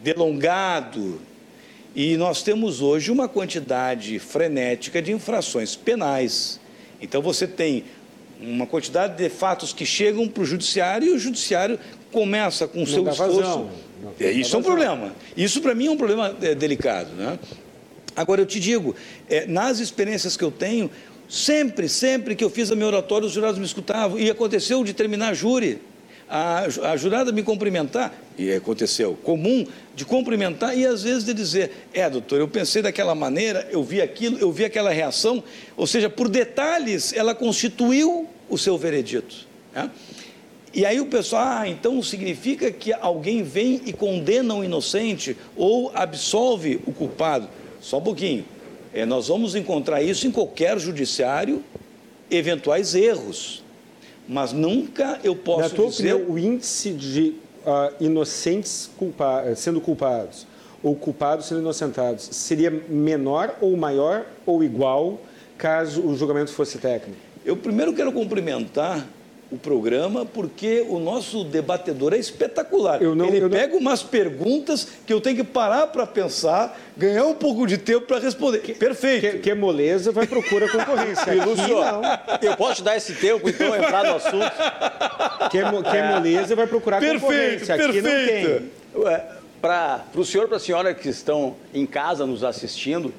delongado, 0.02 1.20
e 1.94 2.16
nós 2.16 2.42
temos 2.42 2.82
hoje 2.82 3.12
uma 3.12 3.28
quantidade 3.28 4.18
frenética 4.18 5.00
de 5.00 5.12
infrações 5.12 5.76
penais. 5.76 6.58
Então 7.00 7.22
você 7.22 7.46
tem 7.46 7.84
uma 8.40 8.66
quantidade 8.66 9.16
de 9.16 9.28
fatos 9.28 9.72
que 9.72 9.86
chegam 9.86 10.26
para 10.26 10.42
o 10.42 10.44
judiciário 10.44 11.06
e 11.06 11.10
o 11.12 11.18
judiciário 11.20 11.78
começa 12.10 12.66
com 12.66 12.82
o 12.82 12.86
seu 12.86 13.08
esforço. 13.08 13.68
É, 14.18 14.32
isso 14.32 14.56
é 14.56 14.58
um 14.58 14.62
problema. 14.62 15.14
Isso 15.36 15.60
para 15.60 15.72
mim 15.72 15.86
é 15.86 15.90
um 15.92 15.96
problema 15.96 16.36
é, 16.42 16.52
delicado, 16.52 17.10
né? 17.14 17.38
Agora, 18.14 18.40
eu 18.40 18.46
te 18.46 18.60
digo, 18.60 18.94
é, 19.28 19.46
nas 19.46 19.78
experiências 19.78 20.36
que 20.36 20.44
eu 20.44 20.50
tenho, 20.50 20.90
sempre, 21.28 21.88
sempre 21.88 22.36
que 22.36 22.44
eu 22.44 22.50
fiz 22.50 22.70
a 22.70 22.74
minha 22.74 22.86
oratória, 22.86 23.26
os 23.26 23.32
jurados 23.32 23.58
me 23.58 23.64
escutavam, 23.64 24.18
e 24.18 24.30
aconteceu 24.30 24.84
de 24.84 24.92
terminar 24.92 25.30
a 25.30 25.34
júri, 25.34 25.80
a, 26.28 26.66
a 26.90 26.96
jurada 26.96 27.32
me 27.32 27.42
cumprimentar, 27.42 28.14
e 28.36 28.52
aconteceu, 28.52 29.18
comum, 29.22 29.66
de 29.94 30.04
cumprimentar 30.04 30.76
e 30.76 30.86
às 30.86 31.02
vezes 31.02 31.24
de 31.24 31.34
dizer, 31.34 31.70
é 31.92 32.08
doutor, 32.08 32.38
eu 32.38 32.48
pensei 32.48 32.82
daquela 32.82 33.14
maneira, 33.14 33.68
eu 33.70 33.82
vi 33.82 34.00
aquilo, 34.00 34.38
eu 34.38 34.50
vi 34.52 34.64
aquela 34.64 34.90
reação, 34.90 35.42
ou 35.76 35.86
seja, 35.86 36.08
por 36.08 36.28
detalhes, 36.28 37.12
ela 37.12 37.34
constituiu 37.34 38.28
o 38.48 38.58
seu 38.58 38.76
veredito. 38.76 39.46
Né? 39.74 39.90
E 40.74 40.86
aí 40.86 41.00
o 41.00 41.06
pessoal, 41.06 41.44
ah, 41.44 41.68
então 41.68 42.02
significa 42.02 42.70
que 42.70 42.94
alguém 42.94 43.42
vem 43.42 43.82
e 43.84 43.92
condena 43.92 44.54
o 44.54 44.64
inocente 44.64 45.36
ou 45.54 45.92
absolve 45.94 46.80
o 46.86 46.92
culpado. 46.92 47.46
Só 47.82 47.98
um 47.98 48.02
pouquinho. 48.02 48.44
É, 48.94 49.04
nós 49.04 49.28
vamos 49.28 49.54
encontrar 49.54 50.02
isso 50.02 50.26
em 50.26 50.30
qualquer 50.30 50.78
judiciário, 50.78 51.62
eventuais 52.30 52.94
erros. 52.94 53.62
Mas 54.26 54.52
nunca 54.52 55.18
eu 55.24 55.34
posso 55.34 55.60
Na 55.60 55.68
tua 55.68 55.88
dizer... 55.88 56.14
opinião, 56.14 56.32
o 56.32 56.38
índice 56.38 56.92
de 56.92 57.34
uh, 57.66 57.92
inocentes 58.00 58.88
culpa... 58.96 59.44
Sendo 59.56 59.80
culpados 59.80 60.46
ou 60.82 60.96
culpados 60.96 61.46
sendo 61.46 61.60
inocentados 61.60 62.28
seria 62.32 62.70
menor 62.70 63.56
ou 63.60 63.76
maior 63.76 64.26
ou 64.44 64.64
igual 64.64 65.20
caso 65.56 66.02
o 66.02 66.16
julgamento 66.16 66.52
fosse 66.52 66.78
técnico? 66.78 67.20
Eu 67.44 67.56
primeiro 67.56 67.92
quero 67.92 68.12
cumprimentar 68.12 69.06
o 69.52 69.58
programa, 69.58 70.24
porque 70.24 70.84
o 70.88 70.98
nosso 70.98 71.44
debatedor 71.44 72.14
é 72.14 72.16
espetacular. 72.16 73.02
Não, 73.02 73.26
Ele 73.26 73.46
pega 73.50 73.74
não... 73.74 73.80
umas 73.80 74.02
perguntas 74.02 74.88
que 75.06 75.12
eu 75.12 75.20
tenho 75.20 75.36
que 75.36 75.44
parar 75.44 75.88
para 75.88 76.06
pensar, 76.06 76.80
ganhar 76.96 77.26
um 77.26 77.34
pouco 77.34 77.66
de 77.66 77.76
tempo 77.76 78.06
para 78.06 78.18
responder. 78.18 78.60
Que, 78.60 78.72
Perfeito. 78.72 79.20
Que, 79.20 79.38
que 79.40 79.54
moleza 79.54 80.10
vai 80.10 80.26
procurar 80.26 80.70
concorrência. 80.70 81.32
Lúcio, 81.44 81.76
eu 82.40 82.56
posso 82.56 82.76
te 82.76 82.82
dar 82.82 82.96
esse 82.96 83.12
tempo, 83.14 83.46
então, 83.46 83.76
entrar 83.76 84.04
no 84.04 84.16
assunto. 84.16 84.52
Que, 85.50 85.58
que 85.90 85.96
é. 85.96 86.14
moleza 86.14 86.56
vai 86.56 86.66
procurar 86.66 86.98
perfeito, 86.98 87.20
concorrência. 87.20 87.74
Aqui 87.74 88.02
perfeito. 88.02 88.70
não 88.94 89.02
tem. 89.04 89.42
Para 89.60 90.02
o 90.16 90.24
senhor 90.24 90.44
e 90.44 90.48
para 90.48 90.56
a 90.56 90.60
senhora 90.60 90.94
que 90.94 91.10
estão 91.10 91.54
em 91.74 91.84
casa 91.84 92.24
nos 92.24 92.42
assistindo, 92.42 93.12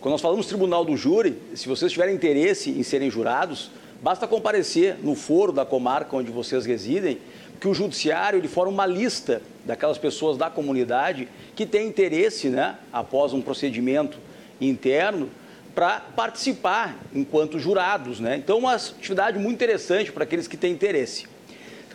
quando 0.00 0.12
nós 0.12 0.20
falamos 0.20 0.46
tribunal 0.46 0.84
do 0.84 0.96
júri, 0.96 1.36
se 1.54 1.68
vocês 1.68 1.90
tiverem 1.90 2.14
interesse 2.14 2.70
em 2.70 2.82
serem 2.82 3.10
jurados, 3.10 3.70
Basta 4.02 4.26
comparecer 4.26 4.96
no 5.00 5.14
foro 5.14 5.52
da 5.52 5.64
comarca 5.64 6.16
onde 6.16 6.32
vocês 6.32 6.66
residem, 6.66 7.18
que 7.60 7.68
o 7.68 7.72
judiciário 7.72 8.36
ele 8.36 8.48
forma 8.48 8.72
uma 8.72 8.84
lista 8.84 9.40
daquelas 9.64 9.96
pessoas 9.96 10.36
da 10.36 10.50
comunidade 10.50 11.28
que 11.54 11.64
têm 11.64 11.86
interesse, 11.86 12.48
né, 12.48 12.76
após 12.92 13.32
um 13.32 13.40
procedimento 13.40 14.18
interno, 14.60 15.30
para 15.72 16.00
participar 16.00 16.98
enquanto 17.14 17.60
jurados. 17.60 18.18
Né? 18.18 18.36
Então, 18.36 18.58
uma 18.58 18.74
atividade 18.74 19.38
muito 19.38 19.54
interessante 19.54 20.10
para 20.10 20.24
aqueles 20.24 20.48
que 20.48 20.56
têm 20.56 20.72
interesse. 20.72 21.28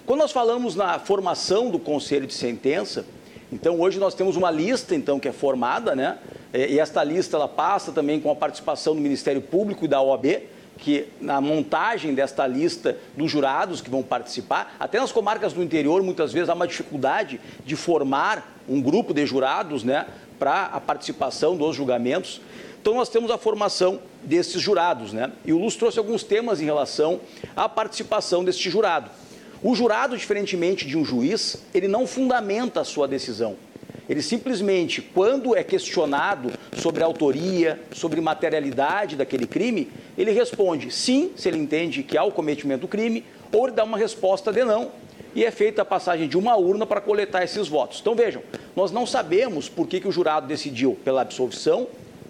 Quando 0.06 0.22
nós 0.22 0.32
falamos 0.32 0.76
na 0.76 1.00
formação 1.00 1.70
do 1.70 1.78
conselho 1.78 2.26
de 2.26 2.34
sentença, 2.34 3.06
então 3.52 3.82
hoje 3.82 4.00
nós 4.00 4.16
temos 4.16 4.38
uma 4.38 4.50
lista 4.50 4.96
então 4.96 5.20
que 5.20 5.28
é 5.28 5.34
formada, 5.34 5.94
né? 5.94 6.18
E 6.54 6.80
esta 6.80 7.04
lista 7.04 7.36
ela 7.36 7.48
passa 7.48 7.92
também 7.92 8.20
com 8.22 8.32
a 8.32 8.36
participação 8.36 8.96
do 8.96 9.02
Ministério 9.02 9.42
Público 9.42 9.84
e 9.84 9.88
da 9.88 10.02
OAB 10.02 10.48
que 10.78 11.08
na 11.20 11.42
montagem 11.42 12.14
desta 12.14 12.46
lista 12.46 12.98
dos 13.16 13.32
jurados 13.32 13.82
que 13.82 13.90
vão 13.90 14.04
participar, 14.04 14.76
até 14.80 15.00
nas 15.00 15.12
comarcas 15.12 15.54
do 15.54 15.64
interior, 15.64 16.02
muitas 16.04 16.32
vezes 16.32 16.50
há 16.50 16.54
uma 16.54 16.68
dificuldade 16.68 17.40
de 17.66 17.76
formar 17.76 18.56
um 18.68 18.82
grupo 18.82 19.14
de 19.14 19.26
jurados 19.26 19.84
né, 19.84 20.08
para 20.38 20.66
a 20.66 20.80
participação 20.80 21.56
dos 21.56 21.76
julgamentos. 21.76 22.42
Então, 22.80 22.96
nós 22.96 23.10
temos 23.10 23.32
a 23.32 23.38
formação 23.38 24.00
desses 24.24 24.62
jurados. 24.62 25.12
Né? 25.12 25.32
E 25.46 25.52
o 25.52 25.58
Luz 25.58 25.76
trouxe 25.76 26.00
alguns 26.00 26.24
temas 26.24 26.62
em 26.62 26.66
relação 26.66 27.20
à 27.56 27.68
participação 27.68 28.44
deste 28.44 28.70
jurado. 28.70 29.10
O 29.64 29.74
jurado, 29.74 30.16
diferentemente 30.16 30.86
de 30.86 30.96
um 30.96 31.04
juiz, 31.04 31.64
ele 31.74 31.88
não 31.88 32.06
fundamenta 32.06 32.82
a 32.82 32.84
sua 32.84 33.08
decisão. 33.08 33.56
Ele 34.10 34.22
simplesmente, 34.22 35.02
quando 35.02 35.56
é 35.56 35.64
questionado 35.64 36.52
sobre 36.74 37.04
a 37.04 37.06
autoria, 37.06 37.80
sobre 37.92 38.22
materialidade 38.22 39.16
daquele 39.16 39.46
crime, 39.46 39.90
ele 40.18 40.32
responde 40.32 40.92
sim, 40.92 41.32
se 41.36 41.48
ele 41.48 41.58
entende 41.58 42.04
que 42.04 42.18
há 42.18 42.24
o 42.24 42.32
cometimento 42.32 42.82
do 42.82 42.88
crime, 42.88 43.24
ou 43.52 43.68
ele 43.68 43.76
dá 43.76 43.84
uma 43.84 43.98
resposta 43.98 44.52
de 44.52 44.64
não, 44.64 44.92
e 45.36 45.44
é 45.44 45.52
feita 45.52 45.82
a 45.82 45.86
passagem 45.86 46.28
de 46.28 46.38
uma 46.38 46.56
urna 46.56 46.86
para 46.86 47.02
coletar 47.02 47.44
esses 47.44 47.68
votos. 47.68 48.00
Então 48.00 48.16
vejam, 48.16 48.42
nós 48.76 48.92
não 48.92 49.06
sabemos 49.06 49.68
por 49.68 49.88
que, 49.88 50.00
que 50.00 50.08
o 50.08 50.12
jurado 50.12 50.48
decidiu 50.48 50.98
pela 51.04 51.22
absolvição 51.22 51.88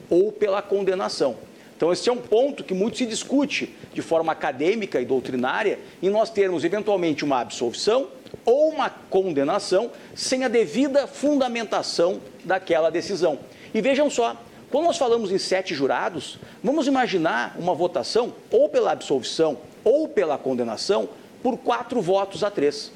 ou 0.10 0.32
pela 0.32 0.62
condenação. 0.62 1.38
Então, 1.78 1.94
esse 1.94 2.10
é 2.10 2.12
um 2.12 2.18
ponto 2.18 2.64
que 2.64 2.74
muito 2.74 2.98
se 2.98 3.06
discute 3.06 3.72
de 3.94 4.02
forma 4.02 4.32
acadêmica 4.32 5.00
e 5.00 5.06
doutrinária, 5.06 5.78
em 6.02 6.10
nós 6.10 6.32
termos 6.32 6.64
eventualmente 6.64 7.24
uma 7.24 7.40
absolvição 7.40 8.08
ou 8.46 8.70
uma 8.70 8.90
condenação 8.90 9.92
sem 10.16 10.44
a 10.44 10.48
devida 10.48 11.08
fundamentação 11.08 12.20
daquela 12.44 12.90
decisão. 12.90 13.40
E 13.74 13.82
vejam 13.82 14.10
só, 14.10 14.36
quando 14.70 14.86
nós 14.86 14.98
falamos 14.98 15.32
em 15.32 15.38
sete 15.38 15.74
jurados, 15.74 16.40
vamos 16.64 16.88
imaginar 16.88 17.56
uma 17.58 17.74
votação 17.74 18.34
ou 18.52 18.68
pela 18.68 18.92
absolvição 18.92 19.58
ou 19.84 20.08
pela 20.08 20.38
condenação 20.38 21.10
por 21.42 21.58
quatro 21.58 22.02
votos 22.02 22.44
a 22.44 22.52
três. 22.52 22.92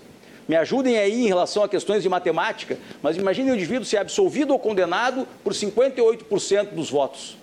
Me 0.48 0.56
ajudem 0.56 0.98
aí 0.98 1.24
em 1.24 1.28
relação 1.28 1.64
a 1.64 1.70
questões 1.70 2.04
de 2.04 2.10
matemática, 2.10 2.78
mas 3.02 3.16
imaginem 3.16 3.52
o 3.52 3.56
indivíduo 3.56 3.86
ser 3.86 3.98
absolvido 3.98 4.52
ou 4.52 4.60
condenado 4.60 5.26
por 5.44 5.54
58% 5.54 6.72
dos 6.72 6.90
votos. 6.90 7.38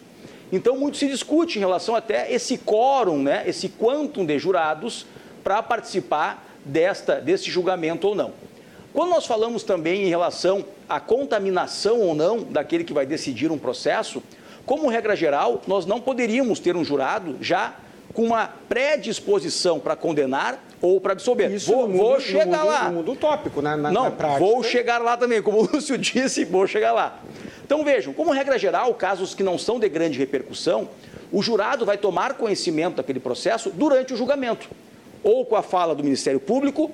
Então, 0.52 0.76
muito 0.76 0.96
se 0.96 1.06
discute 1.06 1.58
em 1.58 1.60
relação 1.60 1.94
até 1.94 2.32
esse 2.32 2.58
quórum, 2.58 3.22
né, 3.22 3.44
esse 3.46 3.68
quantum 3.68 4.26
de 4.26 4.38
jurados 4.38 5.06
para 5.42 5.62
participar 5.62 6.47
desta, 6.68 7.20
desse 7.20 7.50
julgamento 7.50 8.06
ou 8.06 8.14
não. 8.14 8.32
Quando 8.92 9.10
nós 9.10 9.26
falamos 9.26 9.62
também 9.62 10.04
em 10.04 10.08
relação 10.08 10.64
à 10.88 10.98
contaminação 10.98 12.00
ou 12.00 12.14
não 12.14 12.42
daquele 12.42 12.84
que 12.84 12.92
vai 12.92 13.06
decidir 13.06 13.50
um 13.50 13.58
processo, 13.58 14.22
como 14.64 14.88
regra 14.88 15.16
geral, 15.16 15.62
nós 15.66 15.86
não 15.86 16.00
poderíamos 16.00 16.58
ter 16.58 16.76
um 16.76 16.84
jurado 16.84 17.36
já 17.40 17.74
com 18.12 18.24
uma 18.24 18.48
predisposição 18.68 19.78
para 19.78 19.94
condenar 19.94 20.62
ou 20.80 21.00
para 21.00 21.12
absolver. 21.12 21.50
Isso 21.50 21.72
vou, 21.72 21.86
mundo, 21.86 21.98
vou 21.98 22.20
chegar 22.20 22.46
no 22.46 22.52
mundo, 22.52 22.66
lá. 22.66 22.84
No 22.84 22.94
mundo 22.96 23.12
utópico, 23.12 23.62
na, 23.62 23.76
na, 23.76 23.90
não, 23.90 24.04
na 24.04 24.10
prática. 24.10 24.40
Vou 24.40 24.62
chegar 24.62 25.00
lá 25.00 25.16
também, 25.16 25.42
como 25.42 25.58
o 25.58 25.68
Lúcio 25.72 25.96
disse, 25.98 26.44
vou 26.44 26.66
chegar 26.66 26.92
lá. 26.92 27.20
Então 27.64 27.84
vejam, 27.84 28.12
como 28.12 28.32
regra 28.32 28.58
geral, 28.58 28.94
casos 28.94 29.34
que 29.34 29.42
não 29.42 29.58
são 29.58 29.78
de 29.78 29.88
grande 29.88 30.18
repercussão, 30.18 30.88
o 31.30 31.42
jurado 31.42 31.84
vai 31.84 31.98
tomar 31.98 32.34
conhecimento 32.34 32.96
daquele 32.96 33.20
processo 33.20 33.70
durante 33.70 34.14
o 34.14 34.16
julgamento, 34.16 34.68
ou 35.22 35.44
com 35.44 35.56
a 35.56 35.62
fala 35.62 35.94
do 35.94 36.02
Ministério 36.02 36.40
Público 36.40 36.90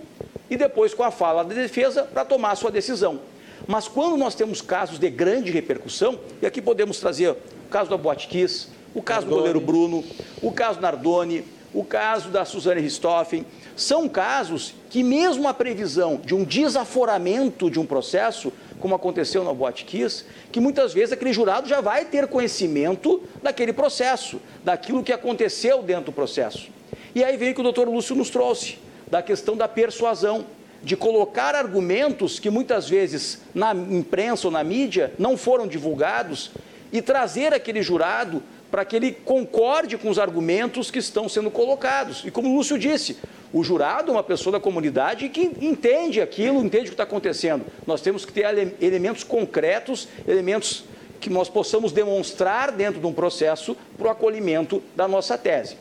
e 0.48 0.56
depois 0.56 0.94
com 0.94 1.02
a 1.02 1.10
fala 1.10 1.44
da 1.44 1.54
defesa 1.54 2.02
para 2.02 2.24
tomar 2.24 2.52
a 2.52 2.56
sua 2.56 2.70
decisão. 2.70 3.20
Mas 3.66 3.88
quando 3.88 4.16
nós 4.16 4.34
temos 4.34 4.60
casos 4.60 4.98
de 4.98 5.08
grande 5.08 5.50
repercussão, 5.50 6.18
e 6.42 6.46
aqui 6.46 6.60
podemos 6.60 7.00
trazer 7.00 7.30
o 7.30 7.68
caso 7.70 7.88
da 7.88 7.96
Boate 7.96 8.28
Kiss, 8.28 8.68
o 8.94 9.02
caso 9.02 9.22
Nardoni. 9.22 9.30
do 9.30 9.36
goleiro 9.36 9.60
Bruno, 9.60 10.04
o 10.42 10.52
caso 10.52 10.80
Nardoni, 10.80 11.44
o 11.72 11.82
caso 11.82 12.28
da 12.28 12.44
Suzane 12.44 12.80
Ristoffen, 12.80 13.44
são 13.76 14.08
casos 14.08 14.74
que 14.90 15.02
mesmo 15.02 15.48
a 15.48 15.54
previsão 15.54 16.20
de 16.24 16.34
um 16.34 16.44
desaforamento 16.44 17.70
de 17.70 17.80
um 17.80 17.86
processo 17.86 18.52
como 18.80 18.94
aconteceu 18.94 19.44
no 19.44 19.54
Boate 19.54 19.84
Kiss, 19.84 20.24
que 20.52 20.60
muitas 20.60 20.92
vezes 20.92 21.12
aquele 21.12 21.32
jurado 21.32 21.68
já 21.68 21.80
vai 21.80 22.04
ter 22.04 22.26
conhecimento 22.26 23.22
daquele 23.42 23.72
processo, 23.72 24.40
daquilo 24.62 25.02
que 25.02 25.12
aconteceu 25.12 25.82
dentro 25.82 26.06
do 26.06 26.12
processo. 26.12 26.68
E 27.14 27.22
aí 27.22 27.36
vem 27.36 27.50
o 27.50 27.54
que 27.54 27.60
o 27.60 27.64
doutor 27.64 27.88
Lúcio 27.88 28.14
nos 28.14 28.30
trouxe, 28.30 28.78
da 29.10 29.22
questão 29.22 29.56
da 29.56 29.68
persuasão, 29.68 30.46
de 30.82 30.96
colocar 30.96 31.54
argumentos 31.54 32.38
que 32.38 32.50
muitas 32.50 32.88
vezes 32.88 33.40
na 33.54 33.72
imprensa 33.72 34.48
ou 34.48 34.52
na 34.52 34.62
mídia 34.62 35.12
não 35.18 35.36
foram 35.36 35.66
divulgados 35.66 36.50
e 36.92 37.00
trazer 37.00 37.54
aquele 37.54 37.82
jurado 37.82 38.42
para 38.74 38.84
que 38.84 38.96
ele 38.96 39.12
concorde 39.12 39.96
com 39.96 40.10
os 40.10 40.18
argumentos 40.18 40.90
que 40.90 40.98
estão 40.98 41.28
sendo 41.28 41.48
colocados. 41.48 42.24
E 42.24 42.30
como 42.32 42.48
o 42.48 42.56
Lúcio 42.56 42.76
disse, 42.76 43.16
o 43.52 43.62
jurado 43.62 44.10
é 44.10 44.12
uma 44.12 44.22
pessoa 44.24 44.54
da 44.54 44.58
comunidade 44.58 45.28
que 45.28 45.52
entende 45.60 46.20
aquilo, 46.20 46.58
entende 46.58 46.86
o 46.86 46.86
que 46.86 46.94
está 46.94 47.04
acontecendo. 47.04 47.64
Nós 47.86 48.00
temos 48.00 48.24
que 48.24 48.32
ter 48.32 48.74
elementos 48.80 49.22
concretos, 49.22 50.08
elementos 50.26 50.82
que 51.20 51.30
nós 51.30 51.48
possamos 51.48 51.92
demonstrar 51.92 52.72
dentro 52.72 53.00
de 53.00 53.06
um 53.06 53.12
processo 53.12 53.76
para 53.96 54.08
o 54.08 54.10
acolhimento 54.10 54.82
da 54.96 55.06
nossa 55.06 55.38
tese. 55.38 55.76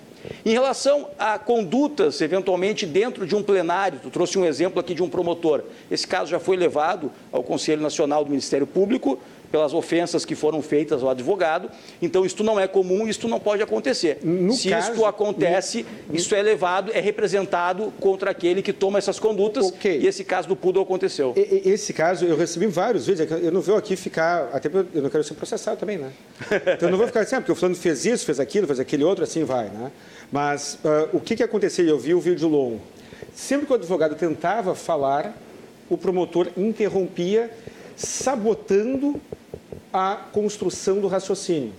Em 0.46 0.52
relação 0.52 1.10
a 1.18 1.40
condutas, 1.40 2.22
eventualmente 2.22 2.86
dentro 2.86 3.26
de 3.26 3.36
um 3.36 3.42
plenário, 3.42 4.00
tu 4.04 4.12
trouxe 4.12 4.38
um 4.38 4.46
exemplo 4.46 4.80
aqui 4.80 4.94
de 4.94 5.02
um 5.02 5.10
promotor. 5.10 5.64
Esse 5.90 6.08
caso 6.08 6.30
já 6.30 6.40
foi 6.40 6.56
levado 6.56 7.12
ao 7.32 7.44
Conselho 7.44 7.82
Nacional 7.82 8.24
do 8.24 8.30
Ministério 8.30 8.68
Público 8.68 9.20
pelas 9.54 9.72
ofensas 9.72 10.26
que 10.26 10.34
foram 10.34 10.64
feitas 10.64 11.04
ao 11.04 11.12
advogado. 11.12 11.70
Então, 12.02 12.26
isto 12.26 12.44
não 12.44 12.60
é 12.60 12.68
comum, 12.68 13.08
isto 13.08 13.28
não 13.28 13.40
pode 13.40 13.62
acontecer. 13.62 14.18
No 14.24 14.54
Se 14.54 14.68
caso, 14.68 14.94
isto 14.94 15.06
acontece, 15.06 15.86
no, 16.10 16.16
isso 16.16 16.34
é 16.34 16.42
levado, 16.42 16.92
é 16.92 17.00
representado 17.00 17.94
contra 18.00 18.32
aquele 18.32 18.64
que 18.64 18.74
toma 18.74 18.98
essas 18.98 19.20
condutas. 19.20 19.68
Okay. 19.68 20.00
E 20.00 20.08
esse 20.08 20.24
caso 20.24 20.48
do 20.48 20.56
Pudo 20.56 20.82
aconteceu. 20.82 21.36
E, 21.38 21.70
esse 21.70 21.94
caso, 21.94 22.26
eu 22.26 22.36
recebi 22.36 22.66
vários 22.66 23.06
vídeos, 23.06 23.32
é 23.32 23.46
eu 23.46 23.52
não 23.52 23.62
vou 23.62 23.78
aqui 23.78 23.96
ficar, 23.96 24.50
até 24.52 24.68
eu 24.92 25.04
não 25.04 25.10
quero 25.12 25.24
ser 25.24 25.36
processado 25.36 25.78
também, 25.78 26.00
né? 26.00 26.12
Então, 26.74 26.88
eu 26.88 26.92
não 26.92 26.98
vou 26.98 27.06
ficar 27.06 27.20
assim, 27.20 27.36
ah, 27.36 27.40
porque 27.40 27.52
o 27.52 27.56
fulano 27.56 27.76
fez 27.76 28.08
isso, 28.08 28.26
fez 28.26 28.40
aquilo, 28.40 28.66
fez 28.66 28.80
aquele 28.80 29.04
outro, 29.04 29.24
assim 29.24 29.44
vai, 29.44 29.66
né? 29.66 29.92
Mas 30.32 30.80
uh, 30.84 31.16
o 31.16 31.20
que, 31.20 31.36
que 31.36 31.44
aconteceu? 31.44 31.86
Eu 31.86 32.00
vi 32.00 32.16
o 32.16 32.20
vídeo 32.20 32.48
longo. 32.48 32.82
Sempre 33.36 33.68
que 33.68 33.72
o 33.72 33.76
advogado 33.76 34.16
tentava 34.16 34.74
falar, 34.74 35.38
o 35.88 35.96
promotor 35.96 36.48
interrompia, 36.58 37.52
sabotando 37.96 39.22
a 39.94 40.16
construção 40.16 41.00
do 41.00 41.08
raciocínio. 41.08 41.72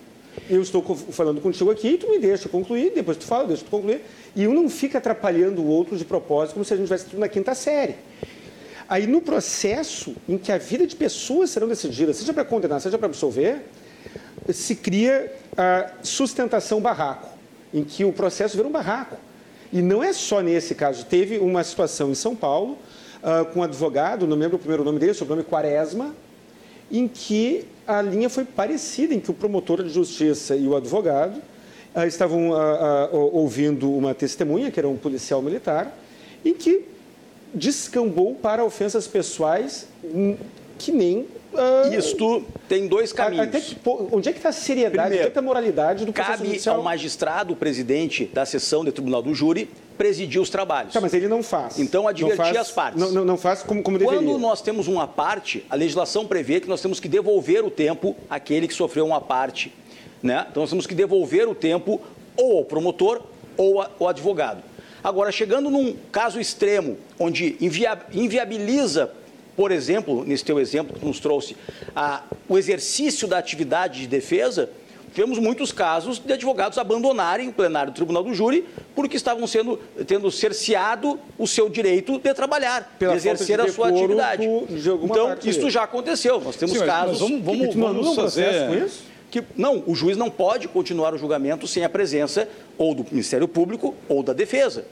Eu 0.48 0.62
estou 0.62 0.82
falando 0.94 1.40
contigo 1.40 1.70
aqui, 1.70 1.98
tu 1.98 2.08
me 2.08 2.18
deixa 2.18 2.48
concluir, 2.48 2.92
depois 2.94 3.16
tu 3.16 3.24
fala, 3.24 3.46
deixa 3.46 3.64
tu 3.64 3.70
concluir, 3.70 4.02
e 4.34 4.46
um 4.46 4.54
não 4.54 4.68
fica 4.68 4.98
atrapalhando 4.98 5.62
o 5.62 5.66
outro 5.66 5.96
de 5.96 6.04
propósito, 6.04 6.54
como 6.54 6.64
se 6.64 6.74
a 6.74 6.76
gente 6.76 6.92
estivesse 6.92 7.16
na 7.16 7.28
quinta 7.28 7.54
série. 7.54 7.96
Aí, 8.88 9.06
no 9.06 9.20
processo 9.20 10.14
em 10.28 10.36
que 10.36 10.52
a 10.52 10.58
vida 10.58 10.86
de 10.86 10.94
pessoas 10.94 11.50
serão 11.50 11.66
decididas, 11.66 12.16
seja 12.16 12.32
para 12.32 12.44
condenar, 12.44 12.80
seja 12.80 12.98
para 12.98 13.06
absolver, 13.06 13.62
se 14.52 14.76
cria 14.76 15.32
a 15.56 15.90
sustentação 16.02 16.80
barraco, 16.80 17.28
em 17.72 17.82
que 17.82 18.04
o 18.04 18.12
processo 18.12 18.56
vira 18.56 18.68
um 18.68 18.72
barraco. 18.72 19.16
E 19.72 19.80
não 19.80 20.02
é 20.02 20.12
só 20.12 20.40
nesse 20.40 20.74
caso. 20.74 21.06
Teve 21.06 21.38
uma 21.38 21.64
situação 21.64 22.10
em 22.10 22.14
São 22.14 22.36
Paulo, 22.36 22.78
uh, 23.22 23.44
com 23.46 23.60
um 23.60 23.62
advogado, 23.62 24.26
não 24.26 24.36
lembro 24.36 24.56
o 24.56 24.58
primeiro 24.58 24.84
nome 24.84 24.98
dele, 24.98 25.14
sobrenome 25.14 25.44
Quaresma, 25.44 26.14
em 26.90 27.08
que 27.08 27.64
a 27.86 28.00
linha 28.00 28.30
foi 28.30 28.44
parecida, 28.44 29.14
em 29.14 29.20
que 29.20 29.30
o 29.30 29.34
promotor 29.34 29.82
de 29.82 29.90
justiça 29.90 30.56
e 30.56 30.66
o 30.66 30.76
advogado 30.76 31.40
ah, 31.94 32.06
estavam 32.06 32.54
ah, 32.54 33.08
ah, 33.12 33.16
ouvindo 33.16 33.90
uma 33.90 34.14
testemunha, 34.14 34.70
que 34.70 34.80
era 34.80 34.88
um 34.88 34.96
policial 34.96 35.42
militar, 35.42 35.96
em 36.44 36.54
que 36.54 36.86
descambou 37.54 38.34
para 38.34 38.64
ofensas 38.64 39.06
pessoais 39.06 39.86
hum, 40.02 40.36
que 40.78 40.90
nem 40.90 41.26
Uh, 41.54 41.94
Isto 41.96 42.44
tem 42.68 42.88
dois 42.88 43.12
caminhos. 43.12 43.48
Que, 43.48 43.76
onde 43.86 44.28
é 44.28 44.32
que 44.32 44.38
está 44.38 44.48
a 44.48 44.52
seriedade, 44.52 44.92
Primeiro, 44.92 45.14
onde 45.14 45.20
é 45.20 45.22
que 45.22 45.28
está 45.28 45.40
a 45.40 45.42
moralidade 45.42 46.04
do 46.04 46.12
processo 46.12 46.38
cabe 46.38 46.48
judicial? 46.48 46.76
ao 46.76 46.82
magistrado, 46.82 47.52
o 47.52 47.56
presidente 47.56 48.24
da 48.26 48.44
sessão 48.44 48.84
do 48.84 48.90
tribunal 48.90 49.22
do 49.22 49.32
júri, 49.32 49.70
presidir 49.96 50.40
os 50.40 50.50
trabalhos. 50.50 50.92
Tá, 50.92 51.00
mas 51.00 51.14
ele 51.14 51.28
não 51.28 51.42
faz. 51.42 51.78
Então, 51.78 52.08
advertir 52.08 52.36
faz, 52.36 52.56
as 52.56 52.70
partes. 52.70 53.00
Não, 53.00 53.12
não, 53.12 53.24
não, 53.24 53.36
faz 53.36 53.62
como, 53.62 53.82
como 53.82 53.98
deveria. 53.98 54.20
Quando 54.20 54.38
nós 54.38 54.60
temos 54.60 54.88
uma 54.88 55.06
parte, 55.06 55.64
a 55.70 55.76
legislação 55.76 56.26
prevê 56.26 56.60
que 56.60 56.68
nós 56.68 56.80
temos 56.80 56.98
que 56.98 57.08
devolver 57.08 57.64
o 57.64 57.70
tempo 57.70 58.16
àquele 58.28 58.66
que 58.66 58.74
sofreu 58.74 59.06
uma 59.06 59.20
parte. 59.20 59.72
Né? 60.22 60.46
Então, 60.50 60.62
nós 60.62 60.70
temos 60.70 60.86
que 60.86 60.94
devolver 60.94 61.48
o 61.48 61.54
tempo 61.54 62.00
ou 62.36 62.58
ao 62.58 62.64
promotor 62.64 63.22
ou 63.56 63.80
ao 63.80 64.08
advogado. 64.08 64.62
Agora, 65.02 65.30
chegando 65.30 65.70
num 65.70 65.94
caso 66.10 66.40
extremo, 66.40 66.96
onde 67.18 67.56
inviabiliza 68.12 69.12
por 69.56 69.70
exemplo, 69.70 70.24
nesse 70.24 70.44
teu 70.44 70.58
exemplo 70.58 70.98
que 70.98 71.04
nos 71.04 71.20
trouxe, 71.20 71.56
a, 71.94 72.22
o 72.48 72.58
exercício 72.58 73.28
da 73.28 73.38
atividade 73.38 74.00
de 74.00 74.06
defesa, 74.06 74.70
tivemos 75.12 75.38
muitos 75.38 75.70
casos 75.70 76.18
de 76.18 76.32
advogados 76.32 76.76
abandonarem 76.76 77.48
o 77.48 77.52
plenário 77.52 77.92
do 77.92 77.94
Tribunal 77.94 78.24
do 78.24 78.34
Júri 78.34 78.66
porque 78.96 79.16
estavam 79.16 79.46
sendo, 79.46 79.78
tendo 80.06 80.28
cerceado 80.30 81.18
o 81.38 81.46
seu 81.46 81.68
direito 81.68 82.18
de 82.18 82.34
trabalhar, 82.34 82.96
Pela 82.98 83.12
de 83.12 83.18
exercer 83.18 83.60
de 83.60 83.68
a 83.68 83.72
sua 83.72 83.88
atividade. 83.88 84.44
Então, 84.44 85.36
isso 85.44 85.70
já 85.70 85.84
aconteceu. 85.84 86.40
Nós 86.40 86.56
temos 86.56 86.76
Sim, 86.76 86.84
casos. 86.84 87.20
Vamos, 87.20 87.42
vamos, 87.42 87.68
que, 87.68 87.78
vamos 87.78 88.16
fazer. 88.16 88.66
Com 88.66 88.74
isso? 88.74 89.14
Que, 89.30 89.42
não, 89.56 89.82
o 89.86 89.94
juiz 89.94 90.16
não 90.16 90.30
pode 90.30 90.68
continuar 90.68 91.14
o 91.14 91.18
julgamento 91.18 91.66
sem 91.66 91.84
a 91.84 91.88
presença 91.88 92.48
ou 92.76 92.94
do 92.94 93.04
Ministério 93.10 93.48
Público 93.48 93.94
ou 94.08 94.22
da 94.22 94.32
defesa. 94.32 94.84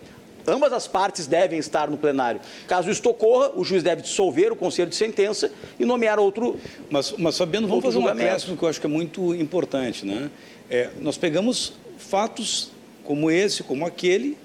Ambas 0.46 0.72
as 0.72 0.86
partes 0.86 1.26
devem 1.26 1.58
estar 1.58 1.88
no 1.88 1.96
plenário. 1.96 2.40
Caso 2.66 2.90
isso 2.90 3.06
ocorra, 3.08 3.52
o 3.54 3.64
juiz 3.64 3.82
deve 3.82 4.02
dissolver 4.02 4.52
o 4.52 4.56
conselho 4.56 4.88
de 4.88 4.96
sentença 4.96 5.50
e 5.78 5.84
nomear 5.84 6.18
outro. 6.18 6.56
Mas, 6.90 7.12
mas 7.18 7.38
Fabiano, 7.38 7.68
vamos 7.68 7.84
fazer 7.84 7.98
um 7.98 8.06
acréscimo 8.06 8.56
que 8.56 8.62
eu 8.62 8.68
acho 8.68 8.80
que 8.80 8.86
é 8.86 8.90
muito 8.90 9.34
importante. 9.34 10.04
Né? 10.04 10.30
É, 10.70 10.90
nós 11.00 11.16
pegamos 11.16 11.74
fatos 11.98 12.70
como 13.04 13.30
esse, 13.30 13.62
como 13.62 13.86
aquele, 13.86 14.36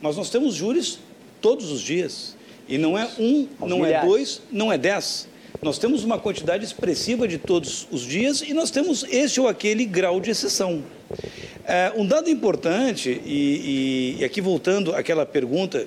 mas 0.00 0.16
nós 0.16 0.30
temos 0.30 0.54
júris 0.54 0.98
todos 1.40 1.70
os 1.70 1.80
dias. 1.80 2.36
E 2.68 2.76
não 2.76 2.98
é 2.98 3.08
um, 3.18 3.48
não 3.60 3.84
é 3.84 4.04
dois, 4.04 4.42
não 4.52 4.70
é 4.70 4.76
dez. 4.76 5.26
Nós 5.62 5.78
temos 5.78 6.04
uma 6.04 6.18
quantidade 6.18 6.64
expressiva 6.64 7.26
de 7.26 7.38
todos 7.38 7.88
os 7.90 8.02
dias 8.02 8.42
e 8.42 8.52
nós 8.52 8.70
temos 8.70 9.04
esse 9.04 9.40
ou 9.40 9.48
aquele 9.48 9.84
grau 9.84 10.20
de 10.20 10.30
exceção. 10.30 10.84
É, 11.64 11.92
um 11.96 12.06
dado 12.06 12.30
importante, 12.30 13.20
e, 13.24 14.16
e, 14.16 14.20
e, 14.20 14.24
aqui 14.24 14.40
voltando 14.40 14.94
àquela 14.94 15.26
pergunta. 15.26 15.86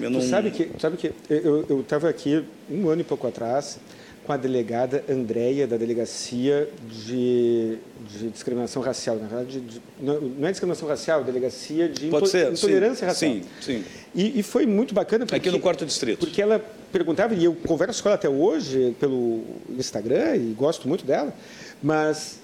Eu 0.00 0.10
não... 0.10 0.20
sabe 0.20 0.50
que, 0.50 0.70
sabe 0.78 0.96
que 0.96 1.12
eu 1.30 1.80
estava 1.80 2.08
aqui 2.08 2.44
um 2.70 2.88
ano 2.88 3.00
e 3.00 3.04
pouco 3.04 3.26
atrás 3.26 3.78
com 4.24 4.32
a 4.32 4.36
delegada 4.36 5.04
Andréia, 5.08 5.66
da 5.66 5.76
Delegacia 5.76 6.68
de, 6.90 7.76
de 8.10 8.30
Discriminação 8.30 8.82
Racial. 8.82 9.16
Na 9.16 9.26
verdade, 9.26 9.60
de, 9.60 9.82
não 10.00 10.48
é 10.48 10.50
discriminação 10.50 10.88
racial, 10.88 11.20
é 11.20 11.24
Delegacia 11.24 11.88
de 11.88 12.08
Pode 12.08 12.30
ser, 12.30 12.50
Intolerância 12.52 13.12
sim, 13.12 13.38
Racial. 13.38 13.50
Sim, 13.60 13.82
sim. 13.82 13.84
E, 14.14 14.40
e, 14.40 14.42
foi 14.42 14.64
muito 14.64 14.94
bacana. 14.94 15.26
Porque, 15.26 15.36
Aqui 15.36 15.50
no 15.50 15.60
quarto 15.60 15.84
distrito. 15.84 16.20
Porque 16.20 16.40
ela 16.40 16.64
perguntava, 16.90 17.34
e 17.34 17.44
eu 17.44 17.54
converso 17.54 18.02
com 18.02 18.08
ela 18.08 18.16
até 18.16 18.28
hoje 18.28 18.96
pelo 18.98 19.44
Instagram, 19.70 20.36
e 20.36 20.54
gosto 20.54 20.88
muito 20.88 21.04
dela, 21.04 21.34
mas 21.82 22.40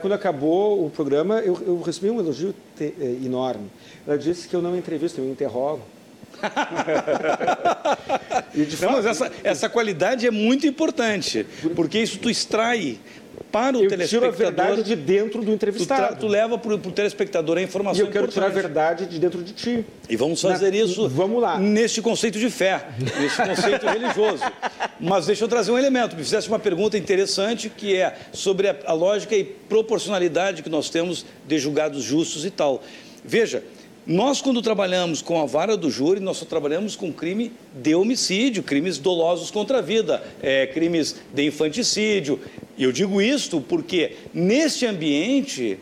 quando 0.00 0.12
acabou 0.12 0.84
o 0.84 0.90
programa, 0.90 1.40
eu, 1.40 1.60
eu 1.66 1.80
recebi 1.80 2.10
um 2.10 2.18
elogio 2.18 2.54
te, 2.76 2.94
eh, 3.00 3.18
enorme. 3.24 3.70
Ela 4.06 4.18
disse 4.18 4.48
que 4.48 4.54
eu 4.54 4.62
não 4.62 4.76
entrevisto, 4.76 5.20
eu 5.20 5.30
interrogo. 5.30 5.82
e 8.54 8.64
de 8.64 8.76
fato, 8.76 8.92
mas 8.92 9.06
essa, 9.06 9.30
essa 9.44 9.68
qualidade 9.68 10.26
é 10.26 10.30
muito 10.30 10.66
importante, 10.66 11.46
porque 11.74 11.98
isso 11.98 12.18
tu 12.18 12.30
extrai 12.30 12.98
para 13.50 13.76
o 13.76 13.84
eu 13.84 13.88
telespectador. 13.88 14.32
Tiro 14.32 14.46
a 14.46 14.50
verdade 14.50 14.82
de 14.82 14.96
dentro 14.96 15.42
do 15.42 15.52
entrevistado. 15.52 16.16
Tu, 16.16 16.20
tu 16.20 16.26
leva 16.28 16.56
para 16.58 16.74
o 16.74 16.78
telespectador 16.78 17.58
a 17.58 17.62
informação. 17.62 18.04
E 18.04 18.06
eu 18.06 18.10
quero 18.10 18.28
tirar 18.28 18.46
a 18.46 18.50
verdade 18.50 19.06
de 19.06 19.18
dentro 19.18 19.42
de 19.42 19.52
ti. 19.52 19.84
E 20.08 20.16
vamos 20.16 20.40
fazer 20.40 20.70
Na, 20.70 20.76
isso. 20.76 21.08
Vamos 21.08 21.42
lá. 21.42 21.58
Neste 21.58 22.00
conceito 22.00 22.38
de 22.38 22.50
fé, 22.50 22.86
neste 23.18 23.42
conceito 23.42 23.86
religioso. 23.88 24.42
Mas 24.98 25.26
deixa 25.26 25.44
eu 25.44 25.48
trazer 25.48 25.70
um 25.72 25.78
elemento. 25.78 26.16
Me 26.16 26.22
fizesse 26.22 26.48
uma 26.48 26.58
pergunta 26.58 26.96
interessante 26.96 27.68
que 27.68 27.96
é 27.96 28.16
sobre 28.32 28.68
a, 28.68 28.76
a 28.86 28.92
lógica 28.92 29.34
e 29.34 29.44
proporcionalidade 29.44 30.62
que 30.62 30.68
nós 30.68 30.90
temos 30.90 31.24
de 31.46 31.58
julgados 31.58 32.02
justos 32.02 32.44
e 32.44 32.50
tal. 32.50 32.82
Veja, 33.24 33.62
nós, 34.06 34.40
quando 34.40 34.62
trabalhamos 34.62 35.20
com 35.20 35.40
a 35.40 35.46
vara 35.46 35.76
do 35.76 35.90
júri, 35.90 36.20
nós 36.20 36.38
só 36.38 36.44
trabalhamos 36.44 36.96
com 36.96 37.12
crime 37.12 37.52
de 37.74 37.94
homicídio, 37.94 38.62
crimes 38.62 38.98
dolosos 38.98 39.50
contra 39.50 39.78
a 39.78 39.82
vida, 39.82 40.22
é, 40.42 40.66
crimes 40.66 41.16
de 41.32 41.46
infanticídio. 41.46 42.40
E 42.78 42.82
eu 42.82 42.92
digo 42.92 43.20
isto 43.20 43.60
porque, 43.60 44.16
neste 44.32 44.86
ambiente, 44.86 45.78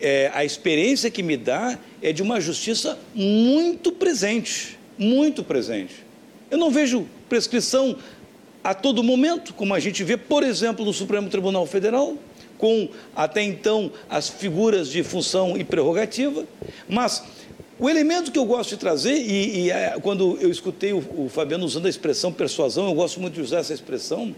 é, 0.00 0.30
a 0.32 0.44
experiência 0.44 1.10
que 1.10 1.22
me 1.22 1.36
dá 1.36 1.78
é 2.00 2.12
de 2.12 2.22
uma 2.22 2.40
justiça 2.40 2.98
muito 3.14 3.90
presente, 3.90 4.78
muito 4.96 5.42
presente. 5.42 5.94
Eu 6.50 6.58
não 6.58 6.70
vejo 6.70 7.06
prescrição 7.28 7.96
a 8.62 8.74
todo 8.74 9.02
momento, 9.02 9.52
como 9.54 9.74
a 9.74 9.80
gente 9.80 10.02
vê, 10.04 10.16
por 10.16 10.42
exemplo, 10.42 10.84
no 10.84 10.92
Supremo 10.92 11.28
Tribunal 11.28 11.66
Federal, 11.66 12.16
com 12.58 12.88
até 13.14 13.42
então 13.42 13.90
as 14.08 14.28
figuras 14.28 14.88
de 14.88 15.02
função 15.02 15.56
e 15.56 15.64
prerrogativa, 15.64 16.44
mas 16.88 17.22
o 17.78 17.88
elemento 17.90 18.32
que 18.32 18.38
eu 18.38 18.44
gosto 18.44 18.70
de 18.70 18.76
trazer, 18.78 19.14
e, 19.14 19.64
e 19.64 19.70
é, 19.70 19.96
quando 20.00 20.38
eu 20.40 20.50
escutei 20.50 20.92
o, 20.92 20.98
o, 20.98 21.28
Fabiano 21.28 21.64
usando 21.64 21.86
a 21.86 21.90
expressão 21.90 22.32
persuasão, 22.32 22.86
eu 22.86 22.94
gosto 22.94 23.20
muito 23.20 23.34
de 23.34 23.42
usar 23.42 23.58
essa 23.58 23.74
expressão, 23.74 24.34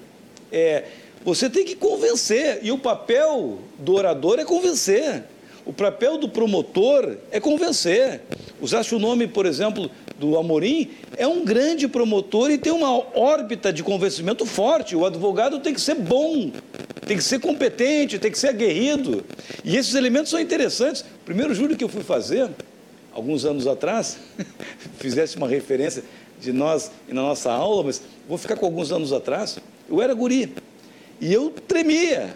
é 0.51 0.85
você 1.25 1.51
tem 1.51 1.65
que 1.65 1.77
convencer, 1.77 2.61
e 2.63 2.73
o 2.73 2.79
papel 2.79 3.59
do 3.79 3.95
orador 3.95 4.39
é 4.39 4.45
convencer. 4.45 5.25
O 5.67 5.73
papel 5.73 6.17
do 6.17 6.29
promotor 6.29 7.19
é 7.31 7.39
convencer. 7.39 8.23
Usaste 8.59 8.95
o 8.95 8.99
nome, 8.99 9.27
por 9.27 9.45
exemplo, 9.45 9.91
do 10.19 10.39
Amorim, 10.39 10.89
é 11.17 11.27
um 11.27 11.45
grande 11.45 11.87
promotor 11.87 12.51
e 12.51 12.57
tem 12.57 12.73
uma 12.73 12.91
órbita 13.15 13.71
de 13.71 13.83
convencimento 13.83 14.47
forte. 14.47 14.97
O 14.97 15.05
advogado 15.05 15.61
tem 15.61 15.75
que 15.75 15.81
ser 15.81 15.97
bom, 15.97 16.51
tem 17.07 17.17
que 17.17 17.23
ser 17.23 17.39
competente, 17.41 18.19
tem 18.19 18.31
que 18.31 18.39
ser 18.39 18.49
aguerrido. 18.49 19.23
E 19.63 19.77
esses 19.77 19.95
elementos 19.95 20.31
são 20.31 20.41
interessantes. 20.41 21.03
O 21.03 21.25
primeiro 21.27 21.55
júri 21.55 21.77
que 21.77 21.85
eu 21.85 21.89
fui 21.89 22.03
fazer, 22.03 22.49
alguns 23.19 23.45
anos 23.45 23.67
atrás, 23.67 24.17
fizesse 24.99 25.37
uma 25.37 25.49
referência 25.49 26.05
de 26.41 26.53
nós 26.53 26.91
na 27.09 27.23
nossa 27.23 27.53
aula, 27.53 27.83
mas 27.83 28.01
vou 28.29 28.39
ficar 28.39 28.57
com 28.57 28.65
alguns 28.65 28.93
anos 28.93 29.13
atrás, 29.13 29.59
eu 29.89 30.01
era 30.01 30.15
guri. 30.15 30.55
E 31.21 31.33
eu 31.33 31.51
tremia, 31.51 32.35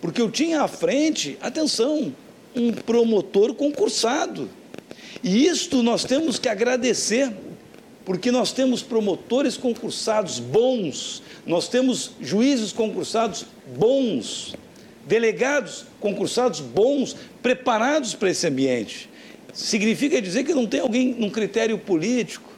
porque 0.00 0.20
eu 0.20 0.30
tinha 0.30 0.62
à 0.62 0.68
frente, 0.68 1.38
atenção, 1.40 2.12
um 2.54 2.72
promotor 2.72 3.54
concursado. 3.54 4.50
E 5.22 5.46
isto 5.46 5.82
nós 5.82 6.04
temos 6.04 6.36
que 6.36 6.48
agradecer, 6.48 7.32
porque 8.04 8.32
nós 8.32 8.52
temos 8.52 8.82
promotores 8.82 9.56
concursados 9.56 10.40
bons, 10.40 11.22
nós 11.46 11.68
temos 11.68 12.10
juízes 12.20 12.72
concursados 12.72 13.46
bons, 13.76 14.56
delegados 15.06 15.84
concursados 16.00 16.58
bons, 16.58 17.14
preparados 17.40 18.14
para 18.14 18.30
esse 18.30 18.46
ambiente 18.48 19.08
significa 19.54 20.20
dizer 20.20 20.44
que 20.44 20.52
não 20.52 20.66
tem 20.66 20.80
alguém 20.80 21.14
num 21.14 21.30
critério 21.30 21.78
político, 21.78 22.50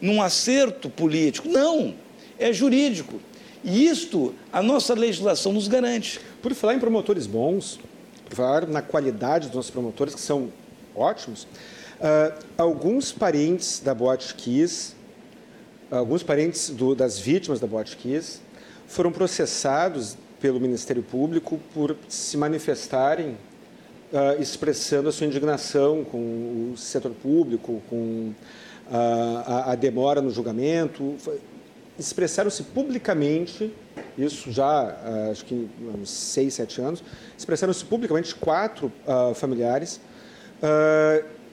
num 0.00 0.20
acerto 0.20 0.90
político. 0.90 1.48
Não, 1.48 1.94
é 2.38 2.52
jurídico. 2.52 3.20
E 3.62 3.86
isto 3.86 4.34
a 4.52 4.62
nossa 4.62 4.94
legislação 4.94 5.52
nos 5.52 5.68
garante. 5.68 6.20
Por 6.42 6.52
falar 6.54 6.74
em 6.74 6.80
promotores 6.80 7.26
bons, 7.26 7.78
por 8.28 8.34
falar 8.34 8.66
na 8.66 8.82
qualidade 8.82 9.46
dos 9.46 9.56
nossos 9.56 9.70
promotores, 9.70 10.14
que 10.14 10.20
são 10.20 10.50
ótimos, 10.94 11.44
uh, 11.44 12.44
alguns 12.58 13.12
parentes 13.12 13.80
da 13.80 13.94
Boate 13.94 14.34
Kiss, 14.34 14.94
alguns 15.90 16.22
parentes 16.22 16.70
do, 16.70 16.94
das 16.94 17.18
vítimas 17.18 17.60
da 17.60 17.66
Boate 17.66 17.96
Kiss, 17.96 18.40
foram 18.86 19.12
processados 19.12 20.16
pelo 20.40 20.58
Ministério 20.58 21.02
Público 21.02 21.60
por 21.74 21.96
se 22.08 22.36
manifestarem 22.36 23.36
uh, 24.12 24.40
expressando 24.40 25.08
a 25.08 25.12
sua 25.12 25.26
indignação 25.26 26.04
com 26.04 26.72
o 26.72 26.76
setor 26.76 27.12
público, 27.12 27.82
com 27.88 28.32
uh, 28.88 28.94
a, 29.46 29.72
a, 29.72 29.74
demora 29.74 30.20
no 30.20 30.30
julgamento. 30.30 31.16
Expressaram-se 31.98 32.62
publicamente, 32.64 33.72
isso 34.16 34.50
já 34.50 34.84
uh, 34.84 35.30
acho 35.30 35.44
que 35.44 35.68
uns 36.00 36.10
seis, 36.10 36.54
sete 36.54 36.80
anos, 36.80 37.02
expressaram-se 37.36 37.84
publicamente 37.84 38.34
quatro 38.34 38.90
familiares, 39.34 40.00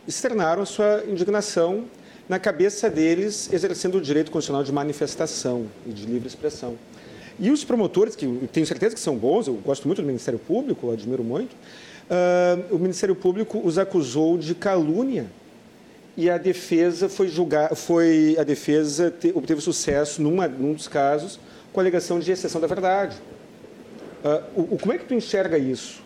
externaram 0.08 0.62
a 0.62 0.66
sua 0.66 1.04
indignação 1.08 1.86
na 2.28 2.40
cabeça 2.40 2.90
deles, 2.90 3.52
exercendo 3.52 3.96
o 3.96 4.02
direito 4.02 4.32
constitucional 4.32 4.64
de 4.64 4.72
manifestação 4.72 5.68
e 5.86 5.92
de 5.92 6.06
livre 6.06 6.28
expressão. 6.28 6.78
E 7.40 7.52
os 7.52 7.64
promotores, 7.64 8.16
que 8.16 8.26
eu 8.26 8.50
tenho 8.52 8.66
certeza 8.66 8.96
que 8.96 9.02
são 9.02 9.16
bons, 9.16 9.48
eu 9.48 9.54
gosto 9.56 9.88
muito 9.88 10.02
do 10.02 10.06
Ministério 10.06 10.40
Público, 10.40 10.92
admiro 10.92 11.24
muito, 11.24 11.56
uh, 12.10 12.76
o 12.76 12.80
Ministério 12.80 13.16
Público 13.16 13.62
os 13.64 13.78
acusou 13.78 14.38
de 14.38 14.56
calúnia 14.56 15.28
e 16.16 16.30
a 16.30 16.38
defesa 16.38 17.08
foi 17.08 17.28
julgar, 17.28 17.76
foi 17.76 18.36
a 18.40 18.44
defesa 18.44 19.12
te, 19.12 19.32
obteve 19.36 19.62
sucesso 19.62 20.22
numa, 20.22 20.48
num 20.48 20.74
dos 20.74 20.88
casos 20.88 21.40
com 21.72 21.80
a 21.80 21.84
alegação 21.84 22.20
de 22.20 22.32
exceção 22.32 22.60
da 22.60 22.68
verdade. 22.68 23.18
Uh, 24.24 24.74
o, 24.74 24.78
como 24.80 24.94
é 24.94 24.98
que 24.98 25.06
tu 25.06 25.14
enxerga 25.14 25.58
isso? 25.58 26.02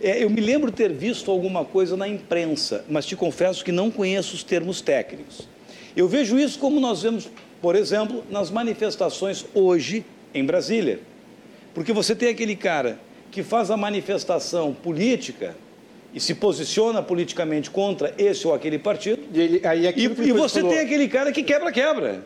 É, 0.00 0.22
eu 0.22 0.30
me 0.30 0.40
lembro 0.40 0.70
ter 0.70 0.92
visto 0.92 1.30
alguma 1.30 1.64
coisa 1.64 1.96
na 1.96 2.06
imprensa, 2.06 2.84
mas 2.88 3.06
te 3.06 3.16
confesso 3.16 3.64
que 3.64 3.72
não 3.72 3.90
conheço 3.90 4.34
os 4.34 4.44
termos 4.44 4.80
técnicos. 4.80 5.48
Eu 5.96 6.06
vejo 6.06 6.38
isso 6.38 6.58
como 6.58 6.78
nós 6.78 7.02
vemos, 7.02 7.28
por 7.60 7.74
exemplo, 7.74 8.24
nas 8.30 8.50
manifestações 8.50 9.44
hoje 9.54 10.04
em 10.32 10.44
Brasília. 10.44 11.00
Porque 11.72 11.92
você 11.92 12.14
tem 12.14 12.28
aquele 12.28 12.54
cara 12.54 12.98
que 13.34 13.42
faz 13.42 13.68
a 13.68 13.76
manifestação 13.76 14.72
política 14.72 15.56
e 16.14 16.20
se 16.20 16.36
posiciona 16.36 17.02
politicamente 17.02 17.68
contra 17.68 18.14
esse 18.16 18.46
ou 18.46 18.54
aquele 18.54 18.78
partido. 18.78 19.22
E, 19.34 19.40
ele, 19.40 19.66
aí 19.66 19.86
e, 19.86 20.02
e 20.04 20.32
você 20.32 20.60
falou... 20.60 20.72
tem 20.72 20.84
aquele 20.84 21.08
cara 21.08 21.32
que 21.32 21.42
quebra-quebra 21.42 22.22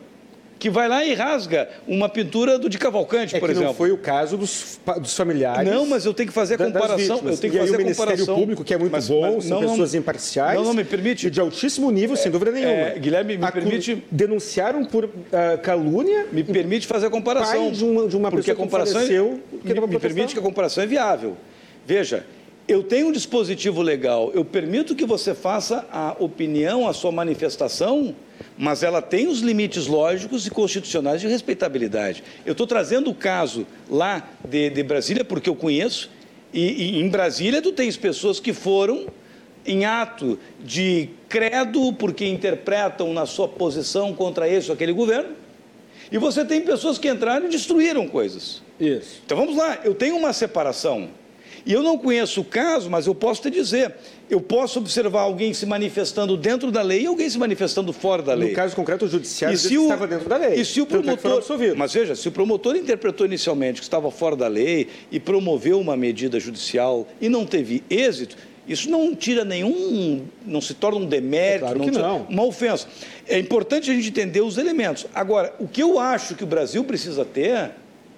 que 0.58 0.68
vai 0.68 0.88
lá 0.88 1.04
e 1.04 1.14
rasga 1.14 1.68
uma 1.86 2.08
pintura 2.08 2.58
do 2.58 2.68
de 2.68 2.78
Cavalcante, 2.78 3.36
é 3.36 3.40
por 3.40 3.48
exemplo. 3.48 3.68
Não 3.68 3.74
foi 3.74 3.92
o 3.92 3.98
caso 3.98 4.36
dos, 4.36 4.80
dos 5.00 5.14
familiares. 5.14 5.70
Não, 5.70 5.86
mas 5.86 6.04
eu 6.04 6.12
tenho 6.12 6.28
que 6.28 6.34
fazer 6.34 6.54
a 6.54 6.58
comparação. 6.58 7.20
Eu 7.24 7.36
tenho 7.36 7.52
que 7.52 7.58
e 7.58 7.60
fazer 7.60 7.70
aí, 7.70 7.76
o 7.76 7.78
Ministério 7.78 8.12
comparação. 8.12 8.34
Público, 8.34 8.64
que 8.64 8.74
é 8.74 8.78
muito 8.78 8.92
mas, 8.92 9.08
bom, 9.08 9.34
mas, 9.36 9.44
são 9.44 9.60
não, 9.60 9.70
pessoas 9.70 9.94
imparciais. 9.94 10.58
Não, 10.58 10.64
não 10.64 10.74
me 10.74 10.84
permite. 10.84 11.30
De 11.30 11.40
altíssimo 11.40 11.90
nível, 11.90 12.14
é, 12.14 12.18
sem 12.18 12.30
dúvida 12.30 12.50
nenhuma. 12.50 12.72
É, 12.72 12.98
Guilherme, 12.98 13.38
me 13.38 13.44
a, 13.44 13.52
permite. 13.52 14.04
Denunciaram 14.10 14.84
por 14.84 15.04
uh, 15.04 15.10
calúnia. 15.62 16.26
Me 16.32 16.42
permite 16.42 16.86
fazer 16.86 17.06
a 17.06 17.10
comparação. 17.10 17.66
Pai 17.66 17.70
de 17.70 17.84
uma, 17.84 18.08
de 18.08 18.16
uma 18.16 18.30
porque 18.30 18.50
pessoa 18.50 18.54
a 18.54 18.66
comparação 18.66 19.06
que 19.06 19.72
é, 19.72 19.74
me, 19.74 19.86
me 19.86 19.98
permite 19.98 20.32
que 20.34 20.40
a 20.40 20.42
comparação 20.42 20.82
é 20.82 20.86
viável. 20.86 21.36
Veja, 21.86 22.24
eu 22.66 22.82
tenho 22.82 23.08
um 23.08 23.12
dispositivo 23.12 23.80
legal, 23.80 24.30
eu 24.34 24.44
permito 24.44 24.94
que 24.94 25.06
você 25.06 25.34
faça 25.34 25.86
a 25.90 26.14
opinião, 26.18 26.86
a 26.86 26.92
sua 26.92 27.10
manifestação, 27.10 28.14
mas 28.56 28.82
ela 28.82 29.00
tem 29.00 29.28
os 29.28 29.40
limites 29.40 29.86
lógicos 29.86 30.46
e 30.46 30.50
constitucionais 30.50 31.20
de 31.20 31.28
respeitabilidade. 31.28 32.22
Eu 32.44 32.52
estou 32.52 32.66
trazendo 32.66 33.10
o 33.10 33.14
caso 33.14 33.66
lá 33.88 34.28
de, 34.48 34.70
de, 34.70 34.82
Brasília, 34.82 35.24
porque 35.24 35.48
eu 35.48 35.54
conheço, 35.54 36.10
e, 36.52 36.96
e 36.96 37.00
em 37.00 37.08
Brasília 37.08 37.62
tu 37.62 37.72
tens 37.72 37.96
pessoas 37.96 38.40
que 38.40 38.52
foram 38.52 39.06
em 39.66 39.84
ato 39.84 40.38
de 40.60 41.10
credo, 41.28 41.92
porque 41.92 42.26
interpretam 42.26 43.12
na 43.12 43.26
sua 43.26 43.46
posição 43.46 44.14
contra 44.14 44.48
esse 44.48 44.68
ou 44.68 44.74
aquele 44.74 44.92
governo, 44.92 45.36
E 46.10 46.16
você 46.16 46.42
tem 46.42 46.62
pessoas 46.62 46.96
que 46.98 47.06
entraram 47.06 47.46
e 47.46 47.50
destruíram 47.50 48.08
coisas. 48.08 48.62
Isso. 48.80 49.20
Então 49.26 49.36
vamos 49.36 49.56
lá, 49.56 49.78
eu 49.84 49.94
tenho 49.94 50.16
uma 50.16 50.32
separação. 50.32 51.10
E 51.68 51.72
eu 51.74 51.82
não 51.82 51.98
conheço 51.98 52.40
o 52.40 52.44
caso, 52.44 52.88
mas 52.88 53.06
eu 53.06 53.14
posso 53.14 53.42
te 53.42 53.50
dizer, 53.50 53.94
eu 54.30 54.40
posso 54.40 54.78
observar 54.78 55.20
alguém 55.20 55.52
se 55.52 55.66
manifestando 55.66 56.34
dentro 56.34 56.72
da 56.72 56.80
lei 56.80 57.02
e 57.02 57.06
alguém 57.06 57.28
se 57.28 57.36
manifestando 57.38 57.92
fora 57.92 58.22
da 58.22 58.32
lei. 58.32 58.48
No 58.48 58.54
caso 58.56 58.74
concreto, 58.74 59.04
o 59.04 59.08
judiciário 59.08 59.54
E 59.70 59.76
o- 59.76 59.82
estava 59.82 60.06
dentro 60.06 60.26
da 60.30 60.38
lei. 60.38 60.54
E 60.58 60.64
se 60.64 60.80
o 60.80 60.84
é 60.84 60.86
promotor. 60.86 61.42
Mas 61.76 61.92
veja, 61.92 62.16
se 62.16 62.26
o 62.26 62.32
promotor 62.32 62.74
interpretou 62.74 63.26
inicialmente 63.26 63.80
que 63.80 63.84
estava 63.84 64.10
fora 64.10 64.34
da 64.34 64.48
lei 64.48 64.88
e 65.12 65.20
promoveu 65.20 65.78
uma 65.78 65.94
medida 65.94 66.40
judicial 66.40 67.06
e 67.20 67.28
não 67.28 67.44
teve 67.44 67.82
êxito, 67.90 68.34
isso 68.66 68.88
não 68.88 69.14
tira 69.14 69.44
nenhum. 69.44 70.24
não 70.46 70.62
se 70.62 70.72
torna 70.72 70.98
um 71.00 71.04
demérito, 71.06 71.66
É 71.66 71.74
claro 71.74 71.80
tira- 71.90 72.02
não. 72.02 72.26
uma 72.30 72.44
ofensa. 72.46 72.86
É 73.26 73.38
importante 73.38 73.90
a 73.90 73.94
gente 73.94 74.08
entender 74.08 74.40
os 74.40 74.56
elementos. 74.56 75.04
Agora, 75.14 75.54
o 75.58 75.68
que 75.68 75.82
eu 75.82 75.98
acho 75.98 76.34
que 76.34 76.44
o 76.44 76.46
Brasil 76.46 76.82
precisa 76.82 77.26
ter 77.26 77.72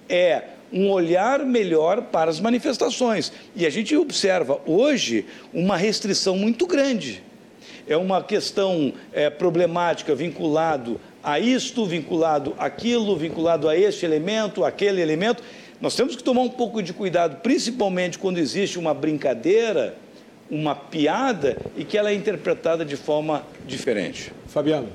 é 0.07 0.41
um 0.71 0.89
olhar 0.89 1.45
melhor 1.45 2.03
para 2.03 2.29
as 2.29 2.39
manifestações. 2.39 3.31
E 3.55 3.65
a 3.65 3.69
gente 3.69 3.95
observa 3.95 4.59
hoje 4.65 5.25
uma 5.53 5.75
restrição 5.75 6.37
muito 6.37 6.65
grande 6.65 7.23
é 7.87 7.97
uma 7.97 8.23
questão 8.23 8.93
é, 9.11 9.29
problemática 9.29 10.15
vinculado 10.15 10.99
a 11.23 11.39
isto, 11.39 11.85
vinculado 11.85 12.55
àquilo, 12.57 13.15
vinculado 13.15 13.67
a 13.69 13.77
este 13.77 14.05
elemento, 14.05 14.63
aquele 14.63 15.01
elemento. 15.01 15.43
Nós 15.79 15.95
temos 15.95 16.15
que 16.15 16.23
tomar 16.23 16.41
um 16.41 16.49
pouco 16.49 16.81
de 16.81 16.93
cuidado, 16.93 17.41
principalmente 17.41 18.17
quando 18.17 18.37
existe 18.37 18.77
uma 18.79 18.93
brincadeira, 18.93 19.95
uma 20.49 20.75
piada 20.75 21.57
e 21.75 21.83
que 21.83 21.97
ela 21.97 22.11
é 22.11 22.13
interpretada 22.13 22.85
de 22.85 22.95
forma 22.95 23.43
diferente. 23.65 24.31
Fabiano. 24.47 24.89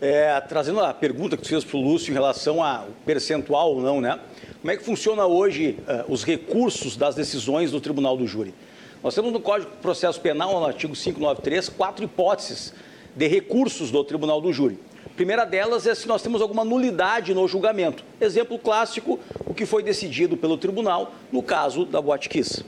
É, 0.00 0.40
trazendo 0.40 0.80
a 0.80 0.94
pergunta 0.94 1.36
que 1.36 1.42
tu 1.42 1.48
fez 1.48 1.62
para 1.62 1.76
o 1.76 1.80
Lúcio 1.80 2.10
em 2.10 2.14
relação 2.14 2.62
ao 2.62 2.88
percentual 3.04 3.74
ou 3.74 3.82
não, 3.82 4.00
né? 4.00 4.18
Como 4.60 4.70
é 4.70 4.76
que 4.76 4.84
funciona 4.84 5.24
hoje 5.24 5.78
eh, 5.88 6.04
os 6.06 6.22
recursos 6.22 6.94
das 6.94 7.14
decisões 7.14 7.70
do 7.70 7.80
Tribunal 7.80 8.14
do 8.14 8.26
Júri? 8.26 8.54
Nós 9.02 9.14
temos 9.14 9.32
no 9.32 9.40
Código 9.40 9.70
de 9.70 9.78
Processo 9.78 10.20
Penal, 10.20 10.52
no 10.60 10.66
artigo 10.66 10.92
593, 10.94 11.70
quatro 11.70 12.04
hipóteses 12.04 12.74
de 13.16 13.26
recursos 13.26 13.90
do 13.90 14.04
Tribunal 14.04 14.38
do 14.38 14.52
Júri. 14.52 14.78
A 15.06 15.14
primeira 15.16 15.46
delas 15.46 15.86
é 15.86 15.94
se 15.94 16.06
nós 16.06 16.20
temos 16.20 16.42
alguma 16.42 16.62
nulidade 16.62 17.32
no 17.32 17.48
julgamento. 17.48 18.04
Exemplo 18.20 18.58
clássico, 18.58 19.18
o 19.46 19.54
que 19.54 19.64
foi 19.64 19.82
decidido 19.82 20.36
pelo 20.36 20.58
tribunal 20.58 21.14
no 21.32 21.42
caso 21.42 21.86
da 21.86 22.02
Boate 22.02 22.28
Kiss. 22.28 22.62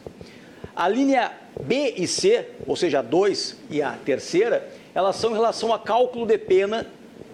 A 0.75 0.89
linha 0.89 1.31
B 1.61 1.93
e 1.99 2.07
C, 2.07 2.47
ou 2.67 2.75
seja, 2.75 3.01
a 3.01 3.03
2 3.03 3.59
e 3.69 3.83
a 3.83 3.93
terceira, 4.03 4.67
elas 4.95 5.17
são 5.17 5.33
em 5.33 5.35
relação 5.35 5.75
a 5.75 5.79
cálculo 5.79 6.25
de 6.25 6.39
pena 6.39 6.87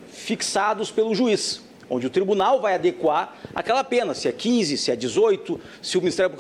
fixados 0.09 0.91
pelo 0.91 1.15
juiz, 1.15 1.63
onde 1.90 2.06
o 2.06 2.10
tribunal 2.10 2.60
vai 2.60 2.74
adequar 2.74 3.36
aquela 3.55 3.82
pena, 3.82 4.15
se 4.15 4.28
é 4.28 4.32
15, 4.32 4.77
se 4.77 4.90
é 4.90 4.97
18, 4.97 5.60
se 5.82 5.97
o 5.97 6.01
Ministério 6.01 6.31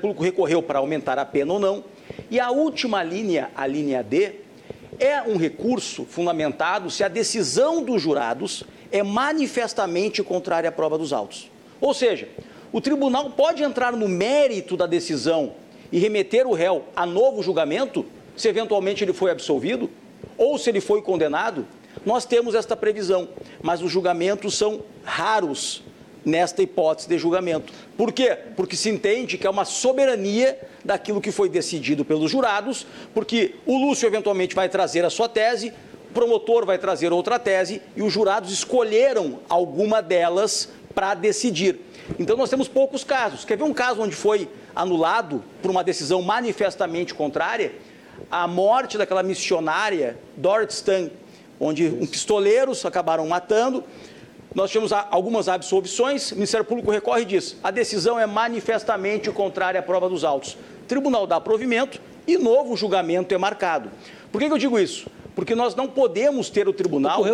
Público- 0.00 0.22
recorreu 0.22 0.62
para 0.62 0.78
aumentar 0.78 1.18
a 1.18 1.24
pena 1.24 1.52
ou 1.52 1.58
não. 1.58 1.84
E 2.30 2.40
a 2.40 2.50
última 2.50 3.02
linha, 3.02 3.50
a 3.54 3.66
linha 3.66 4.02
D, 4.02 4.32
é 4.98 5.22
um 5.22 5.36
recurso 5.36 6.04
fundamentado 6.04 6.90
se 6.90 7.04
a 7.04 7.08
decisão 7.08 7.82
dos 7.82 8.02
jurados 8.02 8.64
é 8.90 9.02
manifestamente 9.02 10.22
contrária 10.22 10.68
à 10.68 10.72
prova 10.72 10.98
dos 10.98 11.12
autos. 11.12 11.50
Ou 11.80 11.94
seja, 11.94 12.28
o 12.72 12.80
tribunal 12.80 13.30
pode 13.30 13.62
entrar 13.62 13.92
no 13.92 14.08
mérito 14.08 14.76
da 14.76 14.86
decisão 14.86 15.52
e 15.92 15.98
remeter 15.98 16.46
o 16.46 16.52
réu 16.52 16.84
a 16.96 17.06
novo 17.06 17.42
julgamento, 17.42 18.04
se 18.36 18.48
eventualmente 18.48 19.04
ele 19.04 19.12
foi 19.12 19.30
absolvido, 19.30 19.88
ou 20.36 20.58
se 20.58 20.68
ele 20.70 20.80
foi 20.80 21.00
condenado. 21.00 21.66
Nós 22.08 22.24
temos 22.24 22.54
esta 22.54 22.74
previsão, 22.74 23.28
mas 23.60 23.82
os 23.82 23.92
julgamentos 23.92 24.56
são 24.56 24.80
raros 25.04 25.82
nesta 26.24 26.62
hipótese 26.62 27.06
de 27.06 27.18
julgamento. 27.18 27.70
Por 27.98 28.12
quê? 28.12 28.34
Porque 28.56 28.76
se 28.76 28.88
entende 28.88 29.36
que 29.36 29.46
é 29.46 29.50
uma 29.50 29.66
soberania 29.66 30.58
daquilo 30.82 31.20
que 31.20 31.30
foi 31.30 31.50
decidido 31.50 32.06
pelos 32.06 32.30
jurados, 32.30 32.86
porque 33.12 33.56
o 33.66 33.76
Lúcio 33.76 34.06
eventualmente 34.06 34.54
vai 34.54 34.70
trazer 34.70 35.04
a 35.04 35.10
sua 35.10 35.28
tese, 35.28 35.70
o 36.08 36.14
promotor 36.14 36.64
vai 36.64 36.78
trazer 36.78 37.12
outra 37.12 37.38
tese 37.38 37.82
e 37.94 38.00
os 38.00 38.10
jurados 38.10 38.50
escolheram 38.50 39.40
alguma 39.46 40.00
delas 40.00 40.70
para 40.94 41.12
decidir. 41.12 41.78
Então 42.18 42.38
nós 42.38 42.48
temos 42.48 42.68
poucos 42.68 43.04
casos. 43.04 43.44
Quer 43.44 43.58
ver 43.58 43.64
um 43.64 43.74
caso 43.74 44.00
onde 44.00 44.16
foi 44.16 44.48
anulado 44.74 45.44
por 45.60 45.70
uma 45.70 45.84
decisão 45.84 46.22
manifestamente 46.22 47.12
contrária? 47.12 47.70
A 48.30 48.48
morte 48.48 48.96
daquela 48.96 49.22
missionária 49.22 50.18
Dorothy 50.38 50.72
Stang, 50.72 51.12
onde 51.60 51.86
um 51.88 52.06
pistoleiros 52.06 52.84
acabaram 52.84 53.26
matando. 53.26 53.82
Nós 54.54 54.70
tivemos 54.70 54.92
a- 54.92 55.06
algumas 55.10 55.48
absolvições, 55.48 56.32
o 56.32 56.34
Ministério 56.36 56.64
Público 56.64 56.90
recorre 56.90 57.22
e 57.22 57.24
diz: 57.26 57.56
a 57.62 57.70
decisão 57.70 58.18
é 58.18 58.26
manifestamente 58.26 59.30
contrária 59.30 59.80
à 59.80 59.82
prova 59.82 60.08
dos 60.08 60.24
autos. 60.24 60.54
O 60.82 60.86
tribunal 60.88 61.26
dá 61.26 61.40
provimento 61.40 62.00
e 62.26 62.36
novo 62.38 62.76
julgamento 62.76 63.34
é 63.34 63.38
marcado. 63.38 63.90
Por 64.32 64.40
que, 64.40 64.46
que 64.46 64.52
eu 64.52 64.58
digo 64.58 64.78
isso? 64.78 65.06
Porque 65.34 65.54
nós 65.54 65.74
não 65.76 65.86
podemos 65.86 66.50
ter 66.50 66.66
o 66.68 66.72
tribunal 66.72 67.22
né? 67.22 67.30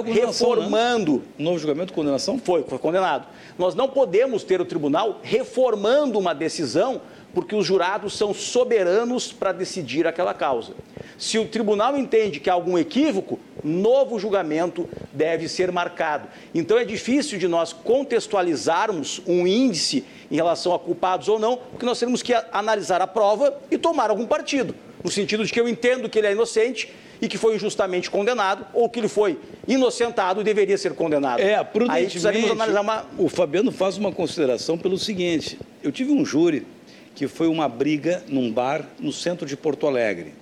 reformando 0.51 1.23
Um 1.39 1.43
novo 1.45 1.59
julgamento, 1.59 1.93
condenação? 1.95 2.39
foi, 2.39 2.63
foi 2.65 2.79
condenado. 2.79 3.27
Nós 3.59 3.75
não 3.75 3.89
podemos 3.89 4.43
ter 4.43 4.61
o 4.61 4.65
tribunal 4.65 5.21
reformando 5.23 6.19
uma 6.19 6.35
decisão 6.35 7.01
porque 7.35 7.55
os 7.55 7.67
jurados 7.67 8.17
são 8.17 8.33
soberanos 8.33 9.33
para 9.33 9.53
decidir 9.53 10.07
aquela 10.07 10.33
causa. 10.33 10.73
Se 11.19 11.39
o 11.39 11.47
tribunal 11.47 11.97
entende 11.97 12.41
que 12.41 12.49
há 12.49 12.53
algum 12.53 12.79
equívoco, 12.79 13.39
novo 13.63 14.19
julgamento 14.19 14.89
deve 15.13 15.49
ser 15.49 15.73
marcado. 15.73 16.29
Então 16.55 16.79
é 16.79 16.85
difícil 16.85 17.39
de 17.39 17.49
nós 17.49 17.73
contextualizarmos 17.73 19.21
um 19.27 19.47
índice 19.47 20.05
em 20.31 20.37
relação 20.37 20.75
a 20.75 20.79
culpados 20.79 21.29
ou 21.29 21.39
não, 21.39 21.57
porque 21.57 21.87
nós 21.87 21.99
temos 21.99 22.23
que 22.23 22.35
analisar 22.53 23.01
a 23.01 23.07
prova 23.07 23.59
e 23.71 23.77
tomar 23.77 24.11
algum 24.11 24.27
partido, 24.27 24.75
no 25.03 25.11
sentido 25.11 25.45
de 25.45 25.53
que 25.53 25.61
eu 25.61 25.69
entendo 25.69 26.09
que 26.09 26.19
ele 26.19 26.29
é 26.29 26.33
inocente 26.33 26.93
e 27.21 27.29
que 27.29 27.39
foi 27.39 27.55
injustamente 27.55 28.11
condenado, 28.11 28.67
ou 28.75 28.89
que 28.89 29.01
ele 29.01 29.09
foi 29.09 29.39
inocentado 29.67 30.41
e 30.41 30.45
deveria 30.45 30.77
ser 30.77 30.95
condenado. 30.95 31.41
É, 31.41 31.55
Aí 31.55 31.65
prudentemente, 31.65 32.11
precisaríamos 32.11 32.51
analisar 32.51 32.81
uma. 32.81 33.07
o 33.17 33.29
Fabiano 33.29 33.73
faz 33.73 33.97
uma 33.97 34.13
consideração 34.13 34.77
pelo 34.77 34.99
seguinte, 34.99 35.59
eu 35.83 35.91
tive 35.91 36.13
um 36.13 36.25
júri 36.25 36.67
que 37.15 37.29
foi 37.29 37.47
uma 37.47 37.69
briga 37.69 38.23
num 38.29 38.53
bar 38.53 38.89
no 38.99 39.13
centro 39.13 39.47
de 39.47 39.57
Porto 39.57 39.87
Alegre 39.87 40.35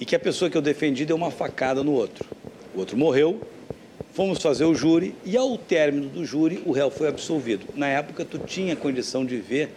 e 0.00 0.04
que 0.04 0.16
a 0.16 0.18
pessoa 0.18 0.50
que 0.50 0.56
eu 0.56 0.62
defendi 0.62 1.04
deu 1.04 1.16
uma 1.16 1.30
facada 1.30 1.82
no 1.82 1.92
outro. 1.92 2.28
O 2.74 2.78
outro 2.78 2.96
morreu, 2.96 3.40
fomos 4.12 4.40
fazer 4.40 4.64
o 4.64 4.74
júri 4.74 5.14
e 5.24 5.36
ao 5.36 5.58
término 5.58 6.08
do 6.08 6.24
júri 6.24 6.62
o 6.64 6.72
réu 6.72 6.90
foi 6.90 7.08
absolvido. 7.08 7.66
Na 7.74 7.88
época 7.88 8.24
tu 8.24 8.38
tinha 8.38 8.74
condição 8.74 9.24
de 9.24 9.36
ver 9.36 9.70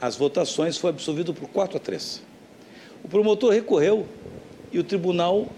as 0.00 0.16
votações, 0.16 0.76
foi 0.76 0.90
absolvido 0.90 1.32
por 1.32 1.48
4 1.48 1.76
a 1.76 1.80
3. 1.80 2.22
O 3.02 3.08
promotor 3.08 3.52
recorreu 3.52 4.06
e 4.72 4.78
o 4.78 4.84
tribunal 4.84 5.48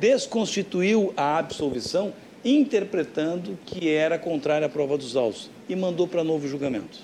desconstituiu 0.00 1.12
a 1.16 1.38
absolvição, 1.38 2.12
interpretando 2.44 3.58
que 3.66 3.90
era 3.90 4.18
contrária 4.18 4.66
à 4.66 4.68
prova 4.68 4.96
dos 4.96 5.16
autos 5.16 5.50
e 5.68 5.74
mandou 5.74 6.06
para 6.06 6.22
novo 6.22 6.46
julgamento. 6.46 7.00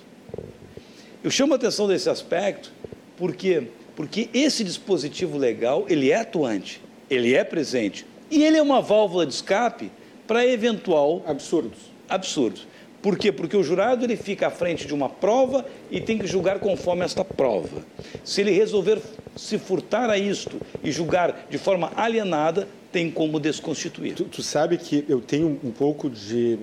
Eu 1.23 1.31
chamo 1.31 1.53
a 1.53 1.57
atenção 1.57 1.86
desse 1.86 2.11
aspecto 2.11 2.73
porque 3.16 3.69
porque 3.94 4.28
esse 4.32 4.65
dispositivo 4.65 5.36
legal 5.36 5.85
ele 5.89 6.11
é 6.11 6.16
atuante, 6.16 6.81
ele 7.11 7.35
é 7.35 7.44
presente 7.44 8.07
e 8.31 8.43
ele 8.43 8.57
é 8.57 8.62
uma 8.62 8.81
válvula 8.81 9.27
de 9.27 9.35
escape 9.35 9.90
para 10.27 10.47
eventual 10.47 11.23
Absurdos. 11.27 11.78
absurdo. 12.09 12.61
Por 13.03 13.19
quê? 13.19 13.32
Porque 13.32 13.57
o 13.57 13.62
jurado 13.62 14.05
ele 14.05 14.16
fica 14.16 14.47
à 14.47 14.51
frente 14.51 14.86
de 14.86 14.94
uma 14.94 15.09
prova 15.09 15.66
e 15.90 16.01
tem 16.01 16.16
que 16.16 16.27
julgar 16.27 16.61
conforme 16.61 17.05
esta 17.05 17.24
prova. 17.24 17.85
Se 18.24 18.40
ele 18.40 18.53
resolver 18.53 19.01
se 19.36 19.59
furtar 19.59 20.09
a 20.09 20.16
isto 20.16 20.61
e 20.85 20.93
julgar 20.93 21.47
de 21.51 21.59
forma 21.59 21.93
alienada, 21.97 22.69
tem 22.93 23.11
como 23.11 23.40
desconstituir. 23.40 24.15
Tu, 24.15 24.24
tu 24.24 24.43
sabe 24.43 24.78
que 24.78 25.05
eu 25.09 25.20
tenho 25.20 25.59
um 25.65 25.70
pouco 25.73 26.09
de. 26.09 26.61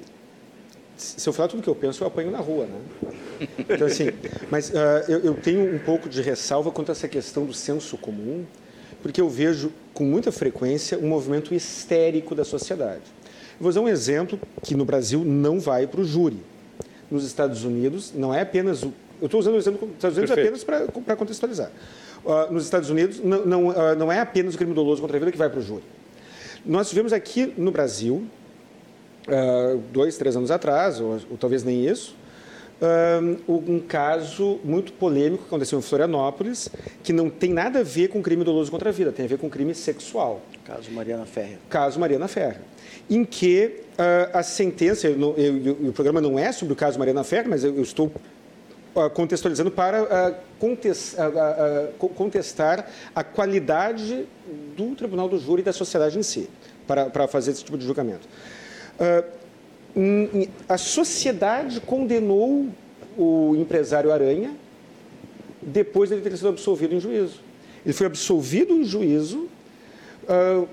Se 1.02 1.28
eu 1.28 1.34
falar 1.34 1.48
tudo 1.48 1.64
que 1.64 1.70
eu 1.70 1.76
penso, 1.76 2.04
eu 2.04 2.08
apanho 2.08 2.30
na 2.30 2.40
rua, 2.40 2.66
né? 2.66 3.48
Então, 3.58 3.88
assim, 3.88 4.10
mas 4.52 4.76
ah, 4.76 5.06
eu, 5.08 5.20
eu 5.20 5.34
tenho 5.34 5.74
um 5.74 5.80
pouco 5.80 6.10
de 6.10 6.22
ressalva 6.22 6.72
quanto 6.72 6.90
a 6.90 6.92
essa 6.92 7.08
questão 7.08 7.46
do 7.46 7.54
senso 7.54 7.98
comum, 7.98 8.46
porque 9.02 9.22
eu 9.22 9.30
vejo 9.30 9.72
com 9.94 10.04
muita 10.04 10.32
frequência 10.32 10.98
um 10.98 11.08
movimento 11.08 11.54
histérico 11.54 12.36
da 12.36 12.44
sociedade. 12.44 13.04
Eu 13.60 13.62
vou 13.64 13.70
usar 13.70 13.82
um 13.82 13.88
exemplo 13.88 14.40
que 14.62 14.76
no 14.76 14.84
Brasil 14.86 15.24
não 15.24 15.60
vai 15.60 15.88
para 15.88 16.02
o 16.02 16.04
júri. 16.04 16.38
Nos 17.10 17.26
Estados 17.26 17.64
Unidos, 17.64 18.14
não 18.14 18.34
é 18.34 18.42
apenas 18.42 18.84
o. 18.84 18.94
Eu 19.22 19.26
estou 19.26 19.40
usando 19.40 19.56
o 19.56 19.58
exemplo 19.58 19.88
dos 19.88 19.96
Estados 19.96 20.18
Unidos 20.18 20.36
Perfeito. 20.36 20.66
apenas 20.66 20.94
para 21.04 21.16
contextualizar. 21.16 21.72
Ah, 22.26 22.48
nos 22.52 22.64
Estados 22.66 22.90
Unidos, 22.90 23.20
não, 23.24 23.46
não, 23.46 23.72
ah, 23.72 23.96
não 23.96 24.12
é 24.12 24.20
apenas 24.20 24.56
o 24.56 24.58
crime 24.58 24.74
doloso 24.74 25.02
contra 25.02 25.18
a 25.18 25.20
vida 25.20 25.32
que 25.32 25.38
vai 25.38 25.50
para 25.50 25.60
o 25.60 25.62
júri. 25.64 25.84
Nós 26.66 26.90
tivemos 26.90 27.12
aqui 27.14 27.54
no 27.58 27.72
Brasil, 27.72 28.26
ah, 29.32 29.78
dois, 29.92 30.18
três 30.18 30.36
anos 30.36 30.52
atrás, 30.52 31.00
ou, 31.00 31.20
ou 31.30 31.38
talvez 31.38 31.64
nem 31.64 31.86
isso, 31.86 32.16
ah, 32.82 33.20
um 33.48 33.80
caso 33.80 34.60
muito 34.64 34.94
polêmico 34.94 35.44
que 35.44 35.50
aconteceu 35.50 35.78
em 35.80 35.82
Florianópolis, 35.82 36.70
que 37.04 37.12
não 37.12 37.30
tem 37.30 37.52
nada 37.52 37.80
a 37.80 37.84
ver 37.84 38.08
com 38.08 38.22
crime 38.22 38.44
doloso 38.44 38.72
contra 38.72 38.90
a 38.90 38.92
vida, 38.92 39.12
tem 39.12 39.26
a 39.26 39.28
ver 39.28 39.38
com 39.38 39.50
crime 39.50 39.76
sexual. 39.76 40.42
Caso 40.64 40.92
Mariana 40.92 41.26
Ferreira. 41.26 41.60
Caso 41.70 42.00
Mariana 42.00 42.28
Ferreira. 42.28 42.62
Em 43.10 43.26
que 43.26 43.82
uh, 43.98 44.38
a 44.38 44.44
sentença, 44.44 45.08
eu, 45.08 45.36
eu, 45.36 45.58
eu, 45.66 45.90
o 45.90 45.92
programa 45.92 46.22
não 46.22 46.38
é 46.38 46.52
sobre 46.52 46.74
o 46.74 46.76
caso 46.76 46.98
Mariana 47.00 47.24
Ferreira, 47.24 47.50
mas 47.50 47.64
eu, 47.64 47.82
estou 47.82 48.08
uh, 48.96 49.10
contextualizando 49.10 49.72
para 49.72 50.04
uh, 50.04 50.36
contest, 50.60 51.16
contestar 52.16 52.88
a 53.16 53.24
qualidade 53.24 54.26
do 54.78 54.96
Tribunal 54.96 55.28
do 55.28 55.40
Júri 55.40 55.62
e 55.62 55.66
da 55.66 55.74
sociedade 55.74 56.18
em 56.18 56.24
si, 56.24 56.50
para, 56.88 57.10
para 57.10 57.28
fazer 57.28 57.52
esse 57.52 57.64
tipo 57.64 57.78
de 57.78 57.86
julgamento. 57.86 58.28
A 60.68 60.78
sociedade 60.78 61.80
condenou 61.82 62.68
o 63.18 63.56
empresário 63.56 64.12
Aranha 64.12 64.56
depois 65.62 66.10
dele 66.10 66.22
ter 66.22 66.36
sido 66.38 66.50
absolvido 66.50 66.96
em 66.96 67.00
juízo. 67.00 67.42
Ele 67.86 67.94
foi 67.94 68.08
absolvido 68.08 68.74
em 68.74 68.84
juízo. 68.84 69.48
Uh, 70.24 70.68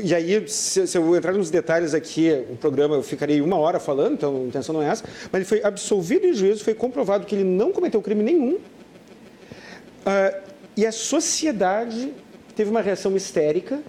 e 0.00 0.14
aí, 0.14 0.48
se, 0.48 0.96
eu 0.96 1.16
entrar 1.16 1.32
nos 1.32 1.50
detalhes 1.50 1.94
aqui, 1.94 2.44
o 2.48 2.56
programa 2.56 2.94
eu 2.94 3.02
ficarei 3.02 3.40
uma 3.40 3.56
hora 3.56 3.80
falando, 3.80 4.14
então 4.14 4.36
a 4.36 4.46
intenção 4.46 4.72
não 4.72 4.82
é 4.82 4.88
essa. 4.88 5.04
Mas 5.32 5.40
ele 5.40 5.44
foi 5.44 5.64
absolvido 5.64 6.26
em 6.26 6.32
juízo, 6.32 6.62
foi 6.62 6.74
comprovado 6.74 7.26
que 7.26 7.34
ele 7.34 7.44
não 7.44 7.72
cometeu 7.72 8.00
crime 8.00 8.22
nenhum. 8.22 8.54
Uh, 8.54 10.50
e 10.76 10.86
a 10.86 10.92
sociedade 10.92 12.12
teve 12.54 12.70
uma 12.70 12.80
reação 12.80 13.16
histérica, 13.16 13.80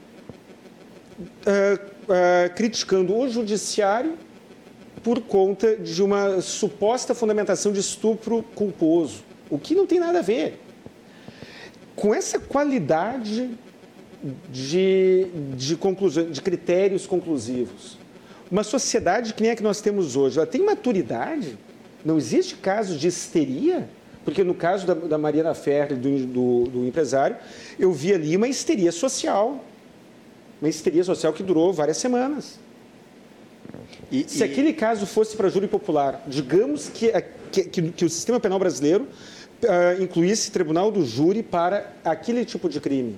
uh, 2.03 2.53
criticando 2.55 3.15
o 3.15 3.29
judiciário 3.29 4.17
por 5.03 5.21
conta 5.21 5.75
de 5.75 6.03
uma 6.03 6.41
suposta 6.41 7.15
fundamentação 7.15 7.71
de 7.71 7.79
estupro 7.79 8.43
culposo, 8.55 9.23
o 9.49 9.57
que 9.57 9.73
não 9.73 9.87
tem 9.87 9.99
nada 9.99 10.19
a 10.19 10.21
ver 10.21 10.59
com 11.95 12.13
essa 12.13 12.39
qualidade 12.39 13.51
de, 14.49 15.27
de, 15.55 15.75
conclusão, 15.75 16.29
de 16.29 16.41
critérios 16.41 17.05
conclusivos, 17.05 17.97
uma 18.49 18.63
sociedade 18.63 19.33
que 19.33 19.43
nem 19.43 19.51
a 19.51 19.55
que 19.55 19.63
nós 19.63 19.81
temos 19.81 20.15
hoje, 20.15 20.37
ela 20.37 20.47
tem 20.47 20.63
maturidade? 20.63 21.57
Não 22.03 22.17
existe 22.17 22.55
casos 22.55 22.99
de 22.99 23.07
histeria? 23.07 23.87
Porque 24.25 24.43
no 24.43 24.53
caso 24.53 24.85
da, 24.85 24.93
da 24.93 25.17
Mariana 25.17 25.53
Ferre, 25.53 25.95
do, 25.95 26.25
do, 26.25 26.63
do 26.69 26.87
empresário, 26.87 27.37
eu 27.79 27.91
vi 27.91 28.13
ali 28.13 28.35
uma 28.35 28.47
histeria 28.47 28.91
social. 28.91 29.63
Uma 30.61 30.69
histeria 30.69 31.03
social 31.03 31.33
que 31.33 31.41
durou 31.41 31.73
várias 31.73 31.97
semanas. 31.97 32.59
E, 34.11 34.25
Se 34.27 34.39
e... 34.39 34.43
aquele 34.43 34.73
caso 34.73 35.05
fosse 35.05 35.35
para 35.35 35.49
júri 35.49 35.67
popular, 35.67 36.23
digamos 36.27 36.89
que, 36.89 37.11
que, 37.51 37.63
que, 37.63 37.91
que 37.91 38.05
o 38.05 38.09
sistema 38.09 38.39
penal 38.39 38.59
brasileiro 38.59 39.07
uh, 39.63 40.01
incluísse 40.01 40.51
tribunal 40.51 40.91
do 40.91 41.05
júri 41.05 41.41
para 41.41 41.91
aquele 42.03 42.45
tipo 42.45 42.69
de 42.69 42.79
crime, 42.79 43.17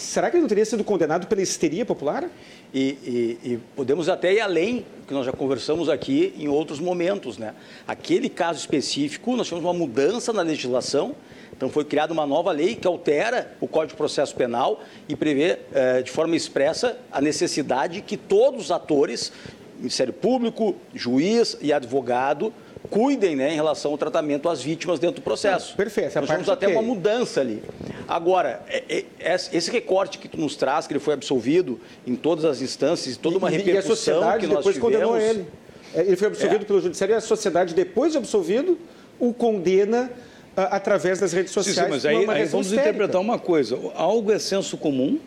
será 0.00 0.30
que 0.30 0.36
ele 0.36 0.42
não 0.42 0.48
teria 0.48 0.64
sido 0.64 0.82
condenado 0.82 1.26
pela 1.26 1.42
histeria 1.42 1.84
popular? 1.84 2.28
E, 2.72 2.80
e, 2.80 3.52
e, 3.52 3.58
podemos 3.76 4.08
até 4.08 4.32
ir 4.32 4.40
além, 4.40 4.86
que 5.06 5.12
nós 5.12 5.26
já 5.26 5.32
conversamos 5.32 5.88
aqui 5.88 6.32
em 6.38 6.48
outros 6.48 6.80
momentos. 6.80 7.36
Né? 7.36 7.54
Aquele 7.86 8.28
caso 8.28 8.58
específico, 8.58 9.36
nós 9.36 9.46
tivemos 9.46 9.64
uma 9.64 9.74
mudança 9.74 10.32
na 10.32 10.42
legislação, 10.42 11.14
então 11.52 11.68
foi 11.68 11.84
criada 11.84 12.12
uma 12.12 12.26
nova 12.26 12.52
lei 12.52 12.74
que 12.74 12.86
altera 12.86 13.52
o 13.60 13.68
Código 13.68 13.90
de 13.90 13.96
Processo 13.96 14.34
Penal 14.34 14.80
e 15.08 15.14
prevê 15.14 15.58
eh, 15.72 16.02
de 16.02 16.10
forma 16.10 16.34
expressa 16.34 16.96
a 17.12 17.20
necessidade 17.20 18.00
que 18.00 18.16
todos 18.16 18.64
os 18.64 18.70
atores, 18.70 19.32
Ministério 19.78 20.12
Público, 20.12 20.74
juiz 20.94 21.56
e 21.60 21.72
advogado, 21.72 22.52
cuidem 22.88 23.36
né, 23.36 23.52
em 23.52 23.56
relação 23.56 23.90
ao 23.90 23.98
tratamento 23.98 24.48
às 24.48 24.62
vítimas 24.62 24.98
dentro 24.98 25.16
do 25.16 25.22
processo. 25.22 25.76
Perfeito. 25.76 26.18
Nós 26.18 26.30
temos 26.30 26.48
até 26.48 26.68
uma 26.68 26.82
mudança 26.82 27.40
ali. 27.40 27.62
Agora, 28.08 28.62
é, 28.68 29.04
é, 29.20 29.34
esse 29.34 29.70
recorte 29.70 30.18
que 30.18 30.28
tu 30.28 30.38
nos 30.38 30.56
traz, 30.56 30.86
que 30.86 30.92
ele 30.92 31.00
foi 31.00 31.14
absolvido 31.14 31.78
em 32.06 32.16
todas 32.16 32.44
as 32.44 32.62
instâncias, 32.62 33.16
toda 33.16 33.38
uma 33.38 33.52
e, 33.52 33.58
repercussão 33.58 34.22
e 34.22 34.24
a 34.24 34.38
que 34.38 34.46
nós 34.46 34.58
depois 34.58 34.76
tivemos... 34.76 34.96
condenou 34.96 35.18
ele. 35.18 35.46
É, 35.94 36.00
ele 36.00 36.16
foi 36.16 36.28
absolvido 36.28 36.62
é. 36.62 36.64
pelo 36.64 36.80
judiciário 36.80 37.14
e 37.14 37.16
a 37.16 37.20
sociedade, 37.20 37.74
depois 37.74 38.12
de 38.12 38.18
absolvido, 38.18 38.78
o 39.18 39.32
condena 39.34 40.10
através 40.56 41.18
das 41.18 41.32
redes 41.32 41.52
sociais. 41.52 41.76
Sim, 41.76 41.84
sim 41.84 41.90
mas 41.90 42.06
aí, 42.06 42.16
aí 42.16 42.44
vamos 42.46 42.66
histérica. 42.66 42.90
interpretar 42.90 43.20
uma 43.20 43.38
coisa. 43.38 43.78
Algo 43.94 44.32
é 44.32 44.38
senso 44.38 44.76
comum, 44.76 45.18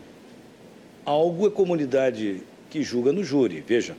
algo 1.04 1.46
é 1.46 1.50
comunidade 1.50 2.42
que 2.70 2.82
julga 2.82 3.12
no 3.12 3.22
júri. 3.22 3.62
Veja, 3.66 3.96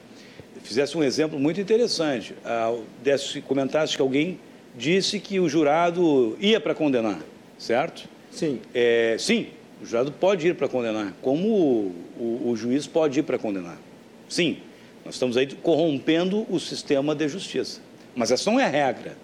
fizesse 0.64 0.98
um 0.98 1.04
exemplo 1.04 1.40
muito 1.40 1.60
interessante. 1.60 2.36
Ah, 2.44 2.76
desse, 3.04 3.42
comentasse 3.42 3.96
que 3.96 4.02
alguém 4.02 4.40
disse 4.76 5.20
que 5.20 5.40
o 5.40 5.48
jurado 5.48 6.36
ia 6.40 6.60
para 6.60 6.76
condenar, 6.76 7.20
certo? 7.58 8.08
Sim. 8.32 8.60
É, 8.74 9.16
sim, 9.18 9.48
o 9.82 9.86
jurado 9.86 10.12
pode 10.12 10.48
ir 10.48 10.56
para 10.56 10.68
condenar, 10.68 11.14
como 11.22 11.48
o, 11.48 11.96
o, 12.20 12.50
o 12.50 12.56
juiz 12.56 12.86
pode 12.86 13.20
ir 13.20 13.24
para 13.24 13.38
condenar. 13.38 13.78
Sim, 14.28 14.58
nós 15.06 15.16
estamos 15.16 15.38
aí 15.38 15.48
corrompendo 15.48 16.46
o 16.50 16.60
sistema 16.60 17.16
de 17.16 17.28
justiça. 17.30 17.80
Mas 18.16 18.32
essa 18.32 18.50
não 18.50 18.60
é 18.60 18.66
a 18.66 18.70
regra. 18.70 19.16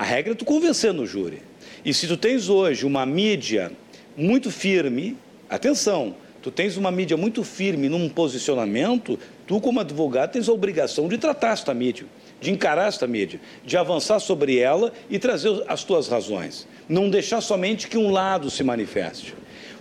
A 0.00 0.02
regra 0.02 0.32
é 0.32 0.34
tu 0.34 0.46
convencer 0.46 0.94
no 0.94 1.04
júri. 1.06 1.42
E 1.84 1.92
se 1.92 2.08
tu 2.08 2.16
tens 2.16 2.48
hoje 2.48 2.86
uma 2.86 3.04
mídia 3.04 3.70
muito 4.16 4.50
firme, 4.50 5.14
atenção, 5.46 6.16
tu 6.40 6.50
tens 6.50 6.78
uma 6.78 6.90
mídia 6.90 7.18
muito 7.18 7.44
firme 7.44 7.86
num 7.86 8.08
posicionamento, 8.08 9.18
tu, 9.46 9.60
como 9.60 9.78
advogado, 9.78 10.32
tens 10.32 10.48
a 10.48 10.54
obrigação 10.54 11.06
de 11.06 11.18
tratar 11.18 11.52
esta 11.52 11.74
mídia, 11.74 12.06
de 12.40 12.50
encarar 12.50 12.88
esta 12.88 13.06
mídia, 13.06 13.42
de 13.62 13.76
avançar 13.76 14.20
sobre 14.20 14.56
ela 14.56 14.90
e 15.10 15.18
trazer 15.18 15.62
as 15.68 15.84
tuas 15.84 16.08
razões. 16.08 16.66
Não 16.88 17.10
deixar 17.10 17.42
somente 17.42 17.86
que 17.86 17.98
um 17.98 18.10
lado 18.10 18.48
se 18.48 18.64
manifeste. 18.64 19.34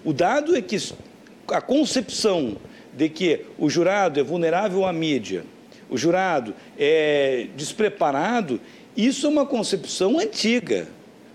O 0.03 0.11
dado 0.11 0.53
é 0.53 0.61
que 0.61 0.75
a 1.47 1.61
concepção 1.61 2.57
de 2.91 3.07
que 3.07 3.45
o 3.57 3.69
jurado 3.69 4.19
é 4.19 4.23
vulnerável 4.23 4.85
à 4.85 4.91
mídia, 4.91 5.45
o 5.89 5.97
jurado 5.97 6.53
é 6.77 7.47
despreparado, 7.55 8.61
isso 9.05 9.25
é 9.25 9.29
uma 9.29 9.45
concepção 9.45 10.19
antiga. 10.19 10.87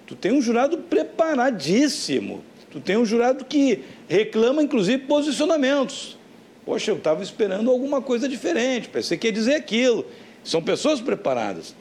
Tu 0.07 0.15
tem 0.15 0.32
um 0.32 0.43
jurado 0.43 0.78
preparadíssimo. 0.78 2.45
Tu 2.70 2.81
tem 2.81 2.97
um 2.97 3.05
jurado 3.05 3.45
que 3.45 3.85
reclama, 4.09 4.62
inclusive, 4.62 5.05
posicionamentos. 5.05 6.19
Poxa, 6.65 6.91
eu 6.91 6.97
estava 6.97 7.23
esperando 7.23 7.70
alguma 7.70 8.01
coisa 8.01 8.28
diferente, 8.28 8.89
pensei 8.89 9.19
que 9.19 9.27
ia 9.28 9.32
dizer 9.32 9.55
aquilo. 9.55 10.05
São 10.43 10.62
pessoas 10.62 11.01
preparadas. 11.01 11.74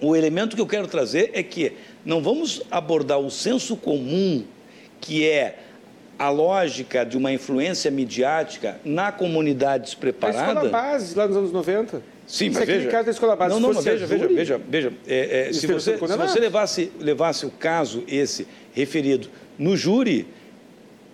O 0.00 0.14
elemento 0.14 0.54
que 0.56 0.62
eu 0.62 0.66
quero 0.66 0.86
trazer 0.86 1.30
é 1.32 1.42
que 1.42 1.72
não 2.04 2.22
vamos 2.22 2.62
abordar 2.70 3.18
o 3.18 3.30
senso 3.30 3.76
comum, 3.76 4.44
que 5.00 5.28
é 5.28 5.58
a 6.18 6.28
lógica 6.28 7.04
de 7.04 7.16
uma 7.16 7.32
influência 7.32 7.90
midiática 7.90 8.80
na 8.84 9.10
comunidade 9.10 9.84
despreparada. 9.84 10.38
A 10.38 10.52
escola 10.52 10.68
base, 10.70 11.16
lá 11.16 11.26
nos 11.26 11.36
anos 11.36 11.52
90. 11.52 12.02
Sim, 12.32 12.48
mas 12.48 12.66
veja... 12.66 12.88
caso 12.88 13.04
da 13.04 13.10
escola 13.10 13.36
não, 13.46 13.60
não, 13.60 13.74
não 13.74 13.82
veja, 13.82 14.06
veja, 14.06 14.26
veja, 14.26 14.60
veja, 14.66 14.92
é, 15.06 15.48
é, 15.50 15.52
se, 15.52 15.66
você, 15.66 15.98
se 15.98 16.16
você 16.16 16.40
levasse, 16.40 16.90
levasse 16.98 17.44
o 17.44 17.50
caso 17.50 18.02
esse 18.08 18.46
referido 18.72 19.28
no 19.58 19.76
júri, 19.76 20.26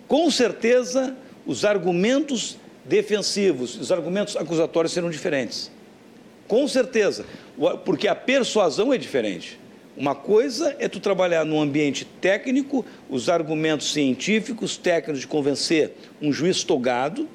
com 0.07 0.31
certeza 0.31 1.13
os 1.45 1.65
argumentos 1.65 2.57
defensivos, 2.85 3.77
os 3.77 3.91
argumentos 3.91 4.37
acusatórios 4.37 4.93
serão 4.93 5.09
diferentes. 5.09 5.69
Com 6.47 6.65
certeza, 6.69 7.25
porque 7.83 8.07
a 8.07 8.15
persuasão 8.15 8.93
é 8.93 8.97
diferente. 8.97 9.59
Uma 9.97 10.15
coisa 10.15 10.73
é 10.79 10.87
tu 10.87 11.01
trabalhar 11.01 11.43
num 11.43 11.61
ambiente 11.61 12.05
técnico, 12.05 12.85
os 13.09 13.27
argumentos 13.27 13.91
científicos, 13.91 14.77
técnicos 14.77 15.19
de 15.19 15.27
convencer 15.27 15.91
um 16.21 16.31
juiz 16.31 16.63
togado, 16.63 17.27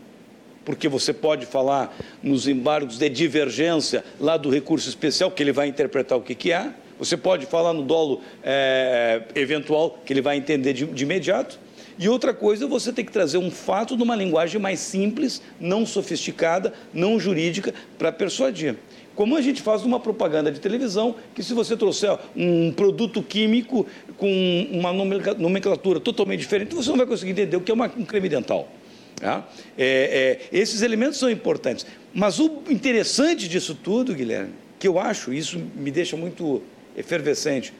porque 0.65 0.89
você 0.89 1.13
pode 1.13 1.47
falar 1.47 1.97
nos 2.23 2.49
embargos 2.49 2.99
de 2.99 3.09
divergência 3.09 4.05
lá 4.19 4.37
do 4.37 4.51
recurso 4.51 4.89
especial, 4.89 5.31
que 5.31 5.43
ele 5.43 5.53
vai 5.53 5.69
interpretar 5.69 6.17
o 6.19 6.23
que, 6.23 6.35
que 6.35 6.53
há. 6.53 6.73
Você 6.99 7.17
pode 7.17 7.47
falar 7.47 7.73
no 7.73 7.83
dolo 7.83 8.21
é, 8.43 9.23
eventual, 9.35 9.99
que 10.05 10.13
ele 10.13 10.23
vai 10.23 10.37
entender 10.37 10.73
de, 10.73 10.87
de 10.87 11.03
imediato. 11.03 11.59
E 11.99 12.09
outra 12.09 12.35
coisa, 12.35 12.67
você 12.67 12.93
tem 12.93 13.05
que 13.05 13.13
trazer 13.13 13.39
um 13.39 13.51
fato 13.51 13.97
numa 13.97 14.17
linguagem 14.17 14.61
mais 14.61 14.81
simples, 14.81 15.41
não 15.61 15.87
sofisticada, 15.87 16.73
não 16.93 17.21
jurídica, 17.21 17.73
para 17.99 18.11
persuadir. 18.11 18.77
Como 19.15 19.37
a 19.37 19.41
gente 19.41 19.63
faz 19.63 19.83
numa 19.83 20.01
propaganda 20.01 20.51
de 20.51 20.59
televisão, 20.59 21.15
que 21.35 21.43
se 21.43 21.55
você 21.55 21.77
trouxer 21.77 22.19
um 22.35 22.73
produto 22.73 23.23
químico 23.23 23.87
com 24.17 24.67
uma 24.73 24.93
nomenclatura 24.93 26.01
totalmente 26.01 26.41
diferente, 26.41 26.75
você 26.75 26.91
não 26.91 26.97
vai 26.97 27.07
conseguir 27.07 27.31
entender 27.31 27.57
o 27.57 27.61
que 27.61 27.71
é 27.71 27.75
uma, 27.75 27.87
um 27.97 28.05
creme 28.05 28.29
dental. 28.29 28.69
Tá? 29.17 29.49
É, 29.77 30.41
é, 30.53 30.59
esses 30.59 30.83
elementos 30.83 31.19
são 31.19 31.31
importantes. 31.31 31.87
Mas 32.13 32.39
o 32.39 32.63
interessante 32.69 33.49
disso 33.49 33.75
tudo, 33.75 34.15
Guilherme, 34.15 34.53
que 34.79 34.89
eu 34.89 34.99
acho, 34.99 35.33
isso 35.33 35.59
me 35.75 35.91
deixa 35.91 36.17
muito 36.17 36.63
efervescente, 36.97 37.73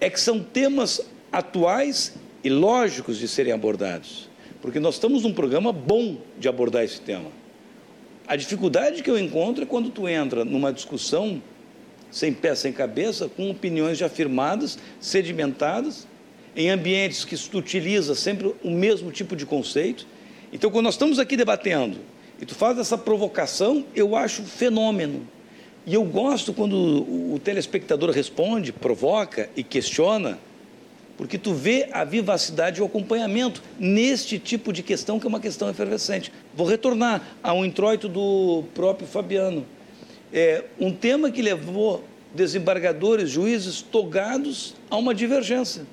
é 0.00 0.10
que 0.10 0.20
são 0.20 0.40
temas 0.40 1.00
atuais 1.30 2.14
e 2.42 2.50
lógicos 2.50 3.18
de 3.18 3.28
serem 3.28 3.52
abordados, 3.52 4.28
porque 4.60 4.80
nós 4.80 4.94
estamos 4.94 5.22
num 5.22 5.32
programa 5.32 5.72
bom 5.72 6.18
de 6.38 6.48
abordar 6.48 6.84
esse 6.84 7.00
tema. 7.00 7.30
A 8.26 8.36
dificuldade 8.36 9.02
que 9.02 9.10
eu 9.10 9.18
encontro 9.18 9.62
é 9.62 9.66
quando 9.66 9.90
tu 9.90 10.08
entra 10.08 10.44
numa 10.44 10.72
discussão 10.72 11.42
sem 12.10 12.32
pé, 12.32 12.54
sem 12.54 12.72
cabeça, 12.72 13.28
com 13.28 13.50
opiniões 13.50 13.96
já 13.98 14.06
afirmadas, 14.06 14.78
sedimentadas, 15.00 16.06
em 16.54 16.68
ambientes 16.68 17.24
que 17.24 17.36
se 17.36 17.56
utiliza 17.56 18.14
sempre 18.14 18.54
o 18.62 18.70
mesmo 18.70 19.10
tipo 19.10 19.34
de 19.34 19.46
conceito, 19.46 20.06
Então, 20.52 20.70
quando 20.70 20.84
nós 20.84 20.94
estamos 20.94 21.18
aqui 21.18 21.36
debatendo 21.36 21.98
e 22.40 22.44
tu 22.44 22.54
faz 22.54 22.78
essa 22.78 22.98
provocação, 22.98 23.84
eu 23.94 24.14
acho 24.14 24.42
fenômeno. 24.42 25.26
E 25.86 25.94
eu 25.94 26.04
gosto 26.04 26.52
quando 26.52 26.76
o 26.76 27.40
telespectador 27.42 28.10
responde, 28.10 28.72
provoca 28.72 29.48
e 29.56 29.64
questiona, 29.64 30.38
porque 31.16 31.38
tu 31.38 31.54
vê 31.54 31.88
a 31.90 32.04
vivacidade 32.04 32.78
e 32.78 32.82
o 32.82 32.86
acompanhamento 32.86 33.62
neste 33.78 34.38
tipo 34.38 34.72
de 34.72 34.82
questão 34.82 35.18
que 35.18 35.26
é 35.26 35.28
uma 35.28 35.40
questão 35.40 35.68
efervescente. 35.68 36.32
Vou 36.54 36.66
retornar 36.66 37.22
a 37.42 37.52
um 37.52 37.64
introito 37.64 38.08
do 38.08 38.64
próprio 38.74 39.08
Fabiano. 39.08 39.66
É 40.32 40.64
um 40.78 40.92
tema 40.92 41.30
que 41.30 41.42
levou 41.42 42.04
desembargadores, 42.34 43.30
juízes 43.30 43.82
togados 43.82 44.74
a 44.90 44.96
uma 44.96 45.14
divergência. 45.14 45.86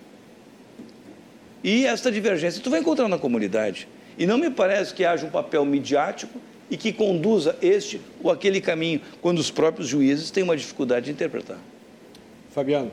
E 1.63 1.85
esta 1.85 2.11
divergência 2.11 2.61
tu 2.61 2.69
vai 2.69 2.79
encontrar 2.79 3.07
na 3.07 3.17
comunidade. 3.17 3.87
E 4.17 4.25
não 4.25 4.37
me 4.37 4.49
parece 4.49 4.93
que 4.93 5.05
haja 5.05 5.25
um 5.25 5.29
papel 5.29 5.63
midiático 5.65 6.39
e 6.69 6.77
que 6.77 6.93
conduza 6.93 7.57
este 7.61 7.99
ou 8.21 8.31
aquele 8.31 8.61
caminho, 8.61 9.01
quando 9.21 9.39
os 9.39 9.49
próprios 9.49 9.87
juízes 9.87 10.29
têm 10.29 10.43
uma 10.43 10.55
dificuldade 10.55 11.05
de 11.07 11.11
interpretar. 11.11 11.57
Fabiano. 12.51 12.91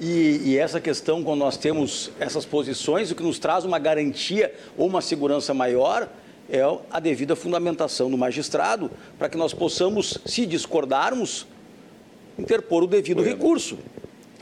E, 0.00 0.40
e, 0.44 0.58
essa 0.58 0.80
questão, 0.80 1.22
quando 1.22 1.40
nós 1.40 1.56
temos 1.56 2.10
essas 2.18 2.46
posições, 2.46 3.10
o 3.10 3.14
que 3.14 3.22
nos 3.22 3.38
traz 3.38 3.64
uma 3.64 3.78
garantia 3.78 4.54
ou 4.76 4.86
uma 4.86 5.02
segurança 5.02 5.52
maior 5.52 6.08
é 6.48 6.62
a 6.90 6.98
devida 6.98 7.36
fundamentação 7.36 8.10
do 8.10 8.18
magistrado, 8.18 8.90
para 9.18 9.28
que 9.28 9.36
nós 9.36 9.54
possamos, 9.54 10.18
se 10.24 10.46
discordarmos, 10.46 11.46
interpor 12.38 12.82
o 12.82 12.86
devido 12.86 13.22
recurso. 13.22 13.78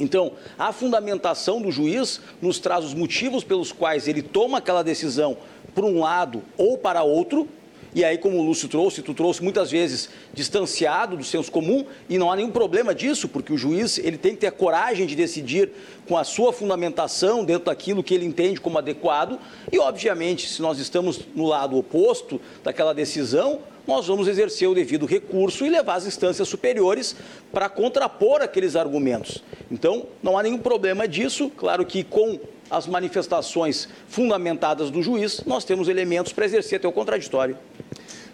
Então, 0.01 0.33
a 0.59 0.73
fundamentação 0.73 1.61
do 1.61 1.71
juiz 1.71 2.21
nos 2.41 2.59
traz 2.59 2.85
os 2.85 2.95
motivos 2.95 3.45
pelos 3.45 3.73
quais 3.73 4.07
ele 4.07 4.23
toma 4.23 4.59
aquela 4.59 4.83
decisão 4.83 5.37
para 5.75 5.85
um 5.85 6.01
lado 6.01 6.43
ou 6.57 6.79
para 6.79 7.03
outro, 7.03 7.49
e 7.95 8.05
aí, 8.05 8.19
como 8.19 8.39
o 8.39 8.43
Lúcio 8.43 8.69
trouxe, 8.69 9.01
tu 9.01 9.15
trouxe 9.15 9.43
muitas 9.43 9.71
vezes 9.71 10.11
distanciado 10.35 11.17
do 11.17 11.25
senso 11.25 11.51
comum, 11.51 11.87
e 12.09 12.19
não 12.19 12.31
há 12.31 12.37
nenhum 12.37 12.51
problema 12.51 12.95
disso, 12.95 13.29
porque 13.29 13.53
o 13.53 13.57
juiz 13.57 13.99
ele 13.99 14.19
tem 14.19 14.35
que 14.35 14.43
ter 14.43 14.49
a 14.49 14.53
coragem 14.53 15.07
de 15.07 15.17
decidir 15.17 15.71
com 16.07 16.17
a 16.17 16.23
sua 16.23 16.53
fundamentação 16.53 17.45
dentro 17.45 17.65
daquilo 17.65 18.03
que 18.03 18.15
ele 18.15 18.27
entende 18.27 18.61
como 18.61 18.77
adequado, 18.77 19.39
e 19.73 19.79
obviamente, 19.79 20.49
se 20.49 20.61
nós 20.61 20.79
estamos 20.79 21.21
no 21.35 21.47
lado 21.47 21.79
oposto 21.79 22.41
daquela 22.63 22.93
decisão, 22.93 23.61
nós 23.89 24.07
vamos 24.07 24.29
exercer 24.29 24.69
o 24.69 24.75
devido 24.75 25.07
recurso 25.07 25.65
e 25.65 25.71
levar 25.71 25.95
as 25.95 26.07
instâncias 26.07 26.47
superiores 26.47 27.17
para 27.51 27.71
contrapor 27.71 28.43
aqueles 28.43 28.77
argumentos. 28.77 29.43
Então, 29.71 30.07
não 30.23 30.37
há 30.37 30.43
nenhum 30.43 30.59
problema 30.59 31.09
disso, 31.09 31.51
claro 31.57 31.87
que 31.87 32.05
com 32.05 32.39
as 32.71 32.87
manifestações 32.87 33.89
fundamentadas 34.07 34.91
do 34.91 35.03
juiz, 35.03 35.43
nós 35.47 35.65
temos 35.65 35.89
elementos 35.89 36.35
para 36.35 36.45
exercer 36.45 36.79
até 36.79 36.87
o 36.87 36.93
contraditório. 36.93 37.57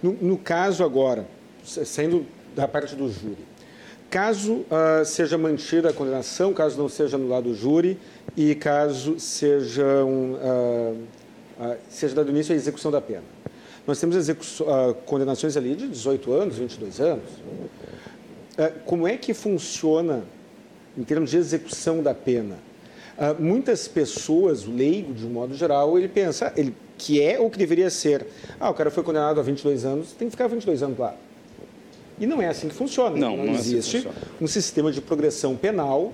No, 0.02 0.12
no, 0.14 0.36
caso 0.36 0.82
agora, 0.82 1.24
saindo 1.62 2.26
da 2.56 2.66
parte 2.66 2.96
do 2.96 3.08
júri, 3.08 3.38
caso 4.10 4.54
uh, 4.54 5.04
seja 5.04 5.38
mantida 5.38 5.90
a 5.90 5.92
condenação, 5.92 6.52
caso 6.52 6.76
não 6.76 6.88
seja 6.88 7.16
anulado 7.16 7.50
o 7.50 7.54
júri 7.54 7.96
e 8.36 8.56
caso 8.56 9.20
seja, 9.20 10.04
um, 10.04 10.32
uh, 10.32 10.98
uh, 11.60 11.76
seja 11.88 12.12
dado 12.16 12.30
início 12.30 12.52
à 12.52 12.56
execução 12.56 12.90
da 12.90 13.00
pena. 13.00 13.22
Nós 13.86 14.00
temos 14.00 14.16
uh, 14.60 14.94
condenações 15.04 15.56
ali 15.56 15.74
de 15.74 15.88
18 15.88 16.32
anos, 16.32 16.56
22 16.56 17.00
anos. 17.00 17.30
Uh, 17.30 18.80
como 18.86 19.06
é 19.06 19.16
que 19.16 19.34
funciona 19.34 20.24
em 20.96 21.04
termos 21.04 21.30
de 21.30 21.36
execução 21.36 22.02
da 22.02 22.14
pena? 22.14 22.56
Uh, 23.18 23.42
muitas 23.42 23.86
pessoas, 23.86 24.66
o 24.66 24.72
leigo 24.72 25.12
de 25.12 25.26
um 25.26 25.30
modo 25.30 25.54
geral, 25.54 25.98
ele 25.98 26.08
pensa 26.08 26.52
ele, 26.56 26.74
que 26.96 27.20
é 27.20 27.38
o 27.38 27.50
que 27.50 27.58
deveria 27.58 27.90
ser. 27.90 28.26
Ah, 28.58 28.70
o 28.70 28.74
cara 28.74 28.90
foi 28.90 29.02
condenado 29.02 29.38
a 29.38 29.42
22 29.42 29.84
anos, 29.84 30.12
tem 30.12 30.28
que 30.28 30.32
ficar 30.32 30.46
22 30.46 30.82
anos 30.82 30.98
lá. 30.98 31.14
E 32.18 32.26
não 32.26 32.40
é 32.40 32.48
assim 32.48 32.68
que 32.68 32.74
funciona. 32.74 33.16
Não, 33.16 33.36
não, 33.36 33.46
não 33.46 33.54
existe 33.54 33.96
é 33.96 34.00
assim 34.00 34.08
um 34.40 34.46
sistema 34.46 34.90
de 34.90 35.00
progressão 35.00 35.56
penal 35.56 36.12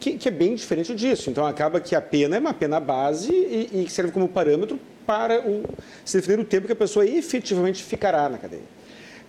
que, 0.00 0.18
que, 0.18 0.26
é 0.26 0.30
bem 0.30 0.54
diferente 0.54 0.94
disso. 0.94 1.30
Então, 1.30 1.46
acaba 1.46 1.80
que 1.80 1.94
a 1.94 2.00
pena 2.00 2.36
é 2.36 2.40
uma 2.40 2.54
pena 2.54 2.80
base 2.80 3.30
e, 3.30 3.84
e 3.84 3.90
serve 3.90 4.10
como 4.10 4.26
parâmetro 4.26 4.80
para 5.08 5.40
o, 5.40 5.64
se 6.04 6.18
definir 6.18 6.38
o 6.38 6.44
tempo 6.44 6.66
que 6.66 6.72
a 6.74 6.76
pessoa 6.76 7.06
efetivamente 7.06 7.82
ficará 7.82 8.28
na 8.28 8.36
cadeia. 8.36 8.60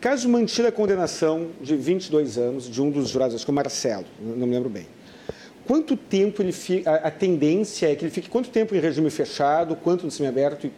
Caso 0.02 0.28
mantida 0.28 0.68
a 0.68 0.72
condenação 0.74 1.52
de 1.62 1.74
22 1.78 2.38
anos 2.38 2.70
de 2.70 2.82
um 2.82 2.92
dos 2.92 3.08
jurados, 3.08 3.34
acho 3.34 3.46
que 3.46 3.52
é 3.52 3.54
o 3.54 3.56
Marcelo, 3.56 4.06
não 4.20 4.46
me 4.46 4.54
lembro 4.54 4.70
bem. 4.70 4.86
Quanto 5.66 5.96
tempo 5.96 6.42
ele 6.42 6.52
fica, 6.52 6.92
a, 6.92 6.96
a 7.08 7.12
tendência 7.12 7.90
é 7.90 7.96
que 7.96 8.04
ele 8.04 8.12
fique 8.12 8.30
quanto 8.30 8.50
tempo 8.50 8.76
em 8.76 8.80
regime 8.80 9.10
fechado, 9.10 9.74
quanto 9.78 10.04
no 10.04 10.12
semiaberto 10.12 10.68
e 10.68 10.72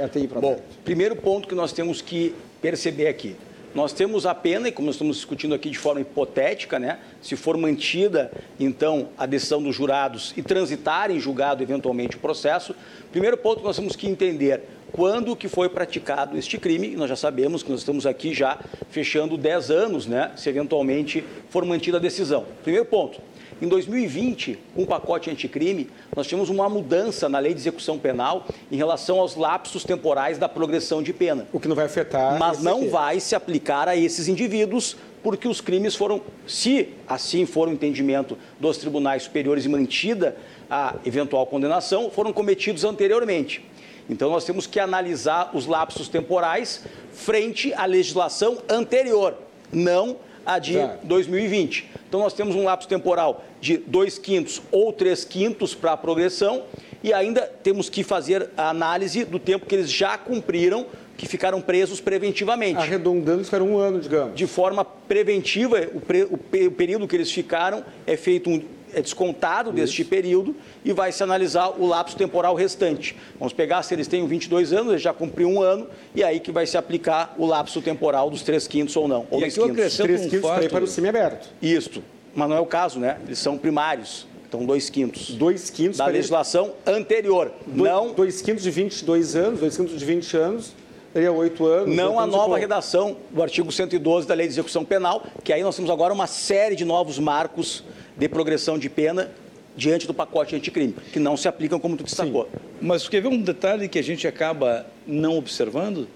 até 0.00 0.20
ir 0.20 0.28
para 0.28 0.40
Bom, 0.40 0.60
primeiro 0.84 1.16
ponto 1.16 1.48
que 1.48 1.54
nós 1.56 1.72
temos 1.72 2.00
que 2.00 2.32
perceber 2.62 3.08
aqui. 3.08 3.34
Nós 3.74 3.92
temos 3.92 4.24
a 4.24 4.34
pena, 4.34 4.68
e 4.68 4.72
como 4.72 4.90
estamos 4.90 5.16
discutindo 5.16 5.54
aqui 5.54 5.70
de 5.70 5.78
forma 5.78 6.00
hipotética, 6.00 6.78
né, 6.78 6.98
se 7.20 7.36
for 7.36 7.56
mantida, 7.56 8.30
então, 8.58 9.10
a 9.16 9.26
decisão 9.26 9.62
dos 9.62 9.76
jurados 9.76 10.32
e 10.36 10.42
transitar 10.42 11.10
em 11.10 11.20
julgado 11.20 11.62
eventualmente 11.62 12.16
o 12.16 12.20
processo, 12.20 12.74
primeiro 13.12 13.36
ponto 13.36 13.60
que 13.60 13.66
nós 13.66 13.76
temos 13.76 13.94
que 13.94 14.06
entender 14.06 14.62
quando 14.90 15.36
que 15.36 15.48
foi 15.48 15.68
praticado 15.68 16.36
este 16.36 16.56
crime, 16.56 16.96
nós 16.96 17.10
já 17.10 17.16
sabemos 17.16 17.62
que 17.62 17.70
nós 17.70 17.80
estamos 17.80 18.06
aqui 18.06 18.32
já 18.32 18.58
fechando 18.90 19.36
10 19.36 19.70
anos, 19.70 20.06
né, 20.06 20.32
se 20.34 20.48
eventualmente 20.48 21.22
for 21.50 21.64
mantida 21.64 21.98
a 21.98 22.00
decisão. 22.00 22.46
Primeiro 22.62 22.86
ponto, 22.86 23.20
em 23.60 23.66
2020, 23.66 24.58
com 24.74 24.82
um 24.82 24.84
o 24.84 24.86
pacote 24.86 25.30
anticrime, 25.30 25.88
nós 26.14 26.26
tivemos 26.26 26.48
uma 26.48 26.68
mudança 26.68 27.28
na 27.28 27.38
lei 27.38 27.52
de 27.52 27.60
execução 27.60 27.98
penal 27.98 28.46
em 28.70 28.76
relação 28.76 29.18
aos 29.18 29.34
lapsos 29.34 29.84
temporais 29.84 30.38
da 30.38 30.48
progressão 30.48 31.02
de 31.02 31.12
pena. 31.12 31.46
O 31.52 31.58
que 31.58 31.66
não 31.66 31.74
vai 31.74 31.86
afetar. 31.86 32.38
Mas 32.38 32.62
não 32.62 32.78
aqui. 32.78 32.88
vai 32.88 33.20
se 33.20 33.34
aplicar 33.34 33.88
a 33.88 33.96
esses 33.96 34.28
indivíduos, 34.28 34.96
porque 35.22 35.48
os 35.48 35.60
crimes 35.60 35.96
foram, 35.96 36.20
se 36.46 36.90
assim 37.06 37.46
for 37.46 37.68
o 37.68 37.72
entendimento 37.72 38.38
dos 38.60 38.78
tribunais 38.78 39.24
superiores 39.24 39.64
e 39.64 39.68
mantida 39.68 40.36
a 40.70 40.94
eventual 41.04 41.46
condenação, 41.46 42.10
foram 42.10 42.32
cometidos 42.32 42.84
anteriormente. 42.84 43.64
Então, 44.08 44.30
nós 44.30 44.44
temos 44.44 44.66
que 44.66 44.80
analisar 44.80 45.50
os 45.52 45.66
lapsos 45.66 46.08
temporais 46.08 46.84
frente 47.12 47.74
à 47.74 47.84
legislação 47.84 48.58
anterior, 48.68 49.34
não 49.70 50.16
a 50.46 50.58
de 50.58 50.78
2020. 51.02 51.90
Então, 52.08 52.20
nós 52.20 52.32
temos 52.32 52.56
um 52.56 52.64
lapso 52.64 52.88
temporal 52.88 53.44
de 53.60 53.76
dois 53.78 54.18
quintos 54.18 54.62
ou 54.70 54.92
três 54.92 55.24
quintos 55.24 55.74
para 55.74 55.92
a 55.92 55.96
progressão 55.96 56.64
e 57.02 57.12
ainda 57.12 57.42
temos 57.62 57.88
que 57.88 58.02
fazer 58.02 58.50
a 58.56 58.70
análise 58.70 59.24
do 59.24 59.38
tempo 59.38 59.66
que 59.66 59.74
eles 59.74 59.90
já 59.90 60.18
cumpriram, 60.18 60.86
que 61.16 61.26
ficaram 61.26 61.60
presos 61.60 62.00
preventivamente. 62.00 62.78
Arredondando, 62.78 63.44
ficaram 63.44 63.68
um 63.68 63.78
ano, 63.78 64.00
digamos. 64.00 64.34
De 64.34 64.46
forma 64.46 64.84
preventiva, 64.84 65.88
o, 65.94 66.00
pre, 66.00 66.24
o, 66.24 66.34
o 66.34 66.70
período 66.70 67.06
que 67.06 67.16
eles 67.16 67.30
ficaram 67.30 67.84
é 68.06 68.16
feito 68.16 68.50
um, 68.50 68.62
é 68.92 69.02
descontado 69.02 69.70
Isso. 69.70 69.76
deste 69.76 70.04
período 70.04 70.54
e 70.84 70.92
vai 70.92 71.12
se 71.12 71.22
analisar 71.22 71.68
o 71.78 71.86
lapso 71.86 72.16
temporal 72.16 72.54
restante. 72.54 73.16
Vamos 73.38 73.52
pegar 73.52 73.82
se 73.82 73.94
eles 73.94 74.06
têm 74.06 74.26
22 74.26 74.72
anos, 74.72 74.88
eles 74.90 75.02
já 75.02 75.12
cumpriram 75.12 75.54
um 75.54 75.62
ano, 75.62 75.88
e 76.14 76.22
aí 76.24 76.40
que 76.40 76.50
vai 76.50 76.66
se 76.66 76.76
aplicar 76.76 77.34
o 77.38 77.46
lapso 77.46 77.80
temporal 77.82 78.30
dos 78.30 78.42
três 78.42 78.66
quintos 78.66 78.96
ou 78.96 79.06
não. 79.06 79.26
Ou 79.30 79.40
e 79.40 79.44
aqui 79.44 79.58
eu 79.58 79.66
acrescento 79.66 80.06
três 80.06 80.26
um 80.26 80.28
quintos 80.28 80.48
fato... 80.48 80.68
para 80.68 80.84
o 80.84 80.86
semiaberto. 80.86 81.48
Isto, 81.60 82.02
mas 82.38 82.48
não 82.48 82.56
é 82.56 82.60
o 82.60 82.66
caso, 82.66 83.00
né? 83.00 83.18
Eles 83.26 83.38
são 83.38 83.58
primários. 83.58 84.26
Então, 84.48 84.64
dois 84.64 84.88
quintos. 84.88 85.30
Dois 85.32 85.68
quintos. 85.68 85.98
Da 85.98 86.06
legislação 86.06 86.72
anterior. 86.86 87.52
Dois, 87.66 87.90
não... 87.90 88.14
dois 88.14 88.40
quintos 88.40 88.62
de 88.62 88.70
22 88.70 89.36
anos, 89.36 89.60
dois 89.60 89.76
quintos 89.76 89.98
de 89.98 90.04
20 90.04 90.36
anos, 90.36 90.72
teria 91.12 91.32
oito 91.32 91.66
anos. 91.66 91.94
Não 91.94 92.18
a 92.18 92.26
nova 92.26 92.56
redação 92.56 93.16
do 93.30 93.42
artigo 93.42 93.70
112 93.70 94.26
da 94.26 94.34
Lei 94.34 94.46
de 94.46 94.54
Execução 94.54 94.84
Penal, 94.84 95.26
que 95.42 95.52
aí 95.52 95.62
nós 95.62 95.74
temos 95.76 95.90
agora 95.90 96.14
uma 96.14 96.26
série 96.26 96.76
de 96.76 96.84
novos 96.84 97.18
marcos 97.18 97.84
de 98.16 98.28
progressão 98.28 98.78
de 98.78 98.88
pena 98.88 99.30
diante 99.76 100.06
do 100.06 100.14
pacote 100.14 100.56
anticrime, 100.56 100.94
que 101.12 101.18
não 101.18 101.36
se 101.36 101.46
aplicam 101.46 101.78
como 101.78 101.96
tu 101.96 102.04
destacou. 102.04 102.44
Sim. 102.44 102.58
Mas 102.80 103.08
quer 103.08 103.20
ver 103.20 103.28
um 103.28 103.40
detalhe 103.42 103.88
que 103.88 103.98
a 103.98 104.02
gente 104.02 104.26
acaba 104.26 104.86
não 105.06 105.36
observando? 105.36 106.08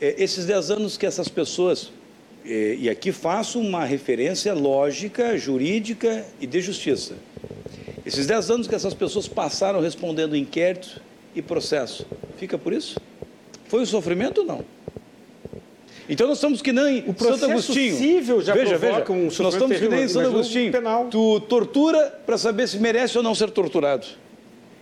É, 0.00 0.14
esses 0.22 0.46
10 0.46 0.70
anos 0.70 0.96
que 0.96 1.06
essas 1.06 1.28
pessoas, 1.28 1.90
é, 1.90 1.95
e 2.46 2.88
aqui 2.88 3.10
faço 3.10 3.58
uma 3.58 3.84
referência 3.84 4.54
lógica, 4.54 5.36
jurídica 5.36 6.24
e 6.40 6.46
de 6.46 6.60
justiça. 6.60 7.14
Esses 8.04 8.26
10 8.26 8.50
anos 8.50 8.68
que 8.68 8.74
essas 8.74 8.94
pessoas 8.94 9.26
passaram 9.26 9.80
respondendo 9.80 10.36
inquérito 10.36 11.02
e 11.34 11.42
processo, 11.42 12.06
fica 12.38 12.56
por 12.56 12.72
isso? 12.72 13.00
Foi 13.66 13.80
um 13.80 13.86
sofrimento 13.86 14.42
ou 14.42 14.46
não? 14.46 14.64
Então 16.08 16.28
nós 16.28 16.38
estamos 16.38 16.62
que 16.62 16.72
nem 16.72 17.04
o 17.06 17.14
Santo 17.18 17.44
Agostinho. 17.46 17.96
Civil 17.96 18.40
já 18.40 18.54
veja, 18.54 18.78
veja, 18.78 19.04
um 19.10 19.24
nós 19.24 19.54
estamos 19.54 19.76
que 19.76 19.88
nem 19.88 20.06
Santo 20.06 20.28
Agostinho. 20.28 20.70
Penal. 20.70 21.08
Tu 21.10 21.40
tortura 21.40 22.20
para 22.24 22.38
saber 22.38 22.68
se 22.68 22.78
merece 22.78 23.16
ou 23.16 23.24
não 23.24 23.34
ser 23.34 23.50
torturado. 23.50 24.06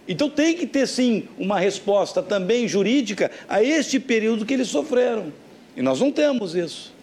Então 0.07 0.29
tem 0.29 0.55
que 0.55 0.67
ter 0.67 0.87
sim 0.87 1.27
uma 1.39 1.59
resposta 1.59 2.23
também 2.23 2.69
jurídica 2.69 3.31
a 3.49 3.63
este 3.63 3.99
período 3.99 4.45
que 4.45 4.53
eles 4.53 4.69
sofreram. 4.69 5.33
E 5.75 5.81
nós 5.81 5.99
não 5.99 6.13
temos 6.13 6.55
isso. 6.55 6.94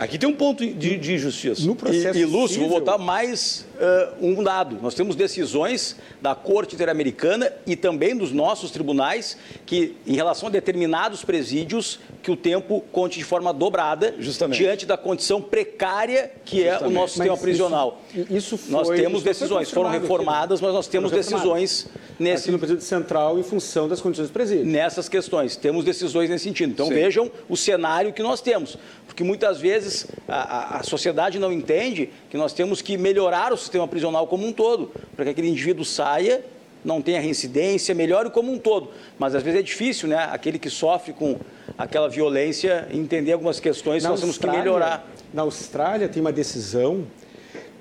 Aqui 0.00 0.16
tem 0.16 0.26
um 0.26 0.34
ponto 0.34 0.64
de, 0.64 0.96
de 0.96 1.12
injustiça. 1.12 1.60
No 1.66 1.76
processo 1.76 2.16
E, 2.16 2.22
e 2.22 2.24
Lúcio, 2.24 2.54
civil, 2.54 2.70
vou 2.70 2.78
botar 2.78 2.96
mais 2.96 3.66
uh, 3.74 4.26
um 4.26 4.42
dado. 4.42 4.78
Nós 4.80 4.94
temos 4.94 5.14
decisões 5.14 5.94
da 6.22 6.34
Corte 6.34 6.74
Interamericana 6.74 7.52
e 7.66 7.76
também 7.76 8.16
dos 8.16 8.32
nossos 8.32 8.70
tribunais 8.70 9.36
que, 9.66 9.94
em 10.06 10.14
relação 10.14 10.48
a 10.48 10.50
determinados 10.50 11.22
presídios, 11.22 12.00
que 12.22 12.30
o 12.30 12.36
tempo 12.36 12.82
conte 12.90 13.18
de 13.18 13.24
forma 13.26 13.52
dobrada 13.52 14.14
Justamente. 14.18 14.56
diante 14.56 14.86
da 14.86 14.96
condição 14.96 15.42
precária 15.42 16.32
que 16.46 16.62
é 16.64 16.68
o 16.68 16.72
Justamente. 16.72 16.94
nosso 16.94 17.12
sistema 17.12 17.32
Mas 17.34 17.42
prisional. 17.42 18.00
Isso, 18.14 18.32
isso 18.32 18.56
foi, 18.56 18.72
nós 18.72 18.88
temos 18.88 19.18
isso 19.18 19.24
decisões, 19.24 19.70
foram 19.70 19.90
confirmado 19.90 20.08
reformadas, 20.08 20.60
mas 20.62 20.72
nós 20.72 20.88
temos 20.88 21.10
decisões 21.10 21.88
nesse, 22.18 22.44
Aqui 22.44 22.52
no 22.52 22.58
presídio 22.58 22.84
central 22.84 23.38
em 23.38 23.42
função 23.42 23.86
das 23.86 24.00
condições 24.00 24.28
do 24.28 24.32
presídio. 24.32 24.64
nessas 24.64 25.10
questões. 25.10 25.56
Temos 25.56 25.84
decisões 25.84 26.30
nesse 26.30 26.44
sentido. 26.44 26.70
Então 26.70 26.86
Sim. 26.86 26.94
vejam 26.94 27.30
o 27.50 27.56
cenário 27.56 28.14
que 28.14 28.22
nós 28.22 28.40
temos. 28.40 28.78
Porque 29.06 29.24
muitas 29.24 29.58
vezes 29.58 29.89
a, 30.28 30.76
a- 30.76 30.78
a 30.78 30.82
sociedade 30.82 31.38
não 31.38 31.52
entende 31.52 32.10
que 32.30 32.36
nós 32.36 32.52
temos 32.52 32.80
que 32.82 32.96
melhorar 32.96 33.52
o 33.52 33.56
sistema 33.56 33.86
prisional 33.88 34.26
como 34.26 34.46
um 34.46 34.52
todo, 34.52 34.90
para 35.14 35.24
que 35.24 35.30
aquele 35.32 35.48
indivíduo 35.48 35.84
saia, 35.84 36.44
não 36.84 37.02
tenha 37.02 37.20
reincidência, 37.20 37.94
melhore 37.94 38.30
como 38.30 38.50
um 38.52 38.58
todo. 38.58 38.90
Mas 39.18 39.34
às 39.34 39.42
vezes 39.42 39.60
é 39.60 39.62
difícil, 39.62 40.08
né? 40.08 40.16
Aquele 40.32 40.58
que 40.58 40.70
sofre 40.70 41.12
com 41.12 41.38
aquela 41.76 42.08
violência 42.08 42.88
entender 42.90 43.32
algumas 43.32 43.60
questões, 43.60 44.02
nós 44.10 44.20
temos 44.20 44.36
que 44.38 44.46
melhorar. 44.64 45.06
Na 45.34 45.42
Austrália 45.42 46.08
tem 46.08 46.20
uma 46.22 46.32
decisão 46.32 47.04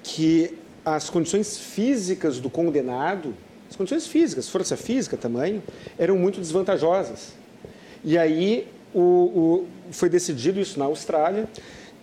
que 0.03 0.57
as 0.86 1.10
condições 1.10 1.57
físicas 1.57 2.40
do 2.40 2.49
condenado, 2.49 3.34
as 3.69 3.76
condições 3.76 4.07
físicas, 4.07 4.49
força 4.49 4.76
física, 4.76 5.15
tamanho, 5.15 5.61
eram 5.98 6.18
muito 6.18 6.40
desvantajosas. 6.40 7.34
E 8.03 8.18
aí 8.18 8.68
o, 8.94 8.99
o- 9.02 9.68
foi 9.91 10.10
decidido 10.10 10.60
isso 10.60 10.80
na 10.80 10.86
Austrália, 10.86 11.48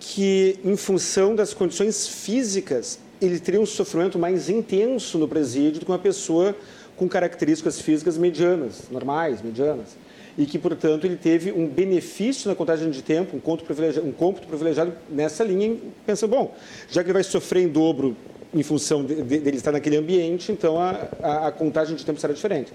que 0.01 0.59
em 0.64 0.77
função 0.77 1.35
das 1.35 1.52
condições 1.55 2.06
físicas, 2.06 2.98
ele 3.20 3.39
teria 3.40 3.60
um 3.60 3.66
sofrimento 3.66 4.18
mais 4.18 4.48
intenso 4.48 5.18
no 5.18 5.27
presídio 5.27 5.81
do 5.81 5.86
que 5.86 5.90
uma 5.90 5.98
pessoa 5.98 6.55
com 6.97 7.09
características 7.09 7.81
físicas 7.81 8.16
medianas, 8.18 8.85
normais, 8.90 9.43
medianas. 9.43 9.97
E 10.39 10.44
que, 10.44 10.59
portanto, 10.59 11.06
ele 11.06 11.16
teve 11.16 11.51
um 11.51 11.66
benefício 11.66 12.48
na 12.48 12.55
contagem 12.55 12.90
de 12.90 13.02
tempo, 13.02 13.36
um 13.36 13.40
cômputo 13.40 13.64
privilegiado, 13.64 14.06
um 14.06 14.12
cômputo 14.12 14.47
privilegiado 14.47 14.93
nessa 15.09 15.43
linha, 15.43 15.77
pensando, 16.05 16.31
bom, 16.31 16.55
já 16.90 17.02
que 17.02 17.06
ele 17.09 17.14
vai 17.14 17.23
sofrer 17.24 17.62
em 17.62 17.68
dobro 17.68 18.14
em 18.55 18.62
função 18.62 19.02
de- 19.05 19.14
de- 19.23 19.39
dele 19.39 19.56
estar 19.56 19.73
naquele 19.73 19.97
ambiente, 19.97 20.52
então 20.52 20.78
a, 20.78 21.09
a- 21.23 21.47
a 21.48 21.52
contagem 21.52 21.97
de 21.97 22.05
tempo 22.05 22.20
será 22.20 22.35
diferente. 22.35 22.70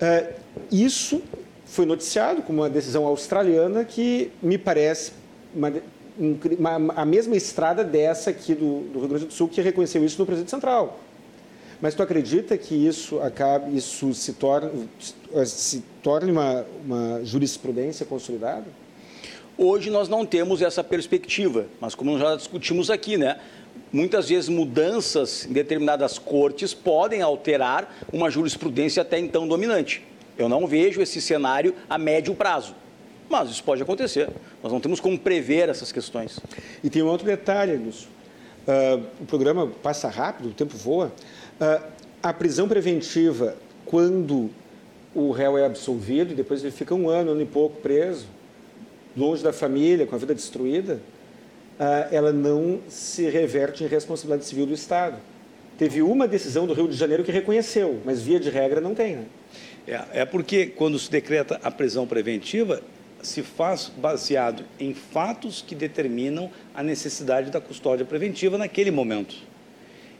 Ah, 0.00 0.24
isso 0.70 1.22
foi 1.64 1.86
noticiado 1.86 2.42
como 2.42 2.62
uma 2.62 2.68
decisão 2.70 3.06
australiana 3.06 3.84
que 3.84 4.30
me 4.42 4.58
parece 4.58 5.12
uma, 5.54 5.72
a 6.94 7.04
mesma 7.04 7.36
estrada 7.36 7.82
dessa 7.82 8.30
aqui 8.30 8.54
do, 8.54 8.80
do 8.92 8.98
Rio 9.00 9.08
Grande 9.08 9.24
do 9.26 9.32
Sul 9.32 9.48
que 9.48 9.60
reconheceu 9.60 10.04
isso 10.04 10.18
no 10.18 10.26
Presidente 10.26 10.50
Central. 10.50 11.00
Mas 11.80 11.94
tu 11.94 12.02
acredita 12.02 12.56
que 12.56 12.74
isso 12.74 13.20
acabe, 13.20 13.76
isso 13.76 14.14
se 14.14 14.32
torne, 14.32 14.88
se 15.44 15.82
torne 16.02 16.30
uma, 16.30 16.64
uma 16.84 17.24
jurisprudência 17.24 18.06
consolidada? 18.06 18.64
Hoje 19.56 19.90
nós 19.90 20.08
não 20.08 20.24
temos 20.24 20.62
essa 20.62 20.82
perspectiva, 20.82 21.66
mas 21.80 21.94
como 21.94 22.18
já 22.18 22.34
discutimos 22.36 22.90
aqui, 22.90 23.16
né? 23.16 23.38
Muitas 23.92 24.28
vezes 24.28 24.48
mudanças 24.48 25.46
em 25.46 25.52
determinadas 25.52 26.18
cortes 26.18 26.74
podem 26.74 27.22
alterar 27.22 27.94
uma 28.12 28.30
jurisprudência 28.30 29.02
até 29.02 29.18
então 29.18 29.46
dominante. 29.46 30.02
Eu 30.36 30.48
não 30.48 30.66
vejo 30.66 31.00
esse 31.00 31.20
cenário 31.20 31.74
a 31.88 31.96
médio 31.96 32.34
prazo, 32.34 32.74
mas 33.28 33.50
isso 33.50 33.64
pode 33.64 33.82
acontecer. 33.82 34.28
Nós 34.62 34.72
não 34.72 34.80
temos 34.80 35.00
como 35.00 35.18
prever 35.18 35.68
essas 35.68 35.90
questões. 35.90 36.38
E 36.82 36.90
tem 36.90 37.02
um 37.02 37.06
outro 37.06 37.26
detalhe, 37.26 37.76
Lúcio. 37.76 38.08
Ah, 38.66 39.00
o 39.20 39.24
programa 39.26 39.66
passa 39.82 40.08
rápido, 40.08 40.48
o 40.48 40.52
tempo 40.52 40.76
voa. 40.76 41.12
Ah, 41.60 41.82
a 42.22 42.32
prisão 42.32 42.68
preventiva, 42.68 43.56
quando 43.84 44.50
o 45.14 45.30
réu 45.30 45.56
é 45.56 45.64
absolvido 45.64 46.32
e 46.32 46.34
depois 46.34 46.62
ele 46.62 46.72
fica 46.72 46.94
um 46.94 47.08
ano, 47.08 47.32
ano 47.32 47.42
e 47.42 47.46
pouco 47.46 47.80
preso, 47.80 48.26
longe 49.16 49.42
da 49.42 49.52
família, 49.52 50.06
com 50.06 50.14
a 50.14 50.18
vida 50.18 50.34
destruída, 50.34 51.00
ah, 51.78 52.08
ela 52.10 52.32
não 52.32 52.80
se 52.88 53.28
reverte 53.28 53.84
em 53.84 53.86
responsabilidade 53.86 54.44
civil 54.44 54.66
do 54.66 54.74
Estado. 54.74 55.16
Teve 55.78 56.02
uma 56.02 56.28
decisão 56.28 56.66
do 56.66 56.72
Rio 56.72 56.88
de 56.88 56.96
Janeiro 56.96 57.24
que 57.24 57.32
reconheceu, 57.32 58.00
mas 58.04 58.22
via 58.22 58.38
de 58.38 58.48
regra 58.48 58.80
não 58.80 58.94
tem, 58.94 59.16
né? 59.16 59.24
É, 59.86 60.20
é 60.20 60.24
porque 60.24 60.66
quando 60.66 60.98
se 60.98 61.10
decreta 61.10 61.60
a 61.62 61.70
prisão 61.70 62.06
preventiva, 62.06 62.80
se 63.24 63.42
faz 63.42 63.90
baseado 63.96 64.64
em 64.78 64.94
fatos 64.94 65.62
que 65.66 65.74
determinam 65.74 66.50
a 66.74 66.82
necessidade 66.82 67.50
da 67.50 67.60
custódia 67.60 68.04
preventiva 68.04 68.58
naquele 68.58 68.90
momento. 68.90 69.36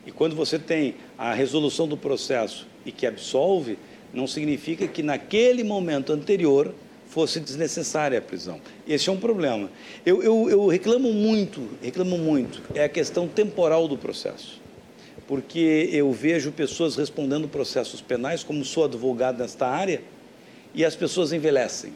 E 0.06 0.12
quando 0.12 0.36
você 0.36 0.59
tem 0.59 0.97
a 1.16 1.32
resolução 1.32 1.86
do 1.86 1.97
processo 1.97 2.66
e 2.85 2.93
que 2.93 3.06
absolve, 3.06 3.78
não 4.12 4.26
significa 4.26 4.86
que 4.86 5.02
naquele 5.02 5.64
momento 5.64 6.12
anterior 6.12 6.74
fosse 7.06 7.40
desnecessária 7.40 8.18
a 8.18 8.22
prisão. 8.22 8.60
Esse 8.86 9.09
é 9.09 9.12
um 9.12 9.16
problema. 9.16 9.70
Eu, 10.05 10.22
eu, 10.22 10.51
eu 10.51 10.66
reclamo 10.66 11.12
muito, 11.12 11.68
reclamo 11.82 12.18
muito, 12.18 12.62
é 12.74 12.85
a 12.85 12.89
questão 12.89 13.28
temporal 13.28 13.86
do 13.89 13.97
processo 13.97 14.64
porque 15.26 15.89
eu 15.93 16.12
vejo 16.12 16.52
pessoas 16.52 16.97
respondendo 16.97 17.48
processos 17.48 18.01
penais, 18.01 18.43
como 18.43 18.64
sou 18.64 18.85
advogado 18.85 19.39
nesta 19.39 19.66
área, 19.66 20.02
e 20.74 20.85
as 20.85 20.94
pessoas 20.94 21.32
envelhecem. 21.32 21.93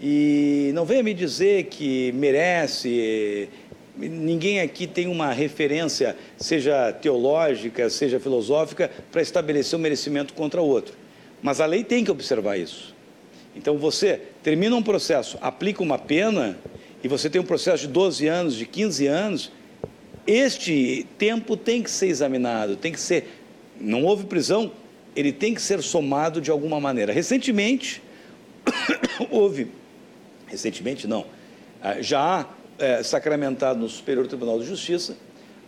E 0.00 0.70
não 0.74 0.84
venha 0.84 1.02
me 1.02 1.12
dizer 1.12 1.64
que 1.64 2.10
merece. 2.12 3.48
Ninguém 3.96 4.60
aqui 4.60 4.86
tem 4.86 5.06
uma 5.06 5.32
referência, 5.32 6.16
seja 6.38 6.90
teológica, 6.92 7.90
seja 7.90 8.18
filosófica, 8.18 8.90
para 9.12 9.20
estabelecer 9.20 9.78
um 9.78 9.82
merecimento 9.82 10.32
contra 10.32 10.62
o 10.62 10.66
outro. 10.66 10.94
Mas 11.42 11.60
a 11.60 11.66
lei 11.66 11.84
tem 11.84 12.02
que 12.02 12.10
observar 12.10 12.56
isso. 12.56 12.94
Então 13.54 13.76
você 13.76 14.20
termina 14.42 14.74
um 14.74 14.82
processo, 14.82 15.36
aplica 15.42 15.82
uma 15.82 15.98
pena, 15.98 16.58
e 17.02 17.08
você 17.08 17.28
tem 17.28 17.40
um 17.40 17.44
processo 17.44 17.86
de 17.86 17.92
12 17.92 18.26
anos, 18.26 18.54
de 18.54 18.64
15 18.64 19.06
anos, 19.06 19.52
este 20.26 21.06
tempo 21.18 21.56
tem 21.56 21.82
que 21.82 21.90
ser 21.90 22.06
examinado, 22.06 22.76
tem 22.76 22.92
que 22.92 23.00
ser. 23.00 23.26
Não 23.80 24.04
houve 24.04 24.24
prisão, 24.24 24.72
ele 25.16 25.32
tem 25.32 25.54
que 25.54 25.60
ser 25.60 25.82
somado 25.82 26.40
de 26.40 26.50
alguma 26.50 26.80
maneira. 26.80 27.12
Recentemente, 27.12 28.02
houve. 29.30 29.68
Recentemente, 30.50 31.06
não. 31.06 31.24
ah, 31.82 32.00
Já 32.02 32.20
há 32.20 32.46
eh, 32.78 33.02
sacramentado 33.02 33.78
no 33.78 33.88
Superior 33.88 34.26
Tribunal 34.26 34.58
de 34.58 34.66
Justiça 34.66 35.16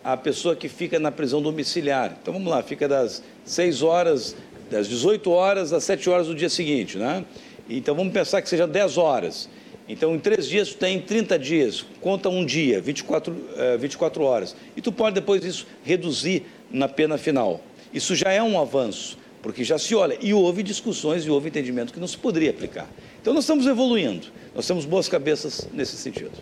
a 0.04 0.16
pessoa 0.16 0.56
que 0.56 0.68
fica 0.68 0.98
na 0.98 1.12
prisão 1.12 1.40
domiciliar. 1.40 2.16
Então 2.20 2.34
vamos 2.34 2.50
lá, 2.50 2.60
fica 2.62 2.88
das 2.88 3.22
6 3.44 3.82
horas, 3.82 4.34
das 4.68 4.88
18 4.88 5.30
horas 5.30 5.72
às 5.72 5.84
7 5.84 6.10
horas 6.10 6.26
do 6.26 6.34
dia 6.34 6.48
seguinte, 6.48 6.98
né? 6.98 7.24
Então 7.70 7.94
vamos 7.94 8.12
pensar 8.12 8.42
que 8.42 8.48
seja 8.48 8.66
10 8.66 8.98
horas. 8.98 9.48
Então, 9.88 10.14
em 10.14 10.18
três 10.18 10.46
dias, 10.46 10.68
tu 10.70 10.76
tem 10.76 11.00
30 11.00 11.38
dias, 11.38 11.84
conta 12.00 12.28
um 12.28 12.44
dia, 12.46 12.80
24, 12.80 13.36
eh, 13.56 13.76
24 13.76 14.22
horas. 14.22 14.56
E 14.76 14.80
tu 14.80 14.92
pode 14.92 15.14
depois 15.16 15.44
isso 15.44 15.66
reduzir 15.84 16.44
na 16.70 16.88
pena 16.88 17.18
final. 17.18 17.60
Isso 17.92 18.14
já 18.14 18.30
é 18.30 18.42
um 18.42 18.59
avanço, 18.60 19.18
porque 19.43 19.64
já 19.64 19.78
se 19.78 19.94
olha. 19.94 20.16
E 20.20 20.32
houve 20.32 20.62
discussões 20.62 21.24
e 21.24 21.31
houve 21.31 21.48
entendimento 21.48 21.93
que 21.93 22.01
não 22.01 22.06
se 22.06 22.16
poderia 22.16 22.51
aplicar. 22.51 22.89
Então, 23.20 23.35
nós 23.35 23.44
estamos 23.44 23.66
evoluindo. 23.66 24.28
Nós 24.55 24.66
temos 24.66 24.85
boas 24.85 25.09
cabeças 25.09 25.69
nesse 25.73 25.97
sentido. 25.97 26.39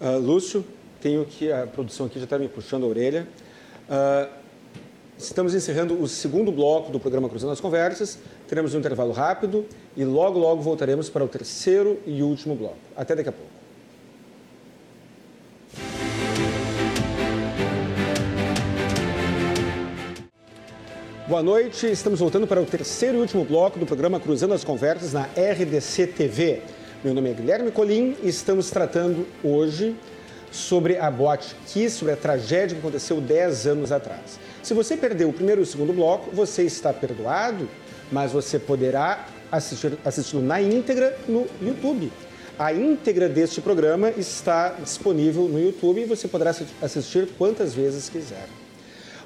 Ah, 0.00 0.16
Lúcio, 0.16 0.64
tenho 1.00 1.24
que 1.24 1.50
a 1.50 1.66
produção 1.66 2.06
aqui 2.06 2.18
já 2.18 2.24
está 2.24 2.38
me 2.38 2.48
puxando 2.48 2.84
a 2.84 2.86
orelha. 2.86 3.28
Ah, 3.88 4.28
estamos 5.16 5.54
encerrando 5.54 6.00
o 6.00 6.08
segundo 6.08 6.50
bloco 6.50 6.90
do 6.90 6.98
programa 6.98 7.28
Cruzando 7.28 7.52
as 7.52 7.60
Conversas. 7.60 8.18
Teremos 8.48 8.74
um 8.74 8.78
intervalo 8.78 9.12
rápido 9.12 9.64
e 9.96 10.04
logo, 10.04 10.38
logo 10.38 10.60
voltaremos 10.60 11.08
para 11.08 11.24
o 11.24 11.28
terceiro 11.28 12.00
e 12.06 12.22
último 12.22 12.54
bloco. 12.54 12.76
Até 12.96 13.14
daqui 13.14 13.28
a 13.28 13.32
pouco. 13.32 13.47
Boa 21.28 21.42
noite, 21.42 21.86
estamos 21.86 22.20
voltando 22.20 22.46
para 22.46 22.58
o 22.58 22.64
terceiro 22.64 23.18
e 23.18 23.20
último 23.20 23.44
bloco 23.44 23.78
do 23.78 23.84
programa 23.84 24.18
Cruzando 24.18 24.54
as 24.54 24.64
Conversas 24.64 25.12
na 25.12 25.24
RDC 25.24 26.06
TV. 26.06 26.62
Meu 27.04 27.12
nome 27.12 27.28
é 27.28 27.34
Guilherme 27.34 27.70
Colim 27.70 28.16
e 28.22 28.30
estamos 28.30 28.70
tratando 28.70 29.26
hoje 29.44 29.94
sobre 30.50 30.96
a 30.96 31.10
Boate 31.10 31.54
Kiss, 31.66 31.98
sobre 31.98 32.14
a 32.14 32.16
tragédia 32.16 32.68
que 32.68 32.78
aconteceu 32.78 33.20
10 33.20 33.66
anos 33.66 33.92
atrás. 33.92 34.40
Se 34.62 34.72
você 34.72 34.96
perdeu 34.96 35.28
o 35.28 35.32
primeiro 35.34 35.60
e 35.60 35.64
o 35.64 35.66
segundo 35.66 35.92
bloco, 35.92 36.30
você 36.34 36.62
está 36.62 36.94
perdoado, 36.94 37.68
mas 38.10 38.32
você 38.32 38.58
poderá 38.58 39.26
assistir, 39.52 39.98
na 40.36 40.62
íntegra 40.62 41.14
no 41.28 41.46
YouTube. 41.60 42.10
A 42.58 42.72
íntegra 42.72 43.28
deste 43.28 43.60
programa 43.60 44.08
está 44.12 44.70
disponível 44.82 45.42
no 45.42 45.60
YouTube 45.60 46.00
e 46.00 46.04
você 46.06 46.26
poderá 46.26 46.54
assistir 46.80 47.28
quantas 47.36 47.74
vezes 47.74 48.08
quiser. 48.08 48.48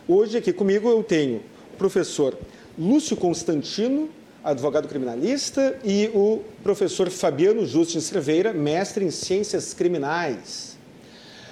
Hoje 0.09 0.39
aqui 0.39 0.53
comigo 0.53 0.91
eu 0.91 1.01
tenho 1.05 1.52
professor 1.83 2.39
Lúcio 2.79 3.17
Constantino, 3.17 4.09
advogado 4.45 4.87
criminalista, 4.87 5.77
e 5.83 6.09
o 6.15 6.41
professor 6.63 7.11
Fabiano 7.11 7.67
Justin 7.67 7.99
Cerveira, 7.99 8.53
mestre 8.53 9.05
em 9.05 9.11
ciências 9.11 9.75
criminais. 9.75 10.79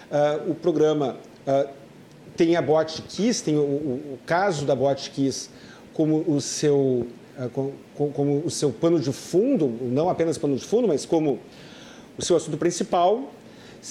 Uh, 0.09 0.53
o 0.53 0.55
programa 0.55 1.17
uh, 1.49 1.69
tem 2.37 2.55
a 2.55 2.63
Botkiss, 2.63 3.41
tem 3.41 3.57
o, 3.57 3.61
o, 3.61 4.15
o, 4.15 4.19
caso 4.25 4.65
da 4.65 4.77
Botkiss 4.77 5.51
como 5.93 6.25
o 6.29 6.41
seu 6.41 7.09
como, 7.53 7.73
como 8.13 8.43
o 8.45 8.51
seu 8.51 8.71
pano 8.71 9.01
de 9.01 9.13
fundo, 9.13 9.67
não 9.83 10.09
apenas 10.09 10.39
pano 10.39 10.55
de 10.55 10.65
fundo, 10.65 10.87
mas 10.87 11.05
como 11.05 11.41
o 12.17 12.23
seu 12.23 12.37
assunto 12.37 12.57
principal. 12.57 13.33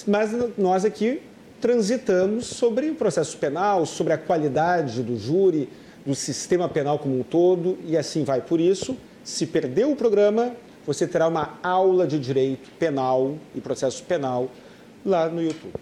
Mas 0.06 0.30
nós 0.56 0.86
aqui 0.86 1.20
transitamos 1.60 2.46
sobre 2.46 2.88
o 2.88 2.94
processo 2.94 3.36
penal, 3.36 3.84
sobre 3.84 4.14
a 4.14 4.18
qualidade 4.18 5.02
do 5.02 5.18
júri, 5.18 5.68
do 6.04 6.14
sistema 6.14 6.68
penal 6.68 6.98
como 6.98 7.18
um 7.18 7.22
todo 7.22 7.78
e 7.84 7.96
assim 7.96 8.24
vai. 8.24 8.40
Por 8.40 8.60
isso, 8.60 8.96
se 9.22 9.46
perdeu 9.46 9.92
o 9.92 9.96
programa, 9.96 10.54
você 10.86 11.06
terá 11.06 11.28
uma 11.28 11.58
aula 11.62 12.06
de 12.06 12.18
direito 12.18 12.70
penal 12.78 13.36
e 13.54 13.60
processo 13.60 14.02
penal 14.04 14.50
lá 15.04 15.28
no 15.28 15.42
YouTube. 15.42 15.74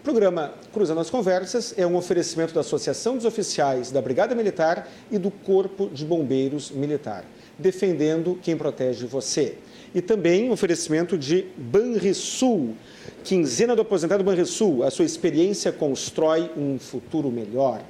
O 0.00 0.02
programa 0.02 0.52
Cruzando 0.72 1.00
as 1.00 1.08
Conversas 1.08 1.74
é 1.78 1.86
um 1.86 1.94
oferecimento 1.94 2.52
da 2.52 2.60
Associação 2.60 3.16
dos 3.16 3.24
Oficiais 3.24 3.92
da 3.92 4.02
Brigada 4.02 4.34
Militar 4.34 4.88
e 5.12 5.16
do 5.16 5.30
Corpo 5.30 5.88
de 5.88 6.04
Bombeiros 6.04 6.72
Militar, 6.72 7.24
defendendo 7.56 8.36
quem 8.42 8.56
protege 8.56 9.06
você. 9.06 9.58
E 9.94 10.02
também 10.02 10.48
um 10.48 10.52
oferecimento 10.52 11.16
de 11.16 11.46
Banrisul, 11.56 12.74
quinzena 13.22 13.76
do 13.76 13.82
aposentado 13.82 14.24
Banrisul. 14.24 14.82
A 14.82 14.90
sua 14.90 15.04
experiência 15.04 15.70
constrói 15.70 16.50
um 16.56 16.80
futuro 16.80 17.30
melhor. 17.30 17.80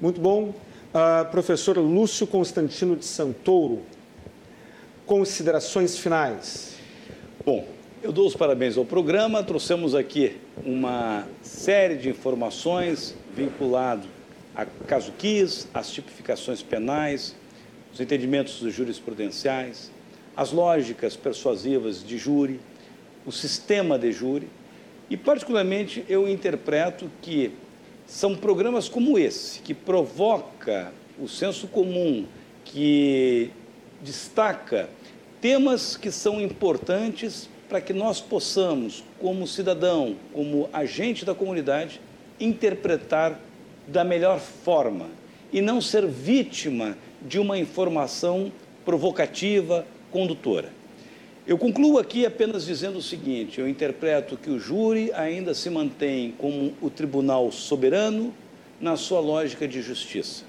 Muito 0.00 0.20
bom. 0.20 0.52
Uh, 0.92 1.24
professor 1.30 1.78
Lúcio 1.78 2.26
Constantino 2.26 2.96
de 2.96 3.04
Santouro, 3.04 3.82
considerações 5.06 5.96
finais. 5.96 6.78
Bom, 7.46 7.64
eu 8.02 8.10
dou 8.10 8.26
os 8.26 8.34
parabéns 8.34 8.76
ao 8.76 8.84
programa. 8.84 9.40
Trouxemos 9.40 9.94
aqui 9.94 10.36
uma 10.64 11.28
série 11.42 11.94
de 11.94 12.08
informações 12.08 13.14
vinculado 13.36 14.08
a 14.52 14.66
caso 14.66 15.12
quis, 15.16 15.68
as 15.72 15.92
tipificações 15.92 16.60
penais, 16.60 17.36
os 17.94 18.00
entendimentos 18.00 18.58
jurisprudenciais, 18.74 19.92
as 20.36 20.50
lógicas 20.50 21.14
persuasivas 21.14 22.02
de 22.02 22.18
júri, 22.18 22.58
o 23.24 23.30
sistema 23.30 23.96
de 23.96 24.10
júri. 24.10 24.48
E, 25.08 25.16
particularmente, 25.16 26.04
eu 26.08 26.28
interpreto 26.28 27.08
que 27.22 27.52
são 28.10 28.34
programas 28.34 28.88
como 28.88 29.16
esse, 29.16 29.60
que 29.60 29.72
provoca 29.72 30.92
o 31.16 31.28
senso 31.28 31.68
comum, 31.68 32.26
que 32.64 33.52
destaca 34.02 34.90
temas 35.40 35.96
que 35.96 36.10
são 36.10 36.40
importantes 36.40 37.48
para 37.68 37.80
que 37.80 37.92
nós 37.92 38.20
possamos, 38.20 39.04
como 39.20 39.46
cidadão, 39.46 40.16
como 40.32 40.68
agente 40.72 41.24
da 41.24 41.36
comunidade, 41.36 42.00
interpretar 42.40 43.40
da 43.86 44.02
melhor 44.02 44.40
forma 44.40 45.06
e 45.52 45.62
não 45.62 45.80
ser 45.80 46.04
vítima 46.04 46.98
de 47.22 47.38
uma 47.38 47.58
informação 47.58 48.50
provocativa, 48.84 49.86
condutora. 50.10 50.79
Eu 51.50 51.58
concluo 51.58 51.98
aqui 51.98 52.24
apenas 52.24 52.64
dizendo 52.64 52.98
o 52.98 53.02
seguinte: 53.02 53.58
eu 53.58 53.68
interpreto 53.68 54.36
que 54.36 54.48
o 54.48 54.60
júri 54.60 55.12
ainda 55.12 55.52
se 55.52 55.68
mantém 55.68 56.32
como 56.38 56.72
o 56.80 56.88
tribunal 56.88 57.50
soberano 57.50 58.32
na 58.80 58.96
sua 58.96 59.18
lógica 59.18 59.66
de 59.66 59.82
justiça. 59.82 60.44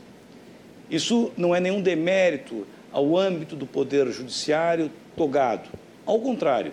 Isso 0.91 1.31
não 1.35 1.55
é 1.55 1.59
nenhum 1.59 1.81
demérito 1.81 2.67
ao 2.91 3.17
âmbito 3.17 3.55
do 3.55 3.65
poder 3.65 4.11
judiciário 4.11 4.91
togado. 5.17 5.71
Ao 6.05 6.19
contrário, 6.19 6.71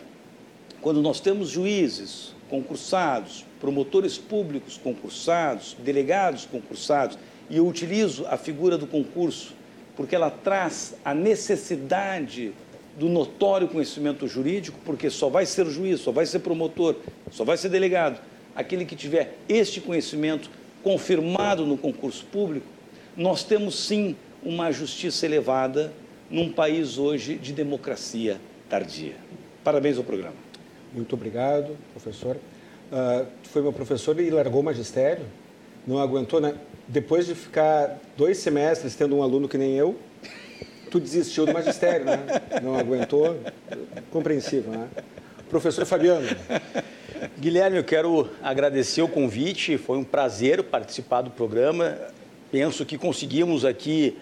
quando 0.82 1.00
nós 1.00 1.20
temos 1.20 1.48
juízes 1.48 2.34
concursados, 2.50 3.46
promotores 3.58 4.18
públicos 4.18 4.76
concursados, 4.76 5.74
delegados 5.82 6.44
concursados, 6.44 7.18
e 7.48 7.56
eu 7.56 7.66
utilizo 7.66 8.26
a 8.26 8.36
figura 8.36 8.76
do 8.76 8.86
concurso 8.86 9.54
porque 9.96 10.14
ela 10.14 10.30
traz 10.30 10.94
a 11.02 11.14
necessidade 11.14 12.52
do 12.98 13.08
notório 13.08 13.68
conhecimento 13.68 14.26
jurídico, 14.26 14.78
porque 14.84 15.08
só 15.08 15.28
vai 15.28 15.46
ser 15.46 15.66
juiz, 15.66 16.00
só 16.00 16.10
vai 16.10 16.26
ser 16.26 16.40
promotor, 16.40 16.96
só 17.30 17.44
vai 17.44 17.56
ser 17.56 17.68
delegado 17.68 18.20
aquele 18.56 18.84
que 18.84 18.96
tiver 18.96 19.38
este 19.48 19.80
conhecimento 19.80 20.50
confirmado 20.82 21.64
no 21.64 21.78
concurso 21.78 22.26
público. 22.26 22.66
Nós 23.16 23.44
temos 23.44 23.78
sim 23.78 24.16
uma 24.42 24.72
justiça 24.72 25.26
elevada 25.26 25.92
num 26.28 26.50
país 26.50 26.98
hoje 26.98 27.36
de 27.36 27.52
democracia 27.52 28.40
tardia. 28.68 29.14
Parabéns 29.62 29.96
ao 29.96 30.04
programa. 30.04 30.34
Muito 30.92 31.14
obrigado, 31.14 31.76
professor. 31.92 32.36
Uh, 32.36 33.26
foi 33.44 33.62
meu 33.62 33.72
professor 33.72 34.18
e 34.18 34.28
largou 34.30 34.60
o 34.60 34.64
magistério. 34.64 35.24
Não 35.86 35.98
aguentou, 35.98 36.40
né? 36.40 36.54
Depois 36.86 37.26
de 37.26 37.34
ficar 37.34 37.98
dois 38.16 38.38
semestres 38.38 38.94
tendo 38.94 39.16
um 39.16 39.22
aluno 39.22 39.48
que 39.48 39.56
nem 39.58 39.74
eu, 39.74 39.96
tu 40.90 40.98
desistiu 40.98 41.46
do 41.46 41.52
magistério, 41.52 42.06
né? 42.06 42.18
Não 42.62 42.76
aguentou. 42.76 43.38
Compreensível, 44.10 44.72
né? 44.72 44.88
Professor 45.48 45.84
Fabiano. 45.86 46.26
Guilherme, 47.38 47.76
eu 47.76 47.84
quero 47.84 48.28
agradecer 48.42 49.02
o 49.02 49.08
convite. 49.08 49.76
Foi 49.78 49.98
um 49.98 50.04
prazer 50.04 50.62
participar 50.64 51.22
do 51.22 51.30
programa. 51.30 51.98
Penso 52.50 52.84
que 52.84 52.96
conseguimos 52.96 53.64
aqui 53.64 54.16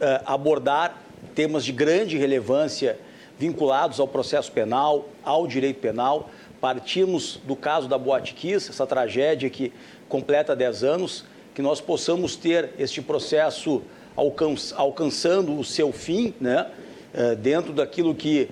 uh, 0.00 0.22
abordar 0.26 0.96
temas 1.34 1.64
de 1.64 1.72
grande 1.72 2.16
relevância 2.18 2.98
vinculados 3.38 4.00
ao 4.00 4.08
processo 4.08 4.52
penal, 4.52 5.08
ao 5.24 5.46
direito 5.46 5.80
penal. 5.80 6.30
Partimos 6.60 7.40
do 7.44 7.56
caso 7.56 7.88
da 7.88 7.96
Boate 7.96 8.34
Kiss, 8.34 8.70
essa 8.70 8.86
tragédia 8.86 9.48
que 9.48 9.72
completa 10.08 10.54
10 10.54 10.84
anos, 10.84 11.24
que 11.54 11.62
nós 11.62 11.80
possamos 11.80 12.36
ter 12.36 12.70
este 12.78 13.00
processo 13.00 13.82
alcançando 14.16 15.58
o 15.58 15.64
seu 15.64 15.92
fim, 15.92 16.34
né, 16.40 16.66
eh, 17.12 17.34
dentro 17.34 17.72
daquilo 17.72 18.14
que 18.14 18.48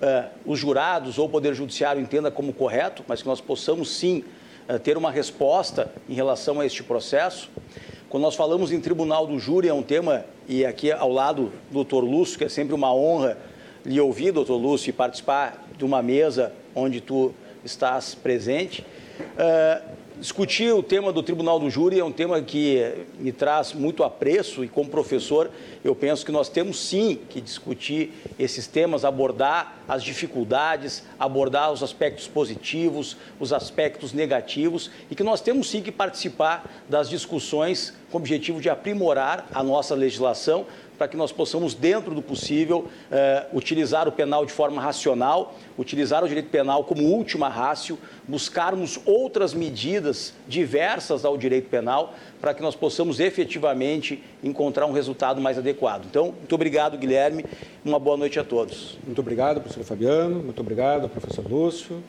uh, 0.00 0.30
os 0.44 0.58
jurados 0.58 1.18
ou 1.18 1.26
o 1.26 1.28
Poder 1.28 1.54
Judiciário 1.54 2.00
entenda 2.00 2.30
como 2.30 2.52
correto, 2.52 3.04
mas 3.06 3.22
que 3.22 3.28
nós 3.28 3.40
possamos 3.40 3.90
sim 3.90 4.24
uh, 4.68 4.78
ter 4.78 4.96
uma 4.96 5.10
resposta 5.10 5.90
em 6.08 6.14
relação 6.14 6.60
a 6.60 6.66
este 6.66 6.82
processo. 6.82 7.50
Quando 8.08 8.22
nós 8.22 8.34
falamos 8.34 8.72
em 8.72 8.80
tribunal 8.80 9.26
do 9.26 9.38
júri, 9.38 9.68
é 9.68 9.74
um 9.74 9.82
tema, 9.82 10.24
e 10.48 10.64
aqui 10.64 10.90
ao 10.90 11.10
lado 11.10 11.52
do 11.68 11.74
doutor 11.74 12.04
Lúcio, 12.04 12.38
que 12.38 12.44
é 12.44 12.48
sempre 12.48 12.74
uma 12.74 12.94
honra 12.94 13.36
lhe 13.84 14.00
ouvir, 14.00 14.32
doutor 14.32 14.56
Lúcio, 14.56 14.90
e 14.90 14.92
participar 14.92 15.66
de 15.76 15.84
uma 15.84 16.02
mesa 16.02 16.52
onde 16.74 17.00
tu 17.00 17.34
estás 17.64 18.14
presente. 18.14 18.82
Uh, 19.20 20.05
discutir 20.18 20.72
o 20.72 20.82
tema 20.82 21.12
do 21.12 21.22
Tribunal 21.22 21.58
do 21.58 21.68
Júri 21.68 22.00
é 22.00 22.04
um 22.04 22.12
tema 22.12 22.40
que 22.40 23.06
me 23.18 23.32
traz 23.32 23.74
muito 23.74 24.02
apreço 24.02 24.64
e 24.64 24.68
como 24.68 24.88
professor 24.88 25.50
eu 25.84 25.94
penso 25.94 26.24
que 26.24 26.32
nós 26.32 26.48
temos 26.48 26.80
sim 26.80 27.18
que 27.28 27.40
discutir 27.40 28.12
esses 28.38 28.66
temas, 28.66 29.04
abordar 29.04 29.78
as 29.86 30.02
dificuldades, 30.02 31.04
abordar 31.18 31.70
os 31.70 31.82
aspectos 31.82 32.26
positivos, 32.26 33.16
os 33.38 33.52
aspectos 33.52 34.12
negativos 34.12 34.90
e 35.10 35.14
que 35.14 35.22
nós 35.22 35.40
temos 35.40 35.70
sim 35.70 35.82
que 35.82 35.92
participar 35.92 36.64
das 36.88 37.10
discussões 37.10 37.92
com 38.10 38.16
o 38.16 38.20
objetivo 38.20 38.60
de 38.60 38.70
aprimorar 38.70 39.46
a 39.52 39.62
nossa 39.62 39.94
legislação 39.94 40.66
para 40.96 41.08
que 41.08 41.16
nós 41.16 41.32
possamos, 41.32 41.74
dentro 41.74 42.14
do 42.14 42.22
possível, 42.22 42.88
eh, 43.10 43.46
utilizar 43.52 44.08
o 44.08 44.12
penal 44.12 44.46
de 44.46 44.52
forma 44.52 44.80
racional, 44.80 45.54
utilizar 45.78 46.24
o 46.24 46.28
direito 46.28 46.48
penal 46.48 46.84
como 46.84 47.02
última 47.02 47.48
rácio, 47.48 47.98
buscarmos 48.26 48.98
outras 49.04 49.54
medidas 49.54 50.32
diversas 50.48 51.24
ao 51.24 51.36
direito 51.36 51.68
penal 51.68 52.14
para 52.40 52.54
que 52.54 52.62
nós 52.62 52.74
possamos 52.74 53.20
efetivamente 53.20 54.22
encontrar 54.42 54.86
um 54.86 54.92
resultado 54.92 55.40
mais 55.40 55.58
adequado. 55.58 56.06
Então, 56.06 56.26
muito 56.26 56.54
obrigado, 56.54 56.96
Guilherme. 56.96 57.44
Uma 57.84 57.98
boa 57.98 58.16
noite 58.16 58.38
a 58.38 58.44
todos. 58.44 58.98
Muito 59.04 59.20
obrigado, 59.20 59.60
professor 59.60 59.84
Fabiano. 59.84 60.42
Muito 60.42 60.60
obrigado, 60.60 61.08
professor 61.08 61.46
Lúcio. 61.48 62.02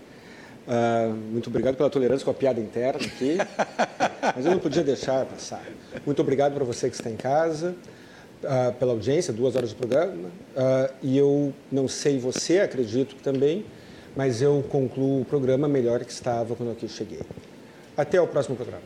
Uh, 0.68 1.14
muito 1.32 1.50
obrigado 1.50 1.78
pela 1.78 1.90
tolerância 1.90 2.26
com 2.26 2.32
a 2.32 2.34
piada 2.34 2.60
interna 2.60 3.06
aqui. 3.06 3.38
Mas 4.36 4.46
eu 4.46 4.52
não 4.52 4.60
podia 4.60 4.84
deixar 4.84 5.26
passar. 5.26 5.64
Muito 6.06 6.22
obrigado 6.22 6.54
para 6.54 6.66
você 6.66 6.90
que 6.90 6.96
está 6.96 7.10
em 7.10 7.16
casa 7.16 7.76
uh, 8.44 8.74
pela 8.74 8.92
audiência, 8.94 9.34
duas 9.34 9.56
horas 9.56 9.70
de 9.70 9.76
programa. 9.76 10.30
Uh, 10.56 10.94
e 11.02 11.18
eu 11.18 11.54
não 11.72 11.88
sei 11.88 12.20
você, 12.20 12.60
acredito 12.60 13.16
que 13.16 13.22
também, 13.22 13.66
mas 14.16 14.42
eu 14.42 14.64
concluo 14.70 15.22
o 15.22 15.26
programa 15.26 15.68
melhor 15.68 16.04
que 16.04 16.12
estava 16.12 16.56
quando 16.56 16.72
aqui 16.72 16.88
cheguei. 16.88 17.22
Até 17.96 18.22
o 18.22 18.28
próximo 18.28 18.56
programa. 18.56 18.84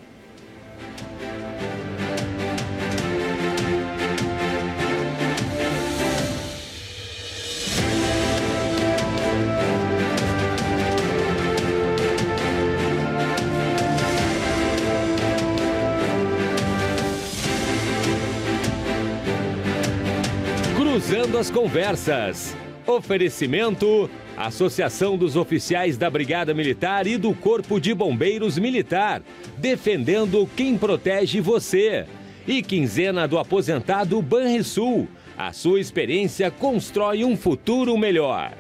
Cruzando 21.11 21.37
as 21.37 21.51
Conversas. 21.51 22.55
Oferecimento: 22.87 24.09
Associação 24.37 25.17
dos 25.17 25.35
Oficiais 25.35 25.97
da 25.97 26.09
Brigada 26.09 26.53
Militar 26.53 27.05
e 27.05 27.17
do 27.17 27.33
Corpo 27.33 27.81
de 27.81 27.93
Bombeiros 27.93 28.57
Militar, 28.57 29.21
defendendo 29.57 30.49
quem 30.55 30.77
protege 30.77 31.41
você. 31.41 32.05
E 32.47 32.63
quinzena 32.63 33.27
do 33.27 33.37
aposentado 33.37 34.21
Banrisul. 34.21 35.05
A 35.37 35.51
sua 35.51 35.81
experiência 35.81 36.49
constrói 36.49 37.25
um 37.25 37.35
futuro 37.35 37.97
melhor. 37.97 38.53